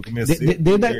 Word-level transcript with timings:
Eu 0.00 0.12
comecei 0.12 0.36
de, 0.38 0.46
de, 0.46 0.54
desde, 0.54 0.86
a, 0.86 0.92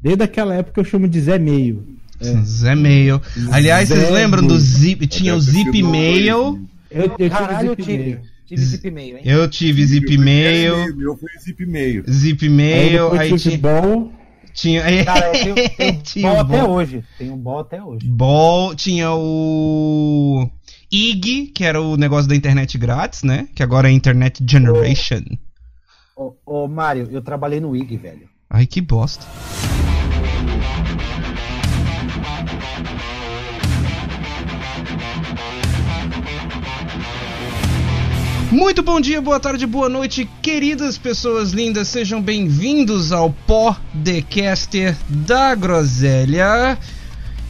desde 0.00 0.22
aquela 0.22 0.54
época 0.54 0.80
eu 0.80 0.84
chamo 0.84 1.08
de 1.08 1.20
Zé 1.20 1.38
Meio. 1.38 1.86
É. 2.20 2.42
Zé 2.42 2.74
Mail. 2.74 3.20
Aliás, 3.50 3.88
Zé 3.88 3.96
vocês 3.96 4.10
lembram 4.10 4.46
do 4.46 4.58
Zip? 4.58 5.06
Tinha 5.06 5.34
o 5.34 5.40
Zip 5.40 5.82
Mail. 5.82 6.68
Eu, 6.90 7.16
eu 7.18 7.30
Caralho, 7.30 7.74
tive 7.74 7.92
Zip 7.92 8.04
Mail. 8.04 8.20
Tive 8.46 8.62
Zip 8.62 8.90
Mail, 8.90 9.16
hein? 9.16 9.22
Eu 9.24 9.48
tive 9.48 9.86
Zip 9.86 10.18
Mail. 10.18 10.96
Meu 10.96 11.16
foi 11.16 11.30
Zip 11.40 11.66
Mail. 11.66 12.04
Zip 12.08 12.48
Mail. 12.48 13.12
Aí, 13.12 13.32
aí 13.32 13.38
tinha. 13.38 13.58
Ball. 13.58 14.12
Tinha. 14.52 14.82
Cara, 15.04 15.26
eu 15.26 15.54
tenho, 15.54 15.70
tenho 15.76 16.00
tinha 16.04 16.30
ball 16.30 16.40
até 16.40 16.64
hoje. 16.64 17.04
Tem 17.18 17.30
um 17.30 17.38
ball 17.38 17.58
até 17.60 17.82
hoje. 17.82 18.06
Ball, 18.06 18.74
tinha 18.74 19.10
o. 19.12 20.48
IG, 20.92 21.46
que 21.46 21.64
era 21.64 21.80
o 21.80 21.96
negócio 21.96 22.28
da 22.28 22.36
internet 22.36 22.78
grátis, 22.78 23.22
né? 23.22 23.48
Que 23.54 23.62
agora 23.62 23.88
é 23.88 23.92
Internet 23.92 24.44
Generation. 24.48 25.22
Ô, 25.30 25.36
ô, 26.16 26.34
ô 26.46 26.68
Mário, 26.68 27.08
eu 27.10 27.20
trabalhei 27.20 27.60
no 27.60 27.74
IG, 27.74 27.96
velho. 27.96 28.28
Ai, 28.48 28.66
que 28.66 28.80
bosta. 28.80 29.26
Muito 38.50 38.84
bom 38.84 39.00
dia, 39.00 39.20
boa 39.20 39.40
tarde, 39.40 39.66
boa 39.66 39.88
noite, 39.88 40.28
queridas 40.40 40.96
pessoas 40.96 41.50
lindas, 41.50 41.88
sejam 41.88 42.22
bem-vindos 42.22 43.10
ao 43.10 43.30
Podcaster 43.30 44.96
da 45.08 45.56
Groselha. 45.56 46.78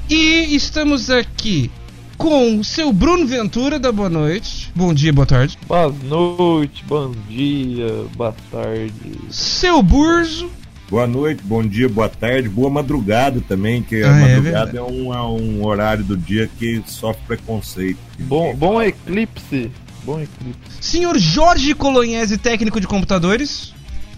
E 0.08 0.54
estamos 0.54 1.10
aqui 1.10 1.70
com 2.16 2.58
o 2.58 2.64
seu 2.64 2.92
Bruno 2.92 3.26
Ventura 3.26 3.78
da 3.78 3.90
Boa 3.92 4.08
Noite. 4.08 4.70
Bom 4.74 4.92
dia, 4.94 5.12
boa 5.12 5.26
tarde. 5.26 5.58
Boa 5.66 5.92
noite, 6.04 6.84
bom 6.86 7.12
dia, 7.28 8.06
boa 8.16 8.34
tarde. 8.50 8.92
Seu 9.30 9.82
Burzo. 9.82 10.50
Boa 10.90 11.06
noite, 11.06 11.42
bom 11.42 11.66
dia, 11.66 11.88
boa 11.88 12.08
tarde, 12.08 12.48
boa 12.48 12.70
madrugada 12.70 13.40
também, 13.48 13.82
que 13.82 14.02
ah, 14.02 14.12
a 14.12 14.18
é 14.18 14.36
madrugada 14.36 14.76
é, 14.76 14.80
é, 14.80 14.82
um, 14.82 15.14
é, 15.14 15.22
um, 15.22 15.64
horário 15.64 16.04
do 16.04 16.16
dia 16.16 16.48
que 16.58 16.82
sofre 16.86 17.22
preconceito. 17.26 17.98
Bom, 18.20 18.54
bom 18.54 18.82
eclipse. 18.82 19.70
Bom 20.04 20.20
eclipse. 20.20 20.76
Senhor 20.80 21.18
Jorge 21.18 21.74
Colonhese, 21.74 22.36
técnico 22.36 22.80
de 22.80 22.86
computadores. 22.86 23.72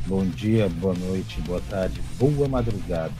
Bom 0.06 0.24
dia, 0.26 0.68
boa 0.68 0.94
noite, 0.94 1.40
boa 1.46 1.62
tarde, 1.70 2.00
boa 2.18 2.48
madrugada. 2.48 3.12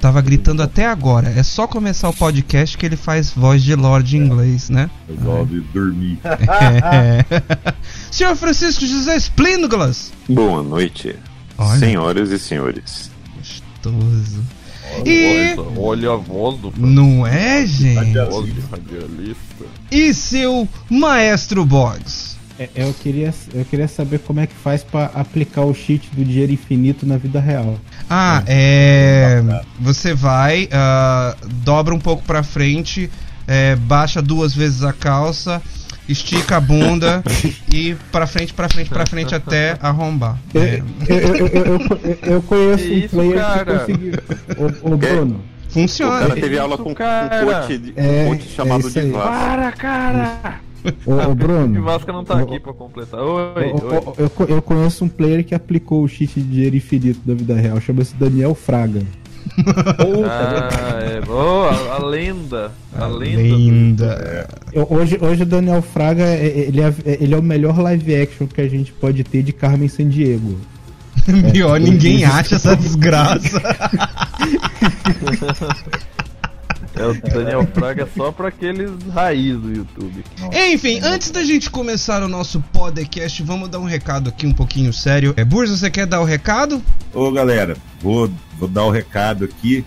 Tava 0.00 0.20
gritando 0.20 0.62
até 0.62 0.86
agora. 0.86 1.28
É 1.30 1.42
só 1.42 1.66
começar 1.66 2.08
o 2.08 2.12
podcast 2.12 2.76
que 2.76 2.84
ele 2.84 2.96
faz 2.96 3.30
voz 3.30 3.62
de 3.62 3.74
Lorde 3.74 4.16
em 4.16 4.20
inglês, 4.20 4.68
né? 4.68 4.90
Resolve 5.08 5.60
dormir. 5.72 6.18
É. 6.26 7.24
Senhor 8.10 8.36
Francisco 8.36 8.86
José 8.86 9.16
Splíndoglas. 9.16 10.12
Boa 10.28 10.62
noite, 10.62 11.16
Olha. 11.58 11.78
senhoras 11.78 12.30
e 12.30 12.38
senhores. 12.38 13.10
Gostoso. 13.36 14.42
Olha, 15.00 15.10
e... 15.10 15.56
olha 15.76 16.12
a 16.12 16.16
voz 16.16 16.58
do. 16.58 16.72
Não 16.76 17.26
é, 17.26 17.66
gente? 17.66 18.14
Voz 18.30 18.54
de 18.54 18.60
radialista. 18.60 19.64
E 19.90 20.14
seu 20.14 20.68
Maestro 20.88 21.64
Boggs? 21.64 22.35
É, 22.58 22.68
eu, 22.74 22.94
queria, 22.94 23.32
eu 23.52 23.64
queria 23.64 23.86
saber 23.86 24.18
como 24.20 24.40
é 24.40 24.46
que 24.46 24.54
faz 24.54 24.82
para 24.82 25.06
aplicar 25.14 25.62
o 25.62 25.74
cheat 25.74 26.08
do 26.12 26.24
dinheiro 26.24 26.52
infinito 26.52 27.04
na 27.04 27.16
vida 27.16 27.38
real. 27.38 27.78
Ah, 28.08 28.42
é. 28.46 29.42
é 29.46 29.62
você 29.78 30.14
vai, 30.14 30.64
uh, 30.64 31.48
dobra 31.64 31.94
um 31.94 31.98
pouco 31.98 32.22
para 32.22 32.42
frente, 32.42 33.10
é, 33.46 33.76
baixa 33.76 34.22
duas 34.22 34.54
vezes 34.54 34.82
a 34.82 34.92
calça 34.92 35.62
estica 36.08 36.56
a 36.56 36.60
bunda 36.60 37.22
e 37.72 37.96
pra 38.12 38.26
frente, 38.26 38.54
pra 38.54 38.68
frente, 38.68 38.88
pra 38.88 39.06
frente 39.06 39.34
até 39.34 39.76
arrombar. 39.80 40.38
Eu, 40.54 40.62
é. 40.62 40.82
eu, 41.08 41.36
eu, 41.36 42.18
eu, 42.22 42.42
conheço 42.42 42.84
um 42.86 43.08
player 43.08 43.36
cara? 43.36 43.64
que 43.64 43.78
conseguiu. 43.78 44.12
O, 44.56 44.94
o 44.94 44.96
Bruno. 44.96 45.44
Funciona. 45.68 46.16
O 46.16 46.28
cara 46.28 46.40
teve 46.40 46.58
aula 46.58 46.78
com 46.78 46.90
um 46.90 46.94
coach, 46.94 47.92
é, 47.96 48.22
um 48.22 48.28
coach 48.28 48.48
chamado 48.48 48.86
é 48.86 48.90
de 48.90 49.12
Para, 49.12 49.72
cara! 49.72 50.60
Ô, 51.04 51.30
ô 51.30 51.34
Bruno. 51.34 51.80
O 51.80 51.82
Vasca 51.82 52.12
não 52.12 52.24
tá 52.24 52.38
aqui 52.38 52.58
pra 52.58 52.72
completar. 52.72 53.20
Oi, 53.20 53.72
ô, 53.72 53.86
oi. 53.86 54.14
Eu, 54.18 54.46
eu 54.56 54.62
conheço 54.62 55.04
um 55.04 55.08
player 55.08 55.44
que 55.44 55.54
aplicou 55.54 56.02
o 56.02 56.08
cheat 56.08 56.40
de 56.40 56.42
dinheiro 56.42 56.76
infinito 56.76 57.20
da 57.24 57.34
vida 57.34 57.54
real. 57.54 57.80
Chama-se 57.80 58.14
Daniel 58.16 58.54
Fraga 58.54 59.02
ah, 60.28 60.98
é. 61.02 61.20
Oh, 61.28 61.62
a, 61.62 61.96
a, 61.96 61.98
lenda. 62.04 62.72
A, 62.94 63.04
a 63.04 63.06
lenda. 63.06 63.42
lenda. 63.42 64.48
Hoje, 64.90 65.18
hoje 65.20 65.42
o 65.42 65.46
Daniel 65.46 65.82
Fraga 65.82 66.24
é, 66.24 66.46
ele 66.46 66.80
é, 66.80 66.94
ele 67.04 67.34
é 67.34 67.38
o 67.38 67.42
melhor 67.42 67.78
live 67.78 68.14
action 68.14 68.46
que 68.46 68.60
a 68.60 68.68
gente 68.68 68.92
pode 68.92 69.22
ter 69.24 69.42
de 69.42 69.52
Carmen 69.52 69.88
Sandiego. 69.88 70.58
Pior, 71.52 71.76
é, 71.76 71.80
ninguém 71.80 72.24
acha 72.24 72.56
essa 72.56 72.76
desgraça. 72.76 73.60
É 76.98 77.06
o 77.06 77.14
Daniel 77.14 77.66
Fraga 77.74 78.08
só 78.16 78.32
para 78.32 78.48
aqueles 78.48 78.90
raiz 79.12 79.58
do 79.60 79.70
YouTube. 79.70 80.24
Enfim, 80.72 80.98
antes 81.02 81.30
da 81.30 81.44
gente 81.44 81.70
começar 81.70 82.22
o 82.22 82.28
nosso 82.28 82.60
podcast, 82.72 83.42
vamos 83.42 83.68
dar 83.68 83.78
um 83.78 83.84
recado 83.84 84.30
aqui 84.30 84.46
um 84.46 84.52
pouquinho 84.52 84.92
sério. 84.94 85.34
É, 85.36 85.44
Burza, 85.44 85.76
você 85.76 85.90
quer 85.90 86.06
dar 86.06 86.22
o 86.22 86.24
recado? 86.24 86.82
Ô 87.12 87.30
galera, 87.30 87.76
vou, 88.00 88.30
vou 88.58 88.66
dar 88.66 88.84
o 88.84 88.90
recado 88.90 89.44
aqui. 89.44 89.84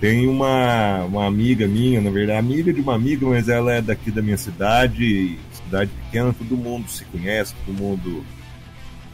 Tem 0.00 0.26
uma, 0.26 1.04
uma 1.04 1.26
amiga 1.26 1.66
minha, 1.66 2.00
na 2.00 2.10
verdade, 2.10 2.38
amiga 2.38 2.72
de 2.72 2.80
uma 2.80 2.94
amiga, 2.94 3.26
mas 3.26 3.48
ela 3.48 3.72
é 3.74 3.82
daqui 3.82 4.10
da 4.10 4.22
minha 4.22 4.38
cidade, 4.38 5.38
cidade 5.52 5.90
pequena, 6.04 6.32
todo 6.32 6.56
mundo 6.56 6.88
se 6.88 7.04
conhece, 7.04 7.52
todo 7.66 7.76
mundo 7.76 8.24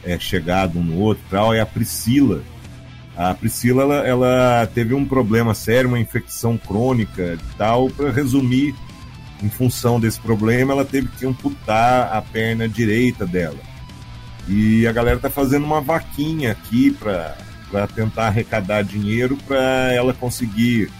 é 0.05 0.17
chegado 0.17 0.79
um 0.79 0.83
no 0.83 0.99
outro 0.99 1.23
tal, 1.29 1.53
é 1.53 1.59
a 1.59 1.65
Priscila. 1.65 2.43
A 3.15 3.33
Priscila 3.33 3.83
ela, 3.83 4.07
ela 4.07 4.67
teve 4.73 4.93
um 4.93 5.05
problema 5.05 5.53
sério, 5.53 5.89
uma 5.89 5.99
infecção 5.99 6.57
crônica 6.57 7.35
e 7.35 7.57
tal. 7.57 7.89
Para 7.89 8.11
resumir, 8.11 8.75
em 9.41 9.49
função 9.49 9.99
desse 9.99 10.19
problema, 10.19 10.73
ela 10.73 10.85
teve 10.85 11.07
que 11.07 11.25
amputar 11.25 12.13
a 12.13 12.21
perna 12.21 12.67
direita 12.67 13.25
dela. 13.25 13.59
E 14.47 14.85
a 14.85 14.91
galera 14.91 15.19
tá 15.19 15.29
fazendo 15.29 15.65
uma 15.65 15.81
vaquinha 15.81 16.51
aqui 16.51 16.91
para 16.91 17.87
tentar 17.87 18.27
arrecadar 18.27 18.83
dinheiro 18.83 19.37
para 19.47 19.91
ela 19.93 20.13
conseguir 20.13 20.91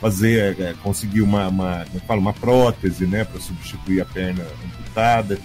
fazer 0.00 0.60
é, 0.60 0.74
conseguir 0.82 1.22
uma, 1.22 1.46
uma, 1.46 1.86
falo, 2.08 2.20
uma 2.20 2.32
prótese, 2.32 3.06
né, 3.06 3.24
para 3.24 3.40
substituir 3.40 4.00
a 4.00 4.04
perna 4.04 4.44
amputada, 4.64 5.38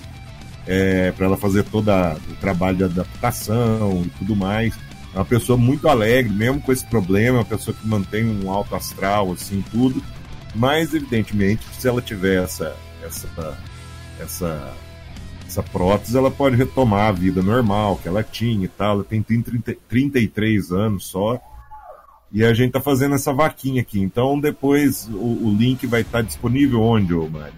é, 0.66 1.12
para 1.12 1.28
ela 1.28 1.38
fazer 1.38 1.64
todo 1.64 1.90
o 1.92 2.36
trabalho 2.42 2.78
de 2.78 2.84
adaptação 2.86 4.04
e 4.04 4.10
tudo 4.18 4.36
mais. 4.36 4.74
É 5.18 5.20
uma 5.20 5.26
pessoa 5.26 5.58
muito 5.58 5.90
alegre, 5.90 6.32
mesmo 6.32 6.62
com 6.62 6.72
esse 6.72 6.86
problema, 6.86 7.38
é 7.38 7.40
uma 7.40 7.46
pessoa 7.46 7.76
que 7.76 7.88
mantém 7.88 8.24
um 8.24 8.52
alto 8.52 8.76
astral, 8.76 9.32
assim, 9.32 9.64
tudo. 9.72 10.00
Mas, 10.54 10.94
evidentemente, 10.94 11.66
se 11.74 11.88
ela 11.88 12.04
tiver 12.04 12.44
essa, 12.44 12.78
essa, 13.04 13.58
essa, 14.20 14.74
essa 15.48 15.64
prótese, 15.64 16.16
ela 16.16 16.30
pode 16.30 16.56
retomar 16.56 17.08
a 17.08 17.12
vida 17.12 17.42
normal 17.42 17.96
que 17.98 18.08
ela 18.08 18.22
tinha 18.22 18.66
e 18.66 18.68
tal. 18.68 18.98
Ela 18.98 19.04
tem 19.04 19.24
30, 19.24 19.76
33 19.90 20.72
anos 20.72 21.08
só. 21.08 21.42
E 22.32 22.44
a 22.44 22.54
gente 22.54 22.74
tá 22.74 22.80
fazendo 22.80 23.16
essa 23.16 23.34
vaquinha 23.34 23.82
aqui. 23.82 24.00
Então, 24.00 24.40
depois 24.40 25.10
o, 25.12 25.48
o 25.48 25.56
link 25.58 25.88
vai 25.88 26.02
estar 26.02 26.22
disponível 26.22 26.80
onde, 26.84 27.16
ô 27.16 27.28
Mário? 27.28 27.56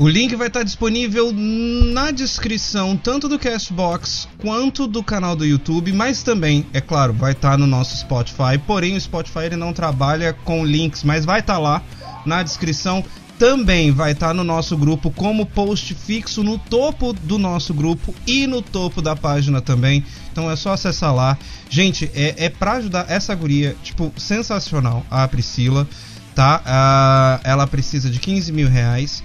O 0.00 0.08
link 0.08 0.34
vai 0.34 0.46
estar 0.46 0.62
disponível 0.62 1.30
na 1.30 2.10
descrição, 2.10 2.96
tanto 2.96 3.28
do 3.28 3.38
Castbox 3.38 4.26
quanto 4.38 4.86
do 4.86 5.04
canal 5.04 5.36
do 5.36 5.44
YouTube, 5.44 5.92
mas 5.92 6.22
também, 6.22 6.64
é 6.72 6.80
claro, 6.80 7.12
vai 7.12 7.32
estar 7.32 7.58
no 7.58 7.66
nosso 7.66 7.98
Spotify. 7.98 8.56
Porém, 8.66 8.96
o 8.96 9.00
Spotify 9.00 9.40
ele 9.40 9.56
não 9.56 9.74
trabalha 9.74 10.32
com 10.32 10.64
links, 10.64 11.04
mas 11.04 11.26
vai 11.26 11.40
estar 11.40 11.58
lá 11.58 11.82
na 12.24 12.42
descrição. 12.42 13.04
Também 13.38 13.92
vai 13.92 14.12
estar 14.12 14.32
no 14.32 14.42
nosso 14.42 14.74
grupo 14.74 15.10
como 15.10 15.44
post 15.44 15.94
fixo 15.94 16.42
no 16.42 16.56
topo 16.56 17.12
do 17.12 17.36
nosso 17.36 17.74
grupo 17.74 18.14
e 18.26 18.46
no 18.46 18.62
topo 18.62 19.02
da 19.02 19.14
página 19.14 19.60
também. 19.60 20.02
Então 20.32 20.50
é 20.50 20.56
só 20.56 20.72
acessar 20.72 21.14
lá. 21.14 21.36
Gente, 21.68 22.10
é, 22.14 22.46
é 22.46 22.48
pra 22.48 22.72
ajudar 22.72 23.04
essa 23.06 23.34
guria, 23.34 23.76
tipo, 23.82 24.10
sensacional, 24.16 25.04
a 25.10 25.28
Priscila, 25.28 25.86
tá? 26.34 26.62
Uh, 26.64 27.40
ela 27.44 27.66
precisa 27.66 28.08
de 28.08 28.18
15 28.18 28.50
mil 28.50 28.66
reais. 28.66 29.22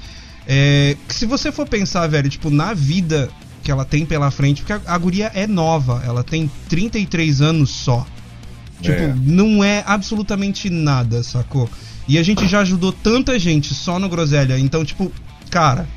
É, 0.47 0.95
se 1.09 1.25
você 1.25 1.51
for 1.51 1.67
pensar, 1.67 2.07
velho, 2.07 2.29
tipo, 2.29 2.49
na 2.49 2.73
vida 2.73 3.29
que 3.63 3.71
ela 3.71 3.83
tem 3.83 4.05
pela 4.05 4.29
frente, 4.29 4.61
porque 4.61 4.73
a, 4.73 4.81
a 4.85 4.97
guria 4.97 5.31
é 5.33 5.47
nova, 5.47 6.03
ela 6.05 6.23
tem 6.23 6.49
33 6.69 7.41
anos 7.41 7.71
só. 7.71 8.05
Tipo, 8.81 9.01
é. 9.01 9.15
não 9.25 9.63
é 9.63 9.83
absolutamente 9.87 10.69
nada, 10.69 11.23
sacou? 11.23 11.69
E 12.07 12.19
a 12.19 12.23
gente 12.23 12.47
já 12.47 12.59
ajudou 12.59 12.91
tanta 12.91 13.39
gente 13.39 13.73
só 13.73 13.97
no 13.97 14.07
Groselha, 14.07 14.59
então, 14.59 14.85
tipo, 14.85 15.11
cara, 15.49 15.87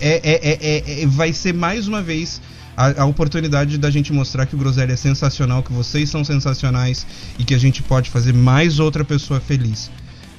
é, 0.00 0.20
é, 0.22 1.02
é, 1.02 1.06
vai 1.06 1.32
ser 1.32 1.52
mais 1.52 1.86
uma 1.86 2.00
vez 2.00 2.40
a, 2.76 3.02
a, 3.02 3.04
oportunidade 3.04 3.76
da 3.78 3.90
gente 3.90 4.12
mostrar 4.12 4.46
que 4.46 4.54
o 4.54 4.58
Groselha 4.58 4.92
é 4.92 4.96
sensacional, 4.96 5.62
que 5.62 5.72
vocês 5.72 6.08
são 6.08 6.24
sensacionais 6.24 7.06
e 7.38 7.44
que 7.44 7.54
a 7.54 7.58
gente 7.58 7.82
pode 7.82 8.08
fazer 8.08 8.32
mais 8.32 8.78
outra 8.78 9.04
pessoa 9.04 9.40
feliz. 9.40 9.90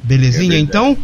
Belezinha, 0.04 0.57
então? 0.57 0.98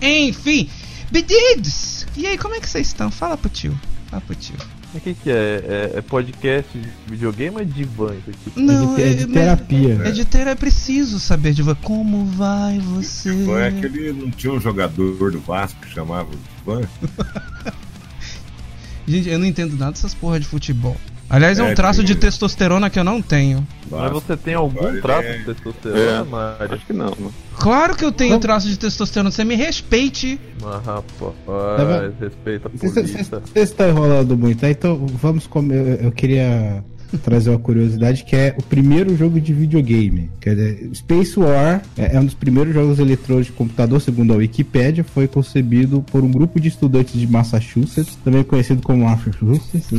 Enfim, 0.00 0.68
Bedids! 1.10 2.06
E 2.16 2.26
aí, 2.26 2.38
como 2.38 2.54
é 2.54 2.60
que 2.60 2.68
vocês 2.68 2.88
estão? 2.88 3.10
Fala 3.10 3.36
pro 3.36 3.48
tio. 3.48 3.78
Fala 4.10 4.22
pro 4.22 4.34
tio. 4.34 4.56
O 4.94 5.00
que, 5.00 5.14
que 5.14 5.30
é? 5.30 5.92
é? 5.94 5.98
é 5.98 6.00
podcast 6.00 6.78
de 6.78 6.88
videogame 7.06 7.56
ou 7.56 7.62
é 7.62 7.64
divã 7.64 8.14
isso 8.14 8.30
aqui? 8.30 8.60
Não, 8.60 8.94
é, 8.94 8.96
de, 8.96 9.02
é 9.02 9.14
de 9.14 9.26
terapia. 9.26 10.00
É 10.04 10.10
de 10.10 10.24
ter, 10.24 10.46
é 10.46 10.54
preciso 10.54 11.20
saber 11.20 11.52
de 11.52 11.62
como 11.82 12.24
vai 12.24 12.78
você. 12.78 13.44
Foi 13.44 13.66
aquele. 13.66 14.12
Não 14.12 14.30
tinha 14.30 14.52
um 14.52 14.60
jogador 14.60 15.30
do 15.30 15.40
Vasco 15.40 15.78
que 15.80 15.90
chamava 15.90 16.30
Ivan? 16.62 16.82
Gente, 19.06 19.28
eu 19.28 19.38
não 19.38 19.46
entendo 19.46 19.76
nada 19.76 19.92
dessas 19.92 20.14
porra 20.14 20.40
de 20.40 20.46
futebol. 20.46 20.96
Aliás, 21.28 21.58
é, 21.58 21.62
um 21.62 21.68
É, 21.68 21.74
traço 21.74 22.04
de 22.04 22.14
testosterona 22.14 22.88
que 22.88 22.98
eu 22.98 23.04
não 23.04 23.20
tenho. 23.20 23.66
Mas 23.90 24.12
você 24.12 24.36
tem 24.36 24.54
algum 24.54 24.86
ele 24.88 25.00
traço 25.00 25.26
é- 25.28 25.38
de 25.38 25.44
testosterona, 25.44 26.00
É. 26.00 26.22
Mário? 26.24 26.74
Acho 26.74 26.86
que 26.86 26.92
não. 26.92 27.06
né? 27.18 27.30
Claro 27.58 27.96
que 27.96 28.04
eu 28.04 28.12
tenho 28.12 28.38
traço 28.38 28.68
de 28.68 28.78
testosterona, 28.78 29.30
você 29.30 29.44
me 29.44 29.54
respeite. 29.56 30.38
Mas 30.62 30.84
Tá 30.84 30.92
rapaz, 30.94 32.14
respeita 32.20 32.68
a 32.68 32.70
polícia. 32.70 33.40
Vocês 33.44 33.70
estão 33.70 33.88
enrolando 33.88 34.36
muito, 34.36 34.60
tá? 34.60 34.70
Então 34.70 35.04
vamos 35.20 35.46
comer. 35.46 36.04
Eu 36.04 36.12
queria 36.12 36.84
trazer 37.22 37.50
uma 37.50 37.58
curiosidade 37.58 38.24
que 38.24 38.34
é 38.34 38.54
o 38.58 38.62
primeiro 38.62 39.16
jogo 39.16 39.40
de 39.40 39.52
videogame. 39.52 40.30
Quer 40.40 40.56
dizer, 40.56 40.90
Space 40.94 41.38
War 41.38 41.82
é, 41.96 42.16
é 42.16 42.20
um 42.20 42.24
dos 42.24 42.34
primeiros 42.34 42.74
jogos 42.74 42.98
eletrônicos 42.98 43.46
de 43.46 43.52
computador, 43.52 44.00
segundo 44.00 44.32
a 44.32 44.36
Wikipédia, 44.36 45.04
foi 45.04 45.28
concebido 45.28 46.02
por 46.10 46.22
um 46.24 46.30
grupo 46.30 46.60
de 46.60 46.68
estudantes 46.68 47.18
de 47.18 47.26
Massachusetts, 47.26 48.16
também 48.24 48.42
conhecido 48.42 48.82
como 48.82 49.04
Massachusetts. 49.04 49.92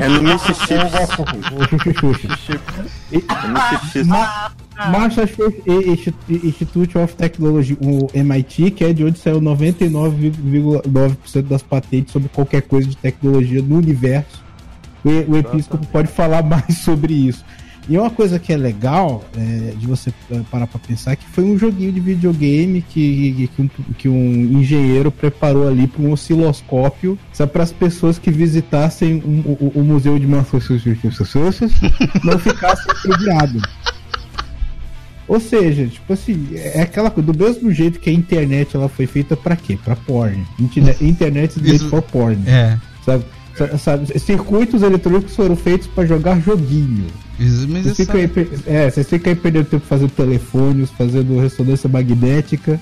É 0.00 0.08
no 0.08 0.22
Mississippi. 0.22 0.92
Mississippi. 3.12 4.08
Massachusetts 4.90 5.62
Insti- 5.66 6.14
Institute 6.46 6.98
of 6.98 7.14
Technology, 7.14 7.76
o 7.80 8.08
MIT, 8.14 8.70
que 8.72 8.84
é 8.84 8.92
de 8.92 9.04
onde 9.04 9.18
saiu 9.18 9.40
99,9% 9.40 11.42
das 11.42 11.62
patentes 11.62 12.12
sobre 12.12 12.28
qualquer 12.28 12.62
coisa 12.62 12.88
de 12.88 12.96
tecnologia 12.96 13.62
no 13.62 13.76
universo. 13.76 14.42
O, 15.04 15.32
o 15.32 15.36
episcopo 15.36 15.86
pode 15.88 16.08
falar 16.08 16.42
mais 16.46 16.78
sobre 16.78 17.12
isso. 17.12 17.44
E 17.88 17.98
uma 17.98 18.10
coisa 18.10 18.38
que 18.38 18.52
é 18.52 18.56
legal 18.56 19.24
é, 19.36 19.72
de 19.76 19.86
você 19.88 20.12
eh, 20.30 20.40
parar 20.50 20.66
pra 20.68 20.78
pensar 20.78 21.12
é 21.12 21.16
que 21.16 21.26
foi 21.26 21.42
um 21.42 21.58
joguinho 21.58 21.90
de 21.92 21.98
videogame 21.98 22.80
que, 22.80 23.50
que, 23.56 23.62
um, 23.62 23.68
que 23.98 24.08
um 24.08 24.60
engenheiro 24.60 25.10
preparou 25.10 25.66
ali 25.66 25.88
para 25.88 26.00
um 26.00 26.12
osciloscópio 26.12 27.18
só 27.32 27.44
para 27.46 27.64
as 27.64 27.72
pessoas 27.72 28.18
que 28.20 28.30
visitassem 28.30 29.14
um- 29.24 29.42
o, 29.60 29.72
o 29.80 29.84
museu 29.84 30.16
de 30.18 30.26
Massachusetts 30.28 31.72
não 32.24 32.38
ficassem 32.38 32.92
entediados. 33.04 33.62
Ou 35.26 35.40
seja, 35.40 35.86
tipo 35.86 36.12
assim, 36.12 36.48
é 36.54 36.82
aquela 36.82 37.10
coisa, 37.10 37.32
do 37.32 37.44
mesmo 37.44 37.70
jeito 37.72 37.98
que 38.00 38.10
a 38.10 38.12
internet 38.12 38.76
ela 38.76 38.88
foi 38.88 39.06
feita 39.06 39.36
pra 39.36 39.56
quê? 39.56 39.78
Pra 39.82 39.96
porn. 39.96 40.44
Internet, 40.58 41.04
internet 41.04 41.56
is 41.56 41.62
made 41.62 41.78
for 41.88 42.02
porn. 42.02 42.42
É. 42.46 42.76
Sabe? 43.04 43.24
Sa- 43.56 43.78
sabe? 43.78 44.18
Circuitos 44.18 44.82
eletrônicos 44.82 45.34
foram 45.36 45.54
feitos 45.56 45.86
pra 45.86 46.06
jogar 46.06 46.40
joguinho. 46.40 47.06
Mas 47.68 47.84
Vocês 47.84 48.00
essa... 48.08 48.12
ficam, 48.12 48.20
aí, 48.42 48.48
é, 48.66 48.90
vocês 48.90 49.08
ficam 49.08 49.32
aí 49.32 49.36
perdendo 49.38 49.64
tempo 49.64 49.84
fazendo 49.86 50.10
telefones, 50.10 50.90
fazendo 50.90 51.40
ressonância 51.40 51.88
magnética. 51.88 52.80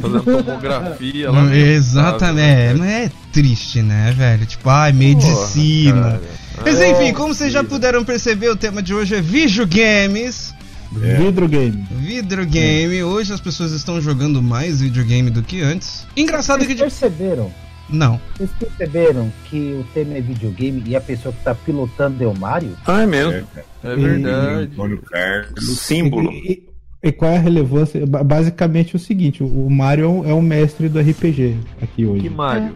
Fazendo 0.00 0.22
tomografia 0.22 1.30
lá. 1.30 1.42
Não, 1.44 1.54
Exatamente, 1.54 2.40
é, 2.44 2.64
estado, 2.64 2.78
mas 2.80 2.90
é 2.90 3.12
triste, 3.32 3.82
né, 3.82 4.12
velho? 4.16 4.46
Tipo, 4.46 4.68
ai, 4.68 4.92
medicina. 4.92 5.92
Porra. 6.02 6.20
Mas 6.64 6.80
É, 6.80 6.90
enfim, 6.90 7.12
como 7.12 7.34
vocês 7.34 7.52
já 7.52 7.62
puderam 7.62 8.04
perceber, 8.04 8.48
o 8.48 8.56
tema 8.56 8.82
de 8.82 8.94
hoje 8.94 9.14
é 9.14 9.20
videogames. 9.20 10.54
É. 11.02 11.16
Videogame. 11.16 11.84
Videogame. 11.98 13.02
Hoje 13.02 13.32
as 13.32 13.40
pessoas 13.40 13.72
estão 13.72 14.00
jogando 14.00 14.42
mais 14.42 14.80
videogame 14.80 15.30
do 15.30 15.42
que 15.42 15.60
antes. 15.60 16.06
Engraçado 16.16 16.60
Vocês 16.64 16.74
que. 16.74 16.80
perceberam? 16.80 17.52
Não. 17.88 18.20
Vocês 18.36 18.50
perceberam 18.58 19.30
que 19.50 19.76
o 19.80 19.84
tema 19.92 20.14
é 20.14 20.20
videogame 20.20 20.82
e 20.86 20.96
a 20.96 21.00
pessoa 21.00 21.32
que 21.34 21.42
tá 21.44 21.54
pilotando 21.54 22.22
é 22.24 22.26
o 22.26 22.36
Mario? 22.36 22.70
Ah, 22.86 23.02
é 23.02 23.06
mesmo. 23.06 23.32
É. 23.32 23.44
É 23.84 23.96
verdade. 23.96 24.62
Antônio 24.72 25.02
Carlos. 25.02 25.78
Símbolo. 25.78 26.32
E, 26.32 26.52
e- 26.52 26.74
e 27.08 27.12
qual 27.12 27.30
é 27.32 27.36
a 27.36 27.40
relevância? 27.40 28.06
Ba- 28.06 28.24
Basicamente 28.24 28.94
é 28.94 28.96
o 28.96 28.98
seguinte: 28.98 29.42
o 29.42 29.46
o 29.66 29.70
Mario 29.70 30.06
é 30.26 30.32
um- 30.32 30.38
é 30.38 30.42
mestre 30.42 30.88
do 30.88 30.98
RPG 30.98 31.54
aqui 31.82 32.06
hoje. 32.06 32.22
Que 32.22 32.30
Mario. 32.30 32.74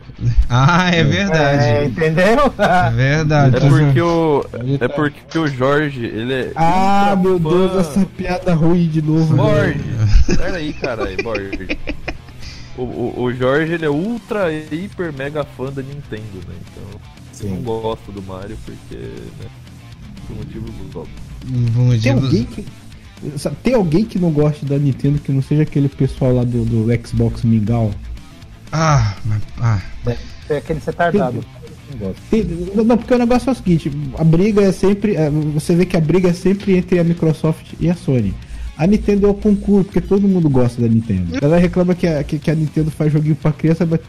Ah, 0.51 0.91
é 0.95 0.99
É, 1.01 1.05
verdade. 1.05 1.87
entendeu? 1.87 2.53
É 2.59 2.91
verdade. 2.91 3.57
É 3.57 3.61
porque 3.61 4.01
o. 4.03 4.45
É 4.81 4.89
porque 4.89 5.39
o 5.39 5.47
Jorge, 5.47 6.05
ele 6.05 6.35
é. 6.35 6.53
Ah, 6.55 7.17
meu 7.19 7.41
fã- 7.41 7.49
Deus, 7.49 7.77
essa 7.89 8.05
piada 8.05 8.53
ruim 8.53 8.87
de 8.89 9.01
novo. 9.01 9.35
Borges! 9.35 10.37
Peraí, 10.37 10.75
caralho, 10.75 11.17
Borges. 11.23 11.69
O, 12.79 12.83
o, 12.83 13.23
o 13.25 13.33
Jorge, 13.35 13.73
ele 13.73 13.85
é 13.85 13.91
ultra, 13.91 14.53
hiper, 14.53 15.13
mega 15.13 15.45
fã 15.45 15.73
da 15.73 15.83
Nintendo, 15.83 16.39
né? 16.49 16.55
Então, 16.71 17.01
eu 17.51 17.51
não 17.57 17.63
gosto 17.63 18.13
do 18.13 18.23
Mario 18.23 18.57
porque, 18.65 18.95
né? 18.97 19.49
Por 20.27 20.37
motivos 20.37 20.71
óbvios. 20.95 22.03
Tem 22.03 22.13
alguém 22.13 22.45
que. 22.45 22.65
Tem 23.65 23.75
alguém 23.75 24.05
que 24.05 24.19
não 24.19 24.31
goste 24.31 24.65
da 24.65 24.79
Nintendo 24.79 25.19
que 25.19 25.33
não 25.33 25.43
seja 25.43 25.63
aquele 25.63 25.89
pessoal 25.89 26.33
lá 26.35 26.45
do, 26.45 26.65
do 26.65 27.07
Xbox 27.07 27.43
Mingau? 27.43 27.91
Ah, 28.71 29.17
mas- 29.25 29.43
ah. 29.61 29.81
É 30.49 30.57
aquele 30.59 30.81
retardado. 30.85 31.45
Tem- 32.31 32.45
não, 32.85 32.97
porque 32.97 33.15
o 33.15 33.19
negócio 33.19 33.49
é 33.49 33.53
o 33.53 33.57
seguinte: 33.57 33.91
a 34.17 34.23
briga 34.25 34.63
é 34.63 34.71
sempre. 34.73 35.17
é, 35.17 35.29
Você 35.31 35.75
vê 35.75 35.85
que 35.87 35.97
a 35.97 36.01
briga 36.01 36.29
é 36.29 36.33
sempre 36.33 36.77
entre 36.77 36.99
a 36.99 37.05
Microsoft 37.05 37.73
e 37.81 37.89
a 37.91 37.95
Sony. 37.95 38.35
A 38.79 38.87
Nintendo 38.87 39.27
é 39.27 39.29
o 39.31 39.35
concurso, 39.35 39.87
porque 39.87 40.01
todo 40.01 40.29
mundo 40.29 40.49
gosta 40.49 40.81
da 40.81 40.87
Nintendo. 40.87 41.37
Ela 41.43 41.59
reclama 41.59 41.97
que 41.97 42.07
a, 42.07 42.23
que, 42.23 42.39
que 42.39 42.49
a 42.49 42.55
Nintendo 42.55 42.93
faz 42.93 43.13
joguinho 43.13 43.35
pra 43.35 43.51
criança, 43.51 43.85
mas, 43.85 44.01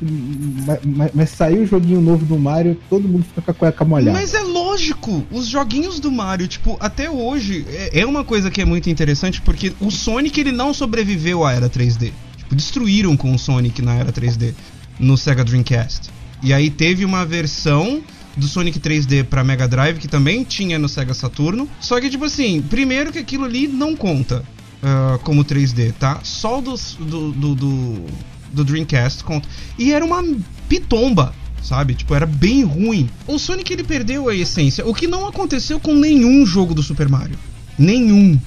mas, 0.86 1.12
mas, 1.12 1.30
saiu 1.31 1.63
o 1.63 1.66
joguinho 1.66 2.00
novo 2.00 2.24
do 2.24 2.38
Mario, 2.38 2.77
todo 2.88 3.07
mundo 3.07 3.24
fica 3.24 3.42
com 3.42 3.50
a 3.50 3.54
cueca 3.56 3.83
molhada. 3.83 4.12
Mas 4.12 4.36
é 4.36 4.42
lógico, 4.42 5.25
os 5.31 5.48
joguinhos 5.48 6.00
do 6.00 6.12
Mario, 6.12 6.48
tipo, 6.48 6.77
até 6.80 7.10
hoje, 7.10 7.66
é, 7.68 8.01
é 8.01 8.06
uma 8.06 8.24
coisa 8.24 8.51
que 8.51 8.62
é 8.62 8.66
muito 8.66 8.92
interessante, 8.92 9.42
porque 9.42 9.74
o 9.81 9.89
Sonic 9.89 10.39
ele 10.39 10.51
não 10.51 10.72
sobreviveu 10.72 11.44
à 11.44 11.51
era 11.51 11.68
3D. 11.68 12.12
Tipo, 12.38 12.54
destruíram 12.54 13.18
com 13.18 13.33
o 13.33 13.39
Sonic 13.39 13.81
na 13.81 13.95
era 13.95 14.12
3D, 14.12 14.54
no 15.00 15.18
Sega 15.18 15.44
Dreamcast. 15.44 16.12
E 16.44 16.54
aí 16.54 16.69
teve 16.69 17.04
uma 17.04 17.25
versão 17.25 18.04
do 18.38 18.48
Sonic 18.48 18.80
3D 18.80 19.24
pra 19.24 19.44
Mega 19.44 19.68
Drive, 19.68 19.98
que 19.98 20.07
também 20.07 20.44
tinha 20.44 20.77
no 20.77 20.88
Sega 20.88 21.15
Saturno. 21.15 21.68
Só 21.80 22.00
que, 22.00 22.07
tipo 22.07 22.25
assim, 22.25 22.62
primeiro 22.62 23.12
que 23.12 23.18
aquilo 23.18 23.45
ali 23.45 23.68
não 23.68 23.95
conta 23.95 24.45
ah, 24.84 25.20
como 25.24 25.44
3D, 25.44 25.94
tá? 26.00 26.20
Só 26.24 26.62
dos- 26.62 26.96
do, 27.00 27.31
do, 27.31 27.56
do, 27.56 28.06
do 28.54 28.64
Dreamcast 28.64 29.24
conta. 29.24 29.48
E 29.78 29.92
era 29.94 30.04
uma 30.06 30.24
pitomba, 30.68 31.34
sabe? 31.62 31.94
Tipo, 31.96 32.16
era 32.16 32.26
bem 32.26 32.64
ruim. 32.64 33.10
O 33.28 33.38
Sonic 33.38 33.72
ele 33.74 33.84
perdeu 33.84 34.30
a 34.30 34.36
essência, 34.36 34.86
o 34.86 34.94
que 34.94 35.08
não 35.08 35.28
aconteceu 35.28 35.80
com 35.80 35.94
nenhum 35.94 36.46
jogo 36.46 36.74
do 36.74 36.81
Super 36.84 37.10
Mario. 37.10 37.36
Nenhum. 37.78 38.39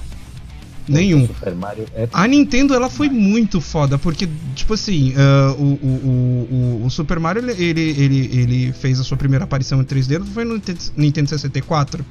Nenhum. 0.85 1.25
Super 1.27 1.55
Mario 1.55 1.85
é 1.95 2.09
A 2.11 2.27
Nintendo 2.27 2.73
ela 2.73 2.89
foi 2.89 3.07
muito 3.07 3.61
foda, 3.61 3.97
porque, 3.97 4.27
tipo 4.53 4.73
assim, 4.73 5.13
ah, 5.15 5.55
o, 5.57 5.63
o, 5.63 6.81
o, 6.81 6.85
o 6.85 6.89
Super 6.89 7.19
Mario 7.21 7.49
ele, 7.49 7.63
ele, 7.63 8.29
ele, 8.37 8.73
fez 8.73 8.99
a 8.99 9.03
sua 9.03 9.15
primeira 9.15 9.45
aparição 9.45 9.79
em 9.81 9.85
3D, 9.85 10.21
foi 10.25 10.43
no 10.43 10.55
Nintendo- 10.55 10.79
Nintendo 10.97 11.29
64. 11.29 12.05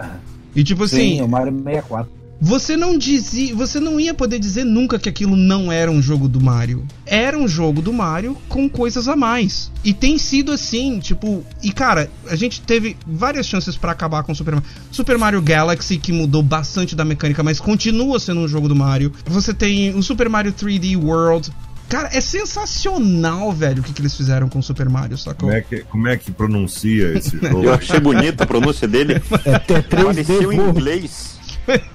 E 0.56 0.64
tipo 0.64 0.84
assim, 0.84 1.16
Sim, 1.16 1.22
o 1.22 1.28
Mario 1.28 1.52
64. 1.52 2.10
Você 2.40 2.76
não 2.76 2.98
dizia, 2.98 3.54
você 3.54 3.78
não 3.78 4.00
ia 4.00 4.12
poder 4.12 4.38
dizer 4.38 4.64
nunca 4.64 4.98
que 4.98 5.08
aquilo 5.08 5.36
não 5.36 5.70
era 5.70 5.90
um 5.90 6.02
jogo 6.02 6.28
do 6.28 6.40
Mario. 6.40 6.84
Era 7.06 7.38
um 7.38 7.46
jogo 7.46 7.80
do 7.80 7.92
Mario 7.92 8.36
com 8.48 8.68
coisas 8.68 9.06
a 9.06 9.14
mais. 9.14 9.70
E 9.84 9.94
tem 9.94 10.18
sido 10.18 10.50
assim, 10.50 10.98
tipo, 10.98 11.44
e 11.62 11.70
cara, 11.72 12.10
a 12.28 12.34
gente 12.34 12.60
teve 12.60 12.96
várias 13.06 13.46
chances 13.46 13.76
pra 13.76 13.92
acabar 13.92 14.22
com 14.24 14.32
o 14.32 14.34
Super 14.34 14.54
Mario. 14.54 14.68
Super 14.90 15.18
Mario 15.18 15.40
Galaxy 15.40 15.98
que 15.98 16.12
mudou 16.12 16.42
bastante 16.42 16.96
da 16.96 17.04
mecânica, 17.04 17.42
mas 17.42 17.60
continua 17.60 18.18
sendo 18.18 18.40
um 18.40 18.48
jogo 18.48 18.68
do 18.68 18.74
Mario. 18.74 19.12
Você 19.26 19.54
tem 19.54 19.94
o 19.94 20.02
Super 20.02 20.28
Mario 20.28 20.52
3D 20.52 20.96
World. 20.96 21.52
Cara, 21.88 22.08
é 22.10 22.20
sensacional, 22.22 23.52
velho, 23.52 23.82
o 23.82 23.84
que, 23.84 23.92
que 23.92 24.00
eles 24.00 24.16
fizeram 24.16 24.48
com 24.48 24.58
o 24.58 24.62
Super 24.62 24.88
Mario, 24.88 25.18
sacou? 25.18 25.48
Como 25.48 25.52
é, 25.52 25.60
que, 25.60 25.80
como 25.82 26.08
é 26.08 26.16
que 26.16 26.32
pronuncia 26.32 27.18
esse 27.18 27.36
jogo? 27.38 27.64
Eu 27.64 27.74
achei 27.74 28.00
bonita 28.00 28.44
a 28.44 28.46
pronúncia 28.46 28.88
dele. 28.88 29.14
É, 29.44 29.50
é 29.50 29.82
3D 29.82 30.04
Pareceu 30.04 30.52
em 30.52 30.58
World. 30.58 30.80
inglês. 30.80 31.41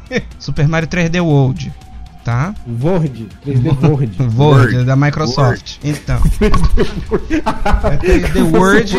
Super 0.40 0.68
Mario 0.68 0.88
3D 0.88 1.22
World, 1.22 1.72
tá? 2.24 2.56
Word. 2.84 3.28
3D 3.46 3.90
Word. 3.90 4.22
Word, 4.22 4.38
Word. 4.38 4.86
da 4.86 4.96
Microsoft. 4.96 5.78
Então. 5.84 6.18
é 7.84 7.98
3D 7.98 8.54
Word, 8.54 8.94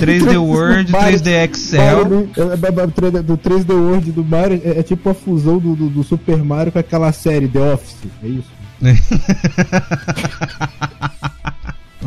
3D 0.00 0.38
Word, 0.38 0.92
3D 0.92 1.44
Excel. 1.44 2.04
Mario, 2.04 2.30
é, 2.36 2.40
é, 2.40 2.44
é, 3.18 3.22
do 3.22 3.36
3D 3.36 3.72
World 3.72 4.12
do 4.12 4.24
Mario 4.24 4.62
é, 4.64 4.78
é 4.80 4.82
tipo 4.82 5.10
a 5.10 5.14
fusão 5.14 5.58
do, 5.58 5.76
do, 5.76 5.88
do 5.88 6.02
Super 6.02 6.42
Mario 6.42 6.72
com 6.72 6.78
aquela 6.78 7.12
série 7.12 7.48
The 7.48 7.74
Office. 7.74 7.96
É 8.22 8.28
isso? 8.28 8.58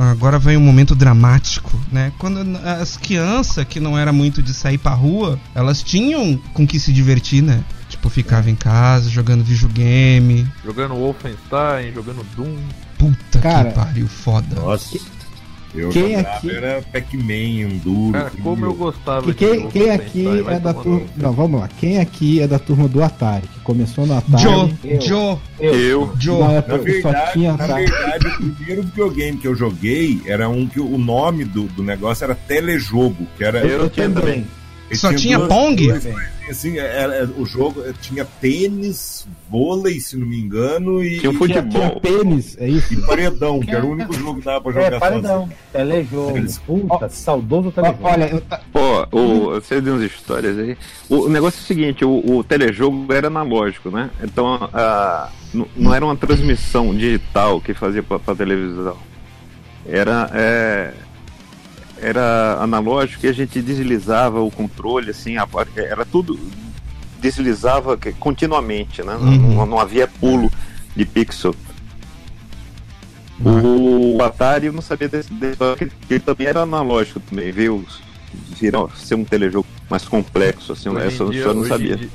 Agora 0.10 0.40
vem 0.40 0.58
um 0.58 0.62
momento 0.62 0.96
dramático, 0.96 1.80
né? 1.92 2.12
Quando 2.18 2.58
as 2.66 2.98
crianças 2.98 3.64
que 3.66 3.80
não 3.80 3.98
era 3.98 4.12
muito 4.12 4.42
de 4.42 4.54
sair 4.54 4.78
pra 4.78 4.94
rua, 4.94 5.40
elas 5.54 5.84
tinham 5.84 6.38
com 6.54 6.66
que 6.66 6.80
se 6.80 6.92
divertir, 6.92 7.44
né? 7.44 7.64
Tipo, 7.88 8.10
ficava 8.10 8.50
em 8.50 8.56
casa 8.56 9.10
jogando 9.10 9.44
videogame. 9.44 10.48
Jogando 10.66 10.96
Wolfenstein, 10.96 11.94
jogando 11.94 12.26
Doom. 12.36 12.58
Puta 12.98 13.40
Cara, 13.40 13.70
que 13.70 13.76
pariu, 13.76 14.08
foda. 14.08 14.56
Nossa. 14.56 14.98
Eu 15.74 15.90
Quem 15.90 16.16
aqui- 16.16 16.50
era 16.52 16.82
Pac-Man, 16.92 17.34
Enduro. 17.74 18.12
Cara, 18.14 18.32
como 18.44 18.66
eu 18.66 18.74
gostava 18.74 19.22
Que 19.22 19.32
de 19.32 19.34
quem, 19.38 19.68
quem 19.70 19.90
aqui 19.90 20.28
é 20.48 20.60
da 20.60 20.74
turma. 20.74 21.02
Não, 21.16 21.32
vamos 21.32 21.62
lá. 21.62 21.70
Quem 21.80 22.00
aqui 22.00 22.42
é 22.42 22.48
da 22.48 22.60
turma 22.60 22.88
do 22.88 23.02
Atari? 23.02 23.48
Que 23.48 23.60
começou 23.62 24.06
no 24.06 24.18
Atari. 24.18 24.44
Joe, 24.44 24.74
Eu. 24.84 25.02
Joe, 25.02 25.38
Eu. 25.60 26.06
Na 26.08 26.20
Joe. 26.20 26.40
Na 26.40 26.52
época 26.54 26.78
só 26.78 26.84
verdade, 26.84 27.48
na 27.58 27.66
verdade, 27.68 28.28
o 28.28 28.50
primeiro 28.56 28.84
videogame 28.84 29.38
que 29.38 29.48
eu 29.48 29.56
joguei 29.56 30.22
era 30.26 30.50
um 30.50 30.66
que 30.68 30.80
o 30.80 30.98
nome 30.98 31.46
do, 31.46 31.64
do 31.64 31.84
negócio 31.84 32.24
era 32.24 32.36
telejogo, 32.36 33.26
que 33.38 33.44
era 33.44 33.60
Eu 33.66 33.90
tinha 33.90 34.10
também. 34.10 34.46
Ele 34.92 35.00
Só 35.00 35.14
tinha 35.14 35.38
duas 35.38 35.50
Pong? 35.50 35.92
assim, 36.50 36.78
era, 36.78 37.16
era- 37.16 37.32
o 37.38 37.46
jogo 37.46 37.82
eh, 37.86 37.94
tinha 38.02 38.26
tênis, 38.26 39.26
vôlei, 39.50 40.00
se 40.02 40.18
não 40.18 40.28
me 40.28 40.38
engano, 40.38 41.02
e, 41.04 41.20
Tinha 41.20 41.32
um 41.32 41.38
Tinha, 41.48 41.62
futebol. 41.64 42.00
pênis, 42.02 42.58
é 42.60 42.68
isso? 42.68 42.94
e 42.94 42.98
paredão, 43.06 43.60
que 43.62 43.72
era 43.72 43.86
o 43.86 43.92
único 43.92 44.12
jogo 44.14 44.40
que 44.40 44.46
dava 44.46 44.62
pra 44.62 44.72
É, 44.82 44.86
jogar 44.86 45.00
paredão. 45.00 45.40
sozinho. 45.42 45.58
Telejogo. 45.72 46.38
Eles- 46.38 46.58
Puta, 46.60 47.10
saudoso 47.10 47.70
Ó, 47.70 47.72
telejogo. 47.72 48.00
Olha, 48.08 48.26
eu 48.30 48.42
ta- 48.42 48.62
Pô, 48.74 49.08
o, 49.18 49.52
você 49.62 49.80
deu 49.80 49.94
umas 49.94 50.04
histórias 50.12 50.58
aí. 50.60 50.78
O, 51.10 51.26
o 51.26 51.30
negócio 51.30 51.60
é 51.60 51.62
o 51.64 51.66
seguinte, 51.66 52.04
o, 52.04 52.38
o 52.38 52.44
telejogo 52.44 53.12
era 53.14 53.28
analógico, 53.28 53.90
né? 53.90 54.10
Então 54.22 54.56
a, 54.74 55.30
não, 55.54 55.68
não 55.78 55.94
era 55.96 56.04
uma 56.04 56.18
transmissão 56.18 56.94
digital 56.94 57.62
que 57.62 57.74
fazia 57.74 58.04
pra, 58.04 58.20
pra 58.20 58.36
televisão. 58.36 58.98
Era, 59.88 60.30
é, 60.34 60.94
era 62.02 62.58
analógico 62.62 63.26
e 63.26 63.30
a 63.30 63.34
gente 63.34 63.62
deslizava 63.62 64.42
o 64.42 64.50
controle, 64.52 65.12
assim, 65.12 65.38
a- 65.38 65.48
era 65.76 66.04
tudo 66.06 66.38
deslizava 67.22 67.98
continuamente, 68.20 69.04
né? 69.04 69.14
Não, 69.14 69.28
Uhum. 69.28 69.56
não- 69.56 69.66
não 69.68 69.80
havia 69.80 70.08
pulo 70.08 70.52
de 70.96 71.06
pixel. 71.06 71.56
Uhum. 73.44 74.16
O 74.18 74.24
Atari 74.24 74.68
eu 74.68 74.74
não 74.74 74.82
sabia 74.82 75.08
desse, 75.08 75.32
desse 75.34 75.58
que 75.78 75.84
ele- 75.84 75.92
ele 76.10 76.20
também 76.20 76.48
era 76.48 76.62
analógico 76.62 77.20
também, 77.20 77.52
veio 77.52 77.86
virar, 78.60 78.88
ser 78.96 79.16
um 79.16 79.24
telejogo 79.24 79.68
mais 79.90 80.04
complexo, 80.06 80.72
assim, 80.74 80.90
Hoje 80.90 81.08
essa 81.08 81.24
eu 81.24 81.30
dia- 81.32 81.44
só 81.44 81.54
não 81.54 81.62
hoje 81.62 81.70
sabia. 81.70 81.94
em 81.94 81.98
dia- 81.98 82.10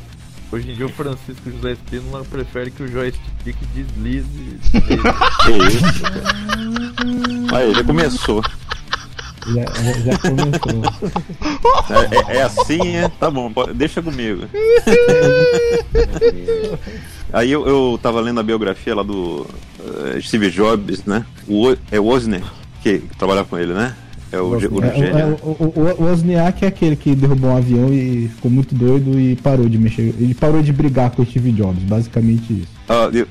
Hoje 0.52 0.70
em 0.70 0.74
dia 0.76 0.86
o 0.86 0.88
Francisco 0.88 1.50
José 1.50 1.72
Espínola 1.72 2.24
prefere 2.24 2.70
que 2.70 2.80
o 2.84 2.88
joystick 2.88 3.56
deslize. 3.74 4.28
Que 4.72 5.52
isso. 5.66 7.54
Aí, 7.54 7.74
já 7.74 7.82
começou. 7.84 8.42
Já, 9.54 9.64
já, 9.82 9.92
já 10.12 10.18
começou. 10.18 10.82
É, 11.90 12.32
é- 12.34 12.36
é 12.38 12.42
assim, 12.42 12.96
é? 12.96 13.08
Tá 13.08 13.30
bom, 13.30 13.52
pode- 13.52 13.74
deixa 13.74 14.02
comigo. 14.02 14.44
Aí 17.32 17.50
eu, 17.50 17.66
eu 17.66 17.98
tava 18.02 18.20
lendo 18.20 18.40
a 18.40 18.42
biografia 18.42 18.94
lá 18.94 19.02
do 19.02 19.46
eh, 20.14 20.20
Steve 20.20 20.50
Jobs, 20.50 21.04
né? 21.04 21.24
O, 21.48 21.74
é 21.90 21.98
o 22.00 22.04
Wozniak 22.04 22.46
que 22.82 22.98
trabalhava 23.18 23.48
com 23.48 23.58
ele, 23.58 23.72
né? 23.74 23.94
É 24.36 24.40
o, 24.40 24.58
gê- 24.60 24.66
o 24.68 24.84
É, 24.84 24.98
é, 24.98 25.12
né? 25.12 25.36
o, 25.42 25.50
o, 25.50 25.72
o 25.98 26.04
Wozniak 26.04 26.64
é 26.64 26.68
aquele 26.68 26.94
que 26.96 27.14
derrubou 27.14 27.50
um 27.50 27.56
avião 27.56 27.92
e 27.92 28.28
ficou 28.34 28.50
muito 28.50 28.74
doido 28.74 29.18
e 29.18 29.36
parou 29.36 29.68
de 29.68 29.78
mexer. 29.78 30.14
Ele 30.18 30.34
parou 30.34 30.62
de 30.62 30.72
brigar 30.72 31.10
com 31.10 31.22
o 31.22 31.26
Steve 31.26 31.52
Jobs, 31.52 31.82
basicamente 31.84 32.52
isso. 32.52 32.68
Ah, 32.88 33.10
eu- 33.12 33.26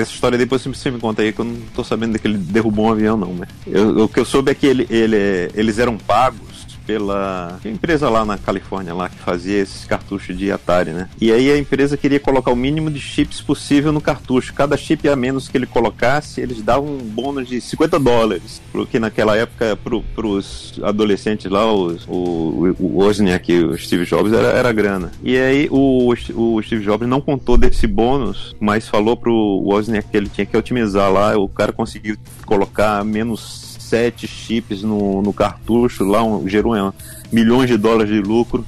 essa 0.00 0.10
história 0.12 0.36
depois 0.38 0.62
você 0.62 0.68
você 0.70 0.90
me 0.90 0.98
conta 0.98 1.22
aí 1.22 1.32
que 1.32 1.40
eu 1.40 1.44
não 1.44 1.54
tô 1.74 1.84
sabendo 1.84 2.18
que 2.18 2.26
ele 2.26 2.38
derrubou 2.38 2.86
um 2.86 2.92
avião, 2.92 3.16
não, 3.16 3.32
né? 3.34 3.46
Eu- 3.66 4.04
o 4.04 4.08
que 4.08 4.18
eu 4.20 4.24
soube 4.24 4.50
é 4.50 4.54
que 4.54 4.66
ele, 4.66 4.86
ele- 4.90 5.50
eles 5.54 5.78
eram 5.78 5.96
pagos 5.98 6.47
pela 6.88 7.60
empresa 7.66 8.08
lá 8.08 8.24
na 8.24 8.38
Califórnia 8.38 8.94
lá 8.94 9.10
que 9.10 9.18
fazia 9.18 9.58
esses 9.58 9.84
cartuchos 9.84 10.34
de 10.34 10.50
Atari, 10.50 10.92
né? 10.92 11.10
E 11.20 11.30
aí 11.30 11.52
a 11.52 11.58
empresa 11.58 11.98
queria 11.98 12.18
colocar 12.18 12.50
o 12.50 12.56
mínimo 12.56 12.90
de 12.90 12.98
chips 12.98 13.42
possível 13.42 13.92
no 13.92 14.00
cartucho. 14.00 14.54
Cada 14.54 14.74
chip 14.74 15.06
a 15.06 15.14
menos 15.14 15.48
que 15.50 15.58
ele 15.58 15.66
colocasse, 15.66 16.40
eles 16.40 16.62
davam 16.62 16.94
um 16.94 16.96
bônus 16.96 17.46
de 17.46 17.60
50 17.60 18.00
dólares. 18.00 18.62
Porque 18.72 18.98
naquela 18.98 19.36
época, 19.36 19.76
pro, 19.76 20.02
pros 20.14 20.80
adolescentes 20.82 21.50
lá, 21.50 21.70
os, 21.70 22.06
o, 22.08 22.74
o 22.80 23.02
Wozniak 23.02 23.52
e 23.52 23.62
o 23.62 23.76
Steve 23.76 24.06
Jobs 24.06 24.32
era, 24.32 24.48
era 24.48 24.72
grana. 24.72 25.12
E 25.22 25.36
aí 25.36 25.68
o, 25.70 26.08
o 26.08 26.62
Steve 26.62 26.82
Jobs 26.82 27.06
não 27.06 27.20
contou 27.20 27.58
desse 27.58 27.86
bônus, 27.86 28.56
mas 28.58 28.88
falou 28.88 29.14
pro 29.14 29.34
Wozniak 29.34 30.08
que 30.08 30.16
ele 30.16 30.30
tinha 30.30 30.46
que 30.46 30.56
otimizar 30.56 31.12
lá. 31.12 31.36
O 31.36 31.50
cara 31.50 31.70
conseguiu 31.70 32.16
colocar 32.46 33.04
menos 33.04 33.67
sete 33.88 34.26
chips 34.26 34.82
no, 34.82 35.22
no 35.22 35.32
cartucho 35.32 36.04
lá, 36.04 36.22
um- 36.22 36.46
gerou 36.48 36.74
um, 36.76 36.92
milhões 37.32 37.68
de 37.68 37.76
dólares 37.76 38.12
de 38.12 38.20
lucro 38.20 38.64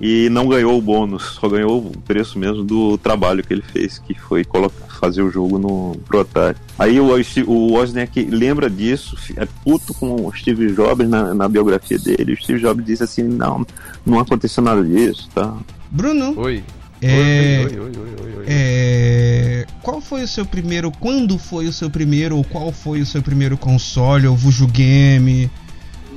e 0.00 0.28
não 0.30 0.48
ganhou 0.48 0.76
o 0.78 0.80
bônus, 0.82 1.38
só 1.40 1.48
ganhou 1.48 1.78
o 1.78 1.92
preço 2.06 2.38
mesmo 2.38 2.64
do 2.64 2.96
trabalho 2.96 3.44
que 3.44 3.52
ele 3.52 3.62
fez, 3.62 3.98
que 3.98 4.14
foi 4.18 4.42
colocar, 4.44 4.86
fazer 4.98 5.20
o 5.22 5.30
jogo 5.30 5.58
no 5.58 5.96
pro 6.06 6.20
Atari. 6.20 6.56
Aí 6.78 6.98
o, 6.98 7.08
o 7.46 7.72
Wozniak 7.72 8.24
lembra 8.24 8.70
disso, 8.70 9.16
é 9.36 9.46
puto 9.62 9.92
com 9.92 10.26
o 10.26 10.32
Steve 10.34 10.72
Jobs 10.72 11.08
na, 11.08 11.34
na 11.34 11.46
biografia 11.48 11.98
dele. 11.98 12.32
O 12.32 12.36
Steve 12.36 12.60
Jobs 12.60 12.84
disse 12.86 13.02
assim: 13.02 13.22
não, 13.24 13.66
não 14.06 14.18
aconteceu 14.18 14.62
nada 14.62 14.82
disso, 14.82 15.28
tá? 15.34 15.54
Bruno, 15.90 16.40
Oi. 16.40 16.64
É, 17.02 17.64
Oi, 17.66 17.78
oi, 17.78 17.80
oi, 17.80 17.90
oi, 17.98 18.14
oi, 18.24 18.36
oi. 18.38 18.44
é, 18.46 19.66
qual 19.82 20.00
foi 20.00 20.22
o 20.22 20.28
seu 20.28 20.46
primeiro, 20.46 20.90
quando 20.92 21.36
foi 21.38 21.66
o 21.66 21.72
seu 21.72 21.90
primeiro, 21.90 22.36
ou 22.36 22.44
qual 22.44 22.70
foi 22.72 23.00
o 23.00 23.06
seu 23.06 23.20
primeiro 23.22 23.56
console, 23.58 24.26
ou 24.28 24.36
videogame, 24.36 25.50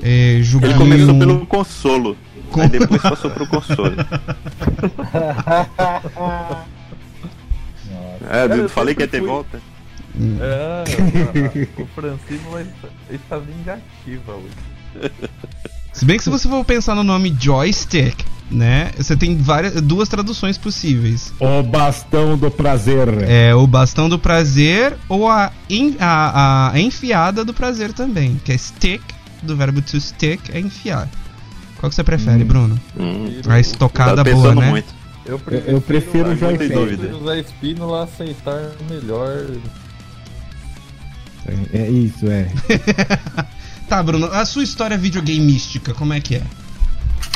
é, 0.04 0.40
joguinho... 0.44 0.72
Ele 0.72 0.80
começou 0.80 1.18
pelo 1.20 1.46
consolo, 1.48 2.16
Com- 2.52 2.62
aí 2.62 2.70
depois 2.70 3.02
passou 3.02 3.32
pro 3.32 3.48
console. 3.48 3.96
É, 8.28 8.48
Cara, 8.48 8.56
eu 8.56 8.70
falei 8.70 8.96
que 8.96 9.02
ia 9.04 9.08
ter 9.08 9.20
fui- 9.20 9.28
volta. 9.28 9.62
É, 10.42 10.84
a- 11.78 11.82
o 11.84 11.86
Francisco 11.88 12.50
vai 12.50 12.64
estar- 12.64 12.90
está 13.12 13.38
vingativa 13.38 14.34
hoje. 14.34 14.56
Se 15.96 16.04
bem 16.04 16.18
que 16.18 16.24
se 16.24 16.30
você 16.30 16.48
for 16.50 16.64
pensar 16.66 16.94
no 16.94 17.04
nome 17.04 17.34
joystick, 17.40 18.20
né, 18.52 18.92
você 18.98 19.16
tem 19.16 19.38
várias, 19.38 19.82
duas 19.82 20.10
traduções 20.10 20.58
possíveis. 20.58 21.34
O 21.40 21.64
bastão 21.64 22.38
do 22.38 22.52
prazer. 22.52 23.08
É 23.30 23.56
o 23.56 23.66
bastão 23.66 24.10
do 24.10 24.20
prazer 24.20 24.96
ou 25.08 25.30
a, 25.30 25.52
en- 25.70 25.96
a, 26.00 26.72
a 26.74 26.80
enfiada 26.80 27.46
do 27.46 27.54
prazer 27.54 27.94
também, 27.94 28.40
que 28.44 28.52
é 28.52 28.58
stick, 28.58 29.02
do 29.42 29.56
verbo 29.56 29.82
to 29.82 30.00
stick, 30.00 30.42
é 30.54 30.60
enfiar. 30.60 31.10
Qual 31.80 31.90
que 31.90 31.96
você 31.96 32.04
prefere, 32.04 32.44
Bruno? 32.44 32.80
Hum, 33.00 33.42
A 33.48 33.60
estocada 33.60 34.22
tava 34.24 34.36
boa, 34.36 34.54
né? 34.56 34.70
muito. 34.70 34.94
Eu 35.26 35.42
eu 35.66 35.82
prefiro 35.82 36.30
o 36.30 36.32
eu 36.34 36.38
joystick. 36.38 36.68
prefiro 36.74 37.20
José 37.20 37.40
Espínola 37.40 38.04
aceitar 38.04 38.72
melhor. 38.90 39.46
É, 41.48 41.80
é 41.80 41.90
isso, 41.90 42.28
é. 42.30 42.48
Tá, 43.88 44.02
Bruno, 44.02 44.28
a 44.28 44.46
sua 44.46 44.64
história 44.64 44.98
videogameística, 44.98 45.94
como 45.94 46.14
é 46.14 46.20
que 46.20 46.36
é? 46.36 46.42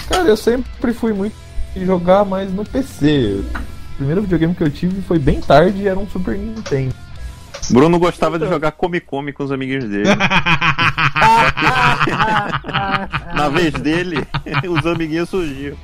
Cara, 0.08 0.27
eu 0.27 0.38
sempre 0.38 0.94
fui 0.94 1.13
muito 1.13 1.36
jogar 1.75 2.25
mais 2.25 2.51
no 2.51 2.65
PC. 2.65 3.44
O 3.94 3.98
primeiro 3.98 4.24
videogame 4.24 4.56
que 4.56 4.63
eu 4.63 4.72
tive 4.72 5.01
foi 5.01 5.20
bem 5.20 5.39
tarde 5.39 5.84
e 5.84 5.88
era 5.88 6.00
um 6.00 6.10
Super 6.10 6.38
Nintendo. 6.38 6.96
Bruno 7.70 8.00
gostava 8.00 8.39
de 8.39 8.48
jogar 8.48 8.72
Come 8.72 9.00
Come 9.00 9.32
com 9.32 9.44
os 9.44 9.51
amiguinhos 9.51 9.86
dele. 9.86 10.10
Na 13.36 13.50
vez 13.50 13.74
dele, 13.74 14.25
os 14.68 14.86
amiguinhos 14.86 15.29
surgiam. 15.29 15.77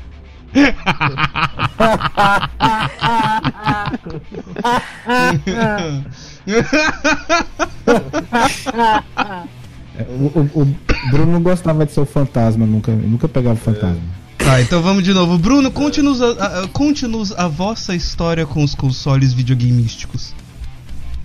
O, 10.04 10.40
o- 10.40 10.62
o 10.62 11.10
Bruno 11.12 11.32
não 11.34 11.42
gostava 11.42 11.86
de 11.86 11.92
ser 11.92 12.02
o 12.02 12.06
fantasma, 12.06 12.66
nunca, 12.66 12.92
nunca 12.92 13.28
pegava 13.28 13.56
o 13.56 13.58
fantasma. 13.58 14.02
Tá, 14.38 14.62
então 14.62 14.82
vamos 14.82 15.04
de 15.04 15.14
novo. 15.14 15.38
Bruno, 15.38 15.72
conte-nos 15.72 16.22
a, 16.22 16.32
a- 16.64 16.68
conte-nos 16.68 17.32
a 17.32 17.48
vossa 17.48 17.96
história 17.96 18.46
com 18.46 18.64
os 18.64 18.76
consoles 18.76 19.34
videogameísticos. 19.34 20.34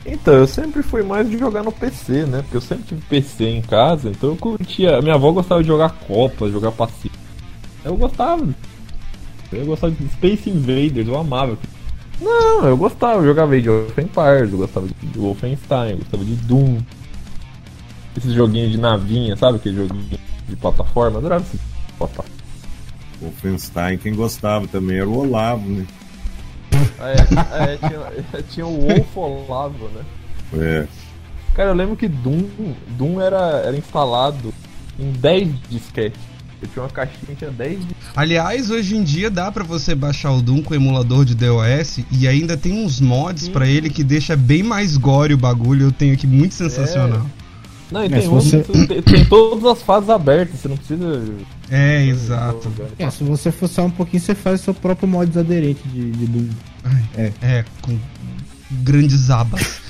Então, 0.06 0.32
eu 0.34 0.46
sempre 0.46 0.82
fui 0.82 1.02
mais 1.02 1.28
de 1.28 1.36
jogar 1.38 1.62
no 1.62 1.70
PC, 1.70 2.24
né? 2.24 2.40
Porque 2.42 2.56
eu 2.56 2.60
sempre 2.60 2.84
tive 2.84 3.00
PC 3.02 3.44
em 3.48 3.60
casa, 3.62 4.08
então 4.08 4.30
eu 4.30 4.36
curtia. 4.36 5.00
Minha 5.02 5.14
avó 5.16 5.30
gostava 5.30 5.60
de 5.62 5.68
jogar 5.68 5.90
Copa, 5.90 6.48
jogar 6.48 6.72
passivo. 6.72 7.14
Eu 7.84 7.96
gostava. 7.96 8.48
Eu 9.52 9.66
gostava 9.66 9.92
de 9.92 10.08
Space 10.12 10.48
Invaders, 10.48 11.06
eu 11.06 11.18
amava. 11.18 11.58
Não, 12.20 12.66
eu 12.66 12.76
gostava, 12.76 13.20
eu 13.20 13.24
jogava 13.26 13.54
Age 13.54 13.68
of 13.68 14.00
Empires, 14.00 14.52
eu 14.52 14.58
gostava 14.58 14.86
de 14.86 15.18
Wolfenstein, 15.18 15.90
eu 15.92 15.98
gostava 15.98 16.24
de 16.24 16.34
Doom. 16.36 16.78
Esses 18.16 18.32
joguinhos 18.32 18.72
de 18.72 18.78
navinha, 18.78 19.36
sabe? 19.36 19.56
Aquele 19.56 19.76
joguinho 19.76 20.18
de 20.48 20.56
plataforma, 20.56 21.18
adorava 21.18 21.44
esse 21.44 21.58
plataforma. 21.96 22.40
Wolfenstein, 23.20 23.98
quem 23.98 24.14
gostava 24.14 24.66
também 24.66 24.98
era 24.98 25.08
o 25.08 25.18
Olavo, 25.18 25.68
né? 25.68 25.86
É, 26.98 27.72
é, 27.72 27.76
tinha, 27.76 28.42
tinha 28.42 28.66
o 28.66 28.80
Wolf 28.80 29.16
Olavo, 29.16 29.88
né? 29.88 30.02
É. 30.54 30.86
Cara, 31.54 31.70
eu 31.70 31.74
lembro 31.74 31.96
que 31.96 32.08
Doom, 32.08 32.44
Doom 32.96 33.20
era, 33.20 33.62
era 33.64 33.76
instalado 33.76 34.52
em 34.98 35.10
10 35.12 35.48
disquetes. 35.68 36.20
Eu 36.62 36.68
tinha 36.68 36.82
uma 36.82 36.90
caixinha 36.90 37.20
que 37.26 37.36
tinha 37.36 37.50
10 37.50 37.78
disquetes. 37.78 38.08
Aliás, 38.14 38.70
hoje 38.70 38.96
em 38.96 39.02
dia 39.02 39.30
dá 39.30 39.50
pra 39.50 39.64
você 39.64 39.94
baixar 39.94 40.32
o 40.32 40.42
Doom 40.42 40.62
com 40.62 40.74
emulador 40.74 41.24
de 41.24 41.34
DOS 41.34 42.00
e 42.10 42.28
ainda 42.28 42.56
tem 42.56 42.84
uns 42.84 43.00
mods 43.00 43.48
pra 43.48 43.66
ele 43.66 43.88
que 43.88 44.04
deixa 44.04 44.36
bem 44.36 44.62
mais 44.62 44.96
gore 44.96 45.34
o 45.34 45.38
bagulho. 45.38 45.86
Eu 45.86 45.92
tenho 45.92 46.14
aqui 46.14 46.26
muito 46.26 46.54
sensacional. 46.54 47.26
Não, 47.90 48.02
e 48.02 48.06
É, 48.06 48.08
tem, 48.08 48.20
se 48.22 48.28
um, 48.28 48.30
você- 48.32 48.62
tem, 48.62 49.02
tem 49.02 49.24
todas 49.24 49.64
as 49.64 49.82
fases 49.82 50.08
abertas, 50.10 50.60
você 50.60 50.68
não 50.68 50.76
precisa. 50.76 51.22
É, 51.70 52.04
exato. 52.06 52.70
É, 52.98 53.10
se 53.10 53.24
você 53.24 53.50
forçar 53.50 53.84
um 53.84 53.90
pouquinho, 53.90 54.22
você 54.22 54.34
faz 54.34 54.60
o 54.60 54.64
seu 54.64 54.74
próprio 54.74 55.08
mods 55.08 55.36
aderente 55.36 55.86
de, 55.88 56.10
de 56.12 56.26
Doom. 56.26 56.48
É, 57.42 57.64
com 57.82 57.98
grandes 58.70 59.30
abas. 59.30 59.80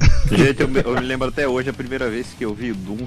Gente, 0.30 0.60
eu 0.62 0.68
me, 0.68 0.80
eu 0.80 0.94
me 0.94 1.00
lembro 1.00 1.28
até 1.28 1.46
hoje, 1.48 1.70
a 1.70 1.72
primeira 1.72 2.08
vez 2.08 2.28
que 2.38 2.44
eu 2.44 2.54
vi 2.54 2.70
o 2.70 2.74
Doom, 2.74 3.06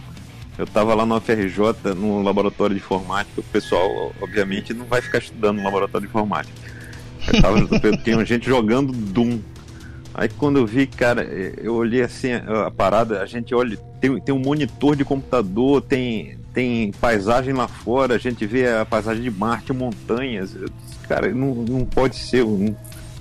eu 0.58 0.68
tava 0.68 0.94
lá 0.94 1.06
no 1.06 1.20
FRJ, 1.20 1.94
no 1.96 2.22
laboratório 2.22 2.76
de 2.76 2.82
informática. 2.82 3.40
O 3.40 3.44
pessoal, 3.44 4.14
obviamente, 4.22 4.74
não 4.74 4.86
vai 4.86 5.02
ficar 5.02 5.20
estudando 5.20 5.58
no 5.58 5.64
laboratório 5.64 6.06
de 6.06 6.12
informática. 6.12 6.54
Eu 7.34 7.42
tava, 7.42 7.98
tinha 8.04 8.24
gente 8.26 8.46
jogando 8.46 8.92
Doom. 8.92 9.40
Aí 10.14 10.30
quando 10.30 10.60
eu 10.60 10.66
vi, 10.66 10.86
cara, 10.86 11.24
eu 11.24 11.74
olhei 11.76 12.04
assim 12.04 12.34
a, 12.34 12.70
parada, 12.70 13.22
a 13.22 13.26
gente 13.26 13.54
olha, 13.56 13.78
tem, 14.00 14.20
tem 14.22 14.36
um 14.36 14.40
monitor 14.40 14.96
de 14.96 15.04
computador, 15.04 15.82
tem, 15.82 16.38
tem 16.54 16.92
paisagem 16.92 17.54
lá 17.54 17.68
fora, 17.68 18.16
a 18.16 18.20
gente 18.20 18.46
vê 18.46 18.68
a 18.70 18.86
paisagem 18.86 19.24
de 19.24 19.32
Marte, 19.32 19.74
montanhas. 19.74 20.56
Eu 20.56 20.70
cara, 21.08 21.34
não, 21.34 21.56
não 21.56 21.86
pode 21.86 22.16
ser, 22.16 22.42
eu 22.42 22.48
nu- 22.50 22.76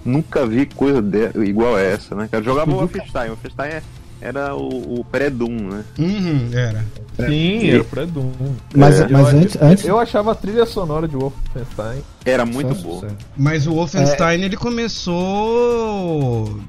nunca 0.05 0.47
vi 0.47 0.67
coisa 0.67 1.01
de, 1.01 1.31
igual 1.45 1.77
a 1.77 1.81
essa, 1.81 2.15
né? 2.15 2.29
Cara, 2.31 2.45
jogava 2.45 2.71
o 2.71 2.75
Wolfenstein, 2.75 3.27
o 3.27 3.35
Wolfenstein 3.35 3.69
é- 3.71 3.83
era 4.21 4.55
o, 4.55 5.01
o 5.01 5.05
pré-Doom, 5.05 5.69
né? 5.71 5.85
Uhum, 5.99 6.49
era. 6.53 6.85
Sim, 7.29 7.71
era 7.71 7.83
o 7.83 7.85
pré-Doom. 7.85 8.31
Mas, 8.75 9.01
É, 9.01 9.09
mas 9.09 9.33
eu, 9.33 9.39
antes, 9.41 9.55
eu, 9.57 9.67
antes. 9.67 9.85
eu 9.87 9.99
achava 9.99 10.33
a 10.33 10.35
trilha 10.35 10.65
sonora 10.65 11.09
de 11.09 11.17
Wolfenstein. 11.17 12.03
Era 12.25 12.47
muito 12.47 12.75
Só 12.75 12.83
boa. 12.83 12.95
sucesso. 13.01 13.17
Mas 13.37 13.67
o 13.67 13.73
Wolfenstein 13.75 14.43
ele 14.43 14.57
começou 14.57 16.61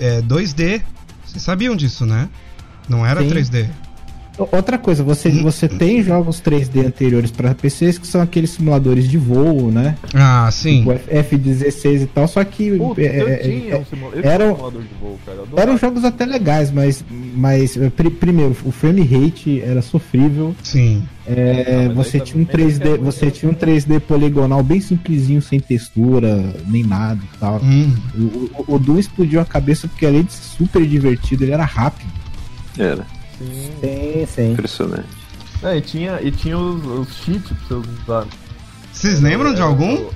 é, 0.00 0.20
2D. 0.22 0.82
Vocês 1.24 1.42
sabiam 1.42 1.76
disso, 1.76 2.04
né? 2.04 2.28
Não 2.88 3.06
era 3.06 3.20
Sim. 3.20 3.28
3D. 3.30 3.70
Outra 4.52 4.78
coisa, 4.78 5.02
você, 5.02 5.28
você 5.30 5.68
tem 5.68 6.02
jogos 6.02 6.40
3D 6.40 6.86
anteriores 6.86 7.30
para 7.30 7.54
PCs 7.54 7.98
que 7.98 8.06
são 8.06 8.20
aqueles 8.20 8.50
simuladores 8.50 9.08
de 9.08 9.18
voo, 9.18 9.70
né? 9.70 9.96
Ah, 10.14 10.48
sim. 10.50 10.84
O 10.86 10.92
F- 10.92 11.10
F16 11.36 12.02
e 12.02 12.06
tal, 12.06 12.26
só 12.28 12.42
que 12.44 12.76
Puta, 12.76 13.00
é, 13.02 13.20
eu 13.22 13.28
é, 13.28 13.36
tinha 13.38 13.74
é, 13.74 13.78
um 13.78 13.84
simula- 13.84 14.12
eu 14.16 14.24
era 14.24 14.38
tinha 14.44 14.52
um 14.52 14.54
simulador 14.56 14.82
de 14.82 14.94
voo, 15.00 15.18
eram 15.56 15.78
jogos 15.78 16.04
até 16.04 16.24
legais, 16.26 16.70
mas, 16.70 17.04
mas 17.34 17.76
eh, 17.76 17.90
pri- 17.90 18.10
primeiro, 18.10 18.56
o 18.64 18.70
frame 18.70 19.02
rate 19.02 19.60
era 19.60 19.82
sofrível. 19.82 20.54
Sim. 20.62 21.02
É, 21.26 21.86
mas 21.94 21.94
você 22.08 22.18
tinha 22.18 22.42
um 22.42 22.44
também 22.44 22.66
3D, 22.68 22.94
é- 22.94 22.98
você 22.98 23.30
tinha 23.30 23.50
um 23.50 23.54
3D 23.54 24.00
poligonal 24.00 24.62
bem 24.62 24.80
simplesinho, 24.80 25.40
sem 25.40 25.60
textura, 25.60 26.54
nem 26.66 26.82
nada 26.82 27.20
e 27.22 27.38
tal. 27.38 27.60
Hum. 27.62 27.94
O, 28.16 28.62
o, 28.72 28.74
o 28.74 28.78
Doom 28.78 28.98
explodiu 28.98 29.40
a 29.40 29.44
cabeça 29.44 29.86
porque 29.86 30.06
além 30.06 30.22
de 30.24 30.32
ser 30.32 30.42
super 30.56 30.84
divertido, 30.86 31.44
ele 31.44 31.52
era 31.52 31.64
rápido. 31.64 32.10
Era, 32.78 33.06
Sim. 33.40 33.72
Sim, 33.80 34.26
sim. 34.26 34.52
impressionante. 34.52 35.08
É, 35.62 35.76
e 35.76 35.80
tinha, 35.80 36.18
e 36.22 36.30
tinha 36.30 36.56
os, 36.58 36.84
os 37.08 37.16
cheats 37.16 37.42
pra 37.66 37.76
você 37.76 37.88
usar. 38.04 38.26
Vocês 38.92 39.20
lembram 39.20 39.54
de 39.54 39.62
algum? 39.62 40.08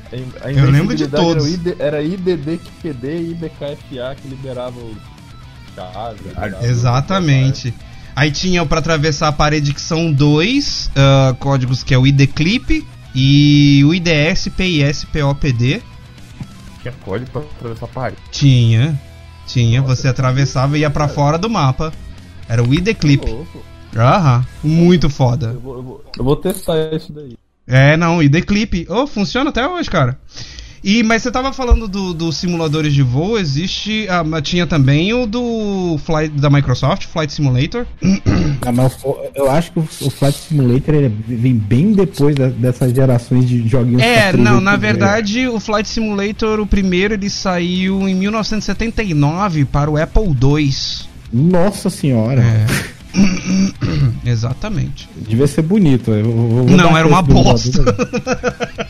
a- 0.42 0.46
a 0.46 0.52
Eu 0.52 0.70
lembro 0.70 0.94
de 0.94 1.06
todos. 1.06 1.44
Era, 1.44 1.52
o 1.52 1.54
ID, 1.54 1.80
era 1.80 2.02
IDD, 2.02 2.60
QD 2.82 3.06
e 3.18 3.30
IBKFA 3.32 4.16
que 4.20 4.28
liberava 4.28 4.78
o 4.78 4.94
chave. 5.74 6.18
liberava 6.28 6.66
Exatamente. 6.66 7.74
Aí 8.16 8.30
tinha 8.30 8.64
pra 8.64 8.78
atravessar 8.78 9.28
a 9.28 9.32
parede 9.32 9.74
que 9.74 9.80
são 9.80 10.12
dois 10.12 10.90
ah, 10.94 11.34
códigos 11.38 11.82
que 11.82 11.92
é 11.94 11.98
o 11.98 12.06
ID 12.06 12.26
Clip 12.32 12.86
e 13.14 13.82
o 13.84 13.94
IDS, 13.94 14.48
PIS, 14.56 15.04
POPD. 15.04 15.82
Tinha 16.82 16.94
código 17.04 17.30
pra 17.30 17.40
atravessar 17.42 17.86
a 17.86 17.88
parede. 17.88 18.18
Tinha. 18.30 19.00
Tinha, 19.46 19.82
você 19.82 20.08
atravessava 20.08 20.76
e 20.76 20.80
ia 20.82 20.90
pra 20.90 21.06
fora 21.08 21.36
do 21.38 21.48
mapa. 21.50 21.92
Era 22.48 22.62
o 22.62 22.72
ID 22.74 22.94
Clip. 22.94 23.24
Louco. 23.28 23.62
Aham, 23.96 24.44
muito 24.62 25.08
foda. 25.08 25.52
Eu 25.54 25.60
vou, 25.60 25.76
eu, 25.76 25.82
vou, 25.82 26.04
eu 26.18 26.24
vou 26.24 26.36
testar 26.36 26.92
isso 26.94 27.12
daí. 27.12 27.36
É, 27.66 27.96
não, 27.96 28.22
ID 28.22 28.44
Clip. 28.44 28.86
Oh, 28.90 29.06
funciona 29.06 29.50
até 29.50 29.66
hoje, 29.66 29.88
cara. 29.88 30.18
E, 30.82 31.02
mas 31.02 31.22
você 31.22 31.30
tava 31.30 31.50
falando 31.50 31.88
do- 31.88 32.12
dos 32.12 32.36
simuladores 32.36 32.92
de 32.92 33.02
voo, 33.02 33.38
existe. 33.38 34.06
ah, 34.10 34.22
tinha 34.42 34.66
também 34.66 35.14
o 35.14 35.24
do 35.26 35.96
Flight 36.04 36.38
da 36.38 36.50
Microsoft, 36.50 37.06
Flight 37.06 37.32
Simulator. 37.32 37.86
Ah, 38.66 38.72
mas 38.72 38.96
eu 39.34 39.50
acho 39.50 39.72
que 39.72 39.78
o, 39.78 40.10
Flight 40.10 40.38
Simulator 40.38 40.94
ele 40.94 41.08
vem 41.28 41.54
bem 41.54 41.92
depois 41.92 42.34
da- 42.34 42.48
dessas 42.48 42.92
gerações 42.94 43.46
de 43.48 43.66
joguinhos. 43.68 44.02
É, 44.02 44.32
não, 44.34 44.58
3D. 44.58 44.60
na 44.62 44.76
verdade, 44.76 45.48
o 45.48 45.60
Flight 45.60 45.86
Simulator, 45.88 46.60
o 46.60 46.66
primeiro, 46.66 47.12
ele 47.14 47.28
saiu 47.28 48.08
em 48.08 48.14
1979 48.14 49.64
para 49.66 49.90
o 49.90 49.96
Apple 49.96 50.24
II. 50.28 50.70
Nossa 51.34 51.90
senhora. 51.90 52.40
É. 52.42 52.66
Exatamente. 54.30 55.08
Devia 55.16 55.46
ser 55.46 55.62
bonito. 55.62 56.10
eu 56.12 56.24
vou- 56.24 56.66
vou 56.66 56.76
Não, 56.76 56.96
era 56.96 57.06
uma 57.06 57.20
bosta. 57.22 57.82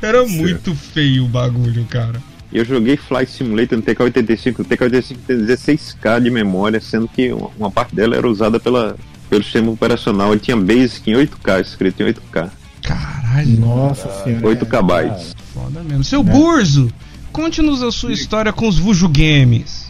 Era 0.00 0.24
muito 0.26 0.74
feio 0.76 1.24
o 1.24 1.28
bagulho, 1.28 1.84
cara. 1.86 2.22
Eu 2.52 2.64
joguei 2.64 2.96
Flight 2.96 3.30
Simulator 3.32 3.76
no 3.78 3.82
TK-85. 3.84 4.60
O 4.60 4.64
TK-85 4.64 5.16
tem 5.26 5.36
16K 5.38 6.20
de 6.22 6.30
memória, 6.30 6.80
sendo 6.80 7.08
que 7.08 7.32
uma, 7.32 7.68
parte 7.70 7.94
dela 7.96 8.16
era 8.16 8.28
usada 8.28 8.60
pela, 8.60 8.96
pelo 9.28 9.42
sistema 9.42 9.70
operacional. 9.72 10.30
Ele 10.32 10.40
tinha 10.40 10.56
Basic 10.56 11.10
em 11.10 11.14
8K, 11.14 11.60
escrito 11.60 12.00
em 12.02 12.06
8K. 12.12 12.48
Caralho, 12.82 13.58
Nossa 13.60 14.08
senhora. 14.22 14.46
8K 14.46 14.82
bytes. 14.86 15.34
foda 15.52 15.82
mesmo. 15.82 16.04
Seu 16.04 16.22
Burzo, 16.22 16.88
conte-nos 17.32 17.82
a 17.82 17.90
sua 17.90 18.12
história 18.12 18.52
com 18.52 18.68
os 18.68 18.78
Vujo 18.78 19.08
Games. 19.08 19.87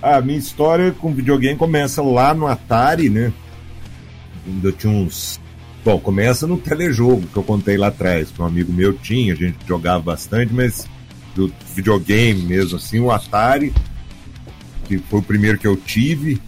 A 0.00 0.20
minha 0.20 0.38
história 0.38 0.92
com 0.92 1.12
videogame 1.12 1.56
começa 1.56 2.02
lá 2.02 2.34
no 2.34 2.46
Atari, 2.46 3.08
né? 3.08 3.32
Ainda 4.46 4.72
tinha 4.72 4.92
uns. 4.92 5.40
Bom, 5.84 5.98
começa 5.98 6.46
no 6.46 6.56
telejogo 6.56 7.26
que 7.26 7.36
eu 7.36 7.42
contei 7.42 7.76
lá 7.76 7.88
atrás, 7.88 8.30
que 8.30 8.40
um 8.40 8.46
amigo 8.46 8.72
meu 8.72 8.94
tinha, 8.94 9.34
a 9.34 9.36
gente 9.36 9.56
jogava 9.66 10.02
bastante, 10.02 10.52
mas 10.52 10.88
do 11.34 11.52
videogame 11.74 12.42
mesmo, 12.42 12.76
assim, 12.76 13.00
o 13.00 13.10
Atari, 13.10 13.74
que 14.84 14.98
foi 14.98 15.20
o 15.20 15.22
primeiro 15.22 15.58
que 15.58 15.66
eu 15.66 15.76
tive, 15.76 16.40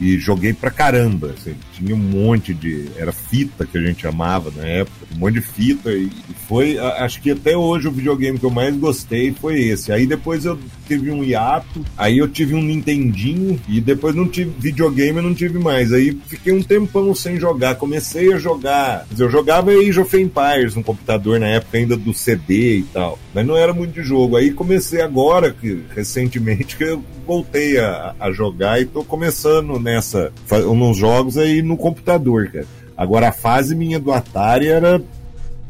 e 0.00 0.18
joguei 0.18 0.52
pra 0.52 0.70
caramba. 0.70 1.34
assim, 1.38 1.54
tinha 1.74 1.94
um 1.94 1.98
monte 1.98 2.54
de. 2.54 2.88
Era 2.96 3.12
fita 3.12 3.66
que 3.66 3.76
a 3.76 3.80
gente 3.80 4.06
amava 4.06 4.50
na 4.56 4.64
época, 4.64 5.06
um 5.14 5.18
monte 5.18 5.34
de 5.34 5.40
fita, 5.42 5.92
e, 5.92 6.10
foi. 6.48 6.78
Acho 6.78 7.20
que 7.20 7.30
até 7.30 7.56
hoje 7.56 7.86
o 7.86 7.92
videogame 7.92 8.38
que 8.38 8.44
eu 8.44 8.50
mais 8.50 8.74
gostei 8.76 9.32
foi 9.32 9.60
esse. 9.60 9.92
Aí 9.92 10.06
depois 10.06 10.44
eu 10.44 10.58
tive 10.86 11.10
um 11.10 11.22
hiato, 11.22 11.84
aí 11.96 12.18
eu 12.18 12.26
tive 12.26 12.54
um 12.54 12.62
Nintendinho, 12.62 13.60
e 13.68 13.80
depois 13.80 14.14
não 14.14 14.26
tive 14.26 14.52
videogame, 14.58 15.18
eu 15.18 15.22
não 15.22 15.34
tive 15.34 15.58
mais. 15.58 15.92
Aí 15.92 16.18
fiquei 16.26 16.52
um 16.52 16.62
tempão 16.62 17.14
sem 17.14 17.38
jogar. 17.38 17.74
Comecei 17.74 18.32
a 18.32 18.38
jogar. 18.38 19.06
Dizer, 19.10 19.24
eu 19.24 19.30
jogava 19.30 19.70
Age 19.70 20.00
of 20.00 20.16
Empires 20.16 20.74
no 20.74 20.82
computador 20.82 21.38
na 21.38 21.46
época 21.46 21.76
ainda 21.76 21.96
do 21.96 22.14
CD 22.14 22.78
e 22.78 22.82
tal. 22.84 23.18
Mas 23.34 23.46
não 23.46 23.56
era 23.56 23.72
muito 23.72 23.92
de 23.92 24.02
jogo. 24.02 24.36
Aí 24.36 24.50
comecei 24.50 25.02
agora, 25.02 25.52
que 25.52 25.84
recentemente, 25.94 26.76
que 26.76 26.84
eu 26.84 27.04
voltei 27.26 27.78
a, 27.78 28.14
a 28.18 28.32
jogar 28.32 28.80
e 28.80 28.86
tô 28.86 29.04
começando 29.04 29.78
nessa. 29.94 30.32
nos 30.76 30.96
jogos 30.96 31.36
aí 31.38 31.62
no 31.62 31.76
computador, 31.76 32.50
cara. 32.50 32.66
Agora 32.96 33.28
a 33.28 33.32
fase 33.32 33.74
minha 33.74 33.98
do 33.98 34.12
Atari 34.12 34.68
era 34.68 35.00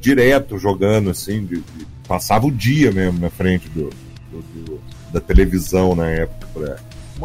direto 0.01 0.59
jogando, 0.59 1.11
assim, 1.11 1.45
de- 1.45 1.57
de- 1.61 1.87
passava 2.09 2.47
o 2.47 2.51
dia 2.53 2.91
mesmo 2.91 3.21
na 3.21 3.31
frente 3.31 3.69
do, 3.69 3.91
do- 4.31 4.43
do- 4.65 4.81
da 5.13 5.21
televisão 5.21 5.95
na 5.95 6.09
época. 6.09 6.47
Pra... 6.53 6.77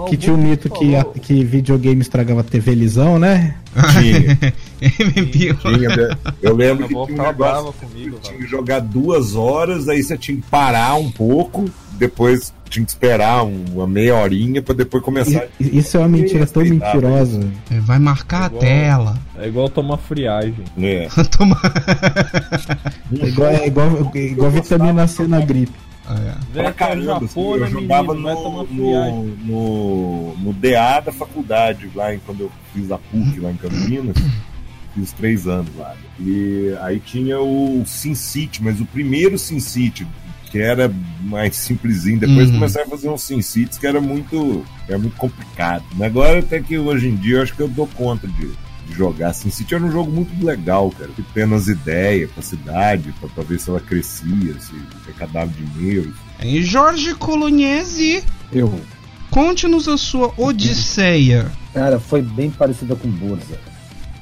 Que 0.09 0.17
tinha 0.17 0.33
o 0.33 0.35
algum 0.37 0.49
mito 0.49 0.69
que, 0.69 0.95
a- 0.95 1.03
que 1.05 1.43
videogame 1.43 2.01
estragava 2.01 2.43
TV 2.43 2.75
lisão, 2.75 3.17
né? 3.19 3.55
Tinha, 3.93 4.53
eu 6.41 6.55
lembro 6.55 6.87
que 6.87 6.93
tinha 6.93 7.03
um 7.03 7.27
negócio 7.27 7.73
comigo, 7.73 8.17
tinha 8.21 8.37
que 8.37 8.45
jogar 8.47 8.79
duas 8.79 9.35
horas, 9.35 9.87
aí 9.89 10.01
você 10.01 10.17
tinha 10.17 10.37
que 10.37 10.43
parar 10.49 10.95
um 10.95 11.11
pouco, 11.11 11.65
depois 11.93 12.53
tinha 12.69 12.83
que 12.85 12.91
esperar 12.91 13.43
um- 13.43 13.63
uma 13.73 13.87
meia 13.87 14.15
horinha 14.15 14.61
pra 14.61 14.73
depois 14.73 15.03
começar. 15.03 15.45
Isso 15.59 15.97
é 15.97 15.99
uma 15.99 16.09
mentira 16.09 16.45
tão 16.45 16.63
mentirosa. 16.63 17.41
É, 17.71 17.79
Vai 17.79 17.99
marcar 17.99 18.47
Igual- 18.47 18.61
a 18.61 18.65
tela. 18.65 19.19
É 19.37 19.47
igual 19.47 19.69
tomar 19.69 19.97
friagem. 19.97 20.55
né? 20.75 21.07
Toma. 21.37 21.59
É 23.21 23.27
igual, 23.27 23.49
é 23.49 23.67
igual, 23.67 24.11
é 24.13 24.19
igual 24.19 24.51
vitamina 24.51 25.07
C 25.07 25.27
na 25.27 25.39
gripe. 25.41 25.73
Ah, 26.07 26.19
é. 26.19 26.53
Pra 26.53 26.71
caramba, 26.73 27.17
assim, 27.17 27.27
japona, 27.27 27.65
eu 27.65 27.71
jogava 27.71 28.13
menino, 28.13 28.33
no, 28.43 28.63
no, 28.67 29.23
no, 29.45 30.37
no 30.37 30.53
DA 30.53 30.99
da 30.99 31.11
faculdade, 31.11 31.89
lá 31.95 32.13
em, 32.13 32.19
quando 32.19 32.41
eu 32.41 32.51
fiz 32.73 32.91
a 32.91 32.97
PUC 32.97 33.39
lá 33.39 33.51
em 33.51 33.57
Campinas. 33.57 34.15
Fiz 34.93 35.11
três 35.11 35.47
anos 35.47 35.75
lá. 35.75 35.93
E 36.19 36.73
aí 36.81 36.99
tinha 36.99 37.39
o 37.39 37.83
Sin 37.85 38.15
City, 38.15 38.63
mas 38.63 38.79
o 38.79 38.85
primeiro 38.85 39.37
Sin 39.37 39.59
City, 39.59 40.07
que 40.51 40.59
era 40.59 40.89
mais 41.21 41.55
simplesinho. 41.57 42.19
Depois 42.19 42.47
Uhum. 42.49 42.53
começaram 42.55 42.87
a 42.87 42.89
fazer 42.91 43.09
uns 43.09 43.23
Sin 43.23 43.41
Cities 43.41 43.77
que 43.77 43.85
era 43.87 43.99
muito, 43.99 44.63
era 44.87 44.97
muito 44.97 45.17
complicado. 45.17 45.83
Mas 45.95 46.03
agora 46.07 46.39
até 46.39 46.61
que 46.61 46.77
hoje 46.77 47.07
em 47.09 47.15
dia 47.15 47.37
eu 47.37 47.41
acho 47.41 47.53
que 47.55 47.61
eu 47.61 47.67
dou 47.67 47.87
conta 47.87 48.25
de, 48.27 48.51
de 48.85 48.93
jogar. 48.93 49.33
Sin 49.33 49.49
City 49.49 49.75
era 49.75 49.83
um 49.83 49.91
jogo 49.91 50.11
muito 50.11 50.45
legal, 50.45 50.91
cara. 50.91 51.09
Que 51.15 51.23
tendo 51.33 51.55
as 51.55 51.67
ideias 51.67 52.31
pra 52.31 52.43
cidade, 52.43 53.13
pra, 53.19 53.29
pra 53.29 53.43
ver 53.43 53.59
se 53.59 53.69
ela 53.69 53.79
crescia, 53.79 54.55
se 54.59 54.73
arrecadava 55.03 55.51
dinheiro. 55.51 56.13
Em 56.39 56.61
Jorge 56.61 57.13
Colonese, 57.15 58.23
Eu. 58.51 58.79
Conte-nos 59.31 59.87
a 59.87 59.97
sua 59.97 60.33
odisseia. 60.37 61.51
Cara, 61.73 61.99
foi 61.99 62.21
bem 62.21 62.49
parecida 62.49 62.95
com 62.95 63.09
Burza. 63.09 63.59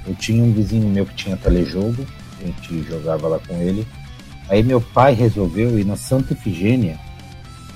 Eu 0.08 0.15
tinha 0.15 0.43
um 0.43 0.52
vizinho 0.52 0.89
meu 0.89 1.06
que 1.06 1.13
tinha 1.13 1.38
telejogo, 1.38 2.06
a 2.41 2.45
gente 2.45 2.84
jogava 2.89 3.28
lá 3.28 3.39
com 3.39 3.56
ele. 3.62 3.88
Aí 4.49 4.63
meu 4.63 4.82
pai 4.82 5.13
resolveu 5.13 5.78
ir 5.78 5.86
na 5.86 5.95
Santa 5.95 6.34
Efigênia, 6.34 6.99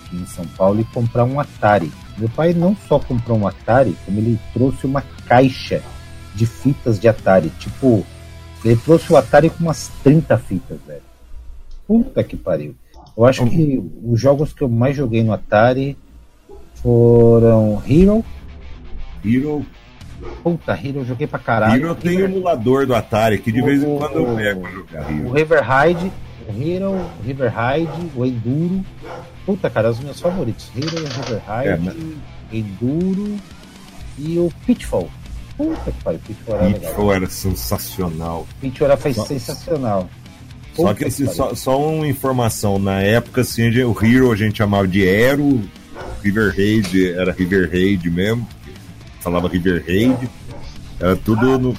aqui 0.06 0.16
em 0.16 0.26
São 0.26 0.46
Paulo, 0.48 0.82
e 0.82 0.86
comprar 0.86 1.26
um 1.26 1.40
Atari. 1.40 1.92
Meu 2.18 2.28
pai 2.30 2.54
não 2.54 2.76
só 2.88 2.98
comprou 2.98 3.38
um 3.38 3.48
Atari, 3.48 3.96
como 4.04 4.18
ele 4.18 4.40
trouxe 4.54 4.88
uma 4.88 5.04
caixa 5.28 5.84
de 6.38 6.46
fitas 6.46 7.00
de 7.00 7.08
Atari. 7.08 7.50
Tipo, 7.60 8.06
ele 8.64 8.78
trouxe 8.78 9.12
o 9.12 9.18
Atari 9.18 9.50
com 9.50 9.64
umas 9.64 9.90
30 10.04 10.38
fitas, 10.38 10.78
velho. 10.88 11.02
Puta 11.88 12.24
que 12.24 12.36
pariu. 12.38 12.76
Eu 13.18 13.26
acho 13.26 13.46
que 13.48 13.84
os 14.04 14.20
jogos 14.22 14.54
que 14.54 14.62
eu 14.62 14.70
mais 14.70 14.96
joguei 14.96 15.24
no 15.24 15.34
Atari 15.34 15.98
foram 16.76 17.82
Hero. 17.88 18.24
Hero, 19.26 19.66
Puta, 20.44 20.74
Hero 20.74 21.00
eu 21.00 21.06
joguei 21.06 21.26
pra 21.28 21.40
caralho. 21.40 21.86
Hero 21.86 21.96
tem 21.96 22.20
emulador 22.20 22.86
do 22.86 22.94
Atari 22.96 23.40
que 23.40 23.52
de 23.52 23.62
vez 23.62 23.84
em 23.84 23.98
quando 23.98 24.16
eu 24.16 24.36
pego 24.36 24.62
pra 24.62 24.72
jogar 24.72 25.08
O 25.08 25.12
Hero. 25.12 25.34
River 25.34 25.64
Ride, 25.64 26.12
o 26.48 26.62
Hero, 26.64 26.92
o 26.92 27.24
River 27.26 27.52
Ride, 27.54 28.12
o 28.16 28.26
Enduro. 28.26 28.86
Puta, 29.46 29.70
cara, 29.70 29.90
os 29.90 30.00
meus 30.00 30.20
favoritos. 30.20 30.70
Hero, 30.76 30.98
River 30.98 31.42
É, 31.48 31.76
Ride, 31.76 32.18
Enduro 32.54 33.36
e 34.20 34.38
o 34.38 34.52
Pitfall. 34.66 35.10
Puta 35.58 35.92
que 35.92 36.04
pariu, 36.04 36.20
Pitfall 36.20 36.56
era 36.56 36.68
legal. 36.68 37.14
Era 37.14 37.30
sensacional. 37.30 38.48
Pitfall 38.62 38.88
era 38.88 38.98
foi 38.98 39.14
Só- 39.14 39.26
sensacional. 39.26 40.10
Só 40.76 40.84
Puta 40.84 40.96
que 40.96 41.06
assim, 41.06 41.26
só, 41.26 41.56
só 41.56 41.82
uma 41.92 42.08
informação, 42.08 42.78
na 42.78 43.02
época 43.02 43.42
assim, 43.42 43.68
o 43.84 44.06
Hero 44.06 44.32
a 44.32 44.36
gente 44.36 44.58
chamava 44.60 44.88
de 44.88 45.02
Aero, 45.08 45.60
River 46.24 46.54
Raid 46.56 47.14
era 47.14 47.32
River 47.32 47.70
Raid 47.72 48.10
mesmo, 48.12 48.48
falava 49.20 49.48
River 49.48 49.84
Raid. 49.88 50.30
Era 51.00 51.16
tudo 51.16 51.60
no. 51.60 51.76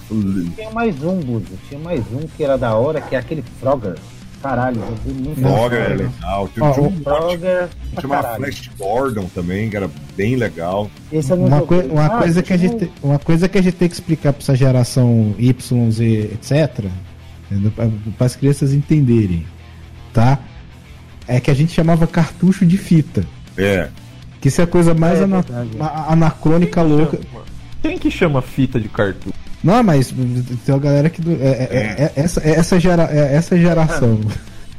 Tinha 0.55 0.71
mais 0.71 1.03
um, 1.03 1.19
Buzo. 1.21 1.47
Tinha 1.69 1.81
mais 1.81 2.01
um 2.12 2.21
que 2.37 2.43
era 2.45 2.57
da 2.57 2.75
hora, 2.75 3.01
que 3.01 3.14
é 3.17 3.19
aquele 3.19 3.43
Frogger. 3.61 3.97
Caralho, 4.42 4.81
eu 4.81 4.94
vi 5.05 5.12
muito. 5.20 5.40
Frogger 5.40 5.79
era 5.81 5.94
legal. 5.94 6.48
Tinha, 6.55 6.72
tinha 6.72 6.87
um 6.87 7.01
Frogger. 7.03 7.68
pra 7.92 8.03
chamava 8.03 8.22
caralho. 8.22 8.44
Flash 8.44 8.70
Gordon 8.79 9.24
também, 9.35 9.68
que 9.68 9.77
era 9.77 9.90
bem 10.16 10.37
legal. 10.37 10.88
Esse 11.12 11.33
eu 11.33 11.37
não 11.37 11.46
Uma, 11.46 11.62
coi- 11.62 11.87
uma 11.88 12.07
Ah, 12.07 12.11
coisa 12.18 12.42
que 12.42 12.53
a 12.53 12.57
tinha 12.59 12.70
gente, 12.70 12.90
uma 13.03 13.18
coisa 13.18 13.48
que 13.48 13.59
a 13.59 13.62
gente 13.62 13.74
tem 13.74 13.88
que 13.88 13.94
explicar 13.94 14.33
para 14.33 14.42
essa 14.42 14.55
geração 14.55 15.35
Y, 15.38 15.90
Z, 15.90 16.05
etc, 16.33 16.85
para 18.16 18.27
as 18.27 18.37
crianças 18.37 18.72
entenderem, 18.72 19.44
tá? 20.12 20.38
É 21.27 21.40
que 21.40 21.51
a 21.51 21.55
gente 21.55 21.72
chamava 21.72 22.07
cartucho 22.07 22.64
de 22.64 22.79
fita. 22.79 23.24
É. 23.57 23.88
Que 24.40 24.48
isso 24.48 24.61
é 24.61 24.64
a 24.64 24.68
coisa 24.68 24.94
mais 24.94 25.20
É 25.20 25.24
ana- 25.24 25.44
a- 25.81 26.12
anacrônica 26.12 26.81
louca. 26.81 27.18
Quem 27.83 27.98
que 27.98 28.11
chama 28.11 28.40
fita 28.40 28.79
de 28.81 28.88
cartucho? 28.88 29.35
Não, 29.62 29.83
mas 29.83 30.12
tem 30.64 30.75
uma 30.75 30.79
galera 30.81 31.11
que. 31.11 31.21
do- 31.21 31.33
é- 31.33 31.47
é- 31.47 31.68
é- 31.71 32.03
é- 32.05 32.12
essa, 32.16 32.40
é 32.44 32.51
essa, 32.51 32.79
gera, 32.81 33.09
é 33.12 33.35
essa 33.35 33.57
geração. 33.59 34.21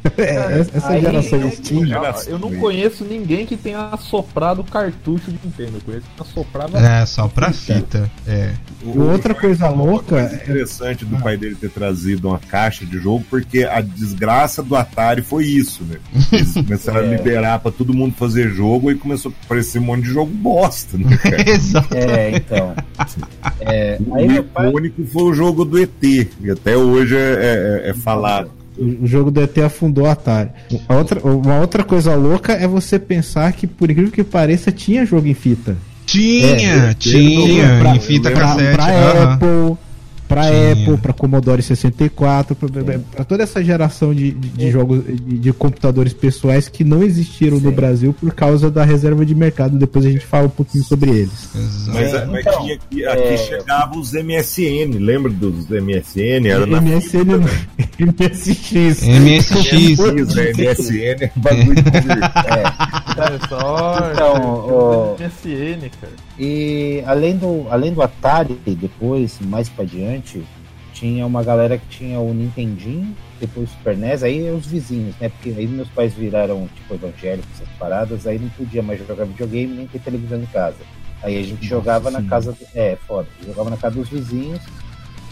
É, 0.17 0.59
essa 0.75 0.89
aí 0.89 1.01
geração 1.01 1.39
eu- 1.39 1.51
Steam. 1.51 1.85
Geração. 1.85 2.31
Eu 2.33 2.39
não 2.39 2.51
conheço 2.55 3.03
ninguém 3.05 3.45
que 3.45 3.55
tenha 3.57 3.89
assoprado 3.91 4.63
cartucho 4.63 5.31
de 5.31 5.39
Nintendo. 5.43 5.77
Eu 5.77 5.81
conheço 5.81 6.05
quem 6.15 6.25
assoprava 6.27 6.77
É, 6.79 7.05
só 7.05 7.27
pra 7.27 7.51
fita. 7.51 8.09
É. 8.27 8.51
O- 8.83 8.95
E 8.95 8.97
outra 8.99 9.33
o- 9.33 9.35
coisa 9.35 9.67
louca 9.69 10.15
coisa 10.21 10.33
é- 10.33 10.35
interessante 10.35 11.05
do 11.05 11.17
pai 11.21 11.37
dele 11.37 11.55
ter 11.55 11.69
trazido 11.69 12.27
uma 12.29 12.39
caixa 12.39 12.85
de 12.85 12.97
jogo, 12.97 13.25
porque 13.29 13.63
a 13.63 13.81
desgraça 13.81 14.61
do 14.63 14.75
Atari 14.75 15.21
foi 15.21 15.45
isso, 15.45 15.83
né? 15.83 15.97
Eles 16.31 16.53
começaram 16.53 16.99
a 17.01 17.05
É. 17.05 17.15
liberar 17.17 17.59
pra 17.59 17.71
todo 17.71 17.93
mundo 17.93 18.13
fazer 18.15 18.49
jogo 18.49 18.91
e 18.91 18.95
começou 18.95 19.31
a 19.31 19.45
aparecer 19.45 19.79
um 19.79 19.83
monte 19.85 20.03
de 20.03 20.09
jogo 20.11 20.31
bosta, 20.33 20.97
né, 20.97 21.17
cara? 21.17 21.43
Exato. 21.49 21.93
É, 21.95 22.31
então. 22.37 22.73
É, 23.61 23.97
O 24.05 24.15
aí 24.15 24.27
meu 24.27 24.43
pai. 24.43 24.67
icônico 24.69 25.05
foi 25.05 25.23
o 25.23 25.33
jogo 25.33 25.65
do 25.65 25.77
ET, 25.79 26.03
e 26.03 26.49
até 26.51 26.75
hoje 26.77 27.15
é, 27.15 27.81
é- 27.85 27.89
é 27.89 27.93
falado. 27.93 28.51
O 29.01 29.05
jogo 29.05 29.29
do 29.29 29.41
ET 29.41 29.57
afundou 29.59 30.05
o 30.05 30.09
Atari. 30.09 30.49
A 30.87 30.95
outra, 30.95 31.19
uma 31.27 31.59
outra 31.59 31.83
coisa 31.83 32.15
louca 32.15 32.53
é 32.53 32.67
você 32.67 32.97
pensar 32.97 33.51
que, 33.53 33.67
por 33.67 33.89
incrível 33.91 34.11
que 34.11 34.23
pareça, 34.23 34.71
tinha 34.71 35.05
jogo 35.05 35.27
em 35.27 35.33
fita. 35.33 35.75
Tinha, 36.05 36.47
É, 36.89 36.93
tinha, 36.93 37.79
pra- 37.79 37.95
em 37.95 37.99
fita 37.99 38.31
pra- 38.31 38.39
Pra, 38.39 38.47
cassete. 38.55 38.71
pra 38.73 38.85
aham. 38.85 39.33
Apple, 39.33 39.77
pra 40.29 40.43
Tinha. 40.43 40.71
Apple, 40.73 40.97
pra 40.97 41.11
Commodore 41.11 41.61
64, 41.61 42.55
pra, 42.55 42.69
pra- 42.69 42.99
pra 42.99 43.25
toda 43.25 43.43
essa 43.43 43.61
geração 43.63 44.13
de, 44.13 44.31
de, 44.31 44.49
de 44.49 44.71
jogos 44.71 45.03
de, 45.05 45.39
de 45.39 45.51
computadores 45.51 46.13
pessoais 46.13 46.69
que 46.69 46.83
não 46.85 47.03
existiram 47.03 47.59
no 47.59 47.69
Sim. 47.71 47.75
Brasil 47.75 48.13
por 48.13 48.31
causa 48.33 48.69
da 48.71 48.83
reserva 48.85 49.25
de 49.25 49.33
mercado. 49.35 49.77
Depois 49.77 50.05
a 50.05 50.09
gente 50.11 50.25
fala 50.25 50.45
um 50.45 50.49
pouquinho 50.51 50.83
sobre 50.83 51.09
eles. 51.09 51.49
Exato. 51.55 51.91
Mas, 51.97 52.13
É, 52.13 52.25
mas 52.27 52.39
então, 52.41 52.59
aqui, 52.63 52.71
aqui 52.73 53.03
é- 53.03 53.37
chegavam 53.37 53.99
os 53.99 54.13
MSN, 54.13 54.97
lembra 54.99 55.31
dos 55.31 55.67
MSN? 55.69 56.47
Era 56.47 56.65
na 56.67 56.79
MSN, 56.79 57.01
fita, 57.01 57.37
né? 57.37 57.45
MSX. 57.99 59.01
MSX. 59.01 59.99
MSN 59.99 61.23
é 61.23 61.31
bagulho. 61.35 61.75
É 63.19 63.47
só. 63.49 64.11
Então, 64.13 64.43
o- 64.43 65.15
MSN, 65.19 65.89
cara. 65.99 66.13
E 66.39 67.03
além 67.05 67.35
do, 67.37 67.67
além 67.69 67.93
do 67.93 68.01
Atari, 68.01 68.53
depois, 68.65 69.37
mais 69.41 69.67
pra 69.67 69.83
diante, 69.83 70.41
tinha 70.93 71.25
uma 71.25 71.43
galera 71.43 71.77
que 71.77 71.85
tinha 71.87 72.19
o 72.19 72.33
Nintendinho, 72.33 73.13
depois 73.39 73.69
o 73.69 73.73
Super 73.73 73.97
NES, 73.97 74.23
aí 74.23 74.49
os 74.51 74.65
vizinhos, 74.65 75.15
né? 75.19 75.27
Porque 75.29 75.49
aí 75.49 75.67
meus 75.67 75.89
pais 75.89 76.13
viraram, 76.13 76.67
tipo, 76.75 76.93
evangélicos, 76.93 77.49
essas 77.55 77.67
paradas, 77.77 78.25
aí 78.25 78.39
não 78.39 78.49
podia 78.49 78.81
mais 78.81 78.99
jogar 79.05 79.25
videogame 79.25 79.73
nem 79.75 79.87
ter 79.87 79.99
televisão 79.99 80.41
em 80.41 80.45
casa. 80.45 80.77
Aí 81.21 81.37
a 81.37 81.43
gente 81.43 81.65
jogava 81.67 82.09
na 82.09 82.21
casa. 82.29 82.53
do- 82.53 82.57
É, 82.73 82.97
foda. 83.05 83.27
Jogava 83.45 83.69
na 83.69 83.77
casa 83.77 83.95
dos 83.95 84.07
vizinhos. 84.09 84.61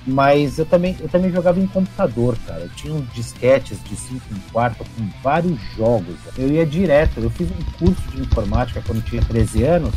Mas 0.05 0.57
eu 0.57 0.65
também, 0.65 0.95
eu 1.01 1.09
também 1.09 1.29
jogava 1.31 1.59
em 1.59 1.67
computador, 1.67 2.37
cara. 2.45 2.61
Eu 2.61 2.69
tinha 2.69 2.93
uns 2.93 3.13
disquetes 3.13 3.77
de 3.83 3.93
5 3.95 4.21
em 4.33 4.39
quarto 4.53 4.85
com 4.95 5.09
vários 5.21 5.57
jogos. 5.75 6.15
Eu 6.37 6.49
ia 6.49 6.65
direto. 6.65 7.19
Eu 7.19 7.29
fiz 7.29 7.49
um 7.51 7.77
curso 7.77 8.01
de 8.11 8.21
informática 8.21 8.81
quando 8.85 9.03
tinha 9.03 9.21
13 9.21 9.63
anos. 9.63 9.93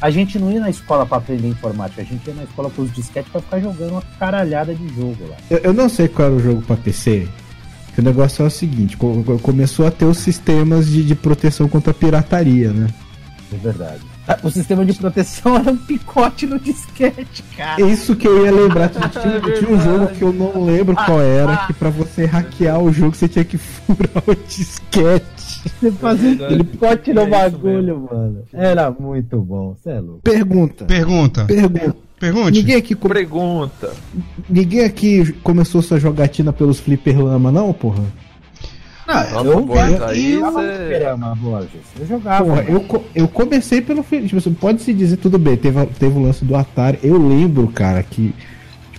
A 0.00 0.10
gente 0.10 0.38
não 0.38 0.50
ia 0.50 0.60
na 0.60 0.70
escola 0.70 1.04
pra 1.04 1.18
aprender 1.18 1.48
informática, 1.48 2.00
a 2.00 2.04
gente 2.04 2.26
ia 2.26 2.34
na 2.34 2.44
escola 2.44 2.70
com 2.70 2.82
os 2.82 2.92
disquetes 2.92 3.30
pra 3.30 3.40
ficar 3.40 3.60
jogando 3.60 3.90
uma 3.92 4.02
caralhada 4.18 4.74
de 4.74 4.88
jogo 4.94 5.18
lá. 5.28 5.36
Eu, 5.50 5.58
eu 5.58 5.72
não 5.74 5.88
sei 5.88 6.08
qual 6.08 6.28
era 6.28 6.36
o 6.36 6.40
jogo 6.40 6.62
pra 6.62 6.76
PC. 6.76 7.28
Que 7.94 8.00
o 8.00 8.04
negócio 8.04 8.42
é 8.42 8.46
o 8.46 8.50
seguinte: 8.50 8.96
co- 8.96 9.22
co- 9.24 9.38
começou 9.40 9.86
a 9.86 9.90
ter 9.90 10.04
os 10.04 10.18
sistemas 10.18 10.86
de, 10.86 11.02
de 11.04 11.14
proteção 11.14 11.68
contra 11.68 11.90
a 11.90 11.94
pirataria, 11.94 12.72
né? 12.72 12.86
De 13.50 13.56
verdade. 13.58 14.00
O 14.44 14.50
sistema 14.50 14.84
de 14.84 14.92
proteção 14.92 15.56
era 15.58 15.72
um 15.72 15.76
picote 15.76 16.46
no 16.46 16.56
disquete, 16.58 17.42
cara. 17.56 17.82
É 17.82 17.84
isso 17.86 18.14
que 18.14 18.28
eu 18.28 18.44
ia 18.46 18.52
lembrar. 18.52 18.88
Tinha, 18.90 19.08
tinha- 19.08 19.36
É 19.38 19.58
tinha 19.58 19.70
um 19.70 19.80
jogo 19.80 20.06
que 20.14 20.22
eu 20.22 20.32
não 20.32 20.64
lembro 20.64 20.94
qual 20.94 21.20
era, 21.20 21.56
que 21.66 21.72
pra 21.72 21.90
você 21.90 22.26
hackear 22.26 22.78
o 22.78 22.92
jogo 22.92 23.16
você 23.16 23.26
tinha 23.26 23.44
que 23.44 23.58
furar 23.58 24.22
o 24.24 24.34
disquete. 24.46 25.49
Você 25.80 25.90
fazia 25.92 26.28
verdade. 26.36 26.54
um 26.54 26.64
picote 26.64 27.12
no 27.12 27.20
É 27.20 27.24
isso 27.24 27.30
bagulho, 27.30 28.08
mano. 28.10 28.42
Era 28.52 28.90
muito 28.90 29.38
bom, 29.38 29.74
você 29.74 29.90
é 29.90 30.00
louco. 30.00 30.20
Pergunta. 30.22 30.84
Pergunta. 30.84 31.44
Pergunta. 31.44 31.96
Pergunte. 32.18 32.58
Ninguém 32.58 32.76
aqui, 32.76 32.94
come- 32.94 33.14
Pergunta. 33.14 33.90
ninguém 34.48 34.84
aqui 34.84 35.32
começou 35.42 35.80
sua 35.80 35.98
jogatina 35.98 36.52
pelos 36.52 36.78
flipper 36.78 37.18
lama, 37.18 37.50
não, 37.50 37.72
porra? 37.72 38.02
Nossa, 39.06 39.34
eu 39.44 39.64
Borges, 39.64 40.02
aí 40.02 40.32
eu 40.34 40.52
fliperama, 40.52 41.34
Borges. 41.34 41.80
Eu 41.98 42.06
jogava. 42.06 42.44
Porra, 42.44 42.62
eu, 42.62 43.04
eu 43.14 43.26
comecei 43.28 43.80
pelo 43.80 44.02
flipper. 44.02 44.28
Tipo 44.28 44.50
pode 44.52 44.82
se 44.82 44.92
dizer, 44.92 45.16
tudo 45.16 45.38
bem, 45.38 45.56
teve, 45.56 45.84
teve 45.98 46.16
o 46.18 46.22
lance 46.22 46.44
do 46.44 46.54
Atari. 46.54 46.98
Eu 47.02 47.16
lembro, 47.18 47.66
cara, 47.68 48.02
que. 48.02 48.34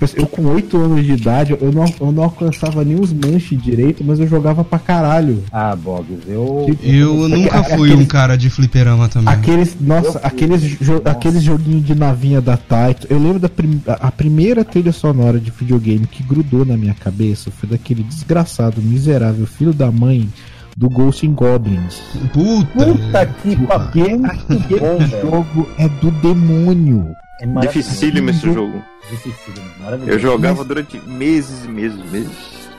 Tipo 0.02 0.06
assim, 0.06 0.18
eu 0.18 0.28
com 0.28 0.46
8 0.48 0.78
anos 0.78 1.06
de 1.06 1.12
idade, 1.12 1.52
eu 1.60 1.72
não, 1.72 1.86
eu 2.00 2.12
não 2.12 2.24
alcançava 2.24 2.84
nem 2.84 3.00
os 3.00 3.14
manches 3.14 3.62
direito, 3.62 4.04
mas 4.04 4.20
eu 4.20 4.28
jogava 4.28 4.64
pra 4.64 4.80
caralho. 4.80 5.44
Ah, 5.52 5.76
Boggs, 5.76 6.24
eu. 6.28 6.76
Eu 6.82 7.30
nunca 7.30 7.64
fui 7.64 7.94
um 7.94 8.06
cara 8.06 8.36
de 8.36 8.50
fliperama 8.50 9.08
também. 9.08 9.32
Aqueles, 9.32 9.78
nossa, 9.80 10.18
aqueles, 10.20 10.62
jo 10.64 10.94
Nossa. 10.94 11.12
aqueles 11.12 11.44
joguinhos 11.44 11.86
de 11.86 11.94
navinha 11.94 12.42
da 12.42 12.58
Taito. 12.58 13.06
Eu 13.12 13.20
lembro 13.20 13.38
da 13.38 13.48
prim 13.48 13.80
a 13.88 14.08
a 14.08 14.12
primeira 14.12 14.66
trilha 14.66 14.92
sonora 14.92 15.40
de 15.40 15.52
videogame 15.52 16.08
que 16.08 16.24
grudou 16.24 16.66
na 16.66 16.76
minha 16.76 16.96
cabeça 16.96 17.52
foi 17.52 17.70
daquele 17.70 18.02
desgraçado, 18.02 18.82
miserável 18.82 19.46
filho 19.46 19.72
da 19.72 19.92
mãe 19.92 20.28
do 20.76 20.90
Ghost 20.90 21.26
in 21.26 21.34
Goblins. 21.34 22.02
Puta. 22.34 22.86
Puta 22.86 23.26
que 23.44 23.56
pariu. 23.56 24.26
Aquele 24.26 24.80
bom, 24.80 24.98
velho. 24.98 25.22
jogo 25.22 25.70
é 25.78 25.88
do 25.88 26.10
demônio. 26.10 27.16
É. 27.40 27.46
Dificílimo 27.46 28.32
esse 28.32 28.52
jogo. 28.52 28.82
Dificílimo, 29.12 29.69
maravilhoso. 29.80 30.12
Eu 30.12 30.19
jogava 30.19 30.63
durante 30.63 30.97
meses 31.06 31.65
e 31.65 31.67
meses 31.67 32.00
e 32.00 32.08
meses. 32.08 32.69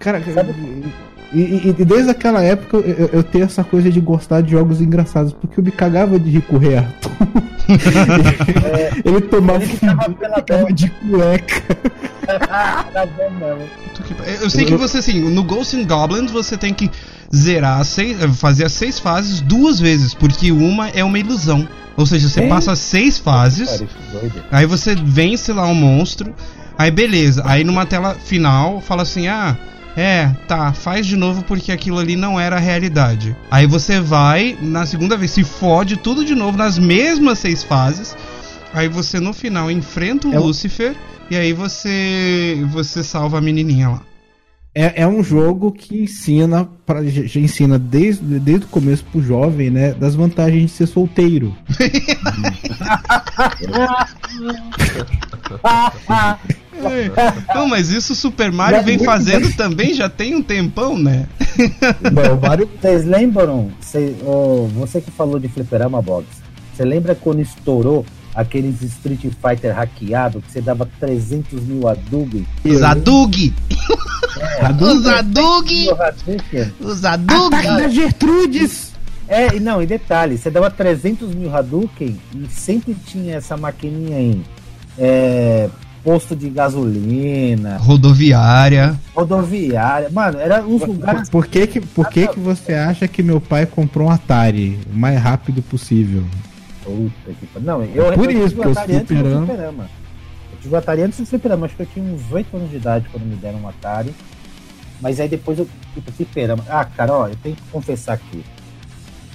Cara, 0.00 0.22
Sabe- 0.32 0.54
e, 1.32 1.38
e- 1.40 1.74
e 1.78 1.84
desde 1.84 2.10
aquela 2.10 2.40
época 2.42 2.76
eu, 2.78 3.10
eu- 3.12 3.22
tenho 3.22 3.44
essa 3.44 3.62
coisa 3.64 3.90
de 3.90 4.00
gostar 4.00 4.40
de 4.42 4.52
jogos 4.52 4.80
engraçados, 4.80 5.32
porque 5.32 5.58
eu 5.60 5.64
me 5.64 5.70
cagava 5.70 6.18
de 6.18 6.30
rico 6.30 6.56
rei 6.58 6.76
Arthur. 6.78 7.10
ele 9.04 9.20
tomava 9.22 9.62
Ele 9.62 9.72
ficava 9.72 10.10
pela 10.10 10.36
ficava 10.36 10.72
de 10.72 10.88
cueca. 10.90 11.62
Que... 14.06 14.42
Eu 14.42 14.50
sei 14.50 14.64
que 14.64 14.74
você, 14.76 14.98
assim, 14.98 15.20
no 15.30 15.42
Ghosts 15.42 15.78
and 15.80 15.86
Goblins 15.86 16.30
você 16.30 16.56
tem 16.56 16.72
que 16.74 16.90
zerar, 17.34 17.82
seis, 17.84 18.18
fazer 18.36 18.64
as 18.64 18.72
seis 18.72 18.98
fases 18.98 19.40
duas 19.40 19.80
vezes, 19.80 20.12
porque 20.14 20.52
uma 20.52 20.88
é 20.90 21.02
uma 21.02 21.18
ilusão. 21.18 21.66
Ou 21.96 22.04
seja, 22.04 22.28
você 22.28 22.42
É? 22.42 22.48
passa 22.48 22.76
seis 22.76 23.18
fases, 23.18 23.82
aí 24.50 24.66
você 24.66 24.94
vence 24.94 25.52
lá 25.52 25.66
um 25.66 25.74
monstro, 25.74 26.34
aí 26.76 26.90
beleza, 26.90 27.42
aí 27.46 27.64
numa 27.64 27.86
tela 27.86 28.14
final 28.14 28.80
fala 28.82 29.02
assim, 29.02 29.28
ah, 29.28 29.56
é, 29.96 30.28
tá, 30.46 30.72
faz 30.72 31.06
de 31.06 31.16
novo 31.16 31.42
porque 31.42 31.72
aquilo 31.72 31.98
ali 31.98 32.16
não 32.16 32.38
era 32.38 32.56
a 32.56 32.60
realidade. 32.60 33.34
Aí 33.50 33.66
você 33.66 34.00
vai, 34.00 34.56
na 34.60 34.84
segunda 34.86 35.16
vez, 35.16 35.30
se 35.30 35.42
fode 35.42 35.96
tudo 35.96 36.24
de 36.24 36.34
novo 36.34 36.56
nas 36.58 36.78
mesmas 36.78 37.38
seis 37.38 37.62
fases, 37.64 38.14
aí 38.74 38.88
você 38.88 39.18
no 39.18 39.32
final 39.32 39.70
enfrenta 39.70 40.28
o 40.28 40.34
É 40.34 40.38
o- 40.38 40.44
Lucifer, 40.46 40.94
e 41.30 41.36
aí 41.36 41.52
você 41.52 42.62
você 42.70 43.02
salva 43.02 43.38
a 43.38 43.40
menininha 43.40 43.88
lá. 43.88 44.02
É, 44.78 45.04
é 45.04 45.08
um 45.08 45.24
jogo 45.24 45.72
que 45.72 46.02
ensina, 46.02 46.68
pra, 46.84 47.02
já 47.02 47.40
ensina 47.40 47.78
desde, 47.78 48.38
desde 48.38 48.66
o 48.66 48.68
começo 48.68 49.02
pro 49.10 49.22
jovem, 49.22 49.70
né? 49.70 49.94
Das 49.94 50.14
vantagens 50.14 50.70
de 50.70 50.76
ser 50.76 50.86
solteiro. 50.86 51.56
Não, 57.54 57.68
mas 57.68 57.90
isso 57.90 58.12
o 58.12 58.16
Super 58.16 58.52
Mario 58.52 58.82
vem 58.82 58.98
fazendo 58.98 59.52
também 59.56 59.94
já 59.94 60.08
tem 60.08 60.34
um 60.34 60.42
tempão, 60.42 60.98
né? 60.98 61.26
Bom, 62.12 62.40
Mario 62.48 62.68
Vocês 62.80 63.04
lembram? 63.04 63.70
Cê- 63.80 64.14
ô, 64.24 64.68
você 64.74 65.00
que 65.00 65.10
falou 65.10 65.38
de 65.38 65.48
fliperama 65.48 66.02
box, 66.02 66.26
você 66.74 66.84
lembra 66.84 67.14
quando 67.14 67.40
estourou 67.40 68.04
aqueles 68.34 68.82
Street 68.82 69.20
Fighter 69.20 69.74
hackeado 69.74 70.42
que 70.42 70.52
você 70.52 70.60
dava 70.60 70.88
300 71.00 71.62
mil 71.62 71.88
Hadouken? 71.88 72.46
Os 72.64 72.82
Adug! 72.82 73.54
Os 74.80 75.06
Adug! 75.06 75.90
Hadouken? 75.90 76.72
Os 76.80 77.04
Adug! 77.04 77.54
Ataque 77.54 77.68
da 77.68 77.88
Gertrudes! 77.88 78.92
É, 79.28 79.56
e 79.56 79.60
não, 79.60 79.82
e 79.82 79.86
detalhe, 79.86 80.38
você 80.38 80.50
dava 80.50 80.70
300 80.70 81.34
mil 81.34 81.54
Hadouken 81.54 82.16
e 82.34 82.46
sempre 82.48 82.94
tinha 82.94 83.36
essa 83.36 83.56
maquininha 83.56 84.20
em 84.20 84.44
é, 84.98 85.68
posto 86.06 86.36
de 86.36 86.48
gasolina, 86.48 87.78
Rodoviária. 87.78 88.96
rodoviária. 89.12 90.08
Mano, 90.08 90.38
era 90.38 90.62
uns 90.64 90.86
lugares. 90.86 91.28
Por 91.28 91.48
que 91.48 91.66
que, 91.66 91.80
por 91.80 92.08
que 92.08 92.28
que 92.28 92.38
você 92.38 92.74
acha 92.74 93.08
que 93.08 93.24
meu 93.24 93.40
pai 93.40 93.66
comprou 93.66 94.06
um 94.06 94.12
Atari 94.12 94.78
o 94.88 94.96
mais 94.96 95.20
rápido 95.20 95.60
possível? 95.62 96.22
Puta 96.84 97.10
que. 97.32 97.58
Não, 97.58 97.82
eu, 97.82 98.12
Por 98.12 98.30
eu 98.30 98.46
isso, 98.46 98.54
tive 98.54 98.70
Atari 98.70 98.94
antes 98.94 99.16
do 99.16 99.24
fliperama-. 99.24 99.90
Eu 100.52 100.58
tive 100.62 100.74
o 100.74 100.78
Atari 100.78 101.02
antes 101.02 101.18
do 101.18 101.26
fliperama, 101.26 101.66
acho 101.66 101.74
que 101.74 101.82
eu 101.82 101.86
tinha 101.86 102.14
uns 102.14 102.22
8 102.30 102.56
anos 102.56 102.70
de 102.70 102.76
idade 102.76 103.06
quando 103.10 103.24
me 103.24 103.34
deram 103.34 103.58
um 103.58 103.68
Atari. 103.68 104.14
Mas 105.00 105.18
aí 105.18 105.28
depois 105.28 105.58
eu 105.58 105.68
fui 105.92 106.02
pro 106.02 106.12
fliperama. 106.12 106.64
Ah, 106.68 106.84
cara, 106.84 107.12
ó, 107.12 107.26
eu 107.26 107.34
tenho 107.42 107.56
que 107.56 107.62
confessar 107.72 108.12
aqui. 108.12 108.44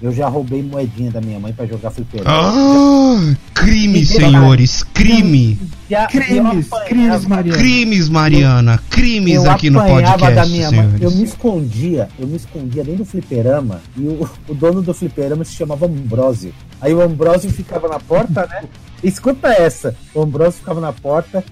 Eu 0.02 0.12
já 0.12 0.28
roubei 0.28 0.64
moedinha 0.64 1.12
da 1.12 1.22
minha 1.22 1.40
mãe 1.40 1.54
pra 1.54 1.66
jogar 1.68 1.92
fliperama. 1.92 2.32
Ah, 2.32 3.36
crime, 3.54 4.04
senhores, 4.04 4.82
crime. 4.94 5.60
Já- 5.90 6.08
Crimes, 6.08 6.66
apanhava- 6.72 6.86
crimes, 6.86 7.26
Mariana. 7.28 7.58
Crimes, 7.60 8.10
Mariana, 8.10 8.80
crimes 8.90 9.36
eu 9.36 9.52
aqui 9.52 9.70
no 9.70 9.80
apanhava 9.80 10.18
podcast, 10.18 10.36
da 10.36 10.46
minha 10.48 10.72
mãe. 10.72 10.80
senhores. 10.82 11.02
Eu 11.02 11.12
me 11.12 11.24
escondia, 11.24 12.10
eu 12.18 12.28
me 12.28 12.36
escondia 12.38 12.84
dentro 12.84 13.04
do 13.04 13.06
fliperama 13.06 13.82
e 13.96 14.02
o, 14.02 14.28
o 14.48 14.54
dono 14.56 14.82
do 14.82 14.94
fliperama 14.94 15.44
se 15.46 15.54
chamava 15.54 15.86
Ambrósio. 15.86 16.52
Aí 16.82 16.94
o 16.94 17.02
Ambrósio 17.02 17.52
ficava 17.52 17.88
na 17.88 18.00
porta, 18.00 18.48
né? 18.48 18.64
Escuta 19.04 19.50
essa. 19.50 19.96
O 20.16 20.22
Ambrósio 20.24 20.60
ficava 20.60 20.82
na 20.82 20.92
porta, 20.94 21.44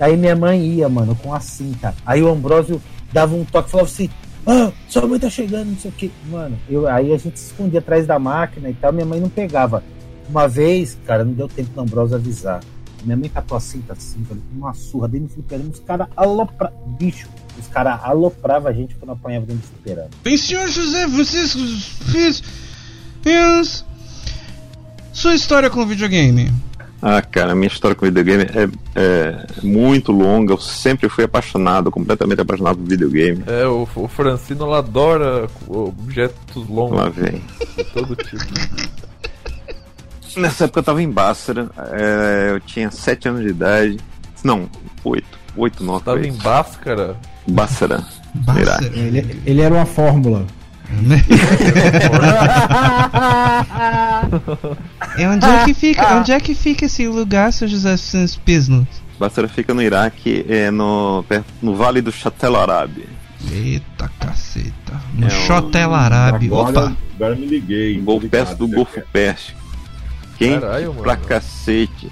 aí 0.00 0.16
minha 0.16 0.34
mãe 0.34 0.60
ia, 0.66 0.88
mano, 0.88 1.14
com 1.14 1.32
a 1.32 1.38
cinta. 1.38 1.94
Aí 2.04 2.20
o 2.22 2.28
Ambrósio 2.32 2.82
dava 3.12 3.34
um 3.36 3.44
toque 3.44 3.68
e 3.68 3.70
falava 3.70 3.88
assim: 3.88 4.08
Ah, 4.46 4.72
sua 4.88 5.06
mãe 5.06 5.18
tá 5.18 5.30
chegando, 5.30 5.70
não 5.70 5.76
sei 5.76 5.90
o 5.90 5.94
que. 5.94 6.10
Mano, 6.30 6.58
eu, 6.68 6.88
aí 6.88 7.12
a 7.12 7.16
gente 7.16 7.38
se 7.38 7.46
escondia 7.46 7.78
atrás 7.78 8.06
da 8.06 8.18
máquina 8.18 8.68
e 8.68 8.74
tal, 8.74 8.92
minha 8.92 9.06
mãe 9.06 9.20
não 9.20 9.28
pegava. 9.28 9.82
Uma 10.28 10.48
vez, 10.48 10.98
cara, 11.06 11.24
não 11.24 11.32
deu 11.32 11.48
tempo 11.48 11.70
do 11.74 11.80
Ambrósio 11.80 12.16
avisar. 12.16 12.60
Minha 13.04 13.16
mãe 13.16 13.28
catou 13.28 13.56
a 13.56 13.60
cinta 13.60 13.94
assim, 13.94 14.24
falei, 14.24 14.42
uma 14.52 14.72
surra 14.74 15.08
dentro 15.08 15.28
do 15.28 15.34
fliperama, 15.34 15.70
os 15.70 15.80
caras 15.80 16.06
alopravam. 16.16 16.78
Bicho, 16.98 17.28
os 17.58 17.66
caras 17.66 18.00
alopravam 18.02 18.70
a 18.70 18.72
gente 18.72 18.94
quando 18.94 19.10
apanhava 19.10 19.46
dentro 19.46 19.62
do 19.62 19.68
fliperama. 19.68 20.10
Bem, 20.22 20.36
senhor 20.36 20.68
José 20.68 21.08
Francisco 21.08 21.60
fez, 22.12 22.42
sua 25.12 25.34
história 25.34 25.68
com 25.68 25.84
videogame. 25.84 26.50
Ah, 27.04 27.20
cara, 27.20 27.50
a 27.50 27.54
minha 27.56 27.66
história 27.66 27.96
com 27.96 28.06
videogame 28.06 28.44
é, 28.44 28.68
é 28.94 29.46
muito 29.60 30.12
longa. 30.12 30.52
Eu 30.52 30.58
sempre 30.58 31.08
fui 31.08 31.24
apaixonado, 31.24 31.90
completamente 31.90 32.40
apaixonado 32.40 32.76
por 32.78 32.88
videogame. 32.88 33.42
É, 33.48 33.66
o, 33.66 33.88
o 33.96 34.06
Francino 34.08 34.64
ela 34.64 34.78
adora 34.78 35.48
objetos 35.66 36.68
longos 36.68 36.96
Lá 36.96 37.08
vem. 37.08 37.42
de 37.76 37.84
todo 37.92 38.14
tipo. 38.14 38.44
Nessa 40.36 40.64
época 40.64 40.78
eu 40.80 40.84
tava 40.84 41.02
em 41.02 41.10
Bássara, 41.10 41.68
é, 41.92 42.52
eu 42.52 42.60
tinha 42.60 42.90
7 42.90 43.28
anos 43.28 43.42
de 43.42 43.48
idade. 43.48 43.98
Não, 44.44 44.68
8. 45.04 45.26
8, 45.56 45.84
9. 45.84 46.04
Tava 46.04 46.26
em 46.26 46.32
Báscara. 46.32 47.16
Bássara. 47.48 48.04
Basta, 48.34 48.84
Ele, 48.94 49.42
ele 49.44 49.60
era 49.60 49.74
uma 49.74 49.84
fórmula. 49.84 50.46
Né? 51.00 51.24
E 55.18 55.26
onde 55.26 55.44
é 55.46 55.64
que 55.64 55.74
fica? 55.74 56.16
Onde 56.16 56.32
é 56.32 56.40
que 56.40 56.54
fica 56.54 56.84
esse 56.86 57.06
lugar, 57.08 57.52
seu 57.52 57.68
José 57.68 57.96
Santos 57.96 58.36
Pisno? 58.36 58.86
Bássara 59.18 59.48
fica 59.48 59.72
no 59.74 59.82
Iraque, 59.82 60.44
é 60.48 60.70
no, 60.70 61.24
perto, 61.28 61.46
no 61.62 61.74
Vale 61.76 62.00
do 62.00 62.10
Chatel 62.10 62.56
Arabe. 62.56 63.06
Eita 63.50 64.10
caceta. 64.20 65.00
No 65.14 65.24
É 65.24 65.26
um- 65.26 65.30
Chotel. 65.46 65.92
Agora, 65.94 66.38
Opa. 66.50 66.92
agora 67.16 67.34
me 67.36 67.46
liguei. 67.46 68.00
Gol 68.00 68.20
Tô 68.20 68.28
perto 68.28 68.54
do 68.56 68.68
né, 68.68 68.74
Golfo? 68.76 69.00
Pérsico. 69.12 69.60
Quente 70.38 70.60
Caralho, 70.60 70.88
mano. 70.90 71.02
pra 71.02 71.16
cacete. 71.16 72.10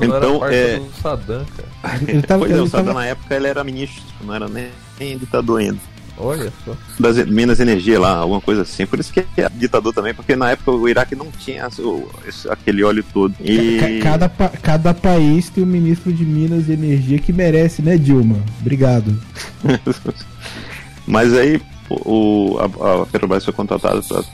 Então, 0.00 0.44
é- 0.46 0.78
do 0.78 0.92
Saddam, 1.02 1.44
cara. 1.56 1.98
Ele 2.06 2.22
tava, 2.26 2.40
pois 2.46 2.52
é, 2.56 2.60
o 2.60 2.66
Saddam 2.68 2.86
tava- 2.86 3.00
na 3.00 3.06
época 3.06 3.34
ele 3.34 3.46
era 3.48 3.64
ministro, 3.64 4.02
não 4.20 4.34
era 4.34 4.48
nem, 4.48 4.68
nem 5.00 5.18
ditador 5.18 5.60
ainda. 5.60 5.78
Olha 6.18 6.50
só. 6.64 6.74
Das 6.98 7.16
Minas 7.26 7.60
Energia 7.60 8.00
lá, 8.00 8.16
alguma 8.16 8.40
coisa 8.40 8.62
assim. 8.62 8.86
Por 8.86 8.98
isso 8.98 9.12
que 9.12 9.20
é 9.36 9.48
ditador 9.54 9.92
também, 9.92 10.14
porque 10.14 10.34
na 10.34 10.50
época 10.50 10.70
o 10.70 10.88
Iraque 10.88 11.14
não 11.14 11.26
tinha 11.30 11.68
o- 11.78 12.08
esse- 12.26 12.48
aquele 12.48 12.82
óleo 12.82 13.04
todo. 13.12 13.34
E 13.40 14.00
Ca- 14.02 14.10
Cada, 14.10 14.28
cada 14.62 14.94
país 14.94 15.50
tem 15.50 15.62
um 15.62 15.66
ministro 15.66 16.12
de 16.12 16.24
Minas 16.24 16.68
e 16.68 16.72
Energia 16.72 17.18
que 17.18 17.32
merece, 17.32 17.82
né, 17.82 17.98
Dilma? 17.98 18.38
Obrigado. 18.60 19.14
Mas 21.06 21.32
aí 21.34 21.60
o, 21.90 22.56
a, 22.58 23.02
a 23.02 23.06
Petrobras 23.06 23.44
foi 23.44 23.52
contratada 23.54 24.00
para 24.02 24.24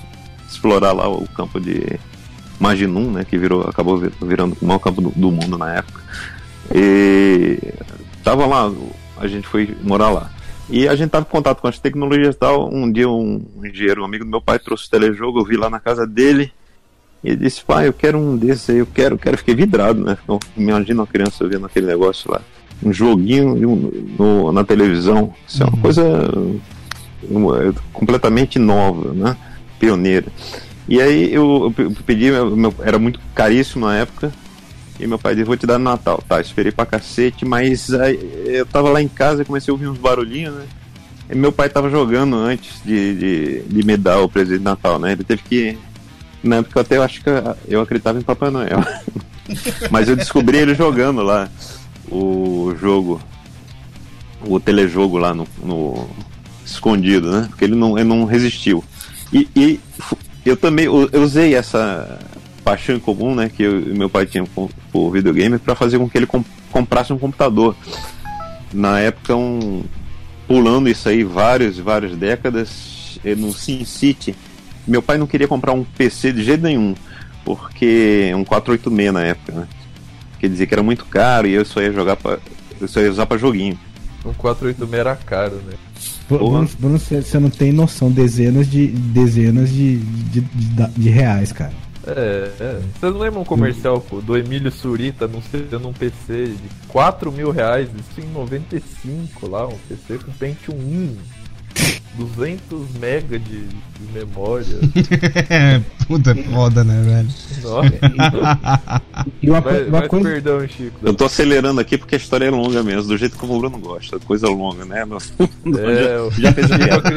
explorar 0.48 0.92
lá 0.92 1.08
o 1.08 1.26
campo 1.28 1.60
de 1.60 1.98
Majinum, 2.58 3.10
né, 3.10 3.24
que 3.28 3.36
virou, 3.36 3.62
acabou 3.68 3.98
vi- 3.98 4.12
virando 4.22 4.56
o 4.60 4.64
maior 4.66 4.78
campo 4.78 5.00
do, 5.02 5.10
do 5.10 5.30
mundo 5.30 5.58
na 5.58 5.74
época. 5.74 6.00
E 6.74 7.58
tava 8.22 8.46
lá, 8.46 8.72
a 9.18 9.26
gente 9.26 9.46
foi 9.46 9.76
morar 9.82 10.10
lá. 10.10 10.30
E 10.72 10.88
a 10.88 10.94
gente 10.96 11.11
tava 11.11 11.26
em 11.28 11.30
contato 11.30 11.61
com 11.61 11.68
as 11.68 11.78
tecnologias 11.78 12.35
e 12.35 12.38
tal. 12.38 12.72
Um 12.72 12.90
dia 12.90 13.08
um 13.08 13.42
engenheiro, 13.62 14.00
um 14.02 14.04
amigo 14.06 14.24
do 14.24 14.30
meu 14.30 14.40
pai, 14.40 14.58
trouxe 14.58 14.87
o 14.87 14.90
telejogo, 14.90 15.38
eu 15.40 15.44
vi 15.44 15.56
lá 15.56 15.68
na 15.68 15.78
casa 15.78 16.06
dele. 16.06 16.50
E 17.22 17.28
ele 17.28 17.37
disse, 17.37 17.62
pai, 17.62 17.87
eu 17.88 17.92
quero 17.92 18.18
um 18.18 18.37
desses 18.37 18.68
aí, 18.70 18.78
eu 18.78 18.87
quero, 18.87 19.14
eu 19.14 19.18
quero. 19.18 19.37
Fiquei 19.37 19.54
vidrado, 19.54 20.02
né? 20.02 20.16
Eu, 20.26 20.40
imagina 20.56 21.02
uma 21.02 21.06
criança 21.06 21.46
vendo 21.46 21.66
aquele 21.66 21.87
negócio 21.87 22.30
lá. 22.30 22.40
Um 22.82 22.92
joguinho 22.92 23.54
um- 23.70 24.14
no- 24.18 24.50
na 24.50 24.64
televisão. 24.64 25.32
Isso 25.46 25.62
é 25.62 25.66
uma 25.66 25.76
coisa 25.76 26.02
uma- 27.30 27.74
completamente 27.92 28.58
nova, 28.58 29.12
né? 29.12 29.37
Pioneira. 29.78 30.26
E 30.88 31.00
aí 31.00 31.32
eu, 31.32 31.72
eu 31.78 31.90
pedi, 32.04 32.30
meu- 32.30 32.56
meu- 32.56 32.74
era 32.80 32.98
muito 32.98 33.20
caríssimo 33.35 33.87
na 33.87 33.96
época. 33.98 34.32
E 35.00 35.07
meu 35.07 35.18
pai 35.18 35.35
disse, 35.35 35.46
vou 35.46 35.57
te 35.57 35.66
dar 35.66 35.78
no 35.78 35.85
Natal. 35.85 36.22
Tá, 36.28 36.40
esperei 36.40 36.70
pra 36.70 36.87
cacete, 36.87 37.44
mas 37.44 37.92
aí 37.92 38.18
eu 38.46 38.66
tava 38.66 38.88
lá 38.90 39.02
em 39.02 39.09
casa 39.09 39.42
e 39.42 39.44
comecei 39.44 39.70
a 39.70 39.74
ouvir 39.74 39.88
uns 39.88 39.98
barulhinhos, 39.98 40.55
né? 40.55 40.64
E 41.31 41.35
meu 41.35 41.50
pai 41.50 41.68
tava 41.68 41.88
jogando 41.90 42.37
antes 42.37 42.83
de, 42.85 43.14
de, 43.14 43.61
de 43.62 43.87
me 43.87 43.96
dar 43.96 44.20
o 44.20 44.28
presente 44.28 44.59
de 44.59 44.64
Natal, 44.64 44.98
né? 44.98 45.12
Ele 45.12 45.24
teve 45.24 45.42
que. 45.42 45.78
Na 46.42 46.57
época 46.57 46.78
eu 46.78 46.83
até 46.83 46.96
eu 46.98 47.02
acho 47.02 47.22
que 47.22 47.31
eu 47.68 47.81
acreditava 47.81 48.18
em 48.18 48.22
Papai 48.22 48.50
Noel. 48.50 48.81
mas 49.90 50.09
eu 50.09 50.16
descobri 50.16 50.59
ele 50.59 50.74
jogando 50.74 51.22
lá 51.22 51.48
o 52.11 52.74
jogo, 52.81 53.20
o 54.44 54.61
telejogo 54.61 55.16
lá 55.18 55.33
no, 55.33 55.46
no- 55.62 56.09
escondido, 56.66 57.31
né? 57.33 57.46
Porque 57.48 57.64
ele 57.64 57.74
não, 57.74 57.96
ele 57.98 58.09
não 58.09 58.24
resistiu. 58.24 58.85
E, 59.33 59.48
e 59.57 59.81
eu 60.44 60.57
também 60.57 60.85
eu 60.87 61.22
usei 61.22 61.55
essa 61.55 62.18
paixão 62.64 62.94
em 62.96 63.01
comum, 63.01 63.35
né, 63.35 63.51
que 63.55 63.62
eu 63.62 63.81
e 63.81 63.96
meu 63.96 64.09
pai 64.09 64.27
tinha 64.27 64.44
por, 64.44 64.70
por 64.90 65.11
videogame 65.11 65.59
para 65.59 65.75
fazer 65.75 65.98
com 65.98 66.09
que 66.09 66.16
ele 66.18 66.27
com- 66.27 66.44
comprasse 66.70 67.12
um 67.12 67.18
computador. 67.18 67.77
Na 68.72 68.98
época, 69.01 69.37
um, 69.37 69.85
pulando 70.46 70.88
isso 70.88 71.09
aí 71.09 71.22
várias 71.25 71.79
e 71.79 71.83
várias 71.83 72.16
décadas, 72.16 73.18
no 73.37 73.53
Sin 73.53 73.85
City, 73.85 74.35
meu 74.87 75.03
pai 75.03 75.18
não 75.18 75.27
queria 75.27 75.46
comprar 75.46 75.72
um 75.72 75.85
PC 75.85 76.33
de 76.33 76.42
jeito 76.42 76.62
nenhum, 76.62 76.94
porque 77.44 78.33
um 78.35 78.44
486 78.44 79.12
na 79.12 79.22
época, 79.22 79.53
né? 79.53 79.68
Quer 80.40 80.48
dizer 80.48 80.66
que 80.66 80.75
era 80.75 80.83
muito 80.83 81.05
caro 81.05 81.46
e 81.46 81.53
eu 81.53 81.64
só 81.64 81.81
ia 81.81 81.92
jogar 81.92 82.16
para 82.16 82.38
eu 82.81 82.88
só 82.88 83.01
ia 83.01 83.11
usar 83.11 83.27
para 83.27 83.38
joguinho. 83.38 83.79
Um 84.25 84.33
486 84.33 84.92
era 85.01 85.14
caro, 85.16 85.57
né? 85.66 85.75
Bruno, 86.29 86.68
Bruno, 86.79 86.98
você 86.98 87.38
não 87.38 87.51
tem 87.51 87.72
noção, 87.72 88.11
dezenas 88.11 88.68
de 88.68 88.88
dezenas 88.88 89.70
de, 89.70 89.98
de, 89.98 90.40
de, 90.40 90.87
de 90.96 91.09
reais, 91.11 91.53
cara. 91.53 91.72
É, 92.06 92.50
é. 92.58 92.80
Vocês 92.98 93.14
lembram 93.14 93.42
um 93.42 93.44
comercial 93.44 94.04
do 94.24 94.36
Emílio 94.36 94.72
Surita 94.72 95.26
anunciando 95.26 95.88
um 95.88 95.92
PC 95.92 96.46
de 96.46 96.68
4 96.88 97.30
mil 97.30 97.50
reais, 97.50 97.88
isso 97.94 98.20
em 98.20 98.32
95 98.32 99.48
lá, 99.48 99.66
um 99.66 99.78
PC 99.88 100.18
com 100.18 100.32
Pentium 100.32 100.74
1. 100.74 101.41
200 102.14 102.90
mega 103.00 103.38
de, 103.38 103.66
de 103.66 104.12
memória. 104.12 104.66
Puta 106.06 106.35
foda, 106.35 106.85
né, 106.85 107.02
velho? 107.02 107.28
Nossa. 107.62 107.90
E 109.42 109.48
uma, 109.48 109.61
Mas, 109.62 109.88
uma 109.88 110.00
mas 110.00 110.08
coisa. 110.08 110.28
perdão, 110.28 110.68
Chico. 110.68 110.98
Eu 111.02 111.14
tô 111.14 111.24
acelerando 111.24 111.80
aqui 111.80 111.96
porque 111.96 112.14
a 112.14 112.18
história 112.18 112.44
é 112.46 112.50
longa 112.50 112.82
mesmo, 112.82 113.04
do 113.08 113.16
jeito 113.16 113.38
que 113.38 113.44
o 113.44 113.58
Bruno 113.58 113.78
gosta, 113.78 114.18
coisa 114.20 114.46
longa, 114.48 114.85
né? 114.85 115.04
Não- 115.06 115.16
É, 115.78 116.18
o 116.20 116.30
já 116.32 116.52
fez 116.52 116.66
piada, 116.66 117.08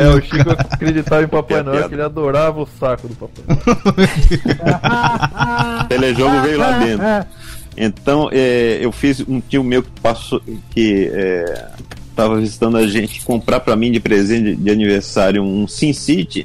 É, 0.00 0.08
o 0.10 0.22
Chico 0.22 0.50
acreditava 0.50 1.24
em 1.24 1.28
Papai 1.28 1.58
É 1.58 1.62
Noel 1.64 1.88
que 1.88 1.94
ele 1.96 2.02
adorava 2.02 2.60
o 2.62 2.68
saco 2.78 3.08
do 3.08 3.14
Papai 3.16 3.44
Noel. 3.48 3.58
O 5.80 5.84
telejogo 5.88 6.42
veio 6.42 6.58
lá 6.58 6.78
dentro. 6.78 7.04
Então, 7.76 8.28
é, 8.32 8.78
eu 8.80 8.90
fiz 8.92 9.20
um 9.28 9.40
tio 9.40 9.62
meu 9.62 9.82
que 9.82 9.90
passou, 10.00 10.40
que 10.70 11.10
é, 11.12 11.68
tava 12.18 12.36
visitando 12.40 12.76
a 12.76 12.84
gente 12.88 13.24
comprar 13.24 13.60
pra 13.60 13.76
mim 13.76 13.92
de 13.92 14.00
presente 14.00 14.56
de, 14.56 14.70
aniversário 14.70 15.40
um 15.40 15.68
Sin 15.68 15.92
City. 15.92 16.44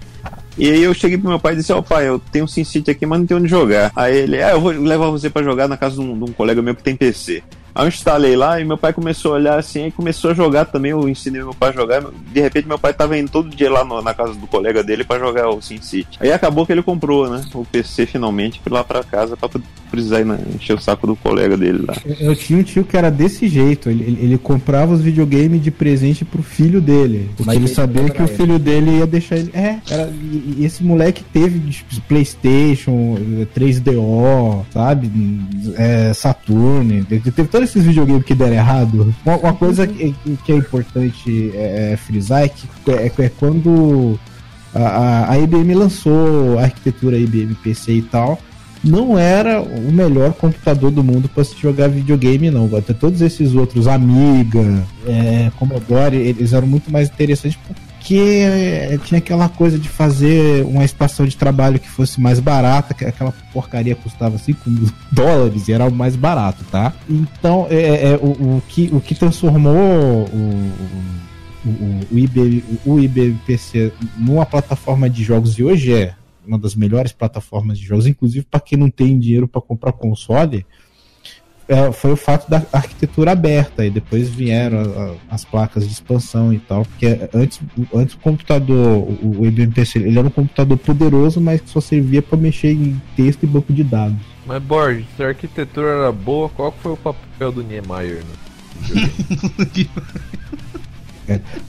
E 0.55 0.69
aí 0.69 0.83
eu 0.83 0.93
cheguei 0.93 1.17
pro 1.17 1.27
meu 1.27 1.39
pai 1.39 1.53
e 1.53 1.55
disse, 1.55 1.73
ó 1.73 1.81
pai, 1.81 2.07
eu 2.07 2.19
tenho 2.31 2.45
um 2.45 2.47
Sin 2.47 2.63
City 2.63 2.91
aqui, 2.91 3.07
mas 3.07 3.17
não 3.19 3.25
tenho 3.25 3.39
onde 3.39 3.49
jogar. 3.49 3.91
Aí 3.95 4.15
ele, 4.15 4.39
ah, 4.39 4.51
eu 4.51 4.61
vou 4.61 4.71
levar 4.71 5.09
você 5.09 5.31
pra 5.31 5.41
jogar 5.41 5.67
na 5.67 5.75
casa 5.75 5.95
de 5.95 6.01
um, 6.01 6.15
de 6.15 6.29
um 6.29 6.31
colega 6.33 6.61
meu 6.61 6.75
que 6.75 6.83
tem 6.83 6.95
PC. 6.95 7.41
Aí 7.73 7.85
eu 7.85 7.87
instalei 7.87 8.35
lá 8.35 8.61
e 8.61 8.63
meu 8.63 8.77
pai 8.77 8.93
começou 8.93 9.31
a 9.31 9.35
olhar 9.37 9.57
assim, 9.57 9.87
e 9.87 9.91
começou 9.91 10.29
a 10.29 10.35
jogar 10.35 10.65
também, 10.65 10.91
eu 10.91 11.09
ensinei 11.09 11.41
meu 11.41 11.55
pai 11.55 11.69
a 11.69 11.73
jogar. 11.73 12.03
De 12.31 12.39
repente 12.39 12.67
meu 12.67 12.77
pai 12.77 12.93
tava 12.93 13.17
indo 13.17 13.31
todo 13.31 13.49
dia 13.49 13.71
lá 13.71 13.83
no- 13.83 13.99
na 13.99 14.13
casa 14.13 14.35
do 14.35 14.45
colega 14.45 14.83
dele 14.83 15.03
pra 15.03 15.17
jogar 15.17 15.49
o 15.49 15.59
Sin 15.59 15.81
City. 15.81 16.19
Aí 16.19 16.31
acabou 16.31 16.67
que 16.67 16.71
ele 16.71 16.83
comprou, 16.83 17.27
né, 17.27 17.43
o 17.55 17.65
PC 17.65 18.05
finalmente, 18.05 18.61
fui 18.63 18.71
lá 18.71 18.83
pra 18.83 19.03
casa 19.03 19.35
pra 19.35 19.49
precisar 19.93 20.21
ir 20.21 20.25
na- 20.25 20.39
encher 20.55 20.75
o 20.75 20.79
saco 20.81 21.05
do 21.05 21.15
colega 21.15 21.55
dele 21.55 21.85
lá. 21.87 21.95
Eu 22.19 22.35
tinha 22.35 22.57
um 22.57 22.63
tio 22.63 22.83
que 22.83 22.97
era 22.97 23.11
desse 23.11 23.47
jeito. 23.47 23.91
Ele, 23.91 24.03
ele, 24.03 24.19
ele 24.23 24.37
comprava 24.39 24.91
os 24.91 25.01
videogames 25.01 25.61
de 25.63 25.69
presente 25.69 26.25
pro 26.25 26.41
filho 26.41 26.81
dele. 26.81 27.29
Porque 27.37 27.43
Mas 27.45 27.55
ele 27.57 27.67
sabia 27.67 28.09
que 28.09 28.19
o 28.19 28.25
ele. 28.25 28.35
filho 28.35 28.57
dele 28.57 28.97
ia 28.97 29.05
deixar 29.05 29.37
ele. 29.37 29.51
É, 29.53 29.77
era, 29.87 30.11
e, 30.11 30.55
e 30.57 30.65
esse 30.65 30.83
moleque 30.83 31.23
teve 31.31 31.59
tipo, 31.69 32.01
PlayStation, 32.07 33.17
3DO, 33.55 34.65
sabe? 34.73 35.11
É, 35.77 36.11
Saturn. 36.13 37.05
Ele 37.09 37.19
teve 37.31 37.47
todos 37.47 37.69
esses 37.69 37.83
videogames 37.85 38.23
que 38.25 38.33
deram 38.33 38.53
errado. 38.55 39.13
Uma, 39.23 39.37
uma 39.37 39.53
coisa 39.53 39.85
que, 39.85 40.15
que 40.43 40.51
é 40.51 40.55
importante 40.55 41.51
é, 41.53 41.91
é, 41.93 41.97
frisar 41.97 42.43
é 42.43 42.47
que 42.49 42.67
é, 42.91 43.11
é 43.25 43.29
quando 43.29 44.19
a, 44.73 44.79
a- 44.81 45.31
a 45.33 45.39
IBM 45.39 45.75
lançou 45.75 46.57
a 46.57 46.63
arquitetura 46.63 47.15
IBM 47.17 47.53
PC 47.55 47.93
e 47.93 48.01
tal 48.01 48.39
não 48.83 49.17
era 49.17 49.61
o 49.61 49.91
melhor 49.91 50.33
computador 50.33 50.91
do 50.91 51.03
mundo 51.03 51.29
para 51.29 51.43
se 51.43 51.55
jogar 51.57 51.87
videogame, 51.87 52.51
não. 52.51 52.69
Até 52.75 52.93
todos 52.93 53.21
esses 53.21 53.55
outros, 53.55 53.87
Amiga, 53.87 54.83
é, 55.07 55.49
Commodore, 55.57 56.17
eles 56.17 56.51
eram 56.51 56.67
muito 56.67 56.91
mais 56.91 57.09
interessantes 57.09 57.57
porque 57.65 58.15
é, 58.15 58.99
tinha 59.05 59.19
aquela 59.19 59.47
coisa 59.47 59.79
de 59.79 59.87
fazer 59.87 60.65
uma 60.65 60.83
estação 60.83 61.25
de 61.25 61.37
trabalho 61.37 61.79
que 61.79 61.87
fosse 61.87 62.19
mais 62.19 62.37
barata, 62.37 62.93
que 62.93 63.05
aquela 63.05 63.33
porcaria 63.53 63.95
custava 63.95 64.37
5 64.37 64.69
mil 64.69 64.89
dólares 65.09 65.69
e 65.69 65.73
era 65.73 65.85
o 65.85 65.91
mais 65.91 66.17
barato, 66.17 66.65
tá? 66.69 66.91
Então, 67.09 67.65
é, 67.69 68.11
é, 68.11 68.19
o, 68.21 68.57
o 68.57 68.63
que, 68.67 68.89
o 68.91 68.99
que 68.99 69.15
transformou 69.15 69.73
o, 69.73 70.73
o, 71.65 71.99
o, 72.11 72.19
IBM, 72.19 72.61
o 72.85 72.97
numa 74.17 74.45
plataforma 74.45 75.09
de 75.09 75.23
jogos 75.23 75.55
de 75.55 75.63
hoje 75.63 75.93
é 75.93 76.13
uma 76.45 76.57
das 76.59 76.75
melhores 76.75 77.11
plataformas 77.11 77.77
de 77.79 77.85
jogos, 77.85 78.05
inclusive 78.07 78.45
para 78.49 78.59
quem 78.59 78.77
não 78.77 78.89
tem 78.89 79.17
dinheiro 79.19 79.47
para 79.47 79.61
comprar 79.61 79.91
console, 79.93 80.65
é, 81.67 81.91
foi 81.93 82.11
o 82.11 82.17
fato 82.17 82.49
da 82.49 82.61
arquitetura 82.73 83.31
aberta 83.31 83.85
e 83.85 83.89
depois 83.89 84.27
vieram 84.29 84.79
a- 84.79 84.83
a- 84.83 85.15
as 85.35 85.45
placas 85.45 85.87
de 85.87 85.93
expansão 85.93 86.51
e 86.53 86.59
tal, 86.59 86.83
porque 86.85 87.17
antes, 87.33 87.61
antes 87.93 88.15
o 88.15 88.19
computador, 88.19 88.97
o, 88.97 89.39
o 89.39 89.45
IBM 89.45 89.71
PC, 89.71 89.99
ele 89.99 90.19
era 90.19 90.27
um 90.27 90.31
computador 90.31 90.77
poderoso, 90.77 91.39
mas 91.39 91.61
que 91.61 91.69
só 91.69 91.79
servia 91.79 92.21
para 92.21 92.37
mexer 92.37 92.73
em 92.73 93.01
texto 93.15 93.43
e 93.43 93.47
banco 93.47 93.71
de 93.71 93.83
dados. 93.83 94.17
Mas 94.45 94.61
Borges, 94.61 95.05
se 95.15 95.23
a 95.23 95.29
arquitetura 95.29 95.87
era 95.87 96.11
boa, 96.11 96.49
qual 96.49 96.73
foi 96.83 96.91
o 96.91 96.97
papel 96.97 97.51
do 97.53 97.63
Niemeyer? 97.63 98.23
Né? 98.25 99.09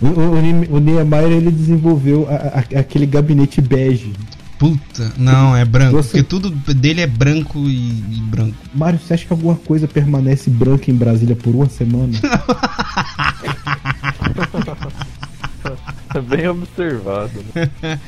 O, 0.03 0.07
o, 0.07 0.75
o 0.75 0.77
o 0.77 0.81
Niemeyer 0.81 1.31
ele 1.31 1.51
desenvolveu 1.51 2.27
a- 2.29 2.59
a- 2.59 2.81
aquele 2.81 3.07
gabinete 3.07 3.61
bege. 3.61 4.13
Puta, 4.59 5.13
não, 5.19 5.55
é 5.57 5.65
branco. 5.65 5.97
Você- 5.97 6.11
Porque 6.11 6.23
tudo 6.23 6.51
dele 6.51 7.01
é 7.01 7.07
branco 7.07 7.59
e, 7.69 7.89
e 7.91 8.21
branco. 8.31 8.55
Mário, 8.75 8.99
você 8.99 9.15
acha 9.15 9.27
que 9.27 9.33
alguma 9.33 9.57
coisa 9.57 9.87
permanece 9.89 10.49
branca 10.49 10.91
em 10.91 10.95
Brasília 10.95 11.35
por 11.37 11.55
uma 11.55 11.69
semana? 11.69 12.13
Bem 16.29 16.47
observado, 16.49 17.33
né? 17.55 17.99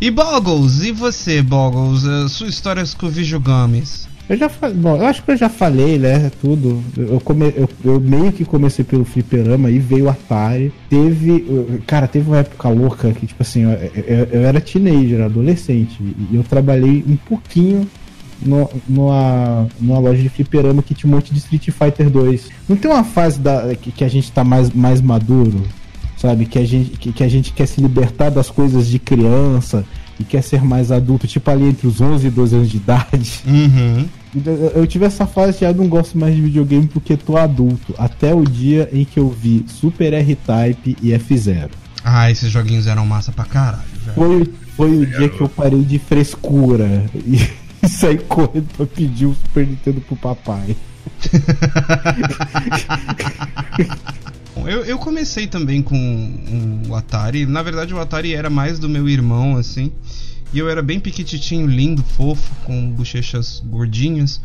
E 0.00 0.10
Boggles, 0.10 0.82
e 0.82 0.92
você, 0.92 1.42
Boggles? 1.42 2.04
Eh, 2.04 2.28
Sua 2.28 2.48
história 2.48 2.82
com 2.98 3.08
videogames? 3.08 4.08
Eu 4.28 4.38
já 4.38 4.48
falei, 4.48 4.74
bom, 4.74 4.96
eu 4.96 5.04
acho 5.04 5.22
que 5.22 5.30
eu 5.32 5.36
já 5.36 5.50
falei, 5.50 5.98
né, 5.98 6.30
tudo. 6.40 6.82
Eu, 6.96 7.20
come, 7.20 7.52
eu, 7.54 7.68
eu 7.84 8.00
meio 8.00 8.32
que 8.32 8.44
comecei 8.44 8.82
pelo 8.84 9.04
fliperama 9.04 9.70
e 9.70 9.78
veio 9.78 10.06
o 10.06 10.08
Atari. 10.08 10.72
Teve, 10.88 11.44
cara, 11.86 12.08
teve 12.08 12.28
uma 12.28 12.38
época 12.38 12.68
louca 12.70 13.12
que, 13.12 13.26
tipo 13.26 13.42
assim, 13.42 13.64
eu, 13.64 13.70
eu, 13.70 14.24
eu 14.32 14.40
era 14.46 14.60
teenager, 14.60 15.20
adolescente, 15.20 15.98
e 16.00 16.34
eu 16.34 16.42
trabalhei 16.42 17.04
um 17.06 17.16
pouquinho 17.16 17.86
no, 18.40 18.68
numa, 18.88 19.66
numa 19.78 19.98
loja 19.98 20.22
de 20.22 20.30
fliperama 20.30 20.82
que 20.82 20.94
tinha 20.94 21.10
um 21.10 21.14
monte 21.16 21.32
de 21.32 21.38
Street 21.38 21.70
Fighter 21.70 22.08
2. 22.08 22.48
Não 22.66 22.76
tem 22.76 22.90
uma 22.90 23.04
fase 23.04 23.38
da, 23.38 23.74
que, 23.74 23.92
que 23.92 24.04
a 24.04 24.08
gente 24.08 24.32
tá 24.32 24.42
mais, 24.42 24.70
mais 24.70 25.02
maduro, 25.02 25.62
sabe? 26.16 26.46
Que 26.46 26.58
a, 26.58 26.64
gente, 26.64 26.90
que, 26.92 27.12
que 27.12 27.22
a 27.22 27.28
gente 27.28 27.52
quer 27.52 27.66
se 27.66 27.78
libertar 27.78 28.30
das 28.30 28.48
coisas 28.48 28.86
de 28.86 28.98
criança 28.98 29.84
e 30.18 30.24
quer 30.24 30.42
ser 30.42 30.62
mais 30.62 30.92
adulto, 30.92 31.26
tipo 31.26 31.50
ali 31.50 31.64
entre 31.64 31.86
os 31.86 32.00
11 32.00 32.26
e 32.26 32.30
12 32.30 32.56
anos 32.56 32.70
de 32.70 32.76
idade. 32.76 33.40
Uhum. 33.46 34.06
Eu 34.44 34.84
eu 34.84 34.86
tive 34.86 35.04
essa 35.04 35.26
fase 35.26 35.58
de 35.58 35.64
ah, 35.64 35.72
não 35.72 35.88
gosto 35.88 36.18
mais 36.18 36.34
de 36.34 36.42
videogame 36.42 36.86
porque 36.86 37.16
tô 37.16 37.36
adulto. 37.36 37.94
Até 37.98 38.34
o 38.34 38.42
dia 38.42 38.88
em 38.92 39.04
que 39.04 39.18
eu 39.18 39.30
vi 39.30 39.64
Super 39.68 40.12
R-Type 40.12 40.96
e 41.00 41.10
F0. 41.10 41.70
Ah, 42.04 42.30
esses 42.30 42.50
joguinhos 42.50 42.86
eram 42.86 43.06
massa 43.06 43.32
pra 43.32 43.44
caralho, 43.44 43.82
velho. 44.04 44.14
Foi, 44.14 44.52
foi 44.76 44.98
o 44.98 45.06
dia 45.06 45.28
que 45.28 45.40
eu 45.40 45.48
parei 45.48 45.82
de 45.82 45.98
frescura 45.98 47.04
e, 47.14 47.88
saí 47.88 48.18
correndo 48.18 48.68
pra 48.76 48.86
pedir 48.86 49.26
o 49.26 49.34
Super 49.34 49.66
Nintendo 49.66 50.00
pro 50.00 50.16
papai. 50.16 50.76
Eu, 54.66 54.84
eu 54.84 54.98
comecei 54.98 55.46
também 55.46 55.82
com 55.82 55.96
um- 55.96 56.82
o 56.88 56.94
Atari. 56.94 57.46
Na 57.46 57.62
verdade, 57.62 57.92
o 57.94 57.98
Atari 58.00 58.34
era 58.34 58.48
mais 58.50 58.78
do 58.78 58.88
meu 58.88 59.08
irmão, 59.08 59.56
assim. 59.56 59.92
E 60.52 60.58
eu 60.58 60.68
era 60.68 60.82
bem 60.82 61.00
piquititinho, 61.00 61.66
lindo, 61.66 62.02
fofo, 62.16 62.54
com 62.64 62.90
bochechas 62.90 63.62
gordinhas. 63.66 64.40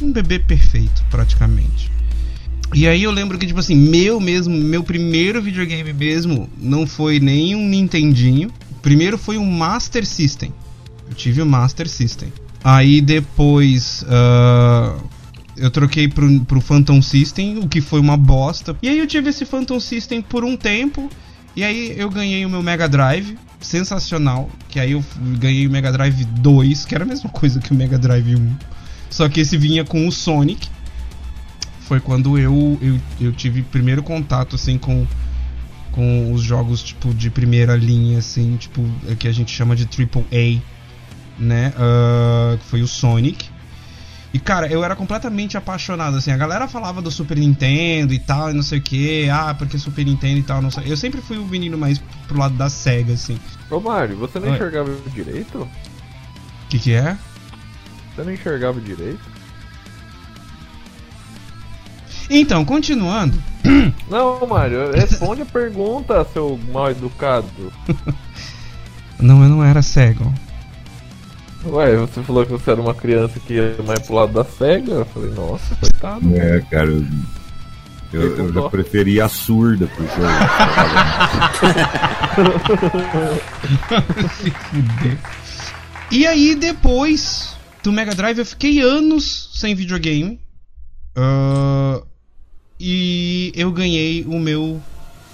Um 0.00 0.10
bebê 0.12 0.38
perfeito, 0.38 1.04
praticamente. 1.10 1.90
E 2.72 2.86
aí 2.86 3.02
eu 3.02 3.10
lembro 3.10 3.36
que, 3.38 3.46
tipo 3.46 3.58
assim, 3.60 3.74
meu 3.74 4.20
mesmo, 4.20 4.56
meu 4.56 4.82
primeiro 4.82 5.42
videogame 5.42 5.92
mesmo 5.92 6.48
não 6.56 6.86
foi 6.86 7.18
nem 7.20 7.54
um 7.54 7.68
Nintendinho. 7.68 8.50
Primeiro 8.80 9.18
foi 9.18 9.36
um 9.36 9.44
Master 9.44 10.06
System. 10.06 10.54
Eu 11.08 11.14
tive 11.14 11.42
o 11.42 11.46
Master 11.46 11.88
System. 11.88 12.32
Aí 12.64 13.00
depois. 13.00 14.04
ah, 14.08 14.96
eu 15.60 15.70
troquei 15.70 16.08
pro, 16.08 16.40
pro 16.40 16.60
Phantom 16.60 17.00
System, 17.02 17.58
o 17.58 17.68
que 17.68 17.80
foi 17.80 18.00
uma 18.00 18.16
bosta. 18.16 18.76
E 18.82 18.88
aí 18.88 18.98
eu 18.98 19.06
tive 19.06 19.28
esse 19.30 19.44
Phantom 19.44 19.78
System 19.78 20.22
por 20.22 20.44
um 20.44 20.56
tempo. 20.56 21.08
E 21.54 21.62
aí 21.62 21.94
eu 21.98 22.08
ganhei 22.08 22.44
o 22.46 22.48
meu 22.48 22.62
Mega 22.62 22.88
Drive, 22.88 23.36
sensacional. 23.60 24.48
Que 24.68 24.80
aí 24.80 24.92
eu 24.92 25.04
ganhei 25.38 25.66
o 25.66 25.70
Mega 25.70 25.92
Drive 25.92 26.24
2, 26.24 26.86
que 26.86 26.94
era 26.94 27.04
a 27.04 27.06
mesma 27.06 27.28
coisa 27.30 27.60
que 27.60 27.72
o 27.72 27.74
Mega 27.74 27.98
Drive 27.98 28.36
1. 28.36 28.56
Só 29.10 29.28
que 29.28 29.40
esse 29.40 29.56
vinha 29.58 29.84
com 29.84 30.08
o 30.08 30.12
Sonic. 30.12 30.68
Foi 31.82 32.00
quando 32.00 32.38
eu, 32.38 32.78
eu, 32.80 33.00
eu 33.20 33.32
tive 33.32 33.62
primeiro 33.62 34.02
contato 34.02 34.54
assim 34.54 34.78
com, 34.78 35.04
com 35.90 36.32
os 36.32 36.40
jogos 36.40 36.82
tipo 36.82 37.12
de 37.12 37.28
primeira 37.30 37.74
linha, 37.74 38.20
assim, 38.20 38.56
tipo, 38.56 38.88
é 39.08 39.16
que 39.16 39.26
a 39.26 39.32
gente 39.32 39.52
chama 39.52 39.74
de 39.74 39.84
AAA, 39.84 40.62
né? 41.36 41.74
Ah, 41.76 42.56
que 42.58 42.64
foi 42.66 42.80
o 42.80 42.86
Sonic. 42.86 43.50
E 44.32 44.38
cara, 44.38 44.68
eu 44.68 44.84
era 44.84 44.94
completamente 44.94 45.56
apaixonado, 45.56 46.16
assim. 46.16 46.30
A 46.30 46.36
galera 46.36 46.68
falava 46.68 47.02
do 47.02 47.10
Super 47.10 47.36
Nintendo 47.36 48.14
e 48.14 48.18
tal, 48.18 48.50
e 48.50 48.54
não 48.54 48.62
sei 48.62 48.78
o 48.78 48.82
que. 48.82 49.28
Ah, 49.28 49.54
porque 49.54 49.76
Super 49.76 50.04
Nintendo 50.04 50.38
e 50.38 50.42
tal, 50.42 50.62
não 50.62 50.70
sei. 50.70 50.84
Eu 50.86 50.96
sempre 50.96 51.20
fui 51.20 51.36
o 51.36 51.44
menino 51.44 51.76
mais 51.76 52.00
pro 52.28 52.38
lado 52.38 52.54
da 52.54 52.68
SEGA, 52.68 53.14
assim. 53.14 53.38
Ô 53.68 53.80
Mário, 53.80 54.16
você 54.16 54.38
não 54.38 54.48
Oi. 54.48 54.54
enxergava 54.54 54.94
direito? 55.12 55.62
O 55.62 55.68
que 56.68 56.78
que 56.78 56.92
é? 56.92 57.16
Você 58.14 58.22
não 58.22 58.32
enxergava 58.32 58.80
direito? 58.80 59.20
Então, 62.30 62.64
continuando. 62.64 63.36
Não, 64.08 64.46
Mário, 64.46 64.92
responde 64.92 65.42
a 65.42 65.46
pergunta, 65.46 66.24
seu 66.32 66.58
mal 66.72 66.90
educado. 66.90 67.72
Não, 69.18 69.42
eu 69.42 69.48
não 69.50 69.62
era 69.62 69.82
cego. 69.82 70.32
Ué, 71.64 71.96
você 71.96 72.22
falou 72.22 72.46
que 72.46 72.52
você 72.52 72.70
era 72.70 72.80
uma 72.80 72.94
criança 72.94 73.38
que 73.40 73.54
ia 73.54 73.76
mais 73.86 74.00
pro 74.00 74.14
lado 74.14 74.32
da 74.32 74.44
cega. 74.44 74.92
Eu 74.92 75.04
falei, 75.06 75.30
nossa, 75.30 75.74
coitado. 75.76 76.36
É, 76.36 76.60
cara, 76.70 76.88
eu, 76.88 77.04
eu, 78.12 78.36
eu 78.36 78.52
já 78.52 78.68
preferia 78.68 79.26
a 79.26 79.28
surda 79.28 79.86
pro 79.86 80.04
jogo. 80.04 80.18
Se 84.36 84.50
fuder. 84.70 85.18
E 86.12 86.26
aí, 86.26 86.56
depois 86.56 87.56
do 87.84 87.92
Mega 87.92 88.12
Drive, 88.12 88.38
eu 88.38 88.44
fiquei 88.44 88.80
anos 88.80 89.48
sem 89.54 89.76
videogame. 89.76 90.40
Ah, 91.14 92.02
e 92.80 93.52
eu 93.54 93.70
ganhei 93.70 94.24
o 94.24 94.38
meu 94.40 94.82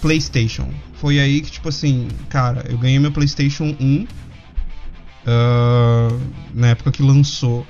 PlayStation. 0.03 0.69
Foi 0.95 1.19
aí 1.19 1.41
que, 1.41 1.51
tipo 1.51 1.69
assim, 1.69 2.09
cara, 2.29 2.65
eu 2.69 2.77
ganhei 2.77 2.99
meu 2.99 3.13
PlayStation 3.13 3.75
1 3.81 4.07
ah, 5.27 6.09
na 6.55 6.69
época 6.69 6.93
que 6.93 7.03
lançou. 7.03 7.67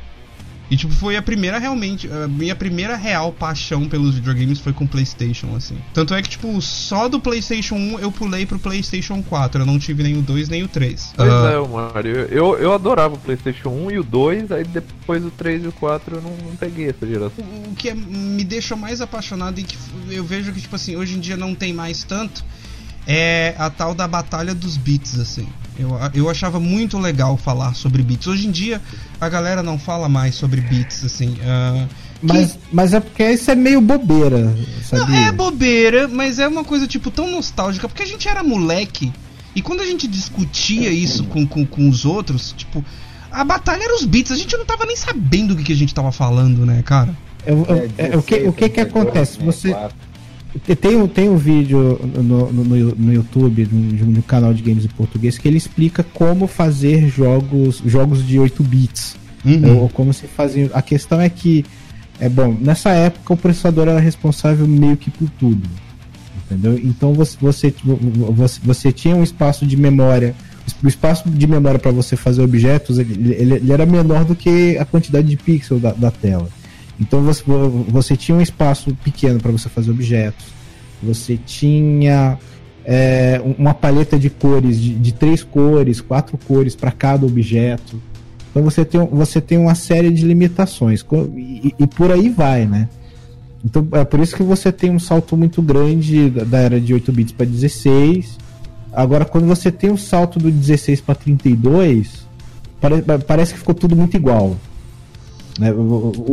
E, 0.69 0.77
tipo, 0.77 0.93
foi 0.93 1.17
a 1.17 1.23
primeira 1.23 1.61
realmente. 1.61 2.11
A 2.11 2.27
minha 2.27 2.57
primeira 2.57 2.97
real 2.97 3.31
paixão 3.33 3.89
pelos 3.89 4.17
videogames 4.17 4.59
foi 4.59 4.73
com 4.73 4.85
PlayStation, 4.85 5.55
assim. 5.55 5.79
Tanto 5.95 6.13
é 6.13 6.21
que, 6.21 6.29
tipo, 6.29 6.61
só 6.61 7.09
do 7.09 7.21
PlayStation 7.21 7.77
1 7.77 8.01
eu 8.01 8.11
pulei 8.11 8.45
pro 8.45 8.59
PlayStation 8.59 9.23
4. 9.23 9.63
Eu 9.63 9.67
não 9.67 9.79
tive 9.79 10.03
nem 10.03 10.19
o 10.19 10.23
2 10.23 10.49
nem 10.49 10.65
o 10.65 10.69
3. 10.69 11.13
Pois 11.17 11.31
Ah, 11.33 11.53
é, 11.53 11.69
Mário. 11.69 12.17
Eu, 12.33 12.59
eu 12.59 12.73
adorava 12.73 13.15
o 13.15 13.19
PlayStation 13.19 13.69
1 13.69 13.91
e 13.93 13.99
o 14.01 14.03
2, 14.03 14.51
aí 14.51 14.65
depois 14.65 15.25
o 15.25 15.31
3 15.31 15.65
e 15.65 15.69
o 15.69 15.73
4 15.73 16.17
eu 16.17 16.21
não, 16.21 16.31
não 16.31 16.57
peguei 16.57 16.89
essa 16.89 17.07
geração. 17.07 17.45
o 17.71 17.75
que 17.77 17.91
é- 17.91 17.95
me 17.95 18.43
deixa 18.43 18.75
mais 18.75 19.01
apaixonado 19.01 19.61
e 19.61 19.63
que 19.63 19.77
eu 20.11 20.25
vejo 20.25 20.53
que, 20.53 20.61
tipo 20.61 20.75
assim, 20.75 20.97
hoje 20.97 21.15
em 21.15 21.21
dia 21.21 21.37
não 21.37 21.55
tem 21.55 21.73
mais 21.73 22.03
tanto 22.03 22.45
é 23.07 23.55
a 23.59 23.71
tal 23.71 23.95
da 23.95 24.07
batalha 24.09 24.55
dos 24.55 24.77
beats, 24.77 25.19
assim. 25.19 25.47
Eu, 25.79 25.91
eu 26.15 26.31
achava 26.31 26.59
muito 26.59 26.99
legal 26.99 27.37
falar 27.37 27.75
sobre 27.75 28.03
beats. 28.03 28.27
Hoje 28.27 28.47
em 28.47 28.51
dia 28.51 28.81
a 29.21 29.29
galera 29.29 29.63
não 29.63 29.79
fala 29.79 30.09
mais 30.09 30.35
sobre 30.35 30.61
beats, 30.61 31.05
assim. 31.05 31.37
ah, 31.45 31.87
Mas, 32.23 32.59
mas 32.73 32.95
é 32.95 33.01
porque 33.01 33.31
isso 33.31 33.51
é 33.51 33.55
meio 33.55 33.81
bobeira, 33.81 34.39
Não, 34.39 34.57
sabia? 34.83 35.17
é 35.29 35.33
bobeira, 35.33 36.09
mas 36.09 36.39
é 36.39 36.49
uma 36.49 36.65
coisa, 36.65 36.87
tipo, 36.87 37.11
tão 37.11 37.31
nostálgica, 37.31 37.87
porque 37.89 38.03
a 38.03 38.07
gente 38.07 38.27
era 38.27 38.43
moleque, 38.43 39.13
e 39.55 39.61
quando 39.63 39.81
a 39.83 39.87
gente 39.87 40.07
discutia 40.09 40.91
isso 40.91 41.25
com, 41.25 41.47
com, 41.47 41.65
com 41.67 41.89
os 41.89 42.05
outros, 42.07 42.55
tipo, 42.57 42.83
a 43.31 43.45
batalha 43.45 43.85
era 43.85 43.95
os 43.97 44.05
beats, 44.07 44.33
a 44.33 44.37
gente 44.37 44.57
não 44.57 44.65
tava 44.65 44.87
nem 44.87 44.97
sabendo 44.97 45.53
o 45.53 45.57
que, 45.57 45.65
que 45.65 45.73
a 45.73 45.77
gente 45.77 45.95
tava 45.95 46.11
falando, 46.11 46.65
né, 46.65 46.83
cara? 46.83 47.15
Eu- 47.47 47.65
eu- 47.69 47.91
é, 47.99 48.17
o 48.17 48.23
que, 48.23 48.35
o 48.49 48.53
que 48.53 48.69
que 48.71 48.81
acontece? 48.81 49.39
Você 49.41 49.77
tem, 50.81 50.97
um- 50.97 51.09
tem 51.09 51.29
um 51.29 51.37
vídeo 51.37 51.99
no, 52.17 52.53
no, 52.53 52.65
no- 52.95 53.13
YouTube, 53.13 53.69
no, 53.71 54.23
canal 54.23 54.55
de 54.55 54.63
games 54.63 54.85
em 54.85 54.89
português, 54.89 55.37
que 55.39 55.47
ele 55.49 55.57
explica 55.59 56.03
como 56.15 56.47
fazer 56.47 57.09
jogos, 57.09 57.83
jogos 57.85 58.27
de 58.27 58.39
8 58.39 58.63
bits. 58.63 59.17
Uhum. 59.45 59.79
Ou 59.83 59.89
como 59.89 60.13
se 60.13 60.27
fazia. 60.27 60.71
A 60.75 60.83
questão 60.83 61.21
é 61.21 61.29
que, 61.29 61.65
é 62.19 62.29
bom, 62.29 62.57
nessa 62.61 62.91
época 62.91 63.35
o 63.35 63.37
processador 63.37 63.87
era 63.89 64.01
responsável 64.01 64.67
meio 64.67 64.97
que 64.97 65.11
por 65.11 65.29
tudo. 65.31 65.69
Entendeu? 66.51 66.79
Então 66.83 67.13
você, 67.13 67.37
você, 67.41 67.75
você, 67.85 68.61
você 68.63 68.93
tinha 68.93 69.15
um 69.17 69.23
espaço 69.23 69.67
de 69.67 69.77
memória. 69.77 70.35
O 70.83 70.89
espaço 70.89 71.29
de 71.31 71.47
memória 71.47 71.79
para 71.79 71.93
você 71.93 72.17
fazer 72.17 72.43
objetos 72.43 72.99
ele, 72.99 73.35
ele- 73.35 73.55
ele 73.55 73.73
era 73.73 73.87
menor 73.87 74.25
do 74.25 74.35
que 74.35 74.77
a 74.79 74.85
quantidade 74.85 75.29
de 75.29 75.37
pixels 75.37 75.81
da, 75.81 75.93
da 75.93 76.11
tela. 76.11 76.49
Então 77.01 77.23
você, 77.23 77.43
você 77.89 78.17
tinha 78.17 78.37
um 78.37 78.41
espaço 78.41 78.95
pequeno 79.05 79.41
para 79.41 79.53
você 79.53 79.69
fazer 79.69 79.91
objetos. 79.91 80.47
Você 81.03 81.37
tinha 81.37 82.39
é, 82.85 83.41
uma 83.59 83.75
paleta 83.75 84.19
de 84.19 84.31
cores, 84.31 84.81
de, 84.81 84.95
de 84.95 85.13
três 85.13 85.43
cores, 85.43 86.01
quatro 86.01 86.39
cores 86.39 86.75
para 86.75 86.91
cada 86.91 87.27
objeto. 87.27 88.01
Então 88.51 88.63
você 88.63 88.85
tem, 88.85 89.05
você 89.07 89.41
tem 89.41 89.59
uma 89.59 89.75
série 89.75 90.11
de 90.11 90.25
limitações. 90.25 91.05
E, 91.37 91.75
e 91.79 91.87
por 91.87 92.11
aí 92.11 92.31
vai, 92.31 92.65
né? 92.65 92.89
Então 93.65 93.87
é 93.93 94.05
por 94.05 94.21
isso 94.21 94.37
que 94.37 94.43
você 94.43 94.71
tem 94.71 94.91
um 94.91 94.99
salto 94.99 95.37
muito 95.37 95.61
grande 95.61 96.31
da, 96.31 96.45
da 96.45 96.59
era 96.59 96.81
de 96.81 96.95
8 96.95 97.13
bits 97.13 97.33
para 97.33 97.45
16. 97.45 98.39
Agora, 98.93 99.27
quando 99.27 99.47
você 99.47 99.71
tem 99.71 99.91
um 99.91 99.97
salto 99.97 100.39
do 100.39 100.51
16 100.51 101.03
para 101.03 101.17
32, 101.17 102.27
pare, 102.81 103.03
parece 103.27 103.53
que 103.53 103.59
ficou 103.59 103.75
tudo 103.75 103.95
muito 103.95 104.17
igual. 104.17 104.57
Né? 105.59 105.73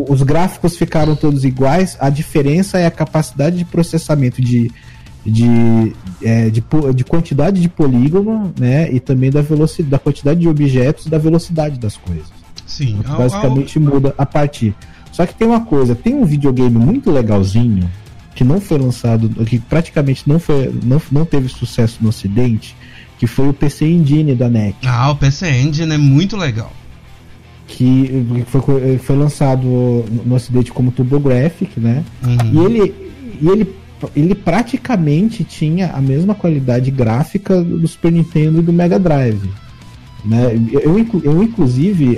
Os 0.10 0.22
gráficos 0.22 0.78
ficaram 0.78 1.16
todos 1.16 1.44
iguais, 1.44 1.98
a 2.00 2.10
diferença 2.10 2.78
é 2.78 2.86
a 2.86 2.92
capacidade 2.92 3.58
de 3.58 3.66
processamento 3.66 4.42
de, 4.42 4.72
de, 5.26 5.94
é, 6.22 6.50
de, 6.50 6.64
de 6.96 7.04
quantidade 7.04 7.62
de 7.62 7.70
polígono, 7.70 8.54
né? 8.60 8.92
E 8.92 9.00
também 9.00 9.30
da 9.32 9.42
velocidade, 9.42 9.90
da 9.90 10.00
quantidade 10.00 10.40
de 10.40 10.48
objetos 10.48 11.06
e 11.06 11.10
da 11.10 11.18
velocidade 11.18 11.80
das 11.80 11.96
coisas. 11.98 12.26
Sim, 12.66 13.00
ao- 13.08 13.18
Basicamente 13.18 13.80
muda 13.80 14.14
a 14.18 14.26
partir. 14.26 14.76
Só 15.12 15.26
que 15.26 15.36
tem 15.36 15.48
uma 15.48 15.62
coisa, 15.62 15.94
tem 15.96 16.16
um 16.16 16.26
videogame 16.26 16.78
muito 16.78 17.12
legalzinho 17.12 17.90
que 18.36 18.44
não 18.44 18.60
foi 18.60 18.80
lançado, 18.80 19.30
que 19.46 19.60
praticamente 19.60 20.24
não 20.28 20.40
foi, 20.40 20.74
não, 20.84 21.00
não 21.12 21.24
teve 21.24 21.48
sucesso 21.50 22.00
no 22.02 22.10
Ocidente, 22.10 22.76
que 23.20 23.28
foi 23.28 23.48
o 23.48 23.54
PC 23.54 23.86
Engine 23.86 24.34
da 24.34 24.50
NEC, 24.50 24.76
Ah, 24.86 25.12
o 25.12 25.16
PC 25.16 25.48
Engine 25.52 25.94
é 25.94 25.98
muito 26.00 26.36
legal. 26.36 26.74
Que 27.74 28.46
foi, 28.48 28.98
foi 29.00 29.16
lançado 29.16 29.66
no 30.26 30.36
Ocidente 30.36 30.72
como 30.72 30.92
TurboGrafx, 30.92 31.76
né? 31.78 32.04
E 32.24 32.58
Uhum. 32.58 32.66
ele, 32.66 32.96
e 33.42 33.50
ele, 33.50 33.76
ele 34.16 34.36
praticamente 34.36 35.44
tinha 35.44 35.88
a 35.88 36.00
mesma 36.00 36.36
qualidade 36.36 36.92
gráfica 36.92 37.64
do 37.64 37.88
Super 37.88 38.12
Nintendo 38.12 38.60
e 38.60 38.62
do 38.62 38.72
Mega 38.72 39.00
Drive. 39.00 39.50
Né? 40.24 40.56
Eu, 40.72 40.98
eu, 41.24 41.44
inclusive, 41.44 42.18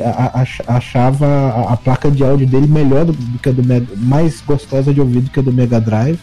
achava 0.67 1.65
a, 1.69 1.77
placa 1.77 2.11
de 2.11 2.23
áudio 2.23 2.45
dele 2.45 2.67
melhor 2.67 3.05
do, 3.05 3.13
do 3.13 3.39
que 3.39 3.49
a 3.49 3.51
do 3.51 3.63
Mega, 3.63 3.87
mais 3.97 4.43
gostosa 4.45 4.93
de 4.93 4.99
ouvir 4.99 5.21
do 5.21 5.31
que 5.31 5.39
a 5.39 5.43
do 5.43 5.53
Mega 5.53 5.79
Drive. 5.79 6.19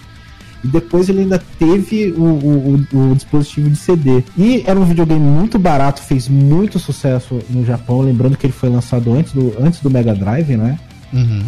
E 0.64 0.68
depois 0.68 1.08
ele 1.08 1.20
ainda 1.22 1.42
teve 1.58 2.12
o, 2.16 2.22
o, 2.22 2.86
o- 3.10 3.14
dispositivo 3.14 3.68
de 3.70 3.76
CD. 3.76 4.22
E 4.36 4.62
era 4.66 4.78
um 4.78 4.84
videogame 4.84 5.20
muito 5.20 5.58
barato, 5.58 6.00
fez 6.02 6.28
muito 6.28 6.78
sucesso 6.78 7.40
no 7.50 7.64
Japão. 7.64 8.00
Lembrando 8.00 8.36
que 8.36 8.46
ele 8.46 8.52
foi 8.52 8.68
lançado 8.68 9.12
antes 9.12 9.32
do, 9.32 9.52
antes 9.60 9.80
do 9.80 9.90
Mega 9.90 10.14
Drive, 10.14 10.56
né? 10.56 10.78
Uhum. 11.12 11.42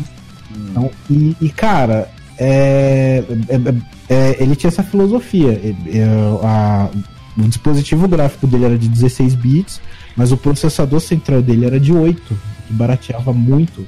Então, 0.70 0.90
e, 1.10 1.36
e, 1.40 1.48
cara, 1.48 2.08
é, 2.38 3.22
é- 3.48 3.54
é- 3.54 3.74
é- 4.08 4.42
ele 4.42 4.56
tinha 4.56 4.68
essa 4.68 4.82
filosofia. 4.82 5.52
É- 5.52 5.98
é, 5.98 6.04
a- 6.42 6.88
o 7.36 7.42
dispositivo 7.42 8.06
gráfico 8.08 8.46
dele 8.46 8.64
era 8.64 8.78
de 8.78 8.88
16 8.88 9.34
bits, 9.34 9.80
mas 10.16 10.30
o 10.32 10.36
processador 10.36 11.00
central 11.00 11.42
dele 11.42 11.66
era 11.66 11.78
de 11.80 11.92
8, 11.92 12.36
que 12.66 12.72
barateava 12.72 13.32
muito 13.32 13.84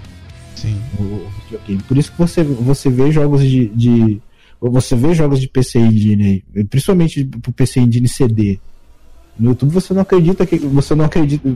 Sim. 0.55 0.77
o, 0.99 1.03
o 1.03 1.27
videogame. 1.45 1.83
Por 1.87 1.97
isso 1.99 2.11
que 2.13 2.19
você, 2.19 2.43
você 2.43 2.91
vê 2.91 3.11
jogos 3.13 3.43
de, 3.43 3.69
de- 3.69 4.21
Você 4.61 4.97
vê 4.97 5.15
jogos 5.15 5.41
de 5.41 5.49
PC 5.49 5.79
Engine 5.79 6.43
aí, 6.55 6.65
principalmente 6.65 7.25
pro 7.25 7.53
PC 7.53 7.81
Engine 7.81 8.09
CD. 8.09 8.59
No 9.39 9.51
YouTube 9.51 9.71
você 9.73 9.93
não 9.93 10.01
acredita 10.03 10.47
que. 10.47 10.59
Você 10.59 10.95
não 10.95 11.05
acredita. 11.05 11.47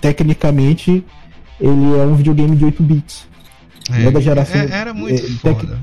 Tecnicamente, 0.00 1.04
ele 1.60 1.84
é 1.98 2.04
um 2.04 2.14
videogame 2.16 2.56
de 2.56 2.64
8 2.64 2.82
bits. 2.82 3.26
É, 3.90 4.00
Não 4.00 4.08
é 4.08 4.10
da 4.10 4.20
geração- 4.20 4.60
é- 4.60 4.70
era 4.70 4.92
muito 4.92 5.24
é, 5.24 5.28
foda. 5.28 5.78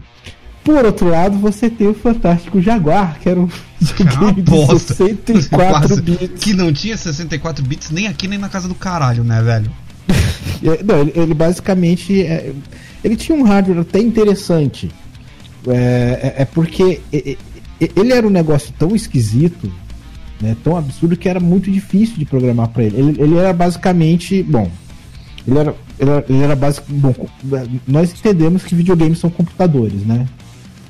Por 0.64 0.86
outro 0.86 1.10
lado, 1.10 1.38
você 1.38 1.70
tem 1.70 1.88
o 1.88 1.93
fantástico 1.93 2.62
Jaguar, 2.62 3.20
que 3.20 3.30
era 3.30 3.39
um 3.39 3.49
videogame 3.80 4.34
de 4.36 4.41
bosta. 4.51 4.93
64 4.93 5.88
Quase. 5.88 6.01
bits. 6.01 6.43
Que 6.43 6.53
não 6.53 6.72
tinha 6.74 6.95
64 6.97 7.64
bits 7.66 7.89
nem 7.89 8.07
aqui 8.07 8.28
nem 8.28 8.38
na 8.38 8.49
casa 8.49 8.68
do 8.68 8.76
caralho, 8.76 9.24
né, 9.24 9.41
velho? 9.41 9.72
É, 10.62 10.84
Não, 10.84 10.99
ele, 10.99 11.14
ele 11.16 11.34
basicamente. 11.34 12.22
é, 12.22 12.51
ele 13.01 13.16
tinha 13.16 13.38
um 13.38 13.43
hardware 13.43 13.80
até 13.80 13.99
interessante. 14.01 14.91
É, 15.68 16.34
é- 16.38 16.41
é 16.41 16.45
porque 16.45 17.01
ele 17.80 18.14
era 18.14 18.26
um 18.26 18.30
negócio 18.30 18.74
tão 18.78 18.95
esquisito, 18.95 19.72
né, 20.41 20.55
tão 20.64 20.78
absurdo, 20.78 21.18
que 21.18 21.28
era 21.28 21.39
muito 21.39 21.70
difícil 21.72 22.18
de 22.18 22.26
programar 22.26 22.70
para 22.70 22.84
ele. 22.84 22.97
ele. 22.97 23.22
Ele 23.22 23.38
era 23.38 23.51
basicamente. 23.53 24.41
Bom. 24.43 24.70
Ele 25.47 25.57
era, 25.60 25.76
ele 25.99 26.10
era, 26.12 26.26
ele 26.30 26.43
era 26.43 26.55
basic, 26.55 26.91
bom, 26.91 27.16
nós 27.88 28.12
entendemos 28.12 28.64
que 28.64 28.76
videogames 28.76 29.18
são 29.20 29.30
computadores, 29.30 30.05
né? 30.05 30.28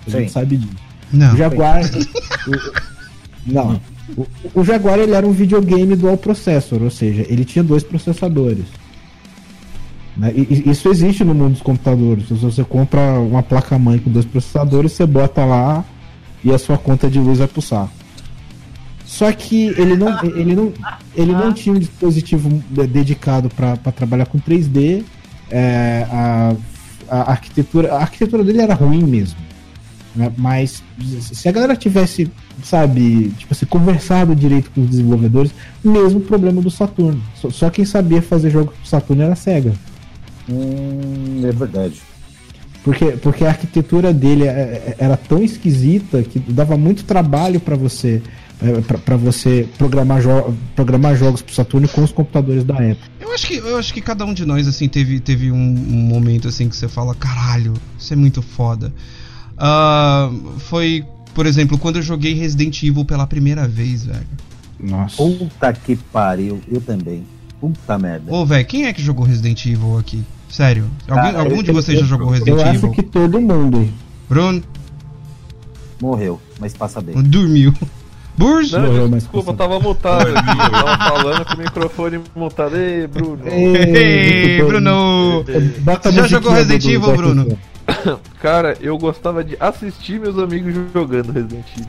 A 0.05 0.09
gente 0.09 0.27
Sim. 0.27 0.33
sabe 0.33 0.57
disso. 0.57 0.73
Não. 1.13 1.33
O 1.33 1.37
Jaguar. 1.37 1.81
o- 1.85 3.51
não. 3.51 3.81
O, 4.17 4.27
o 4.55 4.63
Jaguar 4.65 4.97
ele 4.99 5.13
era 5.13 5.25
um 5.25 5.31
videogame 5.31 5.95
dual 5.95 6.17
processor, 6.17 6.81
ou 6.81 6.89
seja, 6.89 7.25
ele 7.29 7.45
tinha 7.45 7.63
dois 7.63 7.83
processadores. 7.83 8.65
Né? 10.17 10.33
E- 10.35 10.69
isso 10.69 10.89
existe 10.89 11.23
no 11.23 11.33
mundo 11.33 11.53
dos 11.53 11.61
computadores. 11.61 12.27
Se 12.27 12.33
você 12.33 12.63
compra 12.63 13.19
uma 13.19 13.41
placa-mãe 13.43 13.99
com 13.99 14.09
dois 14.11 14.25
processadores, 14.25 14.91
você 14.93 15.05
bota 15.05 15.45
lá 15.45 15.83
e 16.43 16.51
a 16.53 16.57
sua 16.57 16.77
conta 16.77 17.09
de 17.09 17.19
luz 17.19 17.39
vai 17.39 17.47
pulsar. 17.47 17.89
Só 19.05 19.31
que 19.31 19.67
ele 19.77 19.95
não, 19.95 20.23
ele 20.23 20.55
não, 20.55 20.71
ele 21.15 21.31
não 21.31 21.51
tinha 21.51 21.73
um 21.75 21.79
dispositivo 21.79 22.49
de- 22.69 22.85
dedicado 22.87 23.49
para 23.49 23.75
trabalhar 23.91 24.25
com 24.27 24.37
3D. 24.39 25.03
é, 25.51 26.05
a, 26.11 26.55
a 27.09 27.31
arquitetura, 27.31 27.91
a 27.95 28.01
arquitetura 28.01 28.43
dele 28.43 28.61
era 28.61 28.75
ruim 28.75 29.03
mesmo. 29.03 29.35
Né? 30.15 30.31
Mas 30.37 30.83
se 31.21 31.49
a 31.49 31.51
galera 31.51 31.75
tivesse, 31.75 32.29
sabe, 32.63 33.31
tipo 33.37 33.51
assim, 33.51 33.65
conversado 33.65 34.35
direito 34.35 34.69
com 34.69 34.81
os 34.81 34.89
desenvolvedores, 34.91 35.51
mesmo 35.83 36.19
problema 36.19 36.61
do 36.61 36.69
Saturno. 36.69 37.19
Só, 37.35 37.49
só 37.49 37.69
quem 37.71 37.83
sabia 37.83 38.21
fazer 38.21 38.51
jogo 38.51 38.71
pro 38.79 38.87
Saturno 38.87 39.23
era 39.23 39.33
a 39.33 39.35
SEGA. 39.35 39.73
Hum, 40.49 41.41
é 41.43 41.51
verdade. 41.51 42.01
Porque, 42.83 43.05
porque 43.17 43.45
a 43.45 43.49
arquitetura 43.49 44.13
dele 44.13 44.45
é- 44.45 44.49
é- 44.49 44.95
era 44.97 45.17
tão 45.17 45.43
esquisita 45.43 46.23
que 46.23 46.39
dava 46.39 46.77
muito 46.77 47.03
trabalho 47.03 47.59
para 47.59 47.75
você 47.75 48.21
para 49.05 49.15
você 49.15 49.69
programar, 49.77 50.21
jo 50.21 50.53
programar 50.75 51.15
jogos 51.15 51.41
pro 51.41 51.55
Saturno 51.55 51.87
com 51.87 52.03
os 52.03 52.11
computadores 52.11 52.65
da 52.65 52.75
época. 52.75 53.07
Eu 53.19 53.33
acho 53.33 53.47
que, 53.47 53.55
eu 53.55 53.77
acho 53.77 53.93
que 53.93 54.01
cada 54.01 54.25
um 54.25 54.33
de 54.33 54.45
nós, 54.45 54.67
assim, 54.67 54.89
teve, 54.89 55.21
teve 55.21 55.49
um, 55.49 55.55
um 55.55 56.01
momento, 56.01 56.49
assim, 56.49 56.67
que 56.67 56.75
você 56.75 56.89
fala, 56.89 57.15
caralho, 57.15 57.73
isso 57.97 58.11
é 58.11 58.17
muito 58.17 58.41
foda. 58.41 58.93
Ah, 59.57 60.29
foi, 60.57 61.05
por 61.33 61.45
exemplo, 61.45 61.77
quando 61.77 61.97
eu 61.97 62.01
joguei 62.01 62.33
Resident 62.33 62.83
Evil 62.83 63.05
pela 63.05 63.25
primeira 63.25 63.65
vez, 63.65 64.05
velho. 64.05 64.27
Nossa. 64.77 65.15
Puta 65.15 65.71
que 65.71 65.95
pariu, 65.95 66.59
eu 66.69 66.81
também. 66.81 67.23
Puta 67.61 67.97
merda. 67.97 68.29
Ô, 68.33 68.45
velho, 68.45 68.65
quem 68.65 68.87
é 68.87 68.93
que 68.93 69.01
jogou 69.01 69.25
Resident 69.25 69.65
Evil 69.65 69.97
aqui? 69.97 70.21
Sério? 70.49 70.85
Alguém, 71.07 71.31
Cara, 71.31 71.39
algum 71.43 71.57
eu- 71.57 71.63
de 71.63 71.71
vocês 71.71 71.97
já 71.99 72.03
eu- 72.05 72.09
jogou 72.09 72.27
Eu 72.27 72.31
Resident 72.33 72.59
acho 72.65 72.75
Evil? 72.75 72.91
que 72.91 73.03
todo 73.03 73.39
mundo. 73.39 73.87
Bruno? 74.27 74.63
Morreu, 76.01 76.39
mas 76.59 76.73
passa 76.73 77.01
bem. 77.01 77.15
Dormiu. 77.21 77.73
Burs? 78.37 78.71
Não, 78.71 78.81
Morreu, 78.83 79.09
mas 79.09 79.23
desculpa, 79.23 79.51
eu 79.51 79.55
tava 79.55 79.79
mutado 79.81 80.21
aqui. 80.29 80.49
Eu 80.49 80.71
tava 80.71 80.97
falando 81.21 81.45
com 81.45 81.53
o 81.55 81.57
microfone 81.57 82.21
mutado. 82.35 82.75
Ei, 82.77 83.05
Bruno. 83.05 83.41
Ei, 83.45 84.63
Bruno! 84.63 85.43
A 86.03 86.11
Já 86.11 86.25
jogou 86.27 86.53
Resident 86.53 86.85
Evil, 86.85 87.15
Bruno? 87.17 87.57
Cara, 88.41 88.77
eu 88.79 88.97
gostava 88.97 89.43
de 89.43 89.57
assistir 89.59 90.19
meus 90.21 90.37
amigos 90.39 90.73
jogando 90.93 91.33
Resident 91.33 91.65
Evil. 91.77 91.87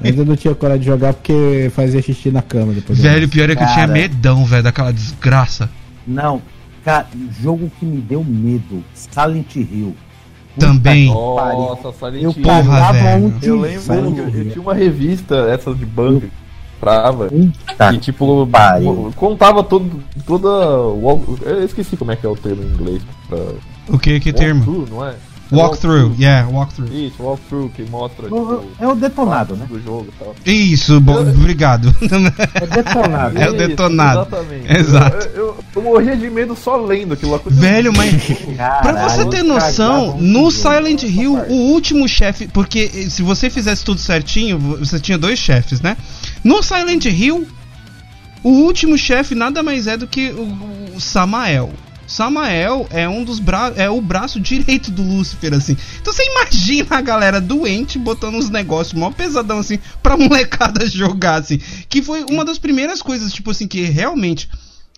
Mas 0.00 0.16
eu 0.18 0.24
não 0.26 0.36
tinha 0.36 0.54
coragem 0.54 0.80
de 0.80 0.86
jogar 0.86 1.12
porque 1.14 1.70
fazia 1.74 2.00
xixi 2.02 2.30
na 2.30 2.40
cama 2.42 2.72
depois. 2.72 2.98
Velho, 2.98 3.28
pior 3.28 3.50
é 3.50 3.56
que 3.56 3.62
eu 3.62 3.66
tinha 3.66 3.86
Cara. 3.86 3.92
medão, 3.92 4.44
velho, 4.44 4.62
daquela 4.62 4.92
desgraça. 4.92 5.68
Não, 6.06 6.40
cara, 6.86 7.06
jogo 7.42 7.70
que 7.78 7.84
me 7.84 8.00
deu 8.00 8.22
medo, 8.24 8.82
Silent 8.94 9.56
Hill. 9.56 9.94
Também. 10.58 11.06
Nossa, 11.08 11.92
Silent 11.92 12.22
Eu 12.22 12.30
Hill. 12.30 12.42
Porra, 12.42 12.62
pagava 12.62 12.92
velho. 12.92 13.26
um 13.26 13.38
Eu 13.42 13.60
lembro 13.60 14.12
que 14.14 14.20
eu, 14.20 14.28
eu 14.44 14.50
tinha 14.52 14.62
uma 14.62 14.72
revista, 14.74 15.34
essa 15.50 15.74
de 15.74 15.84
banco, 15.84 16.26
trava, 16.80 17.26
Puta 17.28 17.92
que 17.92 17.98
tipo, 17.98 18.46
pariu. 18.46 19.12
contava 19.16 19.62
todo, 19.64 20.00
toda. 20.24 20.48
o- 20.48 21.38
Eu 21.42 21.64
esqueci 21.64 21.96
como 21.96 22.12
é 22.12 22.16
que 22.16 22.24
é 22.24 22.28
o 22.28 22.36
termo 22.36 22.62
em 22.62 22.66
inglês. 22.66 23.02
Pra, 23.28 23.38
O 23.88 23.98
que, 23.98 24.18
que 24.20 24.32
termo? 24.32 24.60
Walkthrough, 24.64 24.88
não 24.96 25.06
é? 25.06 25.14
Walkthrough, 25.52 26.14
yeah, 26.18 26.48
walkthrough. 26.48 26.92
Isso, 26.92 27.22
walkthrough, 27.22 27.70
que 27.70 27.82
mostra 27.88 28.26
O- 28.34 28.56
tipo, 28.60 28.64
É 28.80 28.88
o 28.88 28.94
detonado, 28.96 29.54
né? 29.56 29.66
do 29.68 29.80
jogo 29.80 30.08
e 30.08 30.24
tal. 30.24 30.34
Isso, 30.44 31.00
bo- 31.00 31.20
obrigado. 31.20 31.94
É 32.54 32.66
detonado. 32.66 33.38
É 33.38 33.44
o 33.46 33.48
Isso, 33.48 33.56
detonado. 33.56 34.20
Exatamente. 34.22 34.72
Exato. 34.76 35.26
Eu, 35.28 35.34
eu, 35.36 35.56
eu 35.76 35.82
morria 35.82 36.16
de 36.16 36.28
medo 36.30 36.56
só 36.56 36.76
lendo 36.76 37.14
aquilo 37.14 37.32
lá. 37.32 37.40
Velho, 37.46 37.92
mas 37.96 38.12
Pra 38.82 39.08
você 39.08 39.24
ter 39.26 39.40
eu 39.40 39.44
noção, 39.44 40.16
no. 40.18 40.50
Silent 40.50 41.02
Hill, 41.04 41.34
o 41.48 41.54
último 41.72 42.08
chefe. 42.08 42.48
Porque 42.48 42.90
eh, 42.94 43.08
se 43.10 43.22
você 43.22 43.48
fizesse 43.50 43.84
tudo 43.84 44.00
certinho, 44.00 44.58
você 44.58 44.98
tinha 44.98 45.16
dois 45.18 45.38
chefes, 45.38 45.80
né? 45.80 45.96
No 46.42 46.62
Silent 46.62 47.04
Hill, 47.04 47.46
o 48.42 48.50
último 48.50 48.96
chefe 48.98 49.34
nada 49.34 49.62
mais 49.62 49.86
é 49.86 49.96
do 49.96 50.06
que 50.06 50.30
o, 50.30 50.94
o 50.96 51.00
Samael. 51.00 51.70
Samael 52.06 52.86
é 52.90 53.08
um 53.08 53.24
dos 53.24 53.38
bra 53.38 53.72
é 53.76 53.90
o 53.90 54.00
braço 54.00 54.38
direito 54.40 54.90
do 54.90 55.02
Lúcifer, 55.02 55.54
assim. 55.54 55.76
Então 56.00 56.12
você 56.12 56.22
imagina 56.24 56.96
a 56.96 57.00
galera 57.00 57.40
doente 57.40 57.98
botando 57.98 58.36
uns 58.36 58.48
negócios 58.48 58.98
mó 58.98 59.10
pesadão, 59.10 59.58
assim, 59.58 59.78
pra 60.02 60.16
molecada 60.18 60.86
jogar, 60.86 61.40
assim. 61.40 61.58
Que 61.88 62.02
foi 62.02 62.24
uma 62.30 62.44
das 62.44 62.58
primeiras 62.58 63.02
coisas, 63.02 63.32
tipo 63.32 63.50
assim, 63.50 63.66
que 63.66 63.82
realmente. 63.82 64.48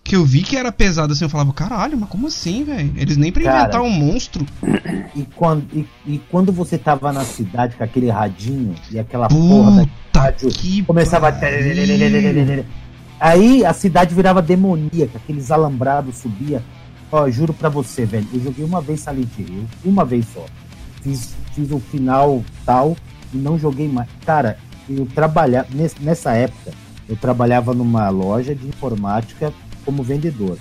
Que 0.01 0.15
eu 0.15 0.25
vi 0.25 0.41
que 0.41 0.55
era 0.57 0.71
pesado 0.71 1.13
assim, 1.13 1.25
eu 1.25 1.29
falava, 1.29 1.53
caralho, 1.53 1.95
mas 1.97 2.09
como 2.09 2.27
assim, 2.27 2.63
velho? 2.63 2.93
Eles 2.95 3.17
nem 3.17 3.31
pra 3.31 3.43
Cara. 3.43 3.59
inventar 3.59 3.81
um 3.81 3.89
monstro. 3.89 4.45
E 5.15 5.25
quando, 5.35 5.65
e, 5.73 5.87
e 6.05 6.19
quando 6.29 6.51
você 6.51 6.77
tava 6.77 7.11
na 7.11 7.25
cidade 7.25 7.75
com 7.75 7.83
aquele 7.83 8.09
radinho 8.09 8.75
e 8.91 8.99
aquela 8.99 9.27
porra 9.27 9.71
da 9.71 9.87
Puta 9.87 10.19
rádio 10.19 10.85
começava 10.85 11.29
a. 11.29 11.33
Aí 13.19 13.65
a 13.65 13.73
cidade 13.73 14.13
virava 14.15 14.41
demoníaca, 14.41 15.17
aqueles 15.17 15.51
alambrados 15.51 16.17
subia. 16.17 16.63
Ó, 17.11 17.29
juro 17.29 17.53
pra 17.53 17.69
você, 17.69 18.05
velho, 18.05 18.27
eu 18.33 18.43
joguei 18.43 18.63
uma 18.63 18.81
vez 18.81 19.01
Silent 19.01 19.29
Hill, 19.37 19.65
uma 19.83 20.05
vez 20.05 20.25
só. 20.33 20.45
Fiz, 21.01 21.33
fiz 21.53 21.71
o 21.71 21.79
final 21.79 22.43
tal 22.65 22.95
e 23.33 23.37
não 23.37 23.57
joguei 23.57 23.87
mais. 23.87 24.07
Cara, 24.25 24.57
eu 24.87 25.05
trabalhava 25.07 25.67
nessa 25.99 26.33
época, 26.33 26.71
eu 27.07 27.15
trabalhava 27.15 27.73
numa 27.73 28.09
loja 28.09 28.53
de 28.53 28.67
informática 28.67 29.51
como 29.83 30.03
vendedor. 30.03 30.57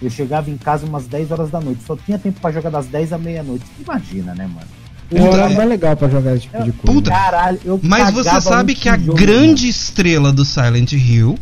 Eu 0.00 0.10
chegava 0.10 0.48
em 0.48 0.56
casa 0.56 0.86
umas 0.86 1.06
10 1.06 1.32
horas 1.32 1.50
da 1.50 1.60
noite, 1.60 1.82
só 1.84 1.96
tinha 1.96 2.18
tempo 2.18 2.40
pra 2.40 2.52
jogar 2.52 2.70
das 2.70 2.86
10 2.86 3.12
à 3.12 3.18
meia-noite. 3.18 3.64
Imagina, 3.80 4.34
né, 4.34 4.46
mano? 4.46 4.68
É 5.10 5.22
um 5.22 5.28
horário 5.28 5.56
mais 5.56 5.68
legal 5.68 5.96
pra 5.96 6.08
jogar 6.08 6.36
esse 6.36 6.42
tipo 6.42 6.62
de 6.62 6.72
coisa. 6.72 6.92
Puta. 6.92 7.10
Caralho, 7.10 7.58
eu 7.64 7.80
Mas 7.82 8.12
você 8.12 8.40
sabe 8.40 8.74
que 8.74 8.88
a 8.88 8.96
grande 8.96 9.68
estrela 9.68 10.32
do 10.32 10.44
Silent 10.44 10.92
Hill 10.92 11.36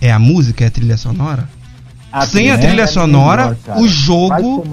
é 0.00 0.10
a 0.10 0.18
música, 0.18 0.64
é 0.64 0.66
a 0.66 0.70
trilha 0.70 0.96
sonora? 0.96 1.48
Sem 2.26 2.50
a 2.50 2.58
trilha 2.58 2.82
é 2.82 2.86
sonora, 2.86 3.56
melhor, 3.66 3.80
o 3.82 3.88
jogo, 3.88 4.64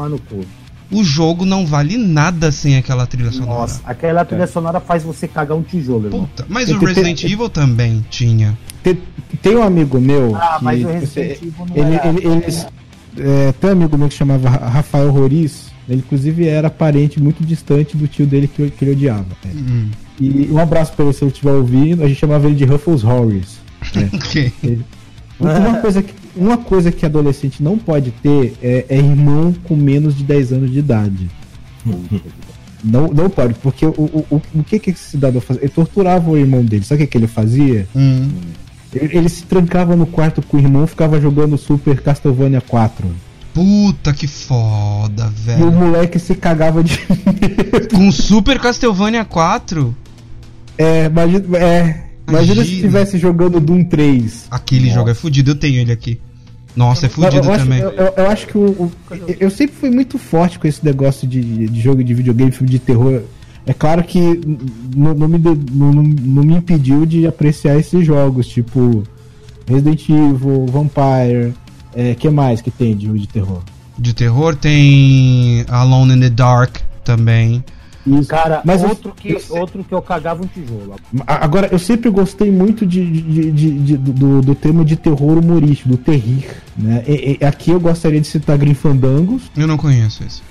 o 0.91 1.03
jogo 1.03 1.45
não 1.45 1.65
vale 1.65 1.97
nada 1.97 2.51
sem 2.51 2.77
aquela 2.77 3.05
trilha 3.05 3.31
sonora. 3.31 3.59
Nossa, 3.61 3.81
aquela 3.85 4.25
trilha 4.25 4.47
sonora 4.47 4.79
faz 4.79 5.03
você 5.03 5.27
cagar 5.27 5.55
um 5.57 5.61
tijolo, 5.61 6.05
irmão. 6.07 6.21
Puta, 6.25 6.45
mas 6.49 6.65
Tem 6.67 6.75
o 6.75 6.79
Resident 6.79 7.23
Evil 7.23 7.49
também 7.49 8.03
tinha. 8.09 8.57
Tem, 8.83 8.97
tem 9.41 9.55
um 9.55 9.63
amigo 9.63 9.99
meu. 9.99 10.35
Ah, 10.35 10.55
que, 10.57 10.63
mas 10.65 10.79
o 10.83 10.87
você- 10.87 10.93
Resident 11.21 11.37
Evil 11.43 11.65
não 11.67 11.75
ele, 11.75 11.95
era... 11.95 12.07
ele, 12.07 12.27
eles, 12.43 12.67
é, 13.17 13.51
tem 13.53 13.69
um 13.69 13.73
amigo 13.73 13.97
meu 13.97 14.07
que 14.09 14.15
chamava 14.15 14.49
Ra- 14.49 14.67
Rafael 14.69 15.11
Roriz. 15.11 15.69
Ele, 15.87 15.99
inclusive, 16.05 16.47
era 16.47 16.69
parente 16.69 17.19
muito 17.19 17.43
distante 17.43 17.97
do 17.97 18.07
tio 18.07 18.25
dele 18.27 18.47
que, 18.47 18.69
que 18.69 18.83
ele 18.85 18.91
odiava. 18.91 19.25
né? 19.43 19.51
Hum, 19.55 19.89
E 20.19 20.47
um 20.51 20.59
abraço 20.59 20.93
pra 20.93 21.03
ele 21.05 21.13
se 21.15 21.23
ele 21.23 21.31
estiver 21.31 21.51
ouvindo. 21.51 22.03
A 22.03 22.07
gente 22.07 22.19
chamava 22.19 22.45
ele 22.47 22.55
de 22.55 22.63
Ruffles 22.65 23.03
Horris. 23.03 23.57
ok. 24.13 24.51
Uma 25.39 25.77
coisa, 25.79 26.01
que, 26.03 26.13
uma 26.35 26.57
coisa 26.57 26.91
que 26.91 27.05
adolescente 27.05 27.61
não 27.61 27.77
pode 27.77 28.11
ter 28.11 28.55
é, 28.61 28.85
é 28.89 28.97
irmão 28.97 29.53
com 29.63 29.75
menos 29.75 30.15
de 30.15 30.23
10 30.23 30.53
anos 30.53 30.71
de 30.71 30.79
idade. 30.79 31.29
Não, 32.83 33.07
não 33.07 33.29
pode, 33.29 33.55
porque 33.55 33.85
o, 33.85 33.89
o, 33.89 34.25
o, 34.29 34.41
o 34.55 34.63
que, 34.63 34.79
que 34.79 34.91
esse 34.91 35.11
cidadão 35.11 35.41
fazia? 35.41 35.63
Ele 35.63 35.71
torturava 35.71 36.29
o 36.29 36.37
irmão 36.37 36.63
dele. 36.63 36.85
Sabe 36.85 37.03
o 37.03 37.05
que, 37.05 37.11
que 37.11 37.17
ele 37.17 37.27
fazia? 37.27 37.87
Hum. 37.95 38.29
Ele, 38.93 39.17
ele 39.17 39.29
se 39.29 39.43
trancava 39.43 39.95
no 39.95 40.05
quarto 40.05 40.41
com 40.41 40.57
o 40.57 40.59
irmão 40.59 40.85
e 40.85 40.87
ficava 40.87 41.19
jogando 41.19 41.57
Super 41.57 42.01
Castlevania 42.01 42.61
4. 42.61 43.07
Puta 43.53 44.13
que 44.13 44.27
foda, 44.27 45.31
E 45.47 45.51
o 45.51 45.69
velho. 45.69 45.71
moleque 45.71 46.19
se 46.19 46.35
cagava 46.35 46.83
de. 46.83 46.97
Com 47.93 48.11
Super 48.11 48.59
Castlevania 48.59 49.25
4, 49.25 49.95
é, 50.77 51.05
imagina, 51.07 51.57
é, 51.57 52.05
imagina 52.29 52.63
se 52.63 52.73
estivesse 52.75 53.17
jogando 53.17 53.59
Doom 53.59 53.83
3. 53.85 54.47
aquele 54.51 54.85
Nossa. 54.85 54.95
jogo 54.95 55.09
é 55.09 55.13
fudido, 55.13 55.51
eu 55.51 55.55
tenho 55.55 55.79
ele 55.81 55.91
aqui. 55.91 56.19
Nossa, 56.75 57.07
é 57.07 57.09
fudido 57.09 57.47
eu 57.49 57.57
também. 57.57 57.79
eu, 57.79 57.89
eu- 57.91 58.13
eu 58.17 58.27
acho 58.29 58.47
que 58.47 58.57
o, 58.57 58.61
o- 58.69 58.91
eu- 59.39 59.49
sempre 59.49 59.75
fui 59.75 59.89
muito 59.89 60.17
forte 60.17 60.57
com 60.59 60.67
esse 60.67 60.83
negócio 60.85 61.27
de, 61.27 61.67
de 61.67 61.81
jogo 61.81 62.03
de 62.03 62.13
videogame, 62.13 62.51
filme 62.51 62.69
de 62.71 62.79
terror. 62.79 63.21
É 63.65 63.73
claro 63.73 64.03
que 64.03 64.19
não, 64.95 65.13
não 65.13 65.27
me, 65.27 65.37
não, 65.37 65.91
não- 65.93 66.43
me 66.43 66.55
impediu 66.55 67.05
de 67.05 67.27
apreciar 67.27 67.77
esses 67.77 68.05
jogos, 68.05 68.47
tipo 68.47 69.03
Resident 69.67 70.07
Evil, 70.09 70.65
Vampire. 70.67 71.53
É, 71.95 72.13
que 72.15 72.29
mais 72.29 72.61
que 72.61 72.69
tem 72.71 72.95
de 72.95 73.07
de 73.11 73.27
terror? 73.27 73.61
De 73.97 74.13
terror 74.13 74.55
tem 74.55 75.65
Alone 75.67 76.13
in 76.13 76.19
the 76.19 76.29
Dark 76.29 76.77
também. 77.03 77.63
Isso. 78.17 78.29
Cara, 78.29 78.61
Mas 78.65 78.81
eu- 78.81 78.89
outro, 78.89 79.13
que, 79.15 79.31
eu 79.33 79.57
outro 79.59 79.83
que 79.83 79.93
eu 79.93 80.01
cagava 80.01 80.43
um 80.43 80.47
tijolo. 80.47 80.95
Agora, 81.27 81.67
eu 81.71 81.79
sempre 81.79 82.09
gostei 82.09 82.49
muito 82.51 82.85
de, 82.85 83.05
de- 83.05 83.51
de- 83.51 83.79
de- 83.79 83.97
do, 83.97 84.41
do 84.41 84.55
tema 84.55 84.83
de 84.85 84.95
terror 84.95 85.37
humorístico, 85.37 85.89
do 85.89 85.97
terrir. 85.97 86.47
Né? 86.77 87.03
E- 87.07 87.37
e- 87.41 87.45
aqui 87.45 87.71
eu 87.71 87.79
gostaria 87.79 88.19
de 88.21 88.27
citar 88.27 88.57
Grinfandangos. 88.57 89.43
Eu 89.57 89.67
não 89.67 89.77
conheço 89.77 90.23
esse. 90.23 90.41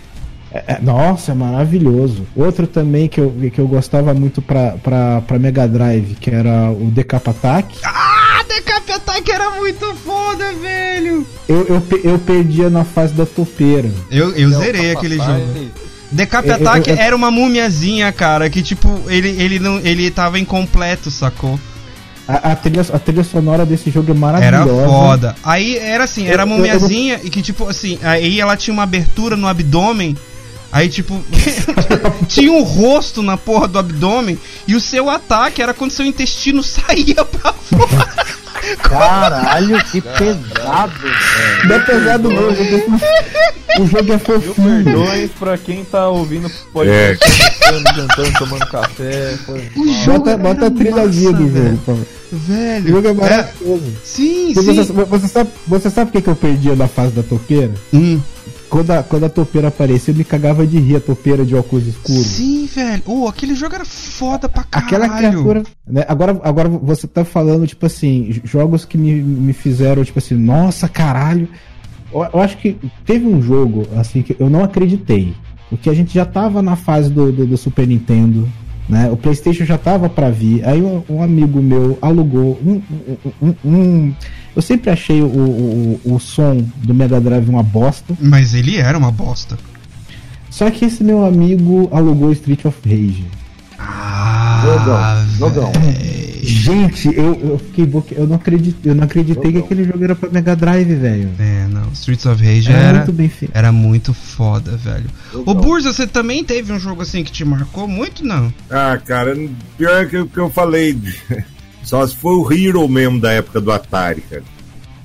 É, 0.50 0.64
é, 0.74 0.78
nossa, 0.80 1.32
é 1.32 1.34
maravilhoso. 1.34 2.26
Outro 2.34 2.66
também 2.66 3.06
que 3.06 3.20
eu, 3.20 3.30
que 3.52 3.58
eu 3.58 3.68
gostava 3.68 4.14
muito 4.14 4.40
pra, 4.40 4.72
pra, 4.82 5.20
pra 5.20 5.38
Mega 5.38 5.68
Drive, 5.68 6.14
que 6.18 6.30
era 6.30 6.70
o 6.70 6.90
Decap 6.90 7.28
Attack. 7.28 7.76
Ah, 7.84 8.42
Decap 8.48 8.90
Attack 8.92 9.30
era 9.30 9.50
muito 9.50 9.94
foda, 9.96 10.50
velho! 10.54 11.26
Eu, 11.46 11.66
eu, 11.66 11.82
eu 12.02 12.18
perdia 12.18 12.70
na 12.70 12.82
fase 12.82 13.12
da 13.12 13.26
topeira. 13.26 13.90
Eu, 14.10 14.30
eu 14.36 14.48
zerei 14.50 14.92
aquele 14.92 15.16
jogo. 15.16 15.68
Decap 16.10 16.46
Eu- 16.48 16.56
eu- 16.56 16.68
Attack 16.68 16.88
eu- 16.90 16.96
era 16.96 17.14
uma 17.14 17.30
mumiazinha, 17.30 18.10
cara, 18.12 18.48
que 18.48 18.62
tipo, 18.62 19.02
ele, 19.08 19.28
ele, 19.28 19.58
não, 19.58 19.78
ele 19.80 20.10
tava 20.10 20.38
incompleto, 20.38 21.10
sacou? 21.10 21.58
A, 22.26 22.52
a 22.52 22.56
trilha, 22.56 22.82
a 22.92 22.98
trilha 22.98 23.24
sonora 23.24 23.64
desse 23.64 23.90
jogo 23.90 24.08
é 24.08 24.10
Era 24.12 24.18
maravilhosa. 24.20 24.86
foda. 24.86 25.36
Aí 25.42 25.76
era 25.78 26.04
assim, 26.04 26.26
era 26.26 26.42
Eu- 26.42 26.46
eu- 26.48 26.56
mumiazinha 26.56 27.20
e 27.24 27.30
que 27.30 27.40
tipo 27.42 27.66
assim, 27.68 27.98
aí 28.02 28.40
ela 28.40 28.56
tinha 28.56 28.72
uma 28.74 28.82
abertura 28.82 29.36
no 29.36 29.46
abdômen 29.46 30.16
Aí, 30.70 30.90
tipo, 30.90 31.18
tinha 32.28 32.52
um 32.52 32.62
rosto 32.62 33.22
na 33.22 33.38
porra 33.38 33.66
do 33.66 33.78
abdômen 33.78 34.38
e 34.66 34.74
o 34.74 34.80
seu 34.82 35.08
ataque 35.08 35.62
era 35.62 35.72
quando 35.72 35.92
seu 35.92 36.04
intestino 36.04 36.60
saía 36.64 37.24
pra 37.24 37.54
fora. 37.54 38.26
Caralho, 38.76 39.84
que 39.84 40.00
pesado, 40.00 40.92
velho. 41.00 41.68
Não 41.68 41.76
é 41.76 41.78
pesado 41.80 42.30
não, 42.30 42.48
o 42.48 42.54
jogo 42.54 42.74
é- 42.74 43.80
o 43.80 43.86
jogo 43.86 43.98
é 43.98 44.02
Mil 44.02 44.18
fofinho. 44.18 44.84
perdões 44.84 45.30
pra 45.38 45.58
quem 45.58 45.84
tá 45.84 46.08
ouvindo 46.08 46.50
podcast, 46.72 47.24
almoçando, 47.66 47.96
jantando, 47.96 48.32
tomando 48.38 48.66
café. 48.66 49.36
Foi 49.46 49.70
O 49.76 50.04
jogo 50.04 50.18
Bota, 50.20 50.36
bota 50.38 50.66
a 50.66 50.70
trilhazinha 50.70 51.32
do 51.32 51.46
velho. 51.48 51.64
jogo, 51.70 51.78
pô. 51.86 51.92
O 52.30 52.36
Velho. 52.40 52.88
jogo 52.88 53.08
é 53.08 53.10
É, 53.10 53.14
maravilhoso. 53.14 53.92
sim, 54.04 54.52
Você, 54.54 54.62
sim. 54.74 54.74
você, 54.74 54.92
você 54.92 55.28
sabe, 55.28 55.50
você 55.66 55.90
sabe 55.90 56.10
por 56.12 56.20
que, 56.22 56.28
eu 56.28 56.36
perdia 56.36 56.76
na 56.76 56.86
fase 56.86 57.12
da 57.12 57.22
topeira? 57.22 57.72
Hum. 57.92 58.20
Quando 58.68 58.90
a, 58.90 59.02
quando 59.02 59.24
a 59.24 59.28
topeira 59.28 59.68
aparecia, 59.68 60.12
eu 60.12 60.18
me 60.18 60.24
cagava 60.24 60.66
de 60.66 60.78
rir, 60.78 60.96
a 60.96 61.00
topeira 61.00 61.44
de 61.44 61.54
óculos 61.54 61.86
escuros. 61.86 62.26
Sim, 62.26 62.66
velho. 62.66 63.02
Oh, 63.06 63.26
aquele 63.26 63.54
jogo 63.54 63.74
era 63.74 63.84
foda 63.84 64.48
pra 64.48 64.62
caralho. 64.64 64.86
Aquela 64.86 65.08
criatura. 65.16 65.62
Né? 65.86 66.04
Agora, 66.06 66.38
agora 66.42 66.68
você 66.68 67.06
tá 67.06 67.24
falando, 67.24 67.66
tipo 67.66 67.86
assim, 67.86 68.40
jogos 68.44 68.84
que 68.84 68.98
me, 68.98 69.14
me 69.14 69.52
fizeram, 69.52 70.04
tipo 70.04 70.18
assim, 70.18 70.34
nossa, 70.34 70.88
caralho. 70.88 71.48
Eu, 72.12 72.26
eu 72.32 72.40
acho 72.40 72.58
que 72.58 72.76
teve 73.04 73.26
um 73.26 73.40
jogo, 73.40 73.86
assim, 73.96 74.22
que 74.22 74.36
eu 74.38 74.50
não 74.50 74.62
acreditei. 74.62 75.34
Porque 75.70 75.90
a 75.90 75.94
gente 75.94 76.14
já 76.14 76.24
tava 76.24 76.62
na 76.62 76.76
fase 76.76 77.10
do, 77.10 77.30
do, 77.30 77.46
do 77.46 77.56
Super 77.56 77.86
Nintendo, 77.86 78.48
né? 78.88 79.10
O 79.10 79.16
PlayStation 79.16 79.64
já 79.64 79.76
tava 79.78 80.08
pra 80.08 80.30
vir. 80.30 80.64
Aí 80.66 80.80
um, 80.82 81.02
um 81.08 81.22
amigo 81.22 81.60
meu 81.60 81.98
alugou 82.00 82.58
um. 82.64 82.80
um, 83.42 83.48
um- 83.48 83.54
um- 83.64 84.14
eu 84.56 84.62
sempre 84.62 84.90
achei 84.90 85.22
o, 85.22 85.26
o, 85.26 86.00
o 86.14 86.18
som 86.18 86.64
do 86.82 86.92
Mega 86.94 87.20
Drive 87.20 87.48
uma 87.48 87.62
bosta. 87.62 88.14
Mas 88.20 88.54
ele 88.54 88.76
era 88.76 88.96
uma 88.98 89.12
bosta. 89.12 89.56
Só 90.50 90.68
que 90.70 90.84
esse 90.86 91.04
meu 91.04 91.24
amigo 91.24 91.88
alugou 91.92 92.32
Street 92.32 92.64
of 92.64 92.76
Rage. 92.84 93.24
Ah, 93.78 94.60
Jogão, 94.64 95.38
jogão. 95.38 95.72
Gente, 96.42 97.08
eu, 97.14 97.34
eu 97.34 97.58
fiquei 97.58 97.84
boca... 97.86 98.14
eu 98.14 98.26
não 98.26 98.36
acreditei, 98.36 98.90
eu 98.90 98.94
não 98.94 99.04
acreditei 99.04 99.52
que 99.52 99.58
aquele 99.58 99.84
jogo 99.84 100.02
era 100.02 100.14
pra 100.14 100.30
Mega 100.30 100.56
Drive, 100.56 100.94
velho. 100.94 101.30
É, 101.38 101.66
não. 101.68 101.90
Streets 101.92 102.26
of 102.26 102.42
Rage 102.42 102.70
Era, 102.70 102.78
era, 102.78 102.98
muito 102.98 103.12
bem 103.12 103.28
feito. 103.28 103.52
era 103.54 103.72
muito 103.72 104.14
foda, 104.14 104.76
velho. 104.76 105.06
Ô, 105.32 105.38
Jogão. 105.38 105.54
Burza, 105.54 105.92
você 105.92 106.06
também 106.06 106.42
teve 106.42 106.72
um 106.72 106.78
jogo 106.78 107.02
assim 107.02 107.22
que 107.22 107.30
te 107.30 107.44
marcou 107.44 107.86
muito, 107.86 108.24
não? 108.24 108.52
Ah, 108.70 108.98
cara, 109.04 109.36
pior 109.76 110.06
que 110.06 110.18
o 110.18 110.26
que 110.26 110.38
eu 110.38 110.50
falei. 110.50 110.98
Só 111.82 112.06
se 112.06 112.16
foi 112.16 112.34
o 112.34 112.52
Hero 112.52 112.86
mesmo 112.88 113.20
da 113.20 113.32
época 113.32 113.60
do 113.60 113.72
Atari, 113.72 114.22
cara. 114.22 114.42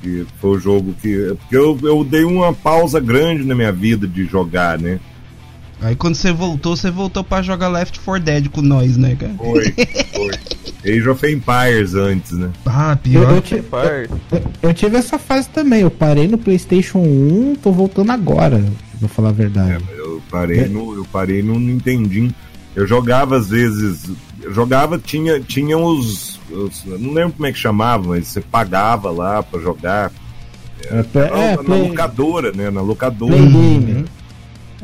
Que 0.02 0.26
foi 0.40 0.58
o 0.58 0.60
jogo 0.60 0.94
que. 1.02 1.36
Porque 1.40 1.56
eu, 1.56 1.78
eu 1.84 2.04
dei 2.04 2.24
uma 2.24 2.54
pausa 2.54 3.00
grande 3.00 3.44
na 3.44 3.56
minha 3.56 3.72
vida 3.72 4.08
de 4.08 4.26
jogar, 4.26 4.78
né? 4.78 5.00
Aí 5.84 5.96
quando 5.96 6.16
você 6.16 6.32
voltou, 6.32 6.76
você 6.78 6.90
voltou 6.90 7.24
pra 7.24 7.42
jogar 7.42 7.68
Left 7.68 8.00
4 8.00 8.24
Dead 8.24 8.48
com 8.50 8.62
nós, 8.62 8.96
né, 8.98 9.16
cara? 9.20 9.34
Foi, 9.38 9.64
foi. 10.14 10.92
Age 10.98 11.10
of 11.10 11.26
Empires 11.28 11.94
antes, 11.96 12.32
né? 12.34 12.50
Ah, 12.66 12.92
Eu, 12.92 12.98
pior. 12.98 13.32
eu, 13.32 13.42
ti- 13.42 13.62
Par. 13.62 14.08
eu 14.62 14.74
tive 14.74 14.98
essa 14.98 15.18
fase 15.20 15.50
também. 15.50 15.82
Eu 15.82 15.92
parei 15.92 16.28
no 16.28 16.38
PlayStation 16.38 17.00
1, 17.00 17.56
tô 17.62 17.72
voltando 17.72 18.12
agora, 18.12 18.64
vou 19.00 19.10
falar 19.10 19.30
a 19.30 19.32
É, 19.32 19.34
verdade. 19.36 19.84
eu 19.98 20.22
parei 20.30 20.68
no, 20.68 20.94
eu 20.96 21.06
parei 21.12 21.42
no 21.44 21.60
Nintendinho. 21.60 22.34
Eu 22.76 22.88
jogava 22.88 23.38
às 23.38 23.50
vezes, 23.50 24.10
eu 24.42 24.52
jogava 24.54 24.98
tinha 24.98 25.40
tinha 25.40 25.78
os, 25.78 26.40
os- 26.52 26.84
eu 26.86 26.98
não 26.98 27.14
lembro 27.14 27.34
como 27.34 27.46
é 27.46 27.52
que 27.52 27.60
chamava, 27.60 28.08
mas 28.10 28.28
você 28.28 28.42
pagava 28.42 29.12
lá 29.12 29.44
pra 29.44 29.60
jogar. 29.62 30.12
É, 30.86 31.06
é, 31.20 31.56
na 31.56 31.64
play, 31.64 31.82
locadora, 31.90 32.52
né? 32.52 32.70
Na 32.70 32.82
locadora. 32.82 33.32
play 33.36 33.46
game. 33.48 34.06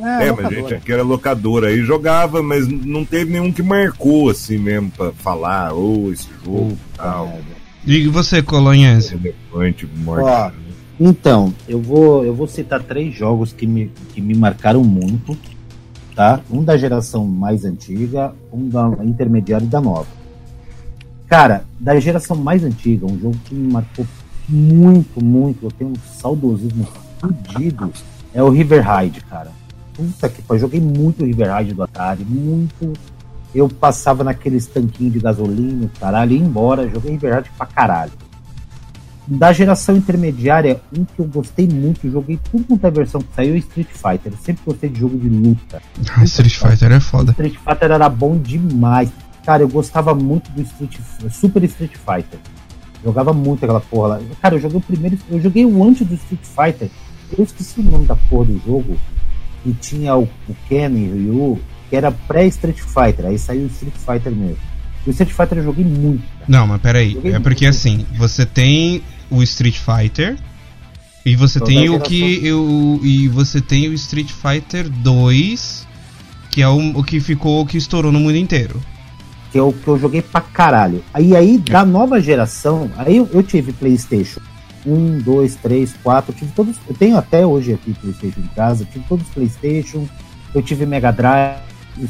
É, 0.02 0.32
mas 0.32 0.46
a 0.46 0.50
gente 0.50 0.74
aqui 0.74 0.92
era 0.92 1.04
locadora. 1.04 1.68
Aí 1.68 1.82
jogava, 1.84 2.42
mas 2.42 2.68
não 2.68 3.04
teve 3.06 3.32
nenhum 3.32 3.52
que 3.52 3.62
marcou 3.62 4.30
assim 4.30 4.58
mesmo 4.58 4.92
pra 4.92 5.12
falar, 5.12 5.74
ô, 5.74 6.12
esse 6.12 6.28
jogo 6.44 6.72
e 6.94 6.98
tal. 6.98 7.40
E 7.86 8.08
você, 8.08 8.42
Colonhense? 8.42 9.16
Elefante, 9.16 9.88
morte. 9.98 10.24
Ó, 10.24 10.52
Então, 11.00 11.54
eu 11.68 11.82
vou, 11.82 12.26
eu 12.26 12.34
vou 12.36 12.48
citar 12.48 12.84
três 12.84 13.16
jogos 13.16 13.54
que 13.54 13.66
me, 13.66 13.92
que 14.14 14.22
me 14.22 14.36
marcaram 14.36 14.84
muito, 14.84 15.38
tá? 16.16 16.42
Um 16.52 16.64
da 16.64 16.78
geração 16.78 17.26
mais 17.26 17.64
antiga, 17.64 18.34
um 18.52 18.68
da 18.68 18.92
intermediária 19.04 19.66
e 19.66 19.70
da 19.70 19.80
nova. 19.80 20.08
Cara, 21.28 21.64
da 21.80 22.00
geração 22.00 22.36
mais 22.36 22.64
antiga, 22.64 23.06
um 23.06 23.18
jogo 23.20 23.38
que 23.46 23.54
me 23.56 23.72
marcou 23.72 24.06
muito, 24.48 25.24
muito, 25.24 25.66
eu 25.66 25.72
tenho 25.72 25.92
um 25.92 26.18
saudosismo 26.20 26.88
fudido, 27.20 27.92
é 28.34 28.42
o 28.42 28.50
River 28.50 28.84
Raid, 28.84 29.22
cara. 29.22 29.52
Puta 30.00 30.30
que 30.30 30.42
pariu, 30.42 30.62
joguei 30.62 30.80
muito 30.80 31.26
River 31.26 31.50
Raid 31.50 31.74
do 31.74 31.84
Atari, 31.84 32.24
muito. 32.24 32.94
Eu 33.54 33.68
passava 33.68 34.24
naqueles 34.24 34.66
tanquinhos 34.66 35.12
de 35.12 35.20
gasolina, 35.20 35.92
caralho, 36.00 36.32
ia 36.32 36.40
embora, 36.40 36.90
joguei 36.90 37.12
River 37.12 37.34
Raid 37.34 37.52
pra 37.58 37.66
caralho. 37.66 38.14
Da 39.28 39.52
geração 39.52 39.98
intermediária, 39.98 40.80
um 40.98 41.04
que 41.04 41.20
eu 41.20 41.26
gostei 41.26 41.68
muito, 41.68 42.10
joguei 42.10 42.40
tudo 42.50 42.64
quanto 42.64 42.88
é 42.88 42.92
versão 42.92 43.20
que 43.20 43.28
saiu, 43.36 43.56
é 43.56 43.58
Street 43.58 43.90
Fighter. 43.90 44.32
Eu 44.32 44.38
sempre 44.38 44.62
gostei 44.66 44.90
de 44.90 45.02
jogo 45.02 45.18
de 45.18 45.28
luta. 45.28 45.82
Ah, 46.16 46.24
Street 46.24 46.56
Fighter 46.56 46.94
é 46.94 47.00
foda. 47.02 47.32
Street 47.32 47.56
Fighter 47.56 47.92
era 47.92 48.08
bom 48.08 48.38
demais. 48.38 49.12
Cara, 49.46 49.64
eu 49.64 49.68
gostava 49.68 50.16
muito 50.16 50.50
do 50.52 50.62
Street 50.62 50.98
Super 51.30 51.64
Street 51.66 51.92
Fighter. 51.92 52.40
Jogava 53.04 53.34
muito 53.34 53.64
aquela 53.66 53.82
porra 53.82 54.08
lá. 54.08 54.22
Cara, 54.42 54.56
eu 54.56 54.60
joguei 54.60 54.78
o 54.78 54.82
primeiro. 54.82 55.18
Eu 55.30 55.42
joguei 55.42 55.66
o 55.66 55.84
antes 55.84 56.08
do 56.08 56.16
Street 56.16 56.42
Fighter. 56.44 56.90
Eu 57.38 57.44
esqueci 57.44 57.80
o 57.80 57.84
nome 57.84 58.06
da 58.06 58.16
porra 58.16 58.46
do 58.46 58.60
jogo. 58.66 58.98
Que 59.64 59.74
tinha 59.74 60.16
o, 60.16 60.24
o 60.24 60.56
Ken 60.68 60.90
e 60.92 61.10
o 61.10 61.14
Ryu, 61.14 61.60
que 61.90 61.96
era 61.96 62.12
pré-Street 62.12 62.78
Fighter. 62.80 63.26
Aí 63.26 63.38
saiu 63.38 63.64
o 63.64 63.68
Street 63.68 63.96
Fighter 63.96 64.32
mesmo. 64.32 64.58
E 65.06 65.10
o 65.10 65.12
Street 65.12 65.32
Fighter 65.32 65.58
eu 65.60 65.64
joguei 65.64 65.86
muito. 65.86 66.24
cara. 66.34 66.46
Não, 66.48 66.68
mas 66.68 66.82
peraí. 66.82 67.14
Joguei 67.14 67.34
É 67.34 67.40
porque 67.40 67.66
muito. 67.66 67.76
assim, 67.78 68.06
você 68.18 68.46
tem 68.46 69.02
o 69.30 69.42
Street 69.44 69.78
Fighter 69.78 70.38
e 71.26 71.36
você 71.36 71.60
Toda 71.60 71.72
tem 71.72 71.90
o 71.90 72.00
que 72.00 72.46
eu 72.46 73.00
e 73.04 73.28
você 73.28 73.60
tem 73.62 73.88
o 73.90 73.94
Street 73.94 74.30
Fighter 74.32 74.90
2, 74.90 75.88
que 76.52 76.62
é 76.62 76.68
o, 76.70 76.98
o 76.98 77.04
que 77.04 77.20
ficou 77.20 77.62
o 77.62 77.66
que 77.66 77.78
estourou 77.78 78.12
no 78.12 78.20
mundo 78.20 78.38
inteiro. 78.38 78.82
que 79.52 79.60
eu, 79.60 79.74
que 79.74 79.88
eu 79.88 79.98
joguei 80.00 80.22
pra 80.22 80.42
caralho. 80.42 81.04
Aí, 81.14 81.36
aí 81.36 81.58
da 81.58 81.84
nova 81.86 82.22
geração, 82.22 82.90
aí 82.98 83.18
eu, 83.18 83.30
eu 83.34 83.44
tive 83.44 83.74
PlayStation 83.74 84.40
1, 84.86 85.20
2, 85.20 85.56
3, 85.56 85.94
4, 86.04 86.32
eu 86.32 86.36
tive 86.38 86.52
todos. 86.52 86.76
Eu 86.88 86.96
tenho 86.96 87.18
até 87.18 87.46
hoje 87.46 87.74
aqui 87.74 87.94
PlayStation 87.94 88.40
em 88.40 88.56
casa, 88.56 88.86
tive 88.86 89.06
todos 89.08 89.28
os 89.28 89.34
PlayStation, 89.34 90.08
eu 90.54 90.62
tive 90.62 90.86
Mega 90.86 91.12
Drive, 91.12 91.60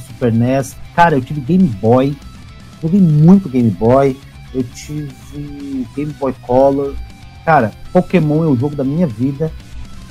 Super 0.08 0.32
NES, 0.32 0.76
cara, 0.96 1.16
eu 1.16 1.22
tive 1.22 1.42
Game 1.42 1.68
Boy, 1.68 2.16
joguei 2.82 3.00
muito 3.00 3.50
Game 3.50 3.70
Boy, 3.70 4.18
eu 4.54 4.64
tive 4.64 5.12
Game 5.96 6.14
Boy 6.14 6.34
Color. 6.42 6.96
Cara, 7.46 7.72
Pokémon 7.92 8.44
é 8.44 8.48
o 8.48 8.56
jogo 8.56 8.76
da 8.76 8.84
minha 8.84 9.08
vida. 9.08 9.52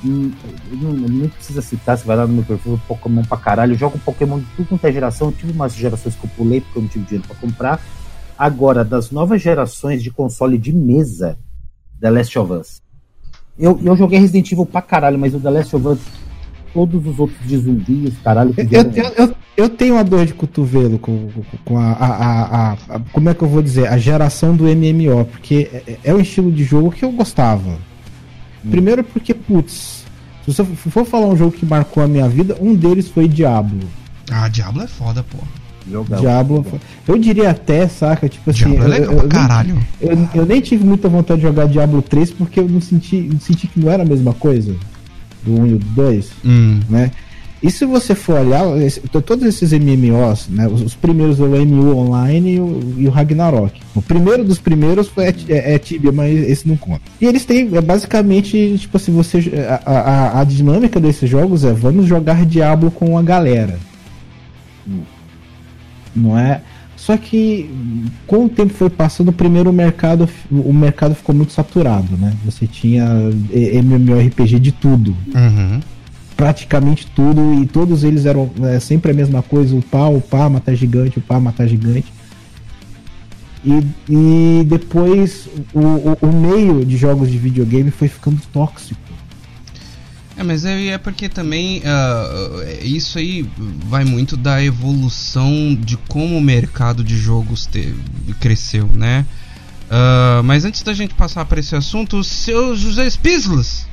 Eu 0.04 0.32
não, 0.72 0.92
nem 0.92 1.28
precisa 1.28 1.60
citar, 1.60 1.98
você 1.98 2.04
vai 2.04 2.16
lá 2.16 2.26
no 2.26 2.34
meu 2.34 2.44
perfil, 2.44 2.80
Pokémon 2.86 3.22
pra 3.22 3.36
caralho. 3.36 3.72
Eu 3.72 3.78
jogo 3.78 3.98
Pokémon 3.98 4.38
de 4.38 4.46
tudo 4.56 4.68
quanto 4.68 4.86
é 4.86 4.92
geração. 4.92 5.28
Eu 5.28 5.32
tive 5.32 5.52
umas 5.52 5.74
gerações 5.74 6.14
que 6.14 6.24
eu 6.24 6.30
pulei 6.36 6.60
porque 6.60 6.78
eu 6.78 6.82
não 6.82 6.88
tive 6.88 7.04
dinheiro 7.04 7.26
pra 7.26 7.36
comprar. 7.36 7.80
Agora, 8.38 8.84
das 8.84 9.10
novas 9.10 9.42
gerações 9.42 10.02
de 10.02 10.10
console 10.10 10.56
de 10.56 10.72
mesa, 10.72 11.36
The 12.00 12.10
Last 12.10 12.38
of 12.38 12.52
Us. 12.52 12.82
Eu, 13.58 13.80
eu 13.84 13.96
joguei 13.96 14.18
Resident 14.20 14.50
Evil 14.52 14.66
pra 14.66 14.80
caralho, 14.82 15.18
mas 15.18 15.34
o 15.34 15.40
The 15.40 15.50
Last 15.50 15.74
of 15.76 15.86
Us, 15.88 15.98
todos 16.72 17.04
os 17.06 17.18
outros 17.18 17.38
de 17.46 17.56
zumbis, 17.58 18.14
caralho, 18.22 18.54
que 18.54 18.60
Eu, 18.70 18.82
eu, 18.92 19.12
eu, 19.26 19.34
eu 19.56 19.68
tenho 19.68 19.94
uma 19.94 20.04
dor 20.04 20.24
de 20.26 20.32
cotovelo 20.34 20.98
com, 20.98 21.28
com- 21.32 21.42
com 21.64 21.78
a, 21.78 21.92
a, 21.92 22.06
a- 22.06 22.44
a- 22.72 22.72
a- 22.96 23.00
Como 23.12 23.28
é 23.28 23.34
que 23.34 23.42
eu 23.42 23.48
vou 23.48 23.60
dizer? 23.62 23.88
A 23.88 23.98
geração 23.98 24.54
do 24.54 24.64
MMO, 24.64 25.24
porque 25.24 25.68
é, 25.72 25.98
é 26.04 26.14
um 26.14 26.20
estilo 26.20 26.52
de 26.52 26.62
jogo 26.62 26.92
que 26.92 27.04
eu 27.04 27.10
gostava. 27.10 27.76
Primeiro 28.70 29.02
porque, 29.02 29.32
putz, 29.34 30.04
se 30.44 30.52
você 30.52 30.64
for 30.64 31.04
falar 31.04 31.26
um 31.26 31.36
jogo 31.36 31.52
que 31.52 31.64
marcou 31.66 32.02
a 32.02 32.08
minha 32.08 32.28
vida, 32.28 32.56
um 32.60 32.74
deles 32.74 33.08
foi 33.08 33.26
Diablo. 33.28 33.80
Ah, 34.30 34.48
Diablo 34.48 34.82
é 34.82 34.86
foda, 34.86 35.24
pô. 35.24 35.38
Jogão. 35.90 36.20
Diablo. 36.20 36.66
Eu 37.06 37.18
diria 37.18 37.50
até, 37.50 37.88
saca? 37.88 38.28
Tipo 38.28 38.50
assim. 38.50 38.70
Diablo 38.70 38.82
é 38.82 38.86
eu- 38.86 38.90
legal 38.90 39.12
eu- 39.12 39.16
eu 39.16 39.20
nem- 39.22 39.28
caralho. 39.28 39.78
Eu, 40.00 40.28
eu 40.34 40.46
nem 40.46 40.60
tive 40.60 40.84
muita 40.84 41.08
vontade 41.08 41.40
de 41.40 41.46
jogar 41.46 41.66
Diablo 41.66 42.02
3 42.02 42.30
porque 42.30 42.60
eu 42.60 42.68
não 42.68 42.80
senti, 42.80 43.16
não 43.32 43.40
senti 43.40 43.66
que 43.66 43.80
não 43.80 43.90
era 43.90 44.02
a 44.02 44.06
mesma 44.06 44.32
coisa 44.32 44.74
do 45.44 45.60
1 45.60 45.66
e 45.66 45.70
do 45.70 45.78
2, 45.94 46.30
Hum. 46.44 46.80
né? 46.90 47.10
E 47.60 47.72
se 47.72 47.84
você 47.84 48.14
for 48.14 48.38
olhar, 48.38 48.64
esse- 48.80 49.00
to- 49.00 49.20
todos 49.20 49.44
esses 49.44 49.72
MMOs, 49.72 50.46
né? 50.48 50.68
Os, 50.68 50.80
os 50.80 50.94
primeiros 50.94 51.40
é 51.40 51.42
o 51.42 51.56
MU 51.66 51.96
Online 51.96 52.54
e 52.54 52.60
o, 52.60 52.94
e 52.98 53.08
o 53.08 53.10
Ragnarok. 53.10 53.80
O 53.96 54.00
primeiro 54.00 54.44
dos 54.44 54.60
primeiros 54.60 55.08
foi, 55.08 55.24
é, 55.48 55.74
é 55.74 55.76
Tibia, 55.76 56.12
mas 56.12 56.38
esse 56.48 56.68
não 56.68 56.76
conta. 56.76 57.00
E 57.20 57.26
eles 57.26 57.44
têm, 57.44 57.68
é 57.76 57.80
basicamente, 57.80 58.76
tipo 58.78 58.96
assim, 58.96 59.10
você, 59.10 59.40
a, 59.84 59.90
a, 59.92 60.40
a 60.40 60.44
dinâmica 60.44 61.00
desses 61.00 61.28
jogos 61.28 61.64
é 61.64 61.72
vamos 61.72 62.06
jogar 62.06 62.46
Diablo 62.46 62.92
com 62.92 63.18
a 63.18 63.22
galera. 63.22 63.76
Não 66.14 66.38
é? 66.38 66.62
Só 66.96 67.16
que 67.16 67.70
com 68.26 68.46
o 68.46 68.48
tempo 68.48 68.74
foi 68.74 68.90
passando, 68.90 69.28
o 69.28 69.32
primeiro 69.32 69.72
mercado, 69.72 70.28
o 70.50 70.72
mercado 70.72 71.14
ficou 71.14 71.34
muito 71.34 71.52
saturado, 71.52 72.16
né? 72.16 72.34
Você 72.44 72.66
tinha 72.66 73.04
MMORPG 73.52 74.58
de 74.58 74.72
tudo. 74.72 75.16
Uhum. 75.34 75.80
praticamente 76.36 77.06
tudo 77.16 77.54
e 77.60 77.66
todos 77.66 78.04
eles 78.04 78.24
eram 78.24 78.48
é, 78.62 78.78
sempre 78.78 79.10
a 79.10 79.14
mesma 79.14 79.42
coisa, 79.42 79.74
o 79.74 79.78
o 79.78 80.20
pá, 80.20 80.48
matar 80.48 80.74
gigante, 80.74 81.18
o 81.18 81.20
pá, 81.20 81.40
matar 81.40 81.66
gigante. 81.66 82.12
E, 83.64 83.82
e 84.08 84.64
depois 84.64 85.48
o, 85.74 85.80
o, 85.80 86.18
o 86.22 86.32
meio 86.32 86.84
de 86.84 86.96
jogos 86.96 87.30
de 87.30 87.38
videogame 87.38 87.90
foi 87.90 88.08
ficando 88.08 88.40
tóxico. 88.52 89.07
É, 90.38 90.42
mas 90.44 90.64
é, 90.64 90.86
é 90.86 90.98
porque 90.98 91.28
também 91.28 91.80
uh, 91.80 92.84
isso 92.84 93.18
aí 93.18 93.42
vai 93.86 94.04
muito 94.04 94.36
da 94.36 94.62
evolução 94.62 95.74
de 95.74 95.96
como 95.96 96.38
o 96.38 96.40
mercado 96.40 97.02
de 97.02 97.18
jogos 97.18 97.66
te, 97.66 97.92
cresceu, 98.38 98.86
né? 98.86 99.26
Uh, 99.90 100.40
mas 100.44 100.64
antes 100.64 100.84
da 100.84 100.92
gente 100.92 101.12
passar 101.12 101.44
para 101.44 101.58
esse 101.58 101.74
assunto, 101.74 102.18
o 102.18 102.22
seu 102.22 102.76
José 102.76 103.10
Spislas. 103.10 103.84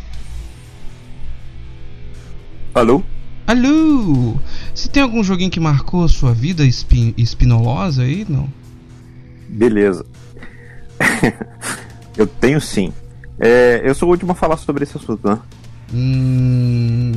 Alô? 2.75 3.01
Alô! 3.47 4.37
Você 4.71 4.87
tem 4.87 5.01
algum 5.01 5.23
joguinho 5.23 5.49
que 5.49 5.59
marcou 5.59 6.03
a 6.03 6.07
sua 6.07 6.31
vida 6.31 6.63
espin 6.63 7.11
espinolosa 7.17 8.03
aí? 8.03 8.23
Não? 8.29 8.47
Beleza. 9.49 10.05
eu 12.15 12.27
tenho 12.27 12.61
sim. 12.61 12.93
É, 13.39 13.81
eu 13.83 13.95
sou 13.95 14.09
o 14.09 14.11
último 14.11 14.33
a 14.33 14.35
falar 14.35 14.57
sobre 14.57 14.83
esse 14.83 14.95
assunto, 14.95 15.27
né? 15.27 15.39
Hum, 15.93 17.11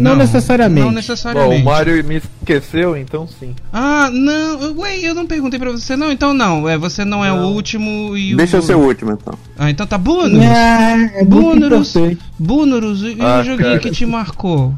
não, 0.00 0.10
não, 0.12 0.16
necessariamente. 0.16 0.84
Não 0.84 0.92
necessariamente. 0.92 1.62
Bom, 1.62 1.70
o 1.70 1.72
Mario 1.72 2.04
me 2.04 2.16
esqueceu, 2.16 2.96
então 2.96 3.26
sim. 3.26 3.54
Ah, 3.72 4.10
não. 4.12 4.78
Ué, 4.78 4.98
eu 4.98 5.14
não 5.14 5.26
perguntei 5.26 5.58
pra 5.58 5.70
você, 5.70 5.96
não. 5.96 6.10
Então 6.12 6.34
não. 6.34 6.68
É, 6.68 6.76
você 6.76 7.04
não, 7.04 7.18
não. 7.18 7.24
é 7.24 7.32
o 7.32 7.46
último 7.46 8.16
e 8.16 8.34
Deixa 8.34 8.56
o... 8.56 8.58
eu 8.58 8.62
ser 8.62 8.74
o 8.76 8.80
último, 8.80 9.12
então. 9.12 9.34
Ah, 9.58 9.70
então 9.70 9.86
tá 9.86 9.96
Bônus. 9.96 10.42
É, 10.42 11.20
é 11.20 11.24
Bônus. 11.24 11.94
Bônus. 12.38 13.02
E 13.02 13.16
Ah, 13.20 13.40
o 13.40 13.44
joguinho 13.44 13.68
cara. 13.68 13.78
que 13.78 13.90
te 13.90 14.04
marcou? 14.04 14.74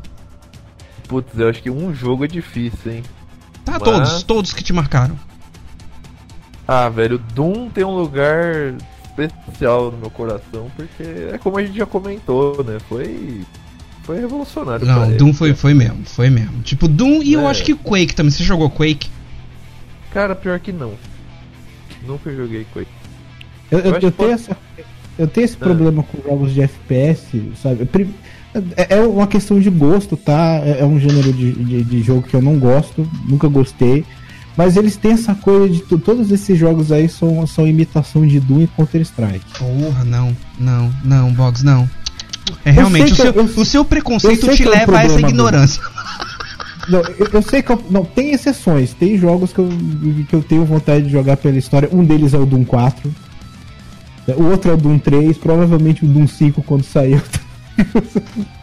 Putz, 1.08 1.38
eu 1.38 1.48
acho 1.48 1.62
que 1.62 1.70
um 1.70 1.94
jogo 1.94 2.24
é 2.24 2.28
difícil, 2.28 2.92
hein? 2.92 3.02
Tá, 3.64 3.72
Mas- 3.72 3.82
todos. 3.82 4.22
Todos 4.22 4.52
que 4.52 4.62
te 4.62 4.72
marcaram. 4.72 5.18
Ah, 6.68 6.88
velho, 6.88 7.18
Doom 7.32 7.68
tem 7.70 7.84
um 7.84 7.94
lugar 7.96 8.74
especial 9.24 9.90
no 9.90 9.98
meu 9.98 10.10
coração, 10.10 10.70
porque 10.76 11.02
é 11.32 11.38
como 11.38 11.58
a 11.58 11.64
gente 11.64 11.76
já 11.78 11.86
comentou, 11.86 12.62
né? 12.62 12.78
Foi. 12.88 13.40
Foi 14.02 14.20
revolucionário. 14.20 14.86
Não. 14.86 15.16
Doom 15.16 15.32
foi, 15.32 15.52
foi 15.52 15.74
mesmo. 15.74 16.04
Foi 16.04 16.30
mesmo. 16.30 16.62
Tipo, 16.62 16.86
Doom 16.86 17.22
e 17.24 17.32
eu 17.32 17.40
É. 17.40 17.46
acho 17.50 17.64
que 17.64 17.74
Quake 17.74 18.14
também. 18.14 18.30
Você 18.30 18.44
jogou 18.44 18.70
Quake? 18.70 19.08
Cara, 20.12 20.34
pior 20.36 20.60
que 20.60 20.70
não. 20.70 20.92
Nunca 22.06 22.32
joguei 22.32 22.64
Quake. 22.72 22.88
Eu, 23.70 23.78
eu- 23.80 23.94
Eu 23.94 24.00
eu 24.02 24.12
tenho 24.12 24.30
essa, 24.30 24.56
eu 25.18 25.26
tenho 25.26 25.44
esse 25.44 25.56
É. 25.56 25.58
problema 25.58 26.04
com 26.04 26.22
jogos 26.22 26.54
de 26.54 26.62
FPS, 26.62 27.42
sabe? 27.60 27.88
É 28.76 28.94
é 28.96 29.00
uma 29.00 29.26
questão 29.26 29.58
de 29.58 29.68
gosto, 29.68 30.16
tá? 30.16 30.60
É 30.64 30.80
é 30.80 30.84
um 30.84 30.98
gênero 31.00 31.32
de, 31.32 31.52
de, 31.52 31.82
de 31.84 32.02
jogo 32.02 32.22
que 32.22 32.34
eu 32.34 32.40
não 32.40 32.58
gosto, 32.58 33.06
nunca 33.28 33.48
gostei. 33.48 34.04
Mas 34.56 34.76
eles 34.76 34.96
têm 34.96 35.12
essa 35.12 35.34
coisa 35.34 35.68
de. 35.68 35.80
Todos 35.98 36.30
esses 36.32 36.58
jogos 36.58 36.90
aí 36.90 37.08
são, 37.08 37.46
são 37.46 37.66
imitação 37.66 38.26
de 38.26 38.40
Doom 38.40 38.62
e 38.62 38.66
Counter-Strike. 38.68 39.44
Porra, 39.58 40.04
não. 40.04 40.34
Não, 40.58 40.90
não, 41.04 41.32
Boggs, 41.32 41.64
não. 41.64 41.88
É 42.64 42.70
realmente, 42.70 43.12
o 43.12 43.16
seu, 43.16 43.32
eu- 43.32 43.44
o 43.44 43.64
seu 43.64 43.84
preconceito 43.84 44.46
sei 44.46 44.54
te 44.56 44.62
que 44.62 44.68
é 44.68 44.70
o 44.70 44.74
leva 44.74 44.92
a 44.96 45.00
essa 45.00 45.08
problema, 45.08 45.28
ignorância. 45.28 45.82
Não, 46.88 47.00
eu, 47.00 47.28
eu 47.32 47.42
sei 47.42 47.62
que 47.62 47.72
eu- 47.72 47.84
não, 47.90 48.04
tem 48.04 48.30
exceções, 48.30 48.94
tem 48.94 49.18
jogos 49.18 49.52
que 49.52 49.58
eu, 49.58 49.68
que 50.28 50.32
eu 50.36 50.40
tenho 50.40 50.64
vontade 50.64 51.06
de 51.06 51.10
jogar 51.10 51.36
pela 51.36 51.58
história. 51.58 51.88
Um 51.92 52.04
deles 52.04 52.32
é 52.32 52.38
o 52.38 52.46
Doom 52.46 52.62
4. 52.64 53.12
O 54.36 54.44
outro 54.44 54.70
é 54.70 54.74
o 54.74 54.76
Doom 54.76 54.96
3, 55.00 55.36
provavelmente 55.36 56.04
o 56.04 56.08
Doom 56.08 56.28
5 56.28 56.62
quando 56.62 56.84
saiu. 56.84 57.20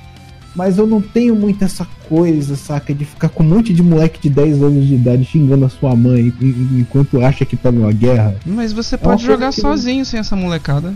Mas 0.56 0.78
eu 0.78 0.86
não 0.86 1.02
tenho 1.02 1.36
muito 1.36 1.64
essa 1.64 1.86
coisa, 2.08 2.56
saca? 2.56 2.94
De 2.94 3.06
ficar 3.06 3.30
com 3.30 3.42
um 3.44 3.48
monte 3.48 3.74
de 3.74 3.82
moleque 3.82 4.20
de 4.22 4.30
10 4.30 4.62
anos 4.62 4.86
de 4.88 4.94
idade 4.96 5.26
xingando 5.26 5.66
a 5.66 5.70
sua 5.70 5.96
mãe 5.96 6.32
en- 6.42 6.46
en- 6.46 6.80
enquanto 6.82 7.20
acha 7.24 7.44
que 7.44 7.56
tá 7.58 7.72
numa 7.72 7.92
guerra. 7.92 8.36
Mas 8.46 8.72
você 8.72 8.96
uma 8.96 9.02
pode 9.02 9.26
coisa 9.26 9.34
jogar 9.34 9.52
sozinho 9.52 10.06
sem 10.06 10.20
essa 10.20 10.36
molecada. 10.36 10.94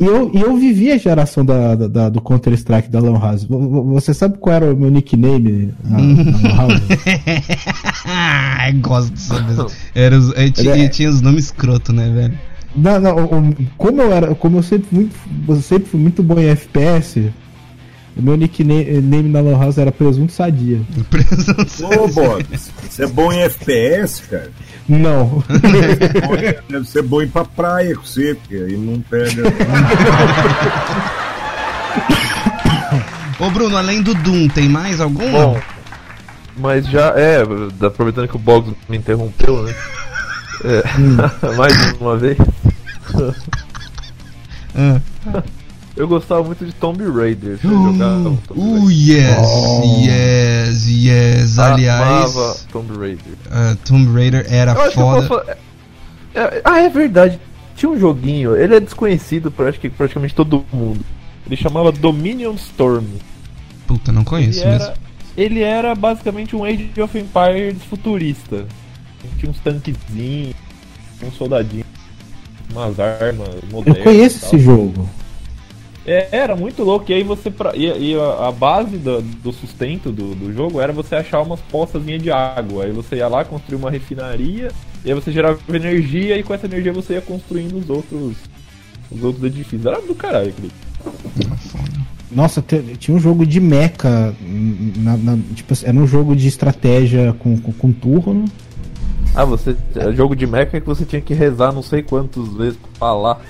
E 0.00 0.04
eu, 0.04 0.28
e 0.34 0.40
eu 0.40 0.56
vivi 0.56 0.90
a 0.90 0.98
geração 0.98 1.44
da, 1.44 1.76
da- 1.76 1.86
da- 1.86 2.08
do 2.08 2.20
Counter-Strike 2.20 2.88
da 2.90 2.98
Lan 2.98 3.16
House. 3.20 3.44
Vo- 3.44 3.60
vo- 3.60 3.84
Você 3.94 4.12
sabe 4.12 4.38
qual 4.38 4.56
era 4.56 4.74
o 4.74 4.76
meu 4.76 4.90
nickname 4.90 5.72
na, 5.84 5.98
na 6.00 6.32
Lan 6.32 6.56
House? 6.56 6.82
Gosto 8.80 9.12
de 9.14 9.20
saber. 9.20 9.66
Era 9.94 10.18
os, 10.18 10.32
é, 10.34 10.50
ti- 10.50 10.68
É. 10.68 10.78
e 10.78 10.88
tinha 10.88 11.08
os 11.08 11.20
nomes 11.20 11.44
escroto, 11.46 11.92
né, 11.92 12.10
velho? 12.12 12.34
Não, 12.76 12.98
não, 13.00 13.52
como 13.78 14.02
eu 14.02 14.12
era, 14.12 14.34
como 14.34 14.58
eu 14.58 14.62
sempre 14.64 14.88
muito, 14.90 15.14
eu 15.48 15.62
sempre 15.62 15.88
fui 15.88 16.00
muito 16.00 16.24
bom 16.24 16.40
em 16.40 16.46
FPS, 16.48 17.32
o 18.16 18.22
meu 18.22 18.36
nickname 18.36 19.28
na 19.28 19.40
Lan 19.40 19.58
House 19.58 19.78
era 19.78 19.90
Presunto 19.90 20.32
Sadia. 20.32 20.80
Ô, 21.98 22.08
Bob, 22.08 22.46
você 22.88 23.04
é 23.04 23.06
bom 23.06 23.32
em 23.32 23.42
FPS, 23.42 24.22
cara? 24.28 24.50
Não. 24.88 25.42
Deve 26.68 26.86
ser 26.86 27.02
bom 27.02 27.22
ir 27.22 27.28
pra 27.28 27.44
praia 27.44 27.96
com 27.96 28.02
você, 28.02 28.34
porque 28.34 28.56
aí 28.56 28.76
não 28.76 29.00
pega. 29.00 29.42
Ô, 33.40 33.50
Bruno, 33.50 33.76
além 33.76 34.00
do 34.02 34.14
Doom, 34.14 34.48
tem 34.48 34.68
mais 34.68 35.00
algum? 35.00 35.30
Bom, 35.32 35.60
mas 36.56 36.86
já 36.86 37.14
é, 37.16 37.42
aproveitando 37.84 38.28
que 38.28 38.36
o 38.36 38.38
Boggs 38.38 38.76
me 38.88 38.96
interrompeu, 38.96 39.64
né? 39.64 39.74
É, 40.64 40.82
mais 41.56 41.92
uma 42.00 42.16
vez. 42.16 42.38
Eu 45.96 46.08
gostava 46.08 46.42
muito 46.42 46.64
de 46.66 46.72
Tomb 46.72 47.04
Raider. 47.08 47.56
Você 47.58 47.68
jogava 47.68 48.28
Uh, 48.30 48.38
Tomb 48.48 48.60
uh, 48.60 48.90
yes, 48.90 49.36
Oh. 49.38 49.82
yes, 50.04 50.86
yes. 50.88 51.58
Amava 51.58 51.74
Aliás, 51.74 52.66
Tomb 52.72 52.98
Raider. 52.98 53.32
uh, 53.46 53.76
Tomb 53.84 54.12
Raider 54.12 54.46
era 54.52 54.72
Eu 54.72 54.82
acho 54.82 54.90
que 54.94 54.98
eu 55.00 55.04
foda. 55.04 55.16
posso 55.16 55.28
falar- 55.28 55.56
é- 56.34 56.60
Ah, 56.64 56.80
é 56.80 56.88
verdade. 56.88 57.38
Tinha 57.76 57.90
um 57.90 57.98
joguinho, 57.98 58.56
ele 58.56 58.74
é 58.76 58.80
desconhecido 58.80 59.50
por 59.52 59.68
acho 59.68 59.78
que 59.78 59.88
praticamente 59.88 60.34
todo 60.34 60.64
mundo. 60.72 61.00
Ele 61.46 61.56
chamava 61.56 61.92
Dominion 61.92 62.54
Storm. 62.54 63.04
Puta, 63.86 64.10
não 64.10 64.24
conheço 64.24 64.60
ele, 64.60 64.70
mesmo. 64.70 64.84
era, 64.84 64.94
ele 65.36 65.60
era 65.60 65.94
basicamente 65.94 66.56
um 66.56 66.64
Age 66.64 66.90
of 67.00 67.16
Empires 67.18 67.82
futurista. 67.88 68.66
Tinha 69.38 69.50
uns 69.50 69.58
tanquezinhos, 69.60 70.54
uns 71.22 71.36
soldadinhos, 71.36 71.86
umas 72.72 72.98
armas 72.98 73.48
Eu 73.62 73.68
modernas. 73.70 74.02
conheço 74.04 74.36
e 74.38 74.40
tal. 74.40 74.48
esse 74.50 74.58
jogo. 74.58 75.08
É, 76.06 76.28
era 76.32 76.54
muito 76.54 76.82
louco. 76.82 77.10
E 77.10 77.14
aí 77.14 77.22
você. 77.22 77.50
Pra, 77.50 77.74
e, 77.74 78.10
e 78.10 78.14
a, 78.14 78.48
a 78.48 78.52
base 78.52 78.96
do, 78.98 79.22
do 79.22 79.52
sustento 79.52 80.10
do, 80.12 80.34
do 80.34 80.52
jogo 80.52 80.80
era 80.80 80.92
você 80.92 81.14
achar 81.14 81.40
umas 81.40 81.60
poçazinhas 81.60 82.22
de 82.22 82.30
água. 82.30 82.84
Aí 82.84 82.92
você 82.92 83.16
ia 83.16 83.28
lá 83.28 83.44
construir 83.44 83.76
uma 83.76 83.90
refinaria, 83.90 84.70
e 85.04 85.08
aí 85.10 85.14
você 85.14 85.32
gerava 85.32 85.58
energia, 85.68 86.36
e 86.38 86.42
com 86.42 86.52
essa 86.52 86.66
energia 86.66 86.92
você 86.92 87.14
ia 87.14 87.20
construindo 87.22 87.78
os 87.78 87.88
outros. 87.88 88.36
Os 89.10 89.22
outros 89.22 89.44
edifícios. 89.44 89.86
Era 89.86 90.00
do 90.00 90.14
caralho, 90.14 90.48
aquele. 90.48 90.70
Nossa, 92.30 92.64
tinha 92.98 93.16
um 93.16 93.20
jogo 93.20 93.46
de 93.46 93.60
mecha, 93.60 94.34
na, 94.96 95.16
na- 95.16 95.38
tipo, 95.54 95.72
era 95.84 95.96
um 95.96 96.06
jogo 96.06 96.34
de 96.34 96.48
estratégia 96.48 97.32
com, 97.38 97.56
com, 97.58 97.72
com 97.72 97.92
turno. 97.92 98.46
Ah, 99.34 99.44
você. 99.44 99.76
é 99.96 100.12
Jogo 100.12 100.34
de 100.36 100.46
mecha 100.46 100.80
que 100.80 100.86
você 100.86 101.04
tinha 101.04 101.20
que 101.20 101.34
rezar 101.34 101.72
não 101.72 101.82
sei 101.82 102.02
quantas 102.02 102.46
vezes 102.54 102.76
pra 102.76 102.90
falar. 102.98 103.40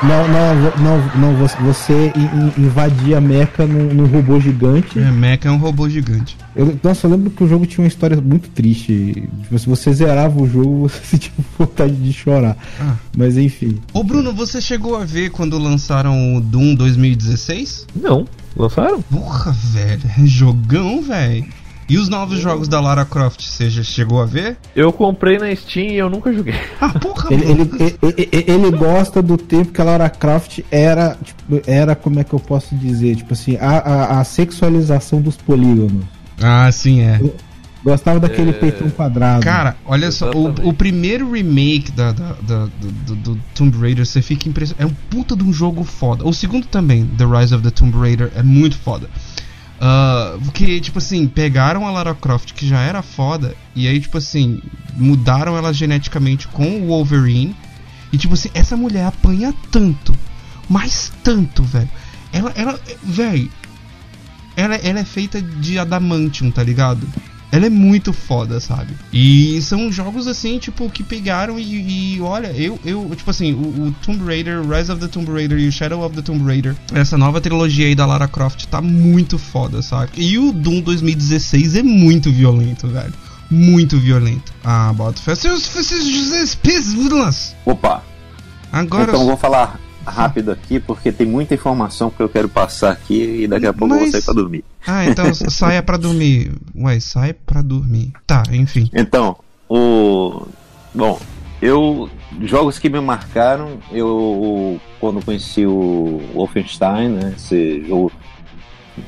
Não, 0.00 0.28
não, 0.28 0.54
não, 0.78 1.16
não 1.32 1.36
você, 1.36 1.56
você 1.60 2.12
in- 2.14 2.60
in- 2.60 2.66
invadia 2.66 3.18
a 3.18 3.20
mecha 3.20 3.66
num, 3.66 3.92
num 3.92 4.06
robô 4.06 4.38
gigante. 4.38 4.96
É, 4.96 5.10
Mecha 5.10 5.48
é 5.48 5.50
um 5.50 5.56
robô 5.56 5.88
gigante. 5.88 6.36
Eu, 6.54 6.78
nossa, 6.84 7.06
eu 7.06 7.10
lembro 7.10 7.30
que 7.30 7.42
o 7.42 7.48
jogo 7.48 7.66
tinha 7.66 7.82
uma 7.82 7.88
história 7.88 8.16
muito 8.20 8.48
triste. 8.50 9.28
Tipo, 9.42 9.58
se 9.58 9.68
você 9.68 9.92
zerava 9.92 10.40
o 10.40 10.48
jogo, 10.48 10.86
você 11.02 11.18
tinha 11.18 11.34
vontade 11.58 11.94
de 11.96 12.12
chorar. 12.12 12.56
Ah. 12.80 12.94
Mas 13.16 13.36
enfim. 13.36 13.80
Ô, 13.92 14.04
Bruno, 14.04 14.32
você 14.32 14.60
chegou 14.60 14.94
a 14.96 15.04
ver 15.04 15.30
quando 15.30 15.58
lançaram 15.58 16.36
o 16.36 16.40
Doom 16.40 16.76
2016? 16.76 17.86
Não. 18.00 18.24
Lançaram? 18.56 19.02
Porra, 19.02 19.50
velho. 19.52 20.00
é 20.16 20.26
Jogão, 20.26 21.02
velho. 21.02 21.44
E 21.88 21.96
os 21.96 22.08
novos 22.08 22.38
jogos 22.38 22.68
da 22.68 22.80
Lara 22.80 23.04
Croft, 23.04 23.40
você 23.42 23.70
já 23.70 23.82
chegou 23.82 24.20
a 24.20 24.26
ver? 24.26 24.58
Eu 24.76 24.92
comprei 24.92 25.38
na 25.38 25.54
Steam 25.56 25.86
e 25.86 25.96
eu 25.96 26.10
nunca 26.10 26.32
joguei. 26.32 26.54
Ah, 26.80 26.90
porra, 26.98 27.32
Ele, 27.32 27.44
ele, 27.44 27.98
ele, 28.02 28.44
ele- 28.46 28.70
gosta 28.76 29.22
do 29.22 29.36
tempo 29.38 29.72
que 29.72 29.80
a 29.80 29.84
Lara 29.84 30.10
Croft 30.10 30.60
era, 30.70 31.16
tipo, 31.24 31.60
era 31.66 31.94
como 31.96 32.20
é 32.20 32.24
que 32.24 32.32
eu 32.34 32.38
posso 32.40 32.74
dizer, 32.76 33.16
tipo 33.16 33.32
assim, 33.32 33.56
a, 33.56 33.78
a, 33.78 34.20
a 34.20 34.24
sexualização 34.24 35.20
dos 35.22 35.36
polígonos. 35.36 36.04
Ah, 36.40 36.70
sim, 36.70 37.00
é. 37.00 37.20
Gostava 37.82 38.20
daquele 38.20 38.50
É. 38.50 38.52
peitão 38.52 38.90
quadrado. 38.90 39.42
Cara, 39.42 39.76
olha 39.86 40.10
só, 40.10 40.30
o, 40.32 40.68
o 40.68 40.74
primeiro 40.74 41.30
remake 41.32 41.90
da, 41.92 42.12
da- 42.12 42.34
da- 42.42 42.64
do, 42.66 42.92
do- 43.06 43.14
do 43.16 43.40
Tomb 43.54 43.78
Raider, 43.78 44.04
você 44.04 44.20
fica 44.20 44.48
impressionado. 44.48 44.82
É 44.82 44.86
um 44.86 44.94
puta 45.08 45.34
de 45.36 45.42
um 45.44 45.52
jogo 45.52 45.84
foda. 45.84 46.26
O 46.26 46.32
segundo 46.34 46.66
também, 46.66 47.06
The 47.16 47.24
Rise 47.24 47.54
of 47.54 47.62
the 47.64 47.70
Tomb 47.70 47.96
Raider, 47.96 48.30
é 48.36 48.42
muito 48.42 48.76
foda. 48.76 49.08
Ah, 49.80 50.36
porque, 50.44 50.80
tipo 50.80 50.98
assim, 50.98 51.26
pegaram 51.26 51.86
a 51.86 51.90
Lara 51.90 52.14
Croft, 52.14 52.52
que 52.52 52.66
já 52.66 52.80
era 52.80 53.02
foda, 53.02 53.54
e 53.74 53.86
aí, 53.86 54.00
tipo 54.00 54.18
assim, 54.18 54.60
mudaram 54.96 55.56
ela 55.56 55.72
geneticamente 55.72 56.48
com 56.48 56.80
o 56.80 56.86
Wolverine. 56.86 57.54
E, 58.12 58.18
tipo 58.18 58.34
assim, 58.34 58.50
essa 58.54 58.76
mulher 58.76 59.06
apanha 59.06 59.54
tanto, 59.70 60.16
mas 60.68 61.12
tanto, 61.22 61.62
velho. 61.62 61.90
Ela, 62.32 62.52
ela, 62.56 62.80
velho. 63.02 63.50
ela, 64.56 64.74
ela 64.76 64.98
é 65.00 65.04
feita 65.04 65.40
de 65.40 65.78
adamantium, 65.78 66.50
tá 66.50 66.62
ligado? 66.62 67.06
Ela 67.50 67.66
é 67.66 67.70
muito 67.70 68.12
foda, 68.12 68.60
sabe? 68.60 68.94
E 69.12 69.60
são 69.62 69.90
jogos 69.90 70.26
assim, 70.26 70.58
tipo, 70.58 70.88
que 70.90 71.02
pegaram 71.02 71.58
e, 71.58 72.16
e 72.16 72.20
olha, 72.20 72.48
eu, 72.48 72.78
eu, 72.84 73.10
tipo 73.16 73.30
assim, 73.30 73.52
o, 73.52 73.86
o, 73.86 73.94
Tomb 74.02 74.24
Raider, 74.24 74.60
Rise 74.62 74.92
of 74.92 75.00
the 75.00 75.08
Tomb 75.08 75.30
Raider 75.32 75.58
e 75.58 75.66
o 75.66 75.72
Shadow 75.72 76.04
of 76.04 76.14
the 76.14 76.22
Tomb 76.22 76.44
Raider, 76.44 76.76
essa 76.92 77.16
nova 77.16 77.40
trilogia 77.40 77.86
aí 77.86 77.94
da 77.94 78.04
Lara 78.04 78.28
Croft 78.28 78.66
tá 78.66 78.82
muito 78.82 79.38
foda, 79.38 79.80
sabe? 79.80 80.12
E 80.16 80.38
o 80.38 80.52
Doom 80.52 80.80
2016 80.82 81.76
é 81.76 81.82
muito 81.82 82.30
violento, 82.30 82.86
velho. 82.86 83.14
Muito 83.50 83.98
violento. 83.98 84.52
Ah, 84.62 84.92
bota 84.92 85.22
fé. 85.22 85.34
Seus 85.34 85.66
Opa! 87.64 88.02
Agora. 88.70 89.04
Então 89.04 89.24
vou 89.24 89.38
falar 89.38 89.80
rápido 90.10 90.50
aqui, 90.50 90.80
porque 90.80 91.12
tem 91.12 91.26
muita 91.26 91.54
informação 91.54 92.10
que 92.10 92.20
eu 92.20 92.28
quero 92.28 92.48
passar 92.48 92.92
aqui 92.92 93.42
e 93.42 93.46
daqui 93.46 93.66
a 93.66 93.72
pouco 93.72 93.94
Mas... 93.94 93.98
eu 93.98 94.04
vou 94.04 94.12
sair 94.12 94.24
pra 94.24 94.34
dormir. 94.34 94.64
Ah, 94.86 95.06
então 95.06 95.34
saia 95.34 95.82
pra 95.82 95.96
dormir. 95.96 96.52
Ué, 96.76 97.00
sai 97.00 97.32
pra 97.32 97.62
dormir. 97.62 98.12
Tá, 98.26 98.42
enfim. 98.50 98.90
Então, 98.94 99.36
o. 99.68 100.46
Bom, 100.94 101.20
eu. 101.60 102.08
Jogos 102.42 102.78
que 102.78 102.88
me 102.88 103.00
marcaram, 103.00 103.78
eu. 103.90 104.80
Quando 105.00 105.24
conheci 105.24 105.66
o 105.66 106.20
Wolfenstein, 106.34 107.08
né? 107.08 107.34
Esse 107.36 107.84
jogo 107.86 108.12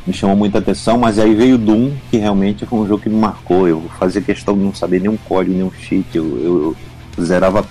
me 0.07 0.13
chamou 0.13 0.37
muita 0.37 0.59
atenção, 0.59 0.99
mas 0.99 1.19
aí 1.19 1.35
veio 1.35 1.59
Doom, 1.59 1.93
que 2.11 2.17
realmente 2.17 2.65
foi 2.65 2.79
um 2.79 2.87
jogo 2.87 3.03
que 3.03 3.09
me 3.09 3.17
marcou. 3.17 3.67
Eu 3.67 3.83
fazia 3.99 4.21
questão 4.21 4.57
de 4.57 4.63
não 4.63 4.75
saber 4.75 5.01
nenhum 5.01 5.17
código, 5.17 5.55
nenhum 5.55 5.71
cheat. 5.73 6.07
Eu, 6.15 6.25
eu, 6.25 6.77
eu 7.17 7.25
zerava 7.25 7.65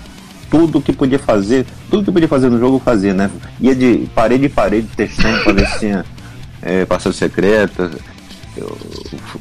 tudo 0.50 0.80
que 0.80 0.92
podia 0.92 1.18
fazer, 1.18 1.64
tudo 1.88 2.04
que 2.04 2.12
podia 2.12 2.28
fazer 2.28 2.50
no 2.50 2.58
jogo 2.58 2.80
fazia, 2.84 3.14
né? 3.14 3.30
Ia 3.60 3.74
de 3.74 4.08
parede 4.14 4.46
em 4.46 4.50
parede 4.50 4.88
testando 4.96 5.42
pra 5.44 5.52
ver 5.52 5.66
se 5.68 5.78
tinha 5.78 6.04
é, 6.60 6.84
passagem 6.84 7.18
secreta. 7.18 7.90
Eu, 8.56 8.76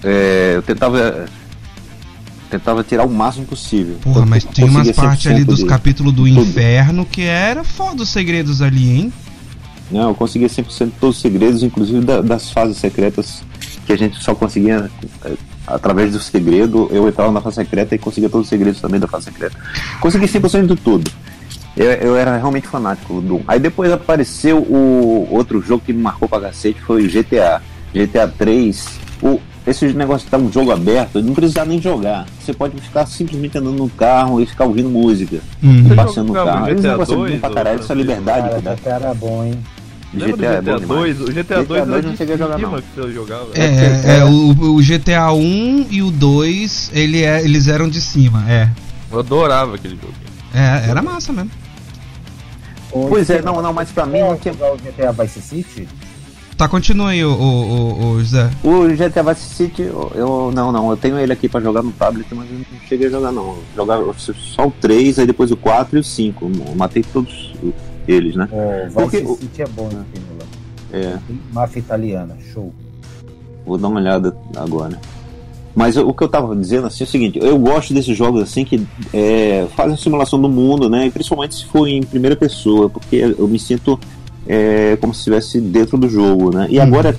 é, 0.04 0.54
eu 0.56 0.62
tentava 0.62 1.26
tentava 2.50 2.84
tirar 2.84 3.06
o 3.06 3.10
máximo 3.10 3.46
possível. 3.46 3.98
Porra, 4.02 4.26
mas 4.26 4.44
tem 4.44 4.66
umas 4.66 4.92
partes 4.92 5.28
ali 5.28 5.44
dos 5.44 5.64
capítulos 5.64 6.14
do 6.14 6.26
tudo. 6.26 6.42
inferno 6.42 7.06
que 7.06 7.22
era 7.22 7.64
foda 7.64 8.04
os 8.04 8.10
segredos 8.10 8.62
ali, 8.62 8.90
hein? 8.90 9.14
Não, 9.92 10.10
eu 10.10 10.16
conseguia 10.16 10.48
100% 10.48 10.86
de 10.86 10.92
todos 10.92 11.16
os 11.16 11.22
segredos, 11.22 11.64
inclusive 11.64 12.06
da, 12.06 12.22
das 12.22 12.52
fases 12.52 12.78
secretas 12.78 13.44
que 13.86 13.94
a 13.94 13.98
gente 13.98 14.24
só 14.24 14.36
conseguia 14.36 14.90
é, 15.26 15.32
através 15.66 16.14
do 16.14 16.20
segredo. 16.20 16.88
Eu 16.92 17.08
entrava 17.08 17.32
na 17.32 17.42
fase 17.42 17.56
secreta 17.58 17.96
e 17.96 17.98
conseguia 17.98 18.30
todos 18.30 18.46
os 18.46 18.50
segredos 18.50 18.80
também 18.80 19.00
da 19.00 19.08
fase 19.08 19.26
secreta. 19.26 19.58
Consegui 20.00 20.26
100% 20.26 20.68
de 20.68 20.76
tudo. 20.76 21.10
Eu, 21.76 21.92
eu, 21.92 22.18
era 22.18 22.38
realmente 22.38 22.68
fanático 22.68 23.16
do 23.16 23.22
Doom. 23.22 23.42
Aí 23.48 23.60
depois 23.60 23.92
apareceu 23.92 24.58
o 24.60 25.28
outro 25.32 25.62
jogo 25.62 25.84
que 25.86 25.94
me 25.94 26.02
marcou 26.02 26.28
pra 26.28 26.42
cacete, 26.42 26.80
foi 26.82 27.06
o 27.06 27.10
GTA. 27.10 27.62
GTA 27.94 28.28
3. 28.28 29.00
O, 29.24 29.40
esse 29.66 29.88
negócio 29.94 30.22
de 30.22 30.26
estar 30.26 30.38
um 30.38 30.52
jogo 30.52 30.72
aberto, 30.72 31.22
não 31.22 31.34
precisa 31.34 31.66
nem 31.66 31.82
jogar. 31.82 32.26
Você 32.40 32.54
pode 32.54 32.80
ficar 32.82 33.06
simplesmente 33.06 33.58
andando 33.58 33.78
no 33.78 33.90
carro 33.90 34.42
e 34.42 34.46
ficar 34.46 34.66
ouvindo 34.66 34.90
música. 34.90 35.40
Uhum. 35.64 35.96
Passeando 35.96 36.34
no 36.34 36.46
carro. 36.46 36.70
Esse 36.70 36.88
negócio 36.88 37.16
2, 37.16 37.32
é 37.32 37.34
bom 37.34 37.40
pra 37.40 37.50
caralho, 37.50 37.80
essa 37.80 37.94
liberdade. 37.94 38.62
Cara, 38.62 38.76
GTA 38.76 38.90
era 38.90 39.14
bom, 39.14 39.44
hein? 39.44 39.54
Lembra 40.14 40.62
GTA, 40.62 40.62
do 40.62 40.80
GTA 40.80 40.88
2? 40.88 41.22
O 41.22 41.26
GTA 41.26 41.64
2 41.64 41.82
era 41.82 42.02
não 42.02 42.16
cheguei 42.16 42.36
a 42.36 42.38
jogar 42.38 42.58
não. 42.58 42.82
que 42.82 42.88
você 42.96 43.12
jogava. 43.12 43.48
É, 43.54 43.66
é, 43.66 44.18
é 44.20 44.26
o, 44.26 44.76
o, 44.76 44.82
GTA 44.82 45.32
1 45.32 45.88
e 45.92 46.02
o 46.02 46.10
2, 46.10 46.92
ele 46.94 47.24
é, 47.24 47.44
eles 47.44 47.68
eram 47.68 47.88
de 47.88 48.02
cima, 48.02 48.44
é. 48.50 48.70
Eu 49.12 49.20
adorava 49.20 49.76
aquele 49.76 49.96
jogo. 49.96 50.14
É, 50.54 50.90
era 50.90 51.02
massa 51.02 51.32
mesmo. 51.32 51.52
Pois 52.92 53.30
é, 53.30 53.42
não, 53.42 53.62
não, 53.62 53.72
mas 53.72 53.92
pra 53.92 54.06
mim 54.06 54.20
não 54.20 54.36
tinha. 54.36 54.54
o 54.54 54.78
GTA 54.78 55.12
Vice 55.12 55.42
City? 55.42 55.88
Tá, 56.58 56.68
continua 56.68 57.12
aí, 57.12 57.24
o, 57.24 57.32
o, 57.32 58.08
o, 58.08 58.20
José. 58.20 58.50
O 58.64 58.88
GTA 58.90 59.24
Vice 59.24 59.56
City, 59.56 59.84
eu, 59.84 60.12
eu, 60.16 60.52
Não, 60.54 60.72
não, 60.72 60.90
eu 60.90 60.98
tenho 60.98 61.18
ele 61.18 61.32
aqui 61.32 61.48
pra 61.48 61.62
jogar 61.62 61.84
no 61.84 61.92
tablet, 61.92 62.28
mas 62.32 62.50
eu 62.50 62.58
não 62.58 62.66
cheguei 62.88 63.08
a 63.08 63.12
jogar 63.12 63.32
não. 63.32 63.60
Jogar 63.76 64.00
só 64.18 64.68
o 64.68 64.72
3, 64.72 65.20
aí 65.20 65.28
depois 65.28 65.52
o 65.52 65.56
4 65.56 65.98
e 65.98 66.02
o 66.02 66.04
5. 66.04 66.52
Eu 66.68 66.76
matei 66.76 67.04
todos 67.04 67.54
eles, 68.10 68.36
né? 68.36 68.48
É, 68.52 68.86
Vice 68.86 68.96
Porque, 68.96 69.26
City 69.36 69.62
é 69.62 69.68
bom, 69.68 69.88
né, 69.88 70.04
Pílula? 70.12 70.46
É. 70.92 71.18
Máfia 71.54 71.80
italiana, 71.80 72.36
show. 72.54 72.74
Vou 73.66 73.78
dar 73.78 73.88
uma 73.88 74.00
olhada 74.00 74.36
agora. 74.56 75.00
Mas 75.76 75.96
o 75.96 76.14
que 76.14 76.24
eu 76.24 76.28
tava 76.28 76.56
dizendo 76.56 76.88
assim 76.88 77.04
é 77.04 77.08
o 77.08 77.10
seguinte, 77.10 77.40
eu 77.40 77.58
gosto 77.58 77.94
desses 77.94 78.18
jogos 78.18 78.42
assim 78.42 78.66
que 78.66 78.86
é, 79.14 79.68
fazem 79.76 79.96
simulação 79.96 80.42
do 80.42 80.50
mundo, 80.50 80.90
né? 80.90 81.06
E 81.06 81.12
principalmente 81.12 81.56
se 81.56 81.66
for 81.66 81.88
em 81.88 82.02
primeira 82.02 82.36
pessoa, 82.36 82.90
porque 82.90 83.36
eu 83.38 83.48
me 83.48 83.60
sinto 83.60 84.00
é, 84.48 84.98
como 85.00 85.14
se 85.14 85.20
estivesse 85.20 85.62
dentro 85.62 85.98
do 85.98 86.10
jogo, 86.10 86.54
né? 86.54 86.68
E 86.70 86.80
agora, 86.80 87.16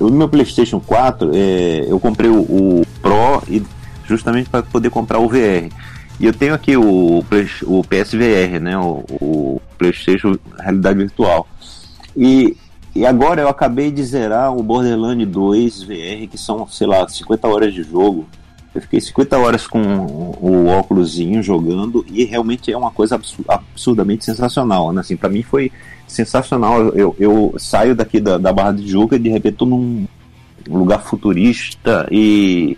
no 0.00 0.10
meu 0.10 0.28
PlayStation 0.28 0.80
4, 0.80 1.30
é, 1.34 1.84
eu 1.86 2.00
comprei 2.00 2.30
o, 2.30 2.40
o 2.40 2.82
Pro 3.02 3.42
e 3.46 3.62
justamente 4.06 4.48
para 4.48 4.62
poder 4.62 4.90
comprar 4.90 5.18
o 5.18 5.28
VR. 5.28 5.68
E 6.20 6.26
eu 6.26 6.34
tenho 6.34 6.52
aqui 6.52 6.76
o, 6.76 7.24
o 7.62 7.84
PSVR, 7.84 8.60
né? 8.60 8.76
O, 8.76 9.02
o 9.20 9.62
PlayStation 9.78 10.36
Realidade 10.58 10.98
Virtual. 10.98 11.48
E, 12.14 12.54
e 12.94 13.06
agora 13.06 13.40
eu 13.40 13.48
acabei 13.48 13.90
de 13.90 14.04
zerar 14.04 14.54
o 14.54 14.62
Borderlands 14.62 15.26
2 15.26 15.82
VR, 15.84 16.28
que 16.30 16.36
são, 16.36 16.68
sei 16.68 16.86
lá, 16.86 17.08
50 17.08 17.48
horas 17.48 17.72
de 17.72 17.82
jogo. 17.82 18.28
Eu 18.74 18.82
fiquei 18.82 19.00
50 19.00 19.38
horas 19.38 19.66
com 19.66 19.80
o 19.80 20.66
óculosinho 20.66 21.42
jogando 21.42 22.04
e 22.06 22.24
realmente 22.24 22.70
é 22.70 22.76
uma 22.76 22.90
coisa 22.90 23.18
absurdamente 23.48 24.22
sensacional. 24.22 24.92
Né? 24.92 25.00
Assim, 25.00 25.16
para 25.16 25.30
mim 25.30 25.42
foi 25.42 25.72
sensacional. 26.06 26.88
Eu, 26.90 27.16
eu 27.18 27.54
saio 27.58 27.96
daqui 27.96 28.20
da, 28.20 28.36
da 28.36 28.52
Barra 28.52 28.72
de 28.72 28.86
Juca 28.86 29.16
e 29.16 29.18
de 29.18 29.30
repente 29.30 29.56
tô 29.56 29.64
num 29.64 30.06
lugar 30.68 31.02
futurista 31.02 32.06
e 32.12 32.76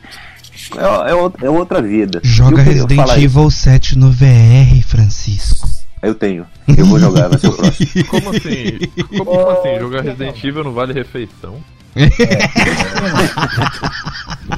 é, 0.76 1.10
é, 1.10 1.46
é 1.46 1.50
outra 1.50 1.82
vida. 1.82 2.20
Joga 2.22 2.62
Resident 2.62 3.08
Evil 3.16 3.50
7 3.50 3.98
no 3.98 4.10
VR, 4.10 4.82
Francisco. 4.86 5.68
Eu 6.02 6.14
tenho. 6.14 6.46
Eu 6.76 6.84
vou 6.86 6.98
jogar, 6.98 7.28
vai 7.28 7.38
ser 7.38 7.48
o 7.48 7.52
próximo. 7.52 8.04
Como 8.10 8.30
assim? 8.30 8.78
Como, 9.08 9.24
como 9.24 9.50
assim? 9.50 9.78
Jogar 9.78 10.02
Resident 10.02 10.44
Evil 10.44 10.64
não 10.64 10.72
vale 10.72 10.92
refeição? 10.92 11.56
É. 11.94 12.08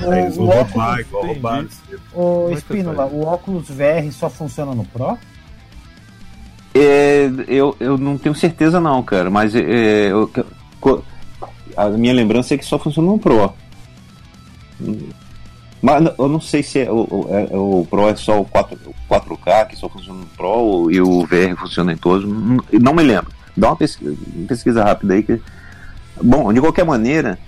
o, 0.07 0.43
o, 0.43 0.47
roubar, 0.47 1.01
igual 1.01 1.27
roubar. 1.27 1.67
O 2.15 2.51
Espínola, 2.53 3.07
o 3.07 3.25
óculos 3.27 3.69
VR 3.69 4.11
só 4.13 4.31
funciona 4.31 4.75
no 4.75 4.85
Pro? 4.85 5.19
É, 6.75 7.31
eu, 7.47 7.77
eu 7.79 7.99
não 7.99 8.17
tenho 8.17 8.35
certeza 8.35 8.81
não, 8.81 9.03
cara, 9.03 9.31
mas 9.31 9.55
é, 9.55 10.11
eu, 10.11 10.31
a 11.77 11.89
minha 11.91 12.13
lembrança 12.13 12.55
é 12.55 12.59
que 12.59 12.65
só 12.65 12.79
funciona 12.79 13.09
no 13.09 13.19
Pro. 13.19 13.53
Mas 15.85 16.03
eu 16.19 16.29
não 16.31 16.41
sei 16.41 16.63
se 16.63 16.81
é, 16.81 16.91
o, 16.91 17.27
é, 17.29 17.55
é 17.55 17.59
o 17.59 17.87
Pro 17.91 18.09
é 18.09 18.17
só 18.17 18.41
o 18.41 18.45
4, 18.47 18.79
4K, 19.07 19.67
que 19.67 19.77
só 19.77 19.87
funciona 19.87 20.21
no 20.21 20.27
Pro, 20.29 20.91
e 20.91 20.99
o 20.99 21.27
VR 21.27 21.55
funciona 21.59 21.93
em 21.93 21.97
todos. 21.99 22.27
Não, 22.27 22.95
me 22.95 23.03
lembro. 23.03 23.31
Dá 23.55 23.69
uma 23.69 23.77
pesquisa, 23.77 24.17
pesquisa 24.49 24.83
rápida 24.83 25.13
aí 25.13 25.23
que. 25.23 25.39
Bom, 26.23 26.51
de 26.55 26.61
qualquer 26.63 26.87
maneira, 26.87 27.39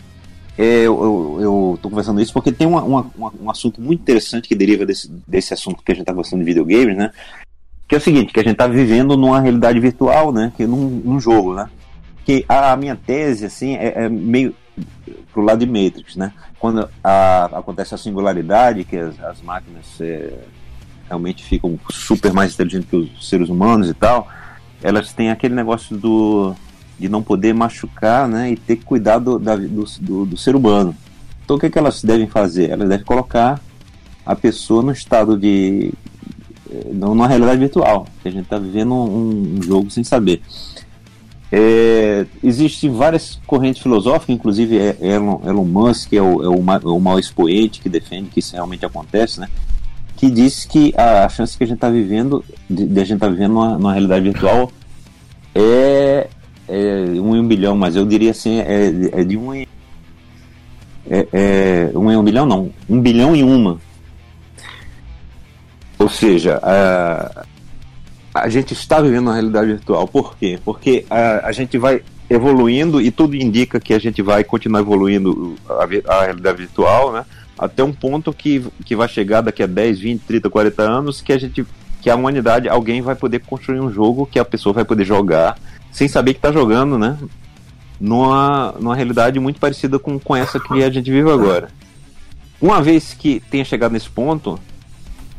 é, 0.58 0.82
eu, 0.82 1.78
tô 1.80 1.88
conversando 1.88 2.20
isso 2.20 2.30
porque 2.34 2.52
tem 2.52 2.66
uma, 2.66 2.82
uma, 2.82 3.10
uma, 3.16 3.32
um 3.40 3.50
assunto 3.50 3.80
muito 3.80 4.02
interessante 4.02 4.46
que 4.46 4.54
deriva 4.54 4.84
desse, 4.84 5.10
desse 5.26 5.54
assunto 5.54 5.82
que 5.82 5.92
a 5.92 5.94
gente 5.94 6.04
tá 6.04 6.12
conversando 6.12 6.40
de 6.40 6.44
videogames, 6.44 6.94
né? 6.94 7.10
Que 7.88 7.94
é 7.94 7.98
o 7.98 8.02
seguinte, 8.02 8.34
que 8.34 8.40
a 8.40 8.42
gente 8.42 8.56
tá 8.56 8.66
vivendo 8.66 9.16
numa 9.16 9.40
realidade 9.40 9.80
virtual, 9.80 10.30
né? 10.30 10.52
Que 10.54 10.66
num, 10.66 11.00
num 11.02 11.18
jogo, 11.18 11.54
né? 11.54 11.70
Que 12.22 12.44
a, 12.46 12.72
a 12.72 12.76
minha 12.76 12.96
tese, 12.96 13.46
assim, 13.46 13.76
é, 13.76 14.04
é 14.04 14.08
meio 14.10 14.54
pro 15.32 15.42
lado 15.42 15.64
de 15.64 15.66
Matrix, 15.66 16.16
né? 16.16 16.32
Quando 16.58 16.88
a, 17.02 17.44
acontece 17.58 17.94
a 17.94 17.98
singularidade, 17.98 18.84
que 18.84 18.96
as, 18.96 19.18
as 19.20 19.42
máquinas 19.42 20.00
é, 20.00 20.32
realmente 21.06 21.44
ficam 21.44 21.78
super 21.90 22.32
mais 22.32 22.54
inteligentes 22.54 22.88
que 22.88 22.96
os 22.96 23.28
seres 23.28 23.48
humanos 23.48 23.88
e 23.88 23.94
tal, 23.94 24.28
elas 24.82 25.12
têm 25.12 25.30
aquele 25.30 25.54
negócio 25.54 25.96
do 25.96 26.54
de 26.98 27.08
não 27.08 27.22
poder 27.22 27.52
machucar, 27.52 28.26
né? 28.26 28.52
E 28.52 28.56
ter 28.56 28.76
que 28.76 28.84
cuidar 28.84 29.18
do, 29.18 29.38
da, 29.38 29.54
do, 29.54 29.84
do, 30.00 30.26
do 30.26 30.36
ser 30.36 30.56
humano. 30.56 30.96
Então 31.44 31.56
o 31.56 31.60
que, 31.60 31.66
é 31.66 31.70
que 31.70 31.78
elas 31.78 32.02
devem 32.02 32.26
fazer? 32.26 32.70
Elas 32.70 32.88
devem 32.88 33.04
colocar 33.04 33.60
a 34.24 34.34
pessoa 34.34 34.82
no 34.82 34.90
estado 34.90 35.38
de 35.38 35.92
eh, 36.70 36.90
numa 36.92 37.28
realidade 37.28 37.60
virtual, 37.60 38.06
que 38.20 38.28
a 38.28 38.30
gente 38.32 38.44
está 38.44 38.58
vivendo 38.58 38.92
um, 38.92 39.56
um, 39.58 39.62
jogo 39.62 39.90
sem 39.90 40.02
saber. 40.02 40.42
É, 41.52 42.26
Existem 42.42 42.90
várias 42.90 43.40
correntes 43.46 43.82
filosóficas, 43.82 44.34
inclusive 44.34 44.78
é, 44.78 44.96
Elon, 45.00 45.40
Elon 45.44 45.64
Musk 45.64 46.12
é 46.12 46.20
o, 46.20 46.42
é 46.42 46.48
o, 46.48 46.72
é 46.72 46.88
o 46.88 47.00
maior 47.00 47.18
expoente 47.18 47.80
que 47.80 47.88
defende 47.88 48.30
que 48.30 48.40
isso 48.40 48.54
realmente 48.54 48.84
acontece, 48.84 49.40
né? 49.40 49.48
que 50.16 50.30
diz 50.30 50.64
que 50.64 50.94
a 50.96 51.28
chance 51.28 51.56
que 51.56 51.62
a 51.62 51.66
gente 51.66 51.76
está 51.76 51.90
vivendo, 51.90 52.42
de, 52.68 52.86
de, 52.86 53.00
a 53.00 53.04
gente 53.04 53.16
estar 53.16 53.26
tá 53.26 53.32
vivendo 53.32 53.52
numa, 53.52 53.78
numa, 53.78 53.92
realidade 53.92 54.24
virtual 54.24 54.72
é, 55.54 56.28
é 56.66 57.04
um 57.20 57.36
em 57.36 57.40
um 57.40 57.46
bilhão, 57.46 57.76
mas 57.76 57.96
eu 57.96 58.06
diria 58.06 58.30
assim, 58.30 58.58
é, 58.60 58.86
é 59.12 59.24
de 59.24 59.36
um 59.36 59.54
em, 59.54 59.66
é, 61.08 61.28
é, 61.32 61.90
um 61.94 62.10
em 62.10 62.16
um 62.16 62.24
bilhão 62.24 62.46
não, 62.46 62.70
um 62.88 63.00
bilhão 63.00 63.36
em 63.36 63.42
uma. 63.42 63.78
Ou 65.98 66.08
seja, 66.08 66.58
a, 66.62 67.44
a 68.40 68.48
gente 68.48 68.72
está 68.72 69.00
vivendo 69.00 69.24
uma 69.26 69.34
realidade 69.34 69.68
virtual. 69.68 70.06
Por 70.06 70.36
quê? 70.36 70.58
Porque 70.64 71.04
a, 71.08 71.48
a 71.48 71.52
gente 71.52 71.78
vai 71.78 72.02
evoluindo 72.28 73.00
e 73.00 73.10
tudo 73.10 73.36
indica 73.36 73.78
que 73.78 73.94
a 73.94 73.98
gente 73.98 74.20
vai 74.20 74.42
continuar 74.42 74.80
evoluindo 74.80 75.54
a, 75.68 76.14
a 76.14 76.24
realidade 76.24 76.58
virtual, 76.58 77.12
né? 77.12 77.24
Até 77.58 77.82
um 77.82 77.92
ponto 77.92 78.32
que, 78.32 78.64
que 78.84 78.94
vai 78.94 79.08
chegar 79.08 79.40
daqui 79.40 79.62
a 79.62 79.66
10, 79.66 79.98
20, 79.98 80.20
30, 80.22 80.50
40 80.50 80.82
anos 80.82 81.20
que 81.20 81.32
a 81.32 81.38
gente 81.38 81.64
que 82.02 82.10
a 82.10 82.14
humanidade, 82.14 82.68
alguém 82.68 83.02
vai 83.02 83.16
poder 83.16 83.40
construir 83.40 83.80
um 83.80 83.90
jogo 83.90 84.26
que 84.26 84.38
a 84.38 84.44
pessoa 84.44 84.72
vai 84.72 84.84
poder 84.84 85.04
jogar 85.04 85.58
sem 85.90 86.06
saber 86.06 86.34
que 86.34 86.38
está 86.38 86.52
jogando, 86.52 86.96
né? 86.96 87.18
Numa, 87.98 88.74
numa 88.78 88.94
realidade 88.94 89.40
muito 89.40 89.58
parecida 89.58 89.98
com, 89.98 90.18
com 90.18 90.36
essa 90.36 90.60
que 90.60 90.84
a 90.84 90.90
gente 90.90 91.10
vive 91.10 91.28
agora. 91.28 91.68
Uma 92.60 92.80
vez 92.80 93.12
que 93.12 93.40
tenha 93.50 93.64
chegado 93.64 93.92
nesse 93.92 94.08
ponto, 94.08 94.56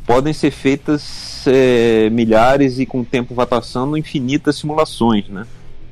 podem 0.07 0.33
ser 0.33 0.49
feitas 0.51 1.43
é, 1.45 2.09
milhares 2.09 2.79
e 2.79 2.85
com 2.85 3.01
o 3.01 3.05
tempo 3.05 3.35
vai 3.35 3.45
passando 3.45 3.95
infinitas 3.97 4.55
simulações, 4.55 5.27
né? 5.29 5.45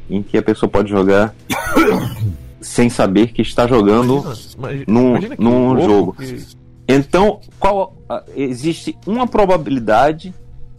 Em 0.10 0.24
que 0.24 0.38
a 0.38 0.42
pessoa 0.42 0.70
pode 0.70 0.90
jogar 0.90 1.36
sem 2.62 2.90
saber 2.90 3.28
que 3.34 3.42
está 3.42 3.68
jogando 3.68 4.20
Imagina- 4.58 4.86
num- 4.88 5.10
imagina 5.18 5.36
num 5.38 5.82
jogo. 5.82 6.14
que- 6.14 6.44
então, 6.88 7.40
qual 7.60 7.96
a- 8.10 8.24
existe 8.36 8.98
uma 9.06 9.28
probabilidade 9.28 10.34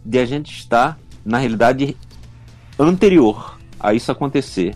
de 0.05 0.17
a 0.19 0.25
gente 0.25 0.51
estar 0.57 0.97
na 1.23 1.37
realidade 1.37 1.95
anterior 2.79 3.57
a 3.79 3.93
isso 3.93 4.11
acontecer. 4.11 4.73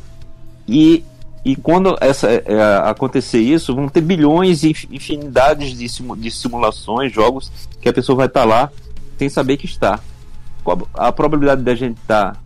E, 0.68 1.04
e 1.44 1.56
quando 1.56 1.96
essa, 2.00 2.30
é, 2.30 2.44
acontecer 2.86 3.40
isso, 3.40 3.74
vão 3.76 3.88
ter 3.90 4.02
bilhões 4.02 4.64
e 4.64 4.70
inf- 4.70 4.86
infinidades 4.92 5.78
de, 5.78 5.90
simu- 5.90 6.16
de 6.16 6.30
simulações, 6.30 7.12
jogos 7.12 7.52
que 7.82 7.90
a 7.90 7.94
pessoa 7.94 8.16
vai 8.16 8.28
estar 8.28 8.46
lá 8.46 8.70
sem 9.18 9.28
saber 9.30 9.58
que 9.58 9.66
está. 9.66 10.00
A 10.94 11.12
probabilidade 11.12 11.64
da 11.64 11.74
gente 11.74 11.98
estar 11.98 12.38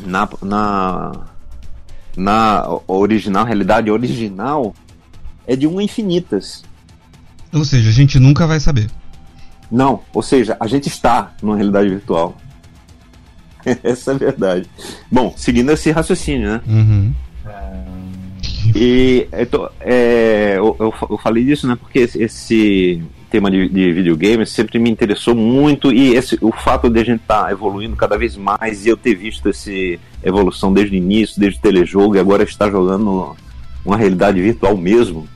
na, 0.00 0.28
na, 0.42 1.12
na 2.16 2.80
original, 2.86 3.44
realidade 3.44 3.90
original, 3.90 4.74
é 5.46 5.56
de 5.56 5.66
uma 5.66 5.82
infinitas. 5.82 6.62
Ou 7.52 7.64
seja, 7.64 7.88
a 7.88 7.92
gente 7.92 8.18
nunca 8.20 8.46
vai 8.46 8.60
saber. 8.60 8.88
Não, 9.70 10.00
ou 10.14 10.22
seja, 10.22 10.56
a 10.60 10.66
gente 10.66 10.88
está 10.88 11.32
numa 11.42 11.56
realidade 11.56 11.88
virtual. 11.88 12.36
Essa 13.82 14.12
é 14.12 14.14
a 14.14 14.18
verdade. 14.18 14.70
Bom, 15.10 15.34
seguindo 15.36 15.70
esse 15.72 15.90
raciocínio, 15.90 16.48
né? 16.52 16.60
Uhum. 16.66 17.12
E 18.74 19.26
tô- 19.50 19.68
é, 19.80 20.54
eu, 20.56 20.76
eu 20.78 20.94
eu 21.10 21.18
falei 21.18 21.44
disso, 21.44 21.66
né? 21.66 21.76
Porque 21.80 22.00
esse, 22.00 22.22
esse 22.22 23.02
tema 23.30 23.50
de, 23.50 23.68
de 23.68 23.92
videogames 23.92 24.50
sempre 24.50 24.78
me 24.78 24.90
interessou 24.90 25.34
muito 25.34 25.92
e 25.92 26.14
esse, 26.14 26.38
o 26.40 26.50
fato 26.52 26.88
de 26.88 26.98
a 27.00 27.04
gente 27.04 27.20
estar 27.22 27.50
evoluindo 27.52 27.96
cada 27.96 28.16
vez 28.16 28.36
mais 28.36 28.86
e 28.86 28.88
eu 28.88 28.96
ter 28.96 29.14
visto 29.14 29.48
essa 29.48 29.70
evolução 30.22 30.72
desde 30.72 30.94
o 30.94 30.98
início, 30.98 31.38
desde 31.40 31.58
o 31.58 31.62
telejogo 31.62 32.16
e 32.16 32.18
agora 32.18 32.42
estar 32.42 32.70
jogando 32.70 33.36
uma 33.84 33.96
realidade 33.96 34.40
virtual 34.40 34.76
mesmo, 34.76 35.26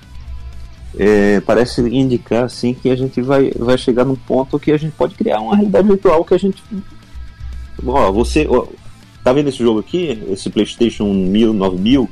é, 0.99 1.41
parece 1.41 1.81
indicar 1.83 2.45
assim 2.45 2.75
que 2.75 2.91
a 2.91 2.97
gente 2.97 3.21
vai, 3.23 3.51
vai 3.59 3.79
chegar 3.79 4.05
num 4.05 4.17
ponto 4.17 4.59
que 4.59 4.73
a 4.73 4.77
gente 4.77 4.93
pode 4.93 5.15
criar 5.15 5.41
uma 5.41 5.57
realidade 5.57 5.89
virtual 5.89 6.25
que 6.25 6.35
a 6.35 6.39
gente. 6.39 6.63
Ó, 7.85 8.13
você. 8.13 8.47
Ó, 8.49 8.67
tá 9.25 9.33
vendo 9.33 9.49
esse 9.49 9.59
jogo 9.59 9.81
aqui? 9.81 10.23
Esse 10.31 10.51
PlayStation 10.51 11.13
1000, 11.13 11.53
9000? 11.55 12.11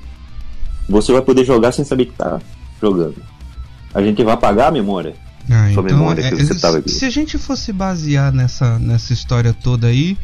Você 0.90 1.12
vai 1.12 1.22
poder 1.22 1.44
jogar 1.44 1.72
sem 1.72 1.84
saber 1.84 2.06
que 2.06 2.12
tá 2.12 2.40
jogando. 2.80 3.16
A 3.94 4.02
gente 4.02 4.22
vai 4.22 4.34
apagar 4.34 4.68
a 4.68 4.70
memória. 4.70 5.14
Ah, 5.50 5.70
Sua 5.72 5.82
memória 5.82 6.28
que 6.28 6.34
você 6.44 6.54
tava 6.58 6.78
aqui. 6.78 6.90
se 6.90 7.04
a 7.04 7.10
gente 7.10 7.36
fosse 7.38 7.72
basear 7.72 8.32
nessa, 8.32 8.78
nessa 8.78 9.12
história 9.12 9.52
toda 9.52 9.88
aí, 9.88 10.16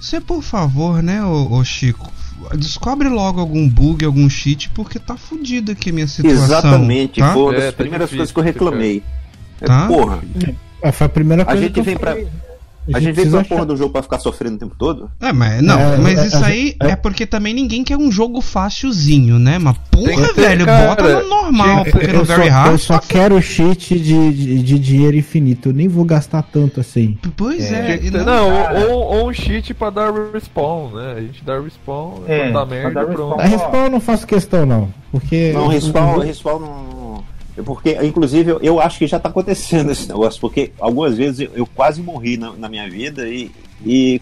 você, 0.00 0.20
por 0.20 0.42
favor, 0.42 1.02
né, 1.02 1.24
ô, 1.24 1.52
ô 1.54 1.64
Chico, 1.64 2.10
descobre 2.54 3.08
logo 3.08 3.40
algum 3.40 3.68
bug, 3.68 4.04
algum 4.04 4.28
cheat, 4.28 4.68
porque 4.70 4.98
tá 4.98 5.16
fudido 5.16 5.72
aqui 5.72 5.90
a 5.90 5.92
minha 5.92 6.06
situação. 6.06 6.44
Exatamente, 6.44 7.20
tá? 7.20 7.32
foi 7.32 7.42
uma 7.42 7.54
É, 7.54 7.56
das 7.60 7.64
tá 7.66 7.72
primeiras 7.78 8.10
difícil, 8.10 8.16
coisas 8.18 8.32
que 8.32 8.38
eu 8.40 8.44
reclamei. 8.44 9.02
É, 9.60 9.66
Tá? 9.66 9.86
Porra, 9.88 10.18
Ah, 10.84 10.92
foi 10.92 11.06
a 11.06 11.10
primeira 11.10 11.44
coisa 11.44 11.62
gente 11.62 11.72
que 11.72 11.80
eu 11.80 11.84
vem 11.84 11.96
pra-. 11.96 12.16
A 12.94 13.00
gente 13.00 13.04
veio 13.14 13.14
precisa 13.14 13.38
pra 13.38 13.44
porra 13.48 13.60
achar- 13.60 13.66
do 13.66 13.76
jogo 13.76 13.92
pra 13.92 14.02
ficar 14.02 14.18
sofrendo 14.18 14.56
o 14.56 14.58
tempo 14.58 14.74
todo? 14.78 15.10
É, 15.20 15.32
mas 15.32 15.62
não, 15.62 15.78
É, 15.78 15.96
mas 15.98 16.18
é, 16.18 16.26
isso 16.26 16.36
é, 16.36 16.46
aí 16.46 16.76
é. 16.82 16.90
é 16.90 16.96
porque 16.96 17.26
também 17.26 17.52
ninguém 17.54 17.82
quer 17.84 17.96
um 17.96 18.10
jogo 18.10 18.40
facilzinho, 18.40 19.38
né? 19.38 19.58
Mas 19.58 19.76
porra, 19.90 20.32
velho, 20.34 20.64
cara. 20.64 20.88
bota 20.88 21.22
no 21.22 21.28
normal, 21.28 21.84
porque 21.84 22.06
no 22.08 22.20
eu, 22.20 22.26
só, 22.26 22.36
Very 22.36 22.48
Hard. 22.48 22.70
eu 22.72 22.78
só 22.78 22.98
tá 22.98 23.04
quero 23.08 23.40
cheat 23.42 23.98
de, 23.98 24.32
de, 24.32 24.62
de 24.62 24.78
dinheiro 24.78 25.16
infinito. 25.16 25.68
Eu 25.70 25.72
nem 25.72 25.88
vou 25.88 26.04
gastar 26.04 26.42
tanto 26.42 26.80
assim. 26.80 27.18
Pois 27.36 27.70
é, 27.72 27.98
não- 28.10 28.24
não, 28.24 28.90
ou, 28.90 29.02
ou- 29.22 29.28
um 29.28 29.32
cheat 29.32 29.74
pra 29.74 29.90
dar 29.90 30.12
respawn, 30.32 30.90
né? 30.94 31.14
A 31.16 31.20
gente 31.20 31.44
dá 31.44 31.60
respawn, 31.60 32.22
É, 32.26 32.46
dá 32.50 32.64
pra 32.64 32.66
merda, 32.66 32.90
dar 33.04 33.06
pronto. 33.06 33.40
A 33.40 33.44
respawn 33.44 33.84
eu 33.84 33.90
não 33.90 34.00
faço 34.00 34.26
questão, 34.26 34.64
não. 34.64 34.88
Porque. 35.10 35.52
Não, 35.52 35.68
respawn, 35.68 36.18
respawn 36.20 36.58
não. 36.60 36.97
Porque, 37.64 37.98
inclusive, 38.02 38.52
eu, 38.52 38.60
eu 38.60 38.80
acho 38.80 38.98
que 38.98 39.06
já 39.06 39.18
tá 39.18 39.28
acontecendo 39.28 39.90
esse 39.92 40.08
negócio, 40.08 40.40
porque 40.40 40.72
algumas 40.80 41.16
vezes 41.16 41.40
eu, 41.40 41.50
eu 41.54 41.66
quase 41.66 42.02
morri 42.02 42.36
na, 42.36 42.52
na 42.52 42.68
minha 42.68 42.88
vida 42.88 43.28
e. 43.28 43.50
e 43.84 44.20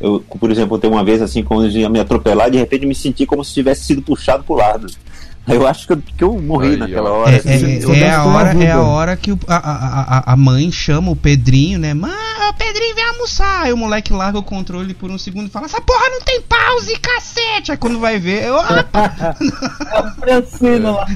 eu, 0.00 0.20
por 0.40 0.50
exemplo, 0.50 0.76
tem 0.76 0.90
uma 0.90 1.04
vez 1.04 1.22
assim, 1.22 1.42
quando 1.42 1.66
eu 1.66 1.70
ia 1.70 1.88
me 1.88 2.00
atropelar, 2.00 2.50
de 2.50 2.58
repente 2.58 2.84
me 2.84 2.94
senti 2.94 3.24
como 3.24 3.44
se 3.44 3.54
tivesse 3.54 3.84
sido 3.84 4.02
puxado 4.02 4.42
pro 4.42 4.56
lado. 4.56 4.88
Eu 5.46 5.66
acho 5.66 5.86
que 5.86 5.92
eu, 5.92 5.96
que 6.16 6.24
eu 6.24 6.40
morri 6.40 6.68
Aí, 6.70 6.76
naquela 6.78 7.10
ó. 7.10 7.18
hora. 7.20 7.30
É, 7.36 7.36
é- 7.54 7.84
eu 7.84 7.92
é 7.94 8.10
a 8.10 8.24
hora, 8.24 8.64
é 8.64 8.70
a 8.70 8.80
hora 8.80 9.14
que 9.16 9.30
o- 9.30 9.38
a, 9.46 9.56
a, 9.56 10.18
a- 10.18 10.32
a 10.32 10.36
mãe 10.36 10.72
chama 10.72 11.10
o 11.10 11.16
Pedrinho, 11.16 11.78
né? 11.78 11.92
Mãe, 11.92 12.10
o 12.48 12.54
Pedrinho 12.54 12.94
vem 12.94 13.04
almoçar. 13.04 13.64
Aí 13.64 13.72
o 13.72 13.76
moleque 13.76 14.10
larga 14.12 14.38
o 14.38 14.42
controle 14.42 14.94
por 14.94 15.10
um 15.10 15.18
segundo 15.18 15.48
e 15.48 15.50
fala: 15.50 15.66
Essa 15.66 15.82
porra 15.82 16.08
não 16.08 16.20
tem 16.22 16.40
pause, 16.40 16.98
cacete! 16.98 17.70
Aí 17.72 17.76
quando 17.76 17.98
vai 18.00 18.18
ver, 18.18 18.44
eu, 18.44 18.58
ah, 18.58 20.14
Francino 20.18 20.92
lá. 20.94 21.06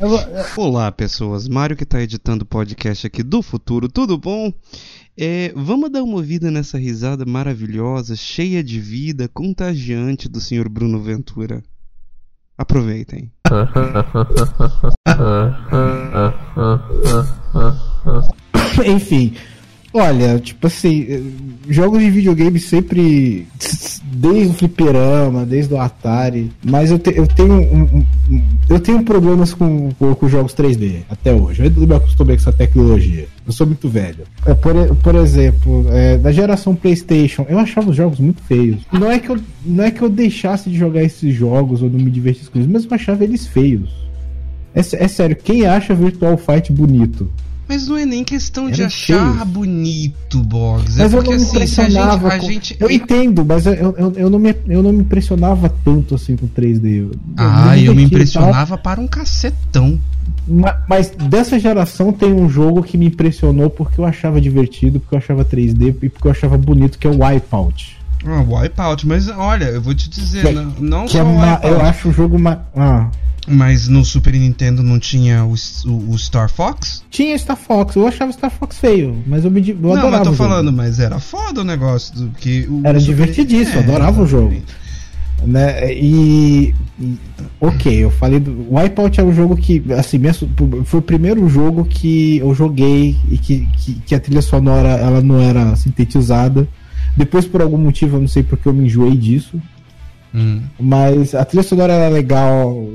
eu 0.00 0.08
vou- 0.08 0.24
Olá, 0.56 0.92
pessoas. 0.92 1.48
Mário 1.48 1.76
que 1.76 1.84
tá 1.84 2.00
editando 2.00 2.44
o 2.44 2.46
podcast 2.46 3.06
aqui 3.06 3.22
do 3.22 3.42
futuro, 3.42 3.88
tudo 3.88 4.16
bom? 4.16 4.52
É, 5.16 5.52
vamos 5.54 5.90
dar 5.90 6.02
uma 6.02 6.16
ouvida 6.16 6.50
nessa 6.50 6.78
risada 6.78 7.24
maravilhosa, 7.26 8.16
cheia 8.16 8.62
de 8.62 8.80
vida, 8.80 9.28
contagiante 9.28 10.28
do 10.28 10.40
Sr. 10.40 10.68
Bruno 10.68 11.00
Ventura. 11.00 11.62
Aproveitem. 12.56 13.30
Enfim. 18.86 19.34
Olha, 19.92 20.38
tipo 20.38 20.68
assim, 20.68 21.04
eh, 21.08 21.20
jogos 21.68 22.00
de 22.00 22.10
videogame 22.10 22.58
sempre. 22.60 23.46
Desde 24.12 24.48
o 24.50 24.54
fliperama, 24.54 25.44
desde 25.46 25.72
o 25.74 25.78
Atari. 25.80 26.50
Mas 26.62 26.90
eu, 26.90 26.98
te- 26.98 27.14
eu 27.16 27.26
tenho 27.26 27.54
um, 27.54 27.82
um- 28.30 28.42
eu 28.68 28.78
tenho 28.78 29.02
problemas 29.02 29.52
com, 29.54 29.90
com, 29.98 30.28
jogos 30.28 30.52
3D 30.54 31.02
até 31.08 31.32
hoje. 31.32 31.64
Eu 31.64 31.70
não 31.70 31.86
me 31.86 31.94
acostumei 31.94 32.36
com 32.36 32.42
essa 32.42 32.52
tecnologia. 32.52 33.26
Eu 33.46 33.52
sou 33.52 33.66
muito 33.66 33.88
velho. 33.88 34.24
É, 34.46 34.54
por, 34.54 34.74
por 34.96 35.14
exemplo, 35.16 35.86
é, 35.90 36.16
da 36.18 36.30
geração 36.30 36.74
PlayStation, 36.74 37.46
eu 37.48 37.58
achava 37.58 37.90
os 37.90 37.96
jogos 37.96 38.18
muito 38.20 38.42
feios. 38.42 38.80
Não 38.92 39.10
é, 39.10 39.18
que 39.18 39.30
eu, 39.30 39.38
não 39.64 39.84
é 39.84 39.90
que 39.90 40.02
eu 40.02 40.08
deixasse 40.08 40.70
de 40.70 40.76
jogar 40.76 41.02
esses 41.02 41.34
jogos 41.34 41.82
ou 41.82 41.90
não 41.90 41.98
me 41.98 42.10
divertisse 42.10 42.48
com 42.50 42.58
eles, 42.58 42.70
mas 42.70 42.84
eu 42.84 42.90
achava 42.94 43.24
eles 43.24 43.46
feios. 43.46 43.90
É, 44.74 44.80
é 44.80 45.08
sério, 45.08 45.34
quem 45.36 45.66
acha 45.66 45.94
Virtual 45.94 46.36
Fight 46.36 46.72
bonito? 46.72 47.28
Mas 47.72 47.86
não 47.86 47.96
é 47.96 48.04
nem 48.04 48.24
questão 48.24 48.68
de 48.68 48.82
achar 48.82 49.32
feio. 49.36 49.44
bonito, 49.46 50.42
Boggs. 50.42 50.98
Mas 50.98 51.00
é 51.00 51.04
eu 51.04 51.10
porque 51.22 51.30
não 51.30 51.36
me 51.38 51.42
assim, 51.44 51.66
se 51.66 51.80
a 51.80 51.84
gente. 51.84 51.92
impressionava. 51.92 52.28
A 52.28 52.38
com- 52.40 52.46
gente 52.46 52.76
Eu 52.80 52.90
entendo, 52.90 53.44
mas 53.44 53.64
eu, 53.66 53.72
eu, 53.74 54.12
eu, 54.16 54.28
não 54.30 54.38
me, 54.40 54.54
eu 54.66 54.82
não 54.82 54.92
me 54.92 55.00
impressionava 55.02 55.68
tanto 55.84 56.16
assim 56.16 56.34
com 56.36 56.48
3D. 56.48 56.84
Eu, 56.98 57.10
Ah, 57.36 57.76
eu 57.78 57.94
me 57.94 57.98
divertia 57.98 58.00
e 58.00 58.04
impressionava 58.06 58.76
para 58.76 59.00
um 59.00 59.06
cacetão. 59.06 59.90
tal. 59.92 59.98
Ma- 60.48 60.76
Mas 60.88 61.10
dessa 61.10 61.60
geração 61.60 62.12
tem 62.12 62.32
um 62.32 62.48
jogo 62.50 62.82
que 62.82 62.98
me 62.98 63.06
impressionou 63.06 63.70
porque 63.70 64.00
eu 64.00 64.04
achava 64.04 64.40
divertido, 64.40 64.98
porque 64.98 65.14
eu 65.14 65.18
achava 65.18 65.44
3D 65.44 65.94
e 66.02 66.08
porque 66.08 66.26
eu 66.26 66.32
achava 66.32 66.58
bonito, 66.58 66.98
que 66.98 67.06
é 67.06 67.10
o 67.10 67.22
Wipeout. 67.24 67.96
Ah, 68.26 68.42
Wipeout, 68.46 69.06
mas 69.06 69.28
olha, 69.28 69.66
eu 69.66 69.80
vou 69.80 69.94
te 69.94 70.10
dizer, 70.10 70.44
Que- 70.44 70.52
não, 70.52 70.72
não 70.80 71.04
Que 71.06 71.12
só 71.12 71.18
é 71.18 71.22
o 71.22 71.34
ma- 71.34 71.54
Wipeout, 71.54 71.66
eu 71.68 71.80
acho 71.86 72.08
o 72.08 72.12
jogo. 72.12 72.38
Ma... 72.38 72.58
Ah. 72.76 73.08
Mas 73.48 73.88
no 73.88 74.04
Super 74.04 74.34
Nintendo 74.34 74.82
não 74.82 74.98
tinha 74.98 75.44
o, 75.44 75.54
o, 75.86 76.10
o 76.10 76.18
Star 76.18 76.50
Fox? 76.50 77.02
Tinha 77.10 77.36
Star 77.38 77.56
Fox, 77.56 77.96
eu 77.96 78.06
achava 78.06 78.30
Star 78.32 78.50
Fox 78.50 78.78
feio, 78.78 79.22
mas 79.26 79.44
eu, 79.44 79.50
me, 79.50 79.66
eu 79.70 79.76
não, 79.76 79.92
adorava. 79.92 80.18
mas 80.18 80.28
tô 80.28 80.34
falando, 80.34 80.72
mas 80.72 81.00
era 81.00 81.18
foda 81.18 81.62
o 81.62 81.64
negócio. 81.64 82.14
Do, 82.14 82.28
que 82.30 82.66
o 82.68 82.80
Era 82.84 83.00
Super- 83.00 83.14
divertidíssimo, 83.14 83.78
É, 83.78 83.80
eu 83.80 83.88
adorava 83.88 84.22
o 84.22 84.26
jogo. 84.26 84.52
exatamente. 84.52 84.80
né? 85.46 85.94
E, 85.94 86.74
e- 87.00 87.16
ok, 87.60 88.04
eu 88.04 88.10
falei 88.10 88.38
do 88.38 88.52
o 88.70 88.76
Wipeout 88.78 89.18
é 89.20 89.22
um 89.24 89.34
jogo 89.34 89.56
que 89.56 89.82
assim 89.98 90.18
mesmo 90.18 90.48
foi 90.84 91.00
o 91.00 91.02
primeiro 91.02 91.48
jogo 91.48 91.84
que 91.86 92.36
eu 92.38 92.54
joguei 92.54 93.16
e 93.30 93.38
que, 93.38 93.66
que, 93.78 93.94
que 94.06 94.14
a 94.14 94.20
trilha 94.20 94.42
sonora 94.42 94.88
ela 94.90 95.22
não 95.22 95.40
era 95.40 95.74
sintetizada. 95.76 96.68
Depois 97.16 97.46
por 97.46 97.60
algum 97.62 97.78
motivo 97.78 98.16
eu 98.16 98.20
não 98.20 98.28
sei 98.28 98.42
porque 98.42 98.68
eu 98.68 98.72
me 98.74 98.84
enjoei 98.84 99.16
disso, 99.16 99.60
Hum. 100.32 100.60
mas 100.78 101.34
a 101.34 101.44
trilha 101.44 101.64
sonora 101.64 101.92
era 101.92 102.08
legal, 102.08 102.88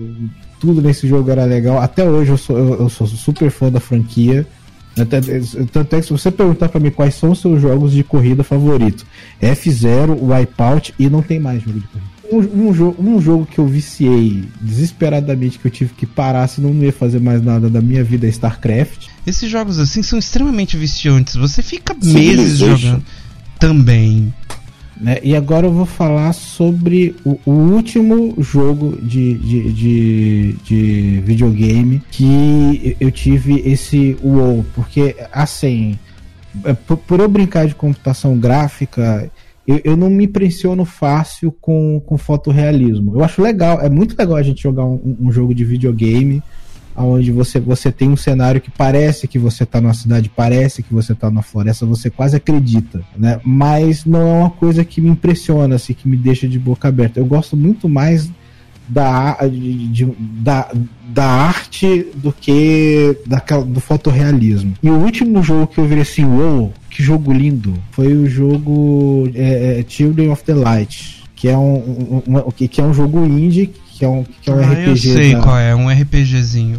tudo 0.59 0.81
nesse 0.81 1.07
jogo 1.07 1.29
era 1.29 1.45
legal. 1.45 1.79
Até 1.79 2.03
hoje 2.03 2.31
eu 2.31 2.38
sou 2.38 2.57
eu, 2.57 2.79
eu 2.81 2.89
sou 2.89 3.05
super 3.07 3.51
fã 3.51 3.71
da 3.71 3.79
franquia. 3.79 4.47
Tanto 4.95 5.95
é 5.95 5.99
que 5.99 6.03
se 6.03 6.11
você 6.11 6.31
perguntar 6.31 6.69
para 6.69 6.79
mim 6.79 6.89
quais 6.89 7.15
são 7.15 7.31
os 7.31 7.41
seus 7.41 7.61
jogos 7.61 7.91
de 7.91 8.01
corrida 8.01 8.45
favorito, 8.45 9.05
F0, 9.41 10.17
Wipeout 10.21 10.93
e 10.97 11.09
não 11.09 11.21
tem 11.21 11.38
mais 11.38 11.61
jogo 11.61 11.79
de 11.79 11.88
corrida. 11.88 12.15
Um, 12.31 12.69
um, 12.69 12.73
jogo, 12.73 13.03
um 13.03 13.21
jogo 13.21 13.45
que 13.45 13.59
eu 13.59 13.67
viciei 13.67 14.45
desesperadamente, 14.59 15.59
que 15.59 15.67
eu 15.67 15.71
tive 15.71 15.93
que 15.93 16.05
parar, 16.05 16.47
senão 16.47 16.73
não 16.73 16.83
ia 16.83 16.93
fazer 16.93 17.19
mais 17.19 17.43
nada 17.43 17.69
da 17.69 17.81
minha 17.81 18.03
vida 18.03 18.25
é 18.25 18.29
StarCraft. 18.29 19.07
Esses 19.27 19.49
jogos 19.49 19.77
assim 19.79 20.01
são 20.01 20.17
extremamente 20.17 20.77
viciantes. 20.77 21.36
Você 21.36 21.61
fica 21.61 21.93
meses 22.01 22.57
jogando. 22.57 23.03
Também. 23.59 24.33
Né? 24.99 25.19
E 25.21 25.35
agora 25.35 25.67
eu 25.67 25.71
vou 25.71 25.85
falar 25.85 26.31
sobre 26.33 27.15
o, 27.25 27.37
o 27.45 27.51
último 27.51 28.33
jogo 28.41 28.97
de, 29.01 29.33
de, 29.33 29.73
de, 29.73 30.53
de, 30.63 31.21
videogame 31.21 32.01
que 32.09 32.95
eu 32.99 33.11
tive 33.11 33.61
esse 33.69 34.17
WoW, 34.23 34.65
porque 34.73 35.15
assim, 35.33 35.99
é, 36.63 36.73
por, 36.73 36.97
por 36.97 37.19
eu 37.19 37.27
brincar 37.27 37.67
de 37.67 37.75
computação 37.75 38.37
gráfica, 38.37 39.29
eu, 39.67 39.81
eu, 39.83 39.97
não 39.97 40.09
me 40.09 40.25
impressiono 40.25 40.85
fácil 40.85 41.51
com, 41.59 41.99
com 42.05 42.17
fotorrealismo. 42.17 43.15
Eu 43.15 43.23
acho 43.23 43.41
legal, 43.41 43.81
é 43.81 43.89
muito 43.89 44.17
legal 44.17 44.37
a 44.37 44.43
gente 44.43 44.63
jogar 44.63 44.85
um, 44.85 45.17
um 45.19 45.31
jogo 45.31 45.53
de 45.53 45.65
videogame 45.65 46.41
onde 46.95 47.31
você, 47.31 47.59
você 47.59 47.91
tem 47.91 48.09
um 48.09 48.15
cenário 48.15 48.61
que 48.61 48.71
parece 48.71 49.27
que 49.27 49.37
você 49.37 49.63
está 49.63 49.81
numa 49.81 49.93
cidade, 49.93 50.31
parece 50.33 50.81
que 50.81 50.93
você 50.93 51.13
está 51.13 51.29
na 51.29 51.41
floresta, 51.41 51.85
você 51.85 52.09
quase 52.09 52.37
acredita, 52.37 53.01
né? 53.17 53.39
Mas 53.43 54.05
não 54.05 54.21
é 54.21 54.33
uma 54.41 54.49
coisa 54.49 54.85
que 54.85 55.01
me 55.01 55.09
impressiona, 55.09 55.75
assim, 55.75 55.93
que 55.93 56.07
me 56.07 56.15
deixa 56.15 56.47
de 56.47 56.57
boca 56.57 56.87
aberta. 56.87 57.19
Eu 57.19 57.25
gosto 57.25 57.57
muito 57.57 57.89
mais 57.89 58.29
da, 58.87 59.35
de, 59.47 59.87
de, 59.87 60.05
da, 60.19 60.71
da 61.07 61.25
arte 61.25 62.07
do 62.15 62.31
que 62.31 63.17
daquela, 63.25 63.65
do 63.65 63.79
fotorrealismo. 63.79 64.73
E 64.81 64.89
o 64.89 64.95
último 64.95 65.41
jogo 65.43 65.67
que 65.67 65.79
eu 65.79 65.85
vi 65.85 65.99
assim, 65.99 66.23
uou, 66.23 66.71
que 66.89 67.01
jogo 67.01 67.33
lindo, 67.33 67.73
foi 67.91 68.13
o 68.13 68.27
jogo 68.27 69.29
é, 69.33 69.79
é, 69.79 69.85
Children 69.87 70.31
of 70.31 70.43
the 70.43 70.53
Light, 70.53 71.23
que 71.35 71.49
é 71.49 71.57
um, 71.57 72.21
um, 72.27 72.37
um, 72.37 72.51
que 72.51 72.79
é 72.79 72.83
um 72.83 72.93
jogo 72.93 73.25
indie 73.25 73.73
que 73.95 74.03
é 74.03 74.09
um, 74.09 74.23
que 74.23 74.49
é 74.49 74.53
um 74.53 74.59
ah, 74.59 74.73
RPG. 74.73 74.89
Eu 74.89 74.97
sei 74.97 75.35
qual 75.37 75.57
é, 75.57 75.73
um 75.73 75.89
RPGzinho. 75.89 76.77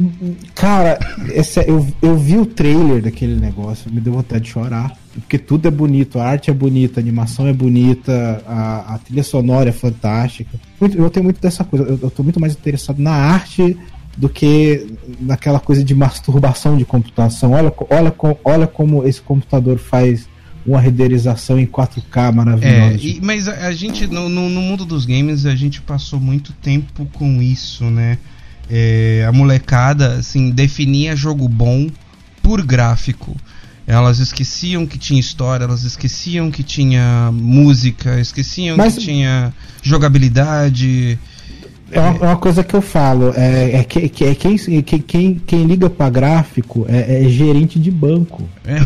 Uhum. 0.00 0.34
Cara, 0.54 0.98
esse, 1.32 1.60
eu, 1.68 1.86
eu 2.02 2.16
vi 2.16 2.38
o 2.38 2.46
trailer 2.46 3.02
daquele 3.02 3.36
negócio, 3.38 3.92
me 3.92 4.00
deu 4.00 4.14
vontade 4.14 4.44
de 4.44 4.50
chorar. 4.50 4.96
Porque 5.12 5.38
tudo 5.38 5.68
é 5.68 5.70
bonito, 5.70 6.18
a 6.18 6.24
arte 6.24 6.50
é 6.50 6.54
bonita, 6.54 6.98
a 6.98 7.02
animação 7.02 7.46
é 7.46 7.52
bonita, 7.52 8.42
a, 8.46 8.94
a 8.94 8.98
trilha 8.98 9.22
sonora 9.22 9.68
é 9.68 9.72
fantástica. 9.72 10.58
Muito, 10.80 10.96
eu 10.96 11.10
tenho 11.10 11.24
muito 11.24 11.40
dessa 11.40 11.62
coisa, 11.62 11.84
eu, 11.84 11.98
eu 12.02 12.10
tô 12.10 12.22
muito 12.22 12.40
mais 12.40 12.54
interessado 12.54 13.00
na 13.00 13.12
arte 13.12 13.76
do 14.16 14.28
que 14.28 14.86
naquela 15.20 15.60
coisa 15.60 15.84
de 15.84 15.94
masturbação 15.94 16.76
de 16.76 16.84
computação. 16.84 17.52
Olha, 17.52 17.72
olha, 17.90 18.14
olha 18.44 18.66
como 18.66 19.06
esse 19.06 19.20
computador 19.20 19.78
faz 19.78 20.28
uma 20.68 20.80
renderização 20.80 21.58
em 21.58 21.66
4K 21.66 22.32
maravilhosa. 22.32 22.94
É, 22.94 22.96
e, 22.96 23.20
mas 23.22 23.48
a, 23.48 23.66
a 23.66 23.72
gente, 23.72 24.06
no, 24.06 24.28
no, 24.28 24.48
no, 24.48 24.60
mundo 24.60 24.84
dos 24.84 25.06
games, 25.06 25.46
a 25.46 25.56
gente 25.56 25.80
passou 25.80 26.20
muito 26.20 26.52
tempo 26.52 27.06
com 27.12 27.42
isso, 27.42 27.84
né? 27.84 28.18
É, 28.70 29.24
a 29.26 29.32
molecada, 29.32 30.14
assim, 30.14 30.50
definia 30.50 31.16
jogo 31.16 31.48
bom 31.48 31.88
por 32.42 32.62
gráfico. 32.62 33.34
Elas 33.86 34.18
esqueciam 34.18 34.86
que 34.86 34.98
tinha 34.98 35.18
história, 35.18 35.64
elas 35.64 35.82
esqueciam 35.84 36.50
que 36.50 36.62
tinha 36.62 37.30
música, 37.32 38.20
esqueciam 38.20 38.76
mas... 38.76 38.94
que 38.94 39.00
tinha 39.00 39.54
jogabilidade. 39.82 41.18
É 41.90 42.00
uma, 42.00 42.16
é 42.18 42.28
uma, 42.28 42.36
coisa 42.36 42.62
que 42.62 42.74
eu 42.74 42.82
falo, 42.82 43.32
é, 43.34 43.76
é, 43.76 43.84
que, 43.84 44.08
que, 44.08 44.24
é 44.24 44.34
quem, 44.34 44.56
que, 44.56 44.98
quem, 44.98 45.34
quem 45.34 45.64
liga 45.64 45.88
para 45.88 46.10
gráfico 46.10 46.84
é, 46.88 47.24
é, 47.24 47.28
gerente 47.28 47.78
de 47.78 47.90
banco. 47.90 48.46
É 48.64 48.78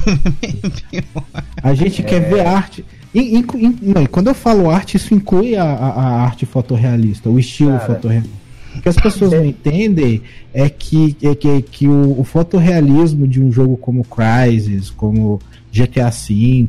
a 1.62 1.74
gente 1.74 2.02
quer 2.02 2.20
ver 2.20 2.46
arte. 2.46 2.84
E, 3.12 3.38
e, 3.38 3.44
não, 3.82 4.06
quando 4.06 4.28
eu 4.28 4.34
falo 4.34 4.70
arte, 4.70 4.96
isso 4.96 5.14
inclui 5.14 5.56
a, 5.56 5.64
a, 5.64 5.88
a 5.88 6.22
arte 6.22 6.46
fotorrealista, 6.46 7.28
o 7.28 7.38
estilo 7.38 7.72
Cara. 7.72 7.86
fotorrealista. 7.86 8.42
O 8.76 8.80
que 8.80 8.88
as 8.88 8.96
pessoas 8.96 9.32
não 9.32 9.44
entendem 9.44 10.22
é 10.54 10.68
que, 10.68 11.16
é 11.22 11.34
que, 11.34 11.62
que 11.62 11.88
o, 11.88 12.18
o 12.18 12.24
fotorrealismo 12.24 13.26
de 13.26 13.42
um 13.42 13.52
jogo 13.52 13.76
como 13.76 14.04
Crysis, 14.04 14.88
como 14.90 15.40
GTA 15.70 16.10
V, 16.10 16.68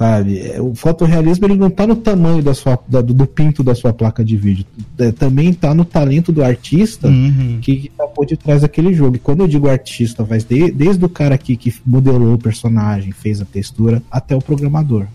sabe? 0.00 0.38
É, 0.38 0.62
o 0.62 0.74
fotorrealismo 0.74 1.44
ele 1.44 1.56
não 1.56 1.66
está 1.66 1.86
no 1.86 1.94
tamanho 1.94 2.42
da 2.42 2.54
sua, 2.54 2.78
da, 2.88 3.02
do 3.02 3.26
pinto 3.26 3.62
da 3.62 3.74
sua 3.74 3.92
placa 3.92 4.24
de 4.24 4.34
vídeo, 4.34 4.64
é, 4.98 5.12
também 5.12 5.50
está 5.50 5.74
no 5.74 5.84
talento 5.84 6.32
do 6.32 6.42
artista 6.42 7.06
uhum. 7.06 7.58
que 7.60 7.90
está 7.92 8.06
por 8.06 8.24
detrás 8.24 8.62
daquele 8.62 8.94
jogo. 8.94 9.16
E 9.16 9.18
quando 9.18 9.40
eu 9.40 9.46
digo 9.46 9.68
artista, 9.68 10.24
vai 10.24 10.38
de, 10.38 10.70
desde 10.70 11.04
o 11.04 11.08
cara 11.08 11.36
que, 11.36 11.54
que 11.54 11.74
modelou 11.84 12.32
o 12.32 12.38
personagem, 12.38 13.12
fez 13.12 13.42
a 13.42 13.44
textura, 13.44 14.02
até 14.10 14.34
o 14.34 14.40
programador. 14.40 15.06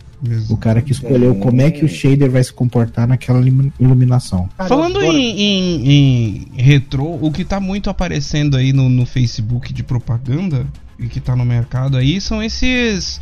O 0.49 0.57
cara 0.57 0.81
que 0.81 0.91
escolheu 0.91 1.31
é. 1.31 1.35
como 1.35 1.61
é 1.61 1.71
que 1.71 1.83
o 1.83 1.87
shader 1.87 2.29
vai 2.29 2.43
se 2.43 2.53
comportar 2.53 3.07
naquela 3.07 3.43
iluminação. 3.79 4.47
Falando 4.55 5.01
em, 5.01 5.41
em, 5.41 5.91
em 5.91 6.47
retrô, 6.55 7.17
o 7.21 7.31
que 7.31 7.41
está 7.41 7.59
muito 7.59 7.89
aparecendo 7.89 8.55
aí 8.55 8.71
no, 8.71 8.87
no 8.87 9.05
Facebook 9.05 9.73
de 9.73 9.83
propaganda 9.83 10.65
e 10.97 11.07
que 11.07 11.19
está 11.19 11.35
no 11.35 11.43
mercado 11.43 11.97
aí 11.97 12.21
são 12.21 12.41
esses 12.41 13.19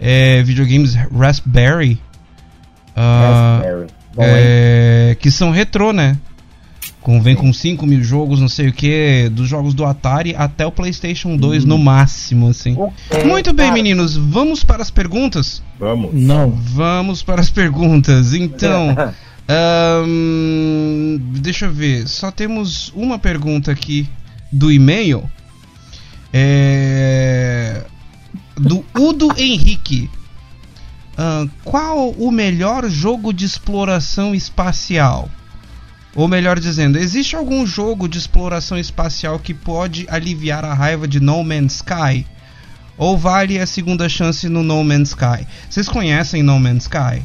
é, 0.00 0.42
videogames 0.42 0.94
Raspberry. 0.94 1.98
Uh, 2.96 3.60
Raspberry. 3.60 3.86
É, 4.20 5.16
que 5.20 5.30
são 5.30 5.50
retrô, 5.50 5.92
né? 5.92 6.16
Com, 7.00 7.22
vem 7.22 7.36
com 7.36 7.52
5 7.52 7.86
mil 7.86 8.02
jogos, 8.02 8.40
não 8.40 8.48
sei 8.48 8.68
o 8.68 8.72
que, 8.72 9.30
dos 9.30 9.48
jogos 9.48 9.72
do 9.72 9.84
Atari 9.84 10.34
até 10.36 10.66
o 10.66 10.72
PlayStation 10.72 11.36
2 11.36 11.64
hum. 11.64 11.68
no 11.68 11.78
máximo, 11.78 12.48
assim. 12.48 12.76
Okay, 12.76 13.24
Muito 13.24 13.52
bem, 13.52 13.66
cara. 13.66 13.74
meninos, 13.74 14.16
vamos 14.16 14.64
para 14.64 14.82
as 14.82 14.90
perguntas? 14.90 15.62
Vamos. 15.78 16.12
Não. 16.12 16.50
Vamos 16.50 17.22
para 17.22 17.40
as 17.40 17.50
perguntas. 17.50 18.34
Então, 18.34 18.96
um, 20.06 21.20
deixa 21.40 21.66
eu 21.66 21.72
ver, 21.72 22.08
só 22.08 22.30
temos 22.30 22.92
uma 22.94 23.18
pergunta 23.18 23.70
aqui 23.70 24.08
do 24.52 24.70
e-mail. 24.72 25.30
É 26.32 27.84
do 28.58 28.84
Udo 28.98 29.28
Henrique. 29.36 30.10
Uh, 31.18 31.50
qual 31.64 32.10
o 32.10 32.30
melhor 32.30 32.88
jogo 32.88 33.32
de 33.32 33.44
exploração 33.44 34.34
espacial? 34.34 35.28
Ou 36.14 36.26
melhor 36.26 36.58
dizendo, 36.58 36.98
existe 36.98 37.36
algum 37.36 37.66
jogo 37.66 38.08
de 38.08 38.18
exploração 38.18 38.78
espacial 38.78 39.38
que 39.38 39.52
pode 39.52 40.06
aliviar 40.08 40.64
a 40.64 40.74
raiva 40.74 41.06
de 41.06 41.20
No 41.20 41.42
Man's 41.44 41.76
Sky? 41.76 42.26
Ou 42.96 43.16
vale 43.16 43.58
a 43.58 43.66
segunda 43.66 44.08
chance 44.08 44.48
no 44.48 44.62
No 44.62 44.82
Man's 44.82 45.10
Sky? 45.10 45.46
Vocês 45.68 45.88
conhecem 45.88 46.42
No 46.42 46.58
Man's 46.58 46.84
Sky? 46.84 47.22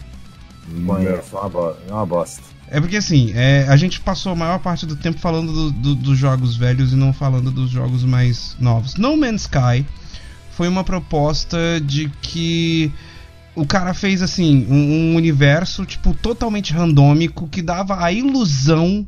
Conheço, 0.86 1.38
é 1.38 1.92
uma 1.92 2.06
bosta. 2.06 2.42
É 2.68 2.80
porque 2.80 2.98
assim, 2.98 3.32
é, 3.36 3.68
a 3.70 3.76
gente 3.76 4.00
passou 4.00 4.32
a 4.32 4.36
maior 4.36 4.60
parte 4.60 4.86
do 4.86 4.96
tempo 4.96 5.20
falando 5.20 5.52
do, 5.52 5.72
do, 5.72 5.96
dos 5.96 6.18
jogos 6.18 6.56
velhos 6.56 6.92
e 6.94 6.96
não 6.96 7.14
falando 7.14 7.52
dos 7.52 7.70
jogos 7.70 8.04
mais 8.04 8.56
novos. 8.60 8.96
No 8.96 9.16
Man's 9.16 9.42
Sky 9.42 9.86
foi 10.56 10.68
uma 10.68 10.84
proposta 10.84 11.58
de 11.84 12.10
que 12.22 12.92
o 13.56 13.66
cara 13.66 13.94
fez 13.94 14.22
assim 14.22 14.66
um, 14.70 14.76
um, 14.76 15.16
universo 15.16 15.86
tipo 15.86 16.14
totalmente 16.14 16.74
randômico 16.74 17.48
que 17.48 17.62
dava 17.62 18.04
a 18.04 18.12
ilusão 18.12 19.06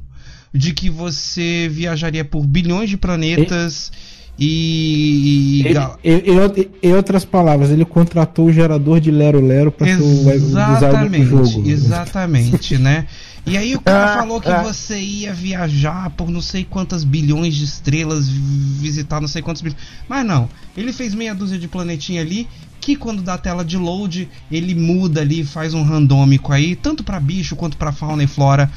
de 0.54 0.74
que 0.74 0.90
você 0.90 1.70
viajaria 1.72 2.24
por 2.24 2.46
bilhões 2.46 2.90
de 2.90 2.98
planetas 2.98 3.92
e, 4.38 5.62
e... 5.62 5.74
Ele, 6.04 6.70
em 6.84 6.94
outras 6.94 7.24
palavras, 7.24 7.70
ele 7.70 7.86
contratou 7.86 8.48
o 8.48 8.52
gerador 8.52 9.00
de 9.00 9.10
Lero 9.10 9.40
Lero 9.40 9.72
para 9.72 9.88
ser 9.88 10.02
o 10.02 11.46
jogo. 11.46 11.70
Exatamente, 11.70 12.78
né? 12.78 13.08
E 13.46 13.58
aí 13.58 13.76
o 13.76 13.82
cara 13.82 14.14
ah, 14.14 14.18
falou 14.18 14.42
que 14.42 14.50
ah. 14.50 14.64
você 14.64 15.00
ia 15.00 15.32
viajar 15.32 16.10
por 16.12 16.30
não 16.30 16.42
sei 16.42 16.64
quantas 16.64 17.04
bilhões 17.04 17.56
de 17.56 17.64
estrelas, 17.64 18.28
visitar 18.28 19.22
não 19.22 19.28
sei 19.28 19.42
quantos 19.42 19.62
bilhões. 19.62 19.82
Mas 20.10 20.26
não, 20.26 20.50
ele 20.76 20.92
fez 20.92 21.14
meia 21.14 21.36
dúzia 21.36 21.60
de 21.60 21.68
planetinha 21.68 22.22
ali, 22.22 22.48
que 22.82 22.96
quando 22.96 23.22
dá 23.22 23.38
tela 23.38 23.64
de 23.64 23.78
load, 23.78 24.28
ele 24.52 24.74
muda 24.74 25.22
ali, 25.22 25.44
faz 25.44 25.76
um 25.76 25.84
randômico 25.84 26.52
aí, 26.52 26.76
tanto 26.76 27.04
para 27.04 27.20
bicho 27.20 27.56
quanto 27.56 27.78
para 27.78 27.92
fauna 27.92 28.24
e 28.24 28.28
flora. 28.28 28.72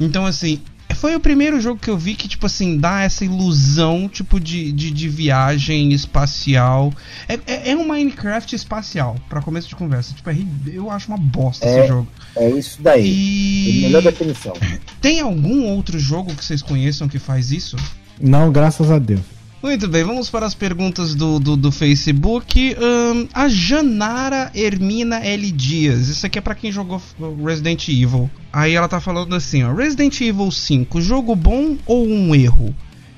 Então 0.00 0.24
assim, 0.24 0.60
foi 0.94 1.14
o 1.14 1.20
primeiro 1.20 1.60
jogo 1.60 1.80
que 1.80 1.90
eu 1.90 1.98
vi 1.98 2.14
que, 2.14 2.28
tipo 2.28 2.46
assim, 2.46 2.78
dá 2.78 3.02
essa 3.02 3.24
ilusão, 3.24 4.08
tipo, 4.08 4.38
de, 4.40 4.72
de, 4.72 4.90
de 4.90 5.08
viagem 5.08 5.92
espacial. 5.92 6.92
É, 7.28 7.34
é, 7.46 7.70
é, 7.70 7.76
um 7.76 7.86
Minecraft 7.86 8.54
espacial, 8.54 9.16
para 9.28 9.40
começo 9.40 9.68
de 9.68 9.76
conversa. 9.76 10.14
Tipo, 10.14 10.30
é, 10.30 10.36
eu 10.72 10.90
acho 10.90 11.08
uma 11.08 11.18
bosta 11.18 11.66
é, 11.66 11.80
esse 11.80 11.88
jogo. 11.88 12.08
É 12.36 12.50
isso 12.50 12.78
daí. 12.80 13.06
E... 13.06 13.82
Melhor 13.82 14.02
definição. 14.02 14.54
Tem 15.00 15.20
algum 15.20 15.64
outro 15.64 15.98
jogo 15.98 16.34
que 16.34 16.44
vocês 16.44 16.62
conheçam 16.62 17.08
que 17.08 17.18
faz 17.18 17.50
isso? 17.50 17.76
Não, 18.20 18.50
graças 18.50 18.90
a 18.90 18.98
Deus. 18.98 19.33
Muito 19.64 19.88
bem, 19.88 20.04
vamos 20.04 20.28
para 20.28 20.44
as 20.44 20.54
perguntas 20.54 21.14
do, 21.14 21.40
do, 21.40 21.56
do 21.56 21.72
Facebook. 21.72 22.76
Um, 22.78 23.26
a 23.32 23.48
Janara 23.48 24.50
Hermina 24.54 25.24
L. 25.24 25.50
Dias. 25.50 26.08
Isso 26.08 26.26
aqui 26.26 26.38
é 26.38 26.42
para 26.42 26.54
quem 26.54 26.70
jogou 26.70 27.00
Resident 27.42 27.88
Evil. 27.88 28.28
Aí 28.52 28.74
ela 28.74 28.86
tá 28.88 29.00
falando 29.00 29.34
assim, 29.34 29.64
ó. 29.64 29.72
Resident 29.72 30.20
Evil 30.20 30.50
5, 30.50 31.00
jogo 31.00 31.34
bom 31.34 31.78
ou 31.86 32.06
um 32.06 32.34
erro? 32.34 32.74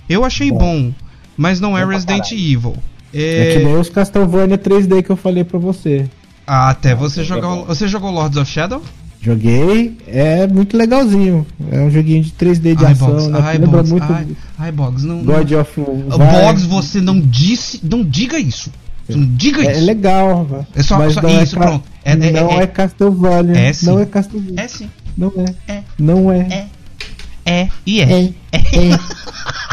Eu 0.09 0.25
achei 0.25 0.53
bom. 0.53 0.59
bom 0.59 0.95
mas 1.37 1.59
não 1.59 1.77
é 1.77 1.85
Bom 1.85 1.91
Resident. 1.91 2.31
Evil. 2.31 2.77
É... 3.13 3.49
É... 3.49 3.53
que 3.57 3.65
nem 3.65 3.77
os 3.77 3.91
Castlevania 3.91 4.57
3D 4.57 5.03
que 5.03 5.11
eu 5.11 5.17
falei 5.17 5.43
pra 5.43 5.59
você. 5.59 6.09
Ah, 6.47 6.71
Até 6.71 6.95
você 6.95 7.23
é 7.23 7.25
jogar. 7.25 7.49
bom. 7.49 7.65
Você 7.65 7.89
jogou 7.89 8.13
Lords 8.13 8.39
of 8.39 8.49
Shadow? 8.49 8.81
Joguei, 9.27 9.97
é 10.07 10.47
muito 10.47 10.77
legalzinho. 10.77 11.45
É 11.73 11.81
um 11.81 11.91
joguinho 11.91 12.23
de 12.23 12.31
3D 12.31 12.77
de 12.77 12.85
Ai, 12.87 12.93
ação, 12.93 13.09
Boggs, 13.09 13.29
né? 13.29 13.39
que 13.43 13.59
lembra 13.59 13.67
Boggs, 13.83 13.91
muito 13.91 14.13
ai, 14.13 14.27
ai, 14.57 14.71
Boggs, 14.71 15.05
não. 15.05 15.25
God 15.25 15.51
não. 15.51 15.61
of 15.61 15.81
War. 15.81 16.31
Boggs, 16.45 16.65
você 16.65 17.01
não 17.01 17.19
disse. 17.21 17.81
Não 17.83 18.05
diga 18.05 18.39
isso. 18.39 18.71
Você 19.05 19.17
Não 19.19 19.27
diga 19.35 19.63
É, 19.65 19.67
é 19.67 19.73
isso. 19.73 19.85
legal, 19.85 20.45
velho. 20.45 20.67
É 20.77 20.83
só- 20.85 20.97
mas 20.99 21.15
só- 21.15 21.23
não 21.23 21.43
isso, 21.43 21.57
é, 21.57 21.59
pronto. 21.61 21.85
É- 22.05 22.13
é- 22.13 22.17
não 22.31 22.51
é- 22.53 22.63
é, 22.63 22.67
Castlevania. 22.69 23.57
É 23.59 23.73
sim. 23.73 23.87
Não 23.87 23.99
é 23.99 24.07
Castlevania. 24.07 24.61
É 24.61 24.69
sim. 24.69 24.91
Não 25.19 25.33
é. 25.37 25.73
É. 25.73 25.83
Não 25.99 26.31
é. 26.33 26.39
É. 26.39 26.67
É 27.53 27.69
e 27.85 28.01
é. 28.01 28.31
É. 28.53 28.61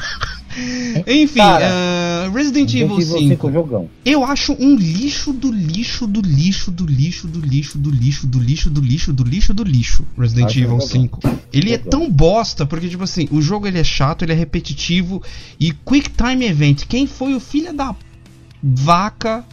Enfim, 1.07 1.39
Cara, 1.39 1.65
ah, 1.71 2.29
Resident 2.33 2.73
Evil 2.73 2.99
Evil 2.99 3.17
5. 3.17 3.19
5 3.29 3.51
jogão. 3.51 3.89
Eu 4.05 4.23
acho 4.23 4.53
um 4.59 4.75
lixo 4.75 5.31
do 5.33 5.51
lixo 5.51 6.05
do 6.07 6.21
lixo 6.21 6.69
do 6.71 6.85
lixo 6.85 7.27
do 7.27 7.41
lixo 7.41 7.77
do 7.77 7.89
lixo 7.91 8.27
do 8.27 8.39
lixo 8.39 8.69
do 8.71 8.81
lixo 8.81 9.13
do 9.13 9.23
lixo 9.23 9.53
do 9.53 9.63
lixo. 9.63 10.05
Resident 10.17 10.45
Acho 10.47 10.59
Evil 10.59 10.71
legal. 10.73 10.87
5. 10.87 11.19
Ele 11.51 11.67
é 11.69 11.71
Legal. 11.77 11.89
tão 11.89 12.11
bosta 12.11 12.65
porque 12.65 12.87
tipo 12.89 13.03
assim, 13.03 13.27
o 13.31 13.41
jogo 13.41 13.67
ele 13.67 13.79
é 13.79 13.83
chato, 13.83 14.23
ele 14.23 14.31
é 14.31 14.35
repetitivo 14.35 15.21
e 15.59 15.71
Quick 15.71 16.09
Time 16.11 16.45
Event. 16.45 16.83
Quem 16.87 17.07
foi 17.07 17.33
o 17.35 17.39
filho 17.39 17.73
da 17.73 17.95
vaca 18.61 19.43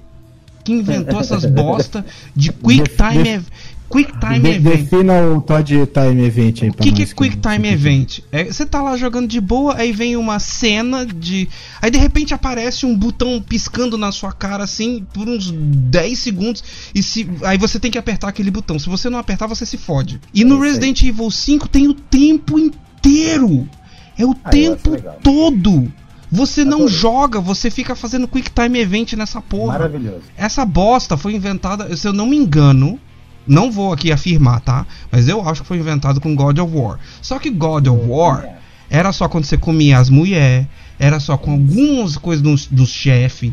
que 0.65 0.73
inventou 0.73 1.21
essas 1.21 1.45
bosta 1.51 2.05
de 2.37 2.53
Quick 2.53 2.91
Time 2.97 3.23
def- 3.25 3.27
Ev- 3.35 3.47
Quick 3.91 4.13
Time 4.21 4.39
De- 4.39 4.49
Event? 4.51 4.63
defina 4.79 5.21
o 5.27 5.41
Todd 5.43 5.67
Time 5.87 6.25
Event 6.25 6.63
aí 6.63 6.69
O 6.71 6.75
pra 6.75 6.85
que, 6.85 6.93
que 6.93 7.03
é 7.03 7.07
Quick 7.07 7.37
Time 7.39 7.69
Event? 7.69 8.21
É, 8.31 8.45
você 8.45 8.65
tá 8.65 8.81
lá 8.81 8.97
jogando 8.97 9.27
de 9.27 9.41
boa, 9.41 9.75
aí 9.77 9.91
vem 9.93 10.17
uma 10.17 10.39
cena 10.39 11.05
de. 11.05 11.49
Aí 11.83 11.91
de 11.91 11.99
repente 11.99 12.33
aparece 12.33 12.87
um 12.87 12.97
botão 12.97 13.43
piscando 13.43 13.99
na 13.99 14.13
sua 14.13 14.33
cara 14.33 14.63
assim 14.63 15.05
por 15.13 15.29
uns 15.29 15.51
10 15.51 16.19
segundos. 16.19 16.63
E 16.95 17.03
se. 17.03 17.29
Aí 17.45 17.59
você 17.59 17.81
tem 17.81 17.91
que 17.91 17.99
apertar 17.99 18.29
aquele 18.29 18.51
botão. 18.51 18.79
Se 18.79 18.89
você 18.89 19.11
não 19.11 19.19
apertar, 19.19 19.47
você 19.49 19.67
se 19.67 19.77
fode. 19.77 20.21
E 20.33 20.45
no 20.45 20.61
sei. 20.61 20.69
Resident 20.69 21.03
Evil 21.03 21.31
5 21.31 21.69
tem 21.69 21.89
o 21.89 21.95
tempo 21.95 22.59
inteiro. 22.59 23.69
É 24.17 24.25
o 24.25 24.31
eu 24.31 24.35
tempo 24.51 24.91
todo. 25.23 25.93
Você 26.33 26.65
não 26.65 26.83
Adorei. 26.83 26.95
joga, 26.95 27.41
você 27.41 27.71
fica 27.73 27.97
fazendo 27.97 28.29
Quick 28.29 28.51
Time 28.53 28.79
Event 28.79 29.15
nessa 29.15 29.41
porra. 29.41 29.73
Maravilhoso. 29.79 30.23
Essa 30.37 30.65
bosta 30.65 31.17
foi 31.17 31.35
inventada, 31.35 31.97
se 31.97 32.07
eu 32.07 32.13
não 32.13 32.25
me 32.27 32.37
engano, 32.37 33.01
não 33.47 33.71
vou 33.71 33.93
aqui 33.93 34.13
afirmar, 34.13 34.61
tá? 34.61 34.87
Mas 35.11 35.29
eu 35.29 35.47
acho 35.49 35.63
que 35.63 35.69
foi 35.69 35.79
inventado 35.79 36.21
com 36.21 36.35
God 36.35 36.59
of 36.59 36.75
War. 36.75 36.99
Só 37.21 37.39
que 37.39 37.51
God 37.51 37.87
of 37.87 38.07
War 38.07 38.49
era 38.89 39.13
só 39.13 39.29
quando 39.29 39.45
você 39.45 39.57
comia 39.57 39.99
as 39.99 40.11
mulheres, 40.11 40.67
era 40.99 41.19
só 41.21 41.37
com 41.37 41.53
algumas 41.53 42.17
coisas 42.17 42.43
dos, 42.43 42.67
dos 42.67 42.91
chefes. 42.91 43.53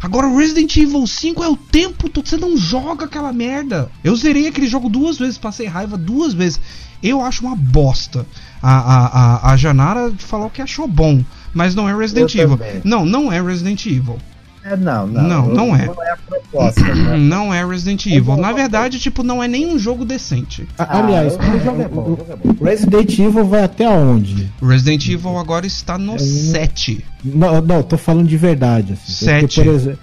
Agora 0.00 0.26
o 0.26 0.36
Resident 0.36 0.76
Evil 0.76 1.06
5 1.06 1.44
é 1.44 1.48
o 1.48 1.56
tempo 1.56 2.08
todo, 2.08 2.28
você 2.28 2.36
não 2.36 2.56
joga 2.56 3.04
aquela 3.04 3.32
merda. 3.32 3.88
Eu 4.02 4.16
zerei 4.16 4.48
aquele 4.48 4.66
jogo 4.66 4.88
duas 4.88 5.16
vezes, 5.16 5.38
passei 5.38 5.66
raiva 5.66 5.96
duas 5.96 6.34
vezes. 6.34 6.60
Eu 7.00 7.20
acho 7.20 7.46
uma 7.46 7.54
bosta. 7.54 8.26
A, 8.60 8.78
a, 8.78 9.06
a, 9.06 9.52
a 9.52 9.56
Janara 9.56 10.12
falou 10.18 10.50
que 10.50 10.62
achou 10.62 10.88
bom, 10.88 11.24
mas 11.54 11.74
não 11.74 11.88
é 11.88 11.96
Resident 11.96 12.34
Eu 12.34 12.44
Evil. 12.44 12.56
também. 12.58 12.80
Não, 12.84 13.04
não 13.04 13.32
é 13.32 13.40
Resident 13.40 13.86
Evil. 13.86 14.18
É, 14.64 14.76
não, 14.76 15.06
não. 15.06 15.22
Não, 15.22 15.46
não 15.48 15.76
é. 15.76 15.86
Não 15.86 16.02
é 16.02 16.12
a 16.12 16.16
proposta, 16.16 16.80
né? 16.94 17.16
Não 17.18 17.52
é 17.52 17.66
Resident 17.66 18.06
Evil. 18.06 18.36
Na 18.36 18.52
verdade, 18.52 18.98
tipo, 19.00 19.22
não 19.22 19.42
é 19.42 19.48
nem 19.48 19.66
um 19.66 19.78
jogo 19.78 20.04
decente. 20.04 20.68
Aliás, 20.78 21.36
Ah, 21.38 21.54
o 21.56 21.60
jogo 21.64 21.82
é 21.82 21.88
bom, 21.88 22.02
o 22.02 22.16
jogo 22.16 22.26
é 22.32 22.36
bom. 22.36 22.64
Resident 22.64 23.18
Evil 23.18 23.44
vai 23.44 23.64
até 23.64 23.88
onde? 23.88 24.48
Resident 24.62 25.08
Evil 25.08 25.36
agora 25.36 25.66
está 25.66 25.98
no 25.98 26.18
7. 26.18 27.04
Não, 27.24 27.60
não, 27.60 27.82
tô 27.82 27.96
falando 27.98 28.28
de 28.28 28.36
verdade. 28.36 28.92
Assim, 28.92 29.12
Sete. 29.12 29.40
Porque 29.56 29.62
por, 29.64 29.74
exemplo, 29.74 29.98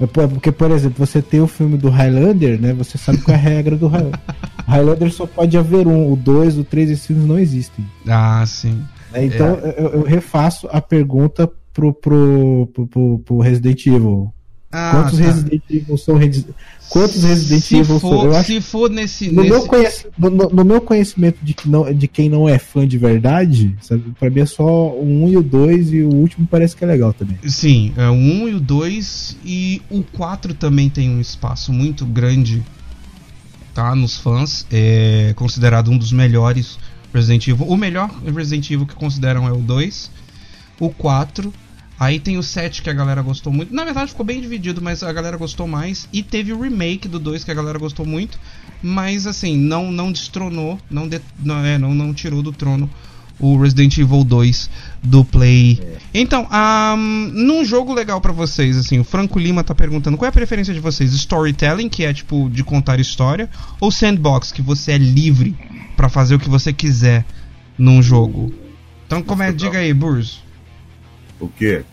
é 0.00 0.06
por- 0.06 0.28
porque, 0.28 0.52
por 0.52 0.70
exemplo, 0.70 1.06
você 1.06 1.20
tem 1.20 1.40
o 1.40 1.46
filme 1.48 1.76
do 1.76 1.88
Highlander, 1.88 2.60
né? 2.60 2.72
Você 2.74 2.96
sabe 2.96 3.18
qual 3.18 3.36
é 3.36 3.40
a 3.40 3.42
regra 3.42 3.76
do 3.76 3.88
Highlander. 3.88 4.20
Highlander 4.66 5.12
só 5.12 5.26
pode 5.26 5.56
haver 5.58 5.86
um, 5.88 6.12
o 6.12 6.16
dois, 6.16 6.56
o 6.56 6.64
três, 6.64 6.88
esses 6.90 7.06
filmes 7.06 7.26
não 7.26 7.38
existem. 7.38 7.84
Ah, 8.08 8.44
sim. 8.46 8.80
né? 9.12 9.24
Então 9.26 9.56
eu, 9.76 9.88
eu 9.94 10.02
refaço 10.02 10.68
a 10.72 10.80
pergunta 10.80 11.50
pro, 11.74 11.92
pro, 11.92 12.70
pro, 12.90 13.18
pro- 13.18 13.38
Resident 13.40 13.84
Evil. 13.86 14.32
Ah, 14.76 14.90
Quantos 14.92 15.18
tá. 15.20 15.24
Resident 15.26 15.62
Evil 15.70 15.96
são 15.96 16.18
Quantos 16.88 17.22
Resident 17.22 17.62
se 17.62 17.76
Evil 17.76 18.00
for, 18.00 18.10
são? 18.16 18.24
Eu 18.24 18.34
acho 18.36 18.46
Se 18.52 18.60
for 18.60 18.90
nesse. 18.90 19.30
no, 19.30 19.42
nesse... 19.42 19.52
meu 19.52 19.66
no- 20.18 20.30
no- 20.30 20.50
no 20.50 20.64
meu 20.64 20.80
conhecimento 20.80 21.38
de, 21.42 21.54
que 21.54 21.68
não, 21.68 21.92
de 21.94 22.08
quem 22.08 22.28
não 22.28 22.48
é 22.48 22.58
fã 22.58 22.86
de 22.86 22.98
verdade, 22.98 23.76
sabe? 23.80 24.02
Pra 24.18 24.28
mim 24.30 24.40
é 24.40 24.46
só 24.46 24.88
o 24.90 25.04
1 25.24 25.28
e 25.28 25.36
o 25.36 25.42
2 25.42 25.92
e 25.92 26.02
o 26.02 26.12
último 26.12 26.46
parece 26.48 26.74
que 26.76 26.82
é 26.82 26.86
legal 26.88 27.12
também. 27.12 27.38
Sim, 27.46 27.92
é, 27.96 28.08
o 28.08 28.12
1 28.14 28.48
e 28.48 28.54
o 28.54 28.60
2 28.60 29.36
e 29.44 29.82
o 29.90 30.02
4 30.02 30.54
também 30.54 30.88
tem 30.90 31.08
um 31.08 31.20
espaço 31.20 31.72
muito 31.72 32.04
grande, 32.04 32.60
tá? 33.72 33.94
Nos 33.94 34.16
fãs. 34.18 34.66
É 34.72 35.32
considerado 35.36 35.88
um 35.90 35.96
dos 35.98 36.10
melhores 36.12 36.78
Resident 37.12 37.46
Evil. 37.46 37.66
O 37.66 37.76
melhor 37.76 38.10
Resident 38.34 38.68
Evil 38.72 38.86
que 38.86 38.94
consideram 38.96 39.46
é 39.46 39.52
o 39.52 39.58
2. 39.58 40.10
O 40.80 40.90
4. 40.90 41.52
Aí 41.98 42.18
tem 42.18 42.36
o 42.36 42.42
7 42.42 42.82
que 42.82 42.90
a 42.90 42.92
galera 42.92 43.22
gostou 43.22 43.52
muito. 43.52 43.72
Na 43.74 43.84
verdade 43.84 44.10
ficou 44.10 44.26
bem 44.26 44.40
dividido, 44.40 44.82
mas 44.82 45.02
a 45.02 45.12
galera 45.12 45.36
gostou 45.36 45.66
mais. 45.68 46.08
E 46.12 46.22
teve 46.22 46.52
o 46.52 46.60
remake 46.60 47.06
do 47.08 47.18
2 47.18 47.44
que 47.44 47.50
a 47.50 47.54
galera 47.54 47.78
gostou 47.78 48.04
muito. 48.04 48.38
Mas 48.82 49.26
assim, 49.26 49.56
não, 49.56 49.90
não 49.92 50.10
destronou, 50.12 50.78
não, 50.90 51.08
de- 51.08 51.20
não, 51.42 51.64
é, 51.64 51.78
não, 51.78 51.94
não 51.94 52.12
tirou 52.12 52.42
do 52.42 52.52
trono 52.52 52.90
o 53.38 53.56
Resident 53.60 53.96
Evil 53.98 54.22
2 54.22 54.70
do 55.02 55.24
Play. 55.24 55.80
Então, 56.12 56.46
um, 56.96 56.96
num 57.32 57.64
jogo 57.64 57.92
legal 57.92 58.20
pra 58.20 58.30
vocês, 58.32 58.76
assim, 58.76 58.98
o 59.00 59.04
Franco 59.04 59.38
Lima 59.40 59.64
tá 59.64 59.74
perguntando 59.74 60.16
qual 60.16 60.26
é 60.26 60.28
a 60.28 60.32
preferência 60.32 60.72
de 60.72 60.78
vocês? 60.80 61.12
Storytelling, 61.12 61.88
que 61.88 62.04
é 62.04 62.12
tipo 62.12 62.48
de 62.48 62.62
contar 62.62 63.00
história, 63.00 63.48
ou 63.80 63.90
sandbox, 63.90 64.52
que 64.52 64.62
você 64.62 64.92
é 64.92 64.98
livre 64.98 65.56
pra 65.96 66.08
fazer 66.08 66.36
o 66.36 66.38
que 66.38 66.48
você 66.48 66.72
quiser 66.72 67.24
num 67.76 68.00
jogo? 68.00 68.54
Então, 69.06 69.20
como 69.22 69.42
é, 69.42 69.50
diga 69.52 69.78
aí, 69.78 69.92
Burz. 69.92 70.43
O 71.40 71.48
quê? 71.48 71.84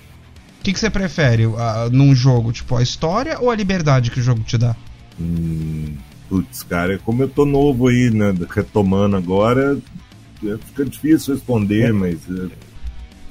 O 0.60 0.64
que, 0.64 0.74
que 0.74 0.80
você 0.80 0.90
prefere 0.90 1.46
ah, 1.58 1.90
num 1.92 2.14
jogo? 2.14 2.52
Tipo, 2.52 2.76
a 2.76 2.84
história 2.84 3.40
ou 3.40 3.50
a 3.50 3.56
liberdade 3.56 4.12
que 4.12 4.20
o 4.20 4.24
jogo 4.24 4.42
te 4.44 4.58
dá? 4.58 4.76
Hum, 5.20 5.96
putz, 6.30 6.64
cara, 6.64 7.00
como 7.00 7.24
eu 7.24 7.30
tô 7.30 7.46
novo 7.46 7.88
aí, 7.88 8.12
né, 8.12 8.34
retomando 8.50 9.18
agora, 9.18 9.78
é, 10.44 10.58
fica 10.58 10.86
difícil 10.86 11.34
responder, 11.34 11.92
mas 11.92 12.18
é, 12.30 12.50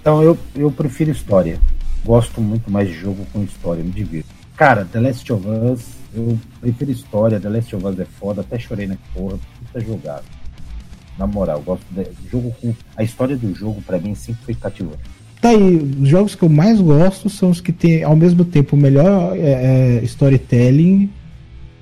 Então 0.01 0.23
eu, 0.23 0.37
eu 0.57 0.71
prefiro 0.71 1.11
história. 1.11 1.61
Gosto 2.05 2.41
muito 2.41 2.71
mais 2.71 2.89
de 2.89 2.95
jogo 2.95 3.27
com 3.33 3.45
história, 3.45 3.85
me 3.85 3.91
divirto. 3.91 4.29
Cara, 4.57 4.85
The 4.85 5.01
Last 5.01 5.33
of 5.33 5.47
Us, 5.47 5.81
eu 6.13 6.39
prefiro 6.61 6.91
história, 6.91 7.39
The 7.39 7.49
Last 7.49 7.77
of 7.77 7.87
Us 7.87 7.99
é 7.99 8.05
foda, 8.05 8.41
até 8.41 8.59
chorei 8.59 8.87
na 8.87 8.97
porra, 9.15 9.39
puta 9.59 9.81
jogado. 9.81 10.25
Na 11.17 11.27
moral, 11.27 11.61
gosto 11.61 11.85
de 11.91 12.07
jogo 12.31 12.55
com. 12.61 12.75
A 12.97 13.03
história 13.03 13.37
do 13.37 13.55
jogo, 13.55 13.83
pra 13.83 13.99
mim, 13.99 14.15
sempre 14.15 14.45
foi 14.45 14.55
cativante. 14.55 15.20
Tá 15.41 15.49
aí, 15.49 15.77
os 16.03 16.09
jogos 16.09 16.35
que 16.35 16.43
eu 16.43 16.49
mais 16.51 16.81
gosto 16.81 17.31
são 17.31 17.51
os 17.51 17.61
que 17.61 17.73
têm 17.73 18.03
ao 18.03 18.15
mesmo 18.15 18.45
tempo 18.45 18.77
o 18.77 18.79
melhor 18.79 19.35
é, 19.37 20.01
é, 20.01 20.05
storytelling, 20.05 21.09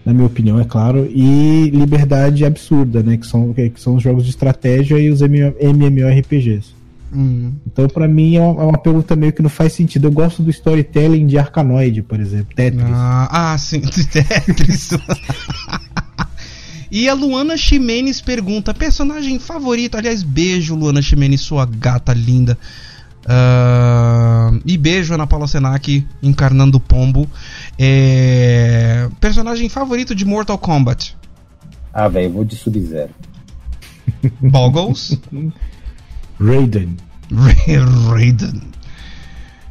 na 0.04 0.14
minha 0.14 0.26
opinião, 0.26 0.60
é 0.60 0.64
claro, 0.64 1.08
e 1.10 1.68
liberdade 1.70 2.44
absurda, 2.44 3.02
né? 3.02 3.16
Que 3.16 3.26
são, 3.26 3.52
que 3.52 3.72
são 3.76 3.96
os 3.96 4.02
jogos 4.02 4.24
de 4.24 4.30
estratégia 4.30 4.98
e 4.98 5.10
os 5.10 5.20
MMO 5.20 5.54
MMORPGs. 5.60 6.78
Hum. 7.12 7.52
Então, 7.66 7.88
pra 7.88 8.06
mim, 8.06 8.36
é 8.36 8.40
uma, 8.40 8.80
é 9.10 9.16
meio 9.16 9.32
que 9.32 9.42
não 9.42 9.50
faz 9.50 9.72
sentido. 9.72 10.06
Eu 10.06 10.12
gosto 10.12 10.42
do 10.42 10.50
storytelling 10.50 11.26
de 11.26 11.38
Arkanoid, 11.38 12.02
por 12.02 12.20
exemplo, 12.20 12.54
Tetris. 12.54 12.84
Ah, 12.84 13.52
ah, 13.52 13.58
sim, 13.58 13.80
Tetris. 14.12 14.90
e 16.92 17.08
a 17.08 17.14
Luana 17.14 17.56
Ximenes 17.56 18.20
pergunta: 18.20 18.72
personagem 18.72 19.38
favorito? 19.38 19.96
Aliás, 19.96 20.22
beijo, 20.22 20.74
Luana 20.74 21.02
Ximenes, 21.02 21.40
sua 21.40 21.66
gata 21.66 22.12
linda. 22.12 22.58
Ah, 23.28 24.50
e 24.64 24.78
beijo, 24.78 25.12
Ana 25.14 25.26
Paula 25.26 25.46
Senac, 25.46 26.06
encarnando 26.22 26.78
o 26.78 26.80
pombo. 26.80 27.28
É, 27.78 29.08
personagem 29.20 29.68
favorito 29.68 30.14
de 30.14 30.24
Mortal 30.24 30.56
Kombat? 30.58 31.16
Ah, 31.92 32.08
velho, 32.08 32.32
vou 32.32 32.44
de 32.44 32.56
Sub-Zero. 32.56 33.10
Boggles? 34.40 35.18
Raiden. 36.40 36.96
Ra- 37.30 38.10
Raiden. 38.10 38.62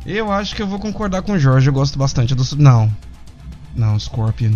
Eu 0.06 0.32
acho 0.32 0.56
que 0.56 0.62
eu 0.62 0.68
vou 0.68 0.80
concordar 0.80 1.22
com 1.22 1.34
o 1.34 1.40
Jorge, 1.40 1.68
eu 1.68 1.74
gosto 1.74 1.98
bastante 1.98 2.34
do. 2.36 2.44
Não. 2.58 2.90
Não, 3.76 3.98
Scorpion. 4.00 4.52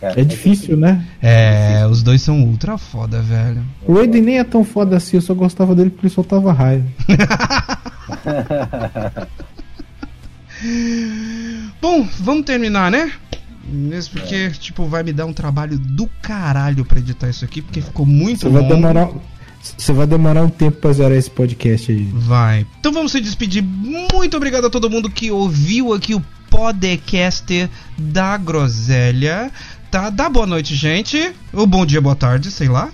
Cara, 0.00 0.20
É 0.20 0.24
difícil, 0.24 0.76
né? 0.76 1.04
É, 1.20 1.84
os 1.90 2.02
dois 2.02 2.22
são 2.22 2.40
ultra 2.44 2.78
foda, 2.78 3.20
velho. 3.20 3.62
O 3.86 3.94
Raiden 3.94 4.22
nem 4.22 4.38
é 4.38 4.44
tão 4.44 4.64
foda 4.64 4.96
assim, 4.96 5.16
eu 5.16 5.20
só 5.20 5.34
gostava 5.34 5.74
dele 5.74 5.90
porque 5.90 6.06
ele 6.06 6.14
soltava 6.14 6.52
raio. 6.52 6.84
Bom, 11.80 12.06
vamos 12.20 12.44
terminar, 12.44 12.90
né? 12.90 13.12
Mesmo 13.70 14.18
porque, 14.18 14.50
tipo, 14.50 14.86
vai 14.86 15.02
me 15.02 15.12
dar 15.12 15.26
um 15.26 15.32
trabalho 15.32 15.78
do 15.78 16.08
caralho 16.22 16.84
pra 16.84 16.98
editar 16.98 17.28
isso 17.28 17.44
aqui, 17.44 17.60
porque 17.60 17.82
ficou 17.82 18.06
muito 18.06 18.40
Você 18.40 18.48
vai 18.48 18.62
longo. 18.62 18.74
demorar. 18.74 19.08
Você 19.76 19.92
vai 19.92 20.06
demorar 20.06 20.42
um 20.42 20.48
tempo 20.48 20.78
pra 20.78 20.92
zerar 20.92 21.16
esse 21.18 21.30
podcast 21.30 21.92
aí. 21.92 22.08
Vai. 22.12 22.66
Então 22.80 22.92
vamos 22.92 23.12
se 23.12 23.20
despedir. 23.20 23.62
Muito 23.62 24.36
obrigado 24.36 24.66
a 24.66 24.70
todo 24.70 24.88
mundo 24.88 25.10
que 25.10 25.30
ouviu 25.30 25.92
aqui 25.92 26.14
o 26.14 26.22
podcast 26.48 27.68
da 27.98 28.36
Groselha. 28.38 29.50
Tá? 29.90 30.10
Dá 30.10 30.28
boa 30.28 30.46
noite, 30.46 30.74
gente. 30.74 31.32
Ou 31.52 31.66
bom 31.66 31.86
dia, 31.86 32.00
boa 32.00 32.14
tarde, 32.14 32.50
sei 32.50 32.68
lá. 32.68 32.90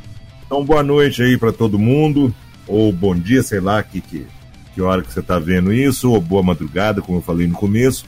Então, 0.47 0.65
boa 0.65 0.83
noite 0.83 1.23
aí 1.23 1.37
para 1.37 1.53
todo 1.53 1.79
mundo. 1.79 2.35
Ou 2.67 2.93
bom 2.93 3.15
dia, 3.15 3.43
sei 3.43 3.61
lá 3.61 3.83
que, 3.83 4.01
que, 4.01 4.27
que 4.75 4.81
hora 4.81 5.03
que 5.03 5.13
você 5.13 5.23
tá 5.23 5.39
vendo 5.39 5.73
isso. 5.73 6.11
Ou 6.11 6.21
boa 6.21 6.43
madrugada, 6.43 7.03
como 7.03 7.19
eu 7.19 7.23
falei 7.23 7.47
no 7.47 7.55
começo. 7.55 8.05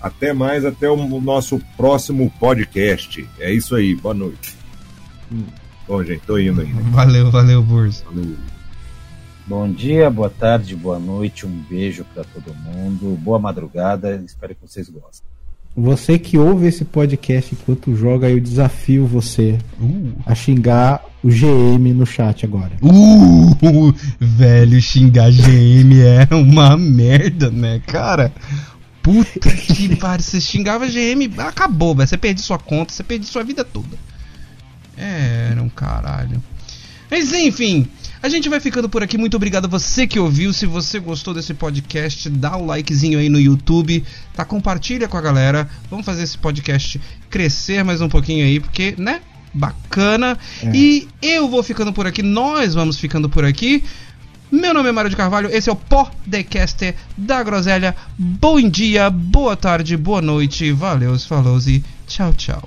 Até 0.00 0.32
mais, 0.32 0.64
até 0.64 0.88
o 0.88 1.20
nosso 1.20 1.60
próximo 1.76 2.32
podcast. 2.38 3.28
É 3.40 3.52
isso 3.52 3.74
aí, 3.74 3.96
boa 3.96 4.14
noite. 4.14 4.54
Hum. 5.32 5.44
Bom, 5.88 6.04
gente, 6.04 6.20
tô 6.20 6.38
indo 6.38 6.60
aí. 6.60 6.72
Valeu, 6.90 7.30
valeu, 7.30 7.62
Burso. 7.62 8.04
Valeu. 8.04 8.36
Bom 9.48 9.72
dia, 9.72 10.10
boa 10.10 10.28
tarde, 10.28 10.76
boa 10.76 10.98
noite, 10.98 11.46
um 11.46 11.62
beijo 11.70 12.04
para 12.12 12.22
todo 12.22 12.54
mundo, 12.54 13.16
boa 13.16 13.38
madrugada, 13.38 14.22
espero 14.26 14.54
que 14.54 14.60
vocês 14.60 14.90
gostem. 14.90 15.26
Você 15.80 16.18
que 16.18 16.36
ouve 16.36 16.66
esse 16.66 16.84
podcast 16.84 17.54
enquanto 17.54 17.94
joga, 17.94 18.28
eu 18.28 18.40
desafio 18.40 19.06
você 19.06 19.56
uh. 19.80 20.12
a 20.26 20.34
xingar 20.34 21.04
o 21.22 21.28
GM 21.28 21.94
no 21.94 22.04
chat 22.04 22.44
agora. 22.44 22.72
Uh, 22.82 23.94
velho, 24.18 24.82
xingar 24.82 25.30
GM 25.30 26.00
é 26.02 26.34
uma 26.34 26.76
merda, 26.76 27.48
né, 27.48 27.80
cara? 27.86 28.32
Puta 29.00 29.50
que 29.52 29.94
pariu, 29.94 30.24
você 30.24 30.40
xingava 30.40 30.88
GM, 30.88 31.32
acabou, 31.38 31.94
velho. 31.94 32.08
Você 32.08 32.18
perdeu 32.18 32.42
sua 32.42 32.58
conta, 32.58 32.92
você 32.92 33.04
perdeu 33.04 33.28
sua 33.28 33.44
vida 33.44 33.64
toda. 33.64 33.96
É, 34.96 35.50
era 35.52 35.62
um 35.62 35.68
caralho. 35.68 36.42
Mas 37.08 37.32
enfim, 37.32 37.86
a 38.22 38.28
gente 38.28 38.48
vai 38.48 38.60
ficando 38.60 38.88
por 38.88 39.02
aqui. 39.02 39.16
Muito 39.16 39.36
obrigado 39.36 39.66
a 39.66 39.68
você 39.68 40.06
que 40.06 40.18
ouviu. 40.18 40.52
Se 40.52 40.66
você 40.66 40.98
gostou 40.98 41.32
desse 41.32 41.54
podcast, 41.54 42.28
dá 42.28 42.56
o 42.56 42.62
um 42.62 42.66
likezinho 42.66 43.18
aí 43.18 43.28
no 43.28 43.40
YouTube, 43.40 44.04
tá? 44.34 44.44
Compartilha 44.44 45.08
com 45.08 45.16
a 45.16 45.20
galera. 45.20 45.68
Vamos 45.90 46.04
fazer 46.04 46.22
esse 46.22 46.36
podcast 46.36 47.00
crescer 47.30 47.84
mais 47.84 48.00
um 48.00 48.08
pouquinho 48.08 48.44
aí, 48.44 48.60
porque, 48.60 48.94
né? 48.98 49.20
Bacana. 49.54 50.36
É. 50.62 50.70
E 50.74 51.08
eu 51.22 51.48
vou 51.48 51.62
ficando 51.62 51.92
por 51.92 52.06
aqui. 52.06 52.22
Nós 52.22 52.74
vamos 52.74 52.98
ficando 52.98 53.28
por 53.28 53.44
aqui. 53.44 53.82
Meu 54.50 54.72
nome 54.72 54.88
é 54.88 54.92
Mário 54.92 55.10
de 55.10 55.16
Carvalho, 55.16 55.50
esse 55.52 55.68
é 55.68 55.72
o 55.72 55.76
Podcaster 55.76 56.94
da 57.18 57.42
Groselha. 57.42 57.94
Bom 58.18 58.58
dia, 58.62 59.10
boa 59.10 59.54
tarde, 59.54 59.94
boa 59.94 60.22
noite, 60.22 60.72
valeu, 60.72 61.18
falou 61.18 61.58
e 61.66 61.84
tchau, 62.06 62.32
tchau. 62.32 62.66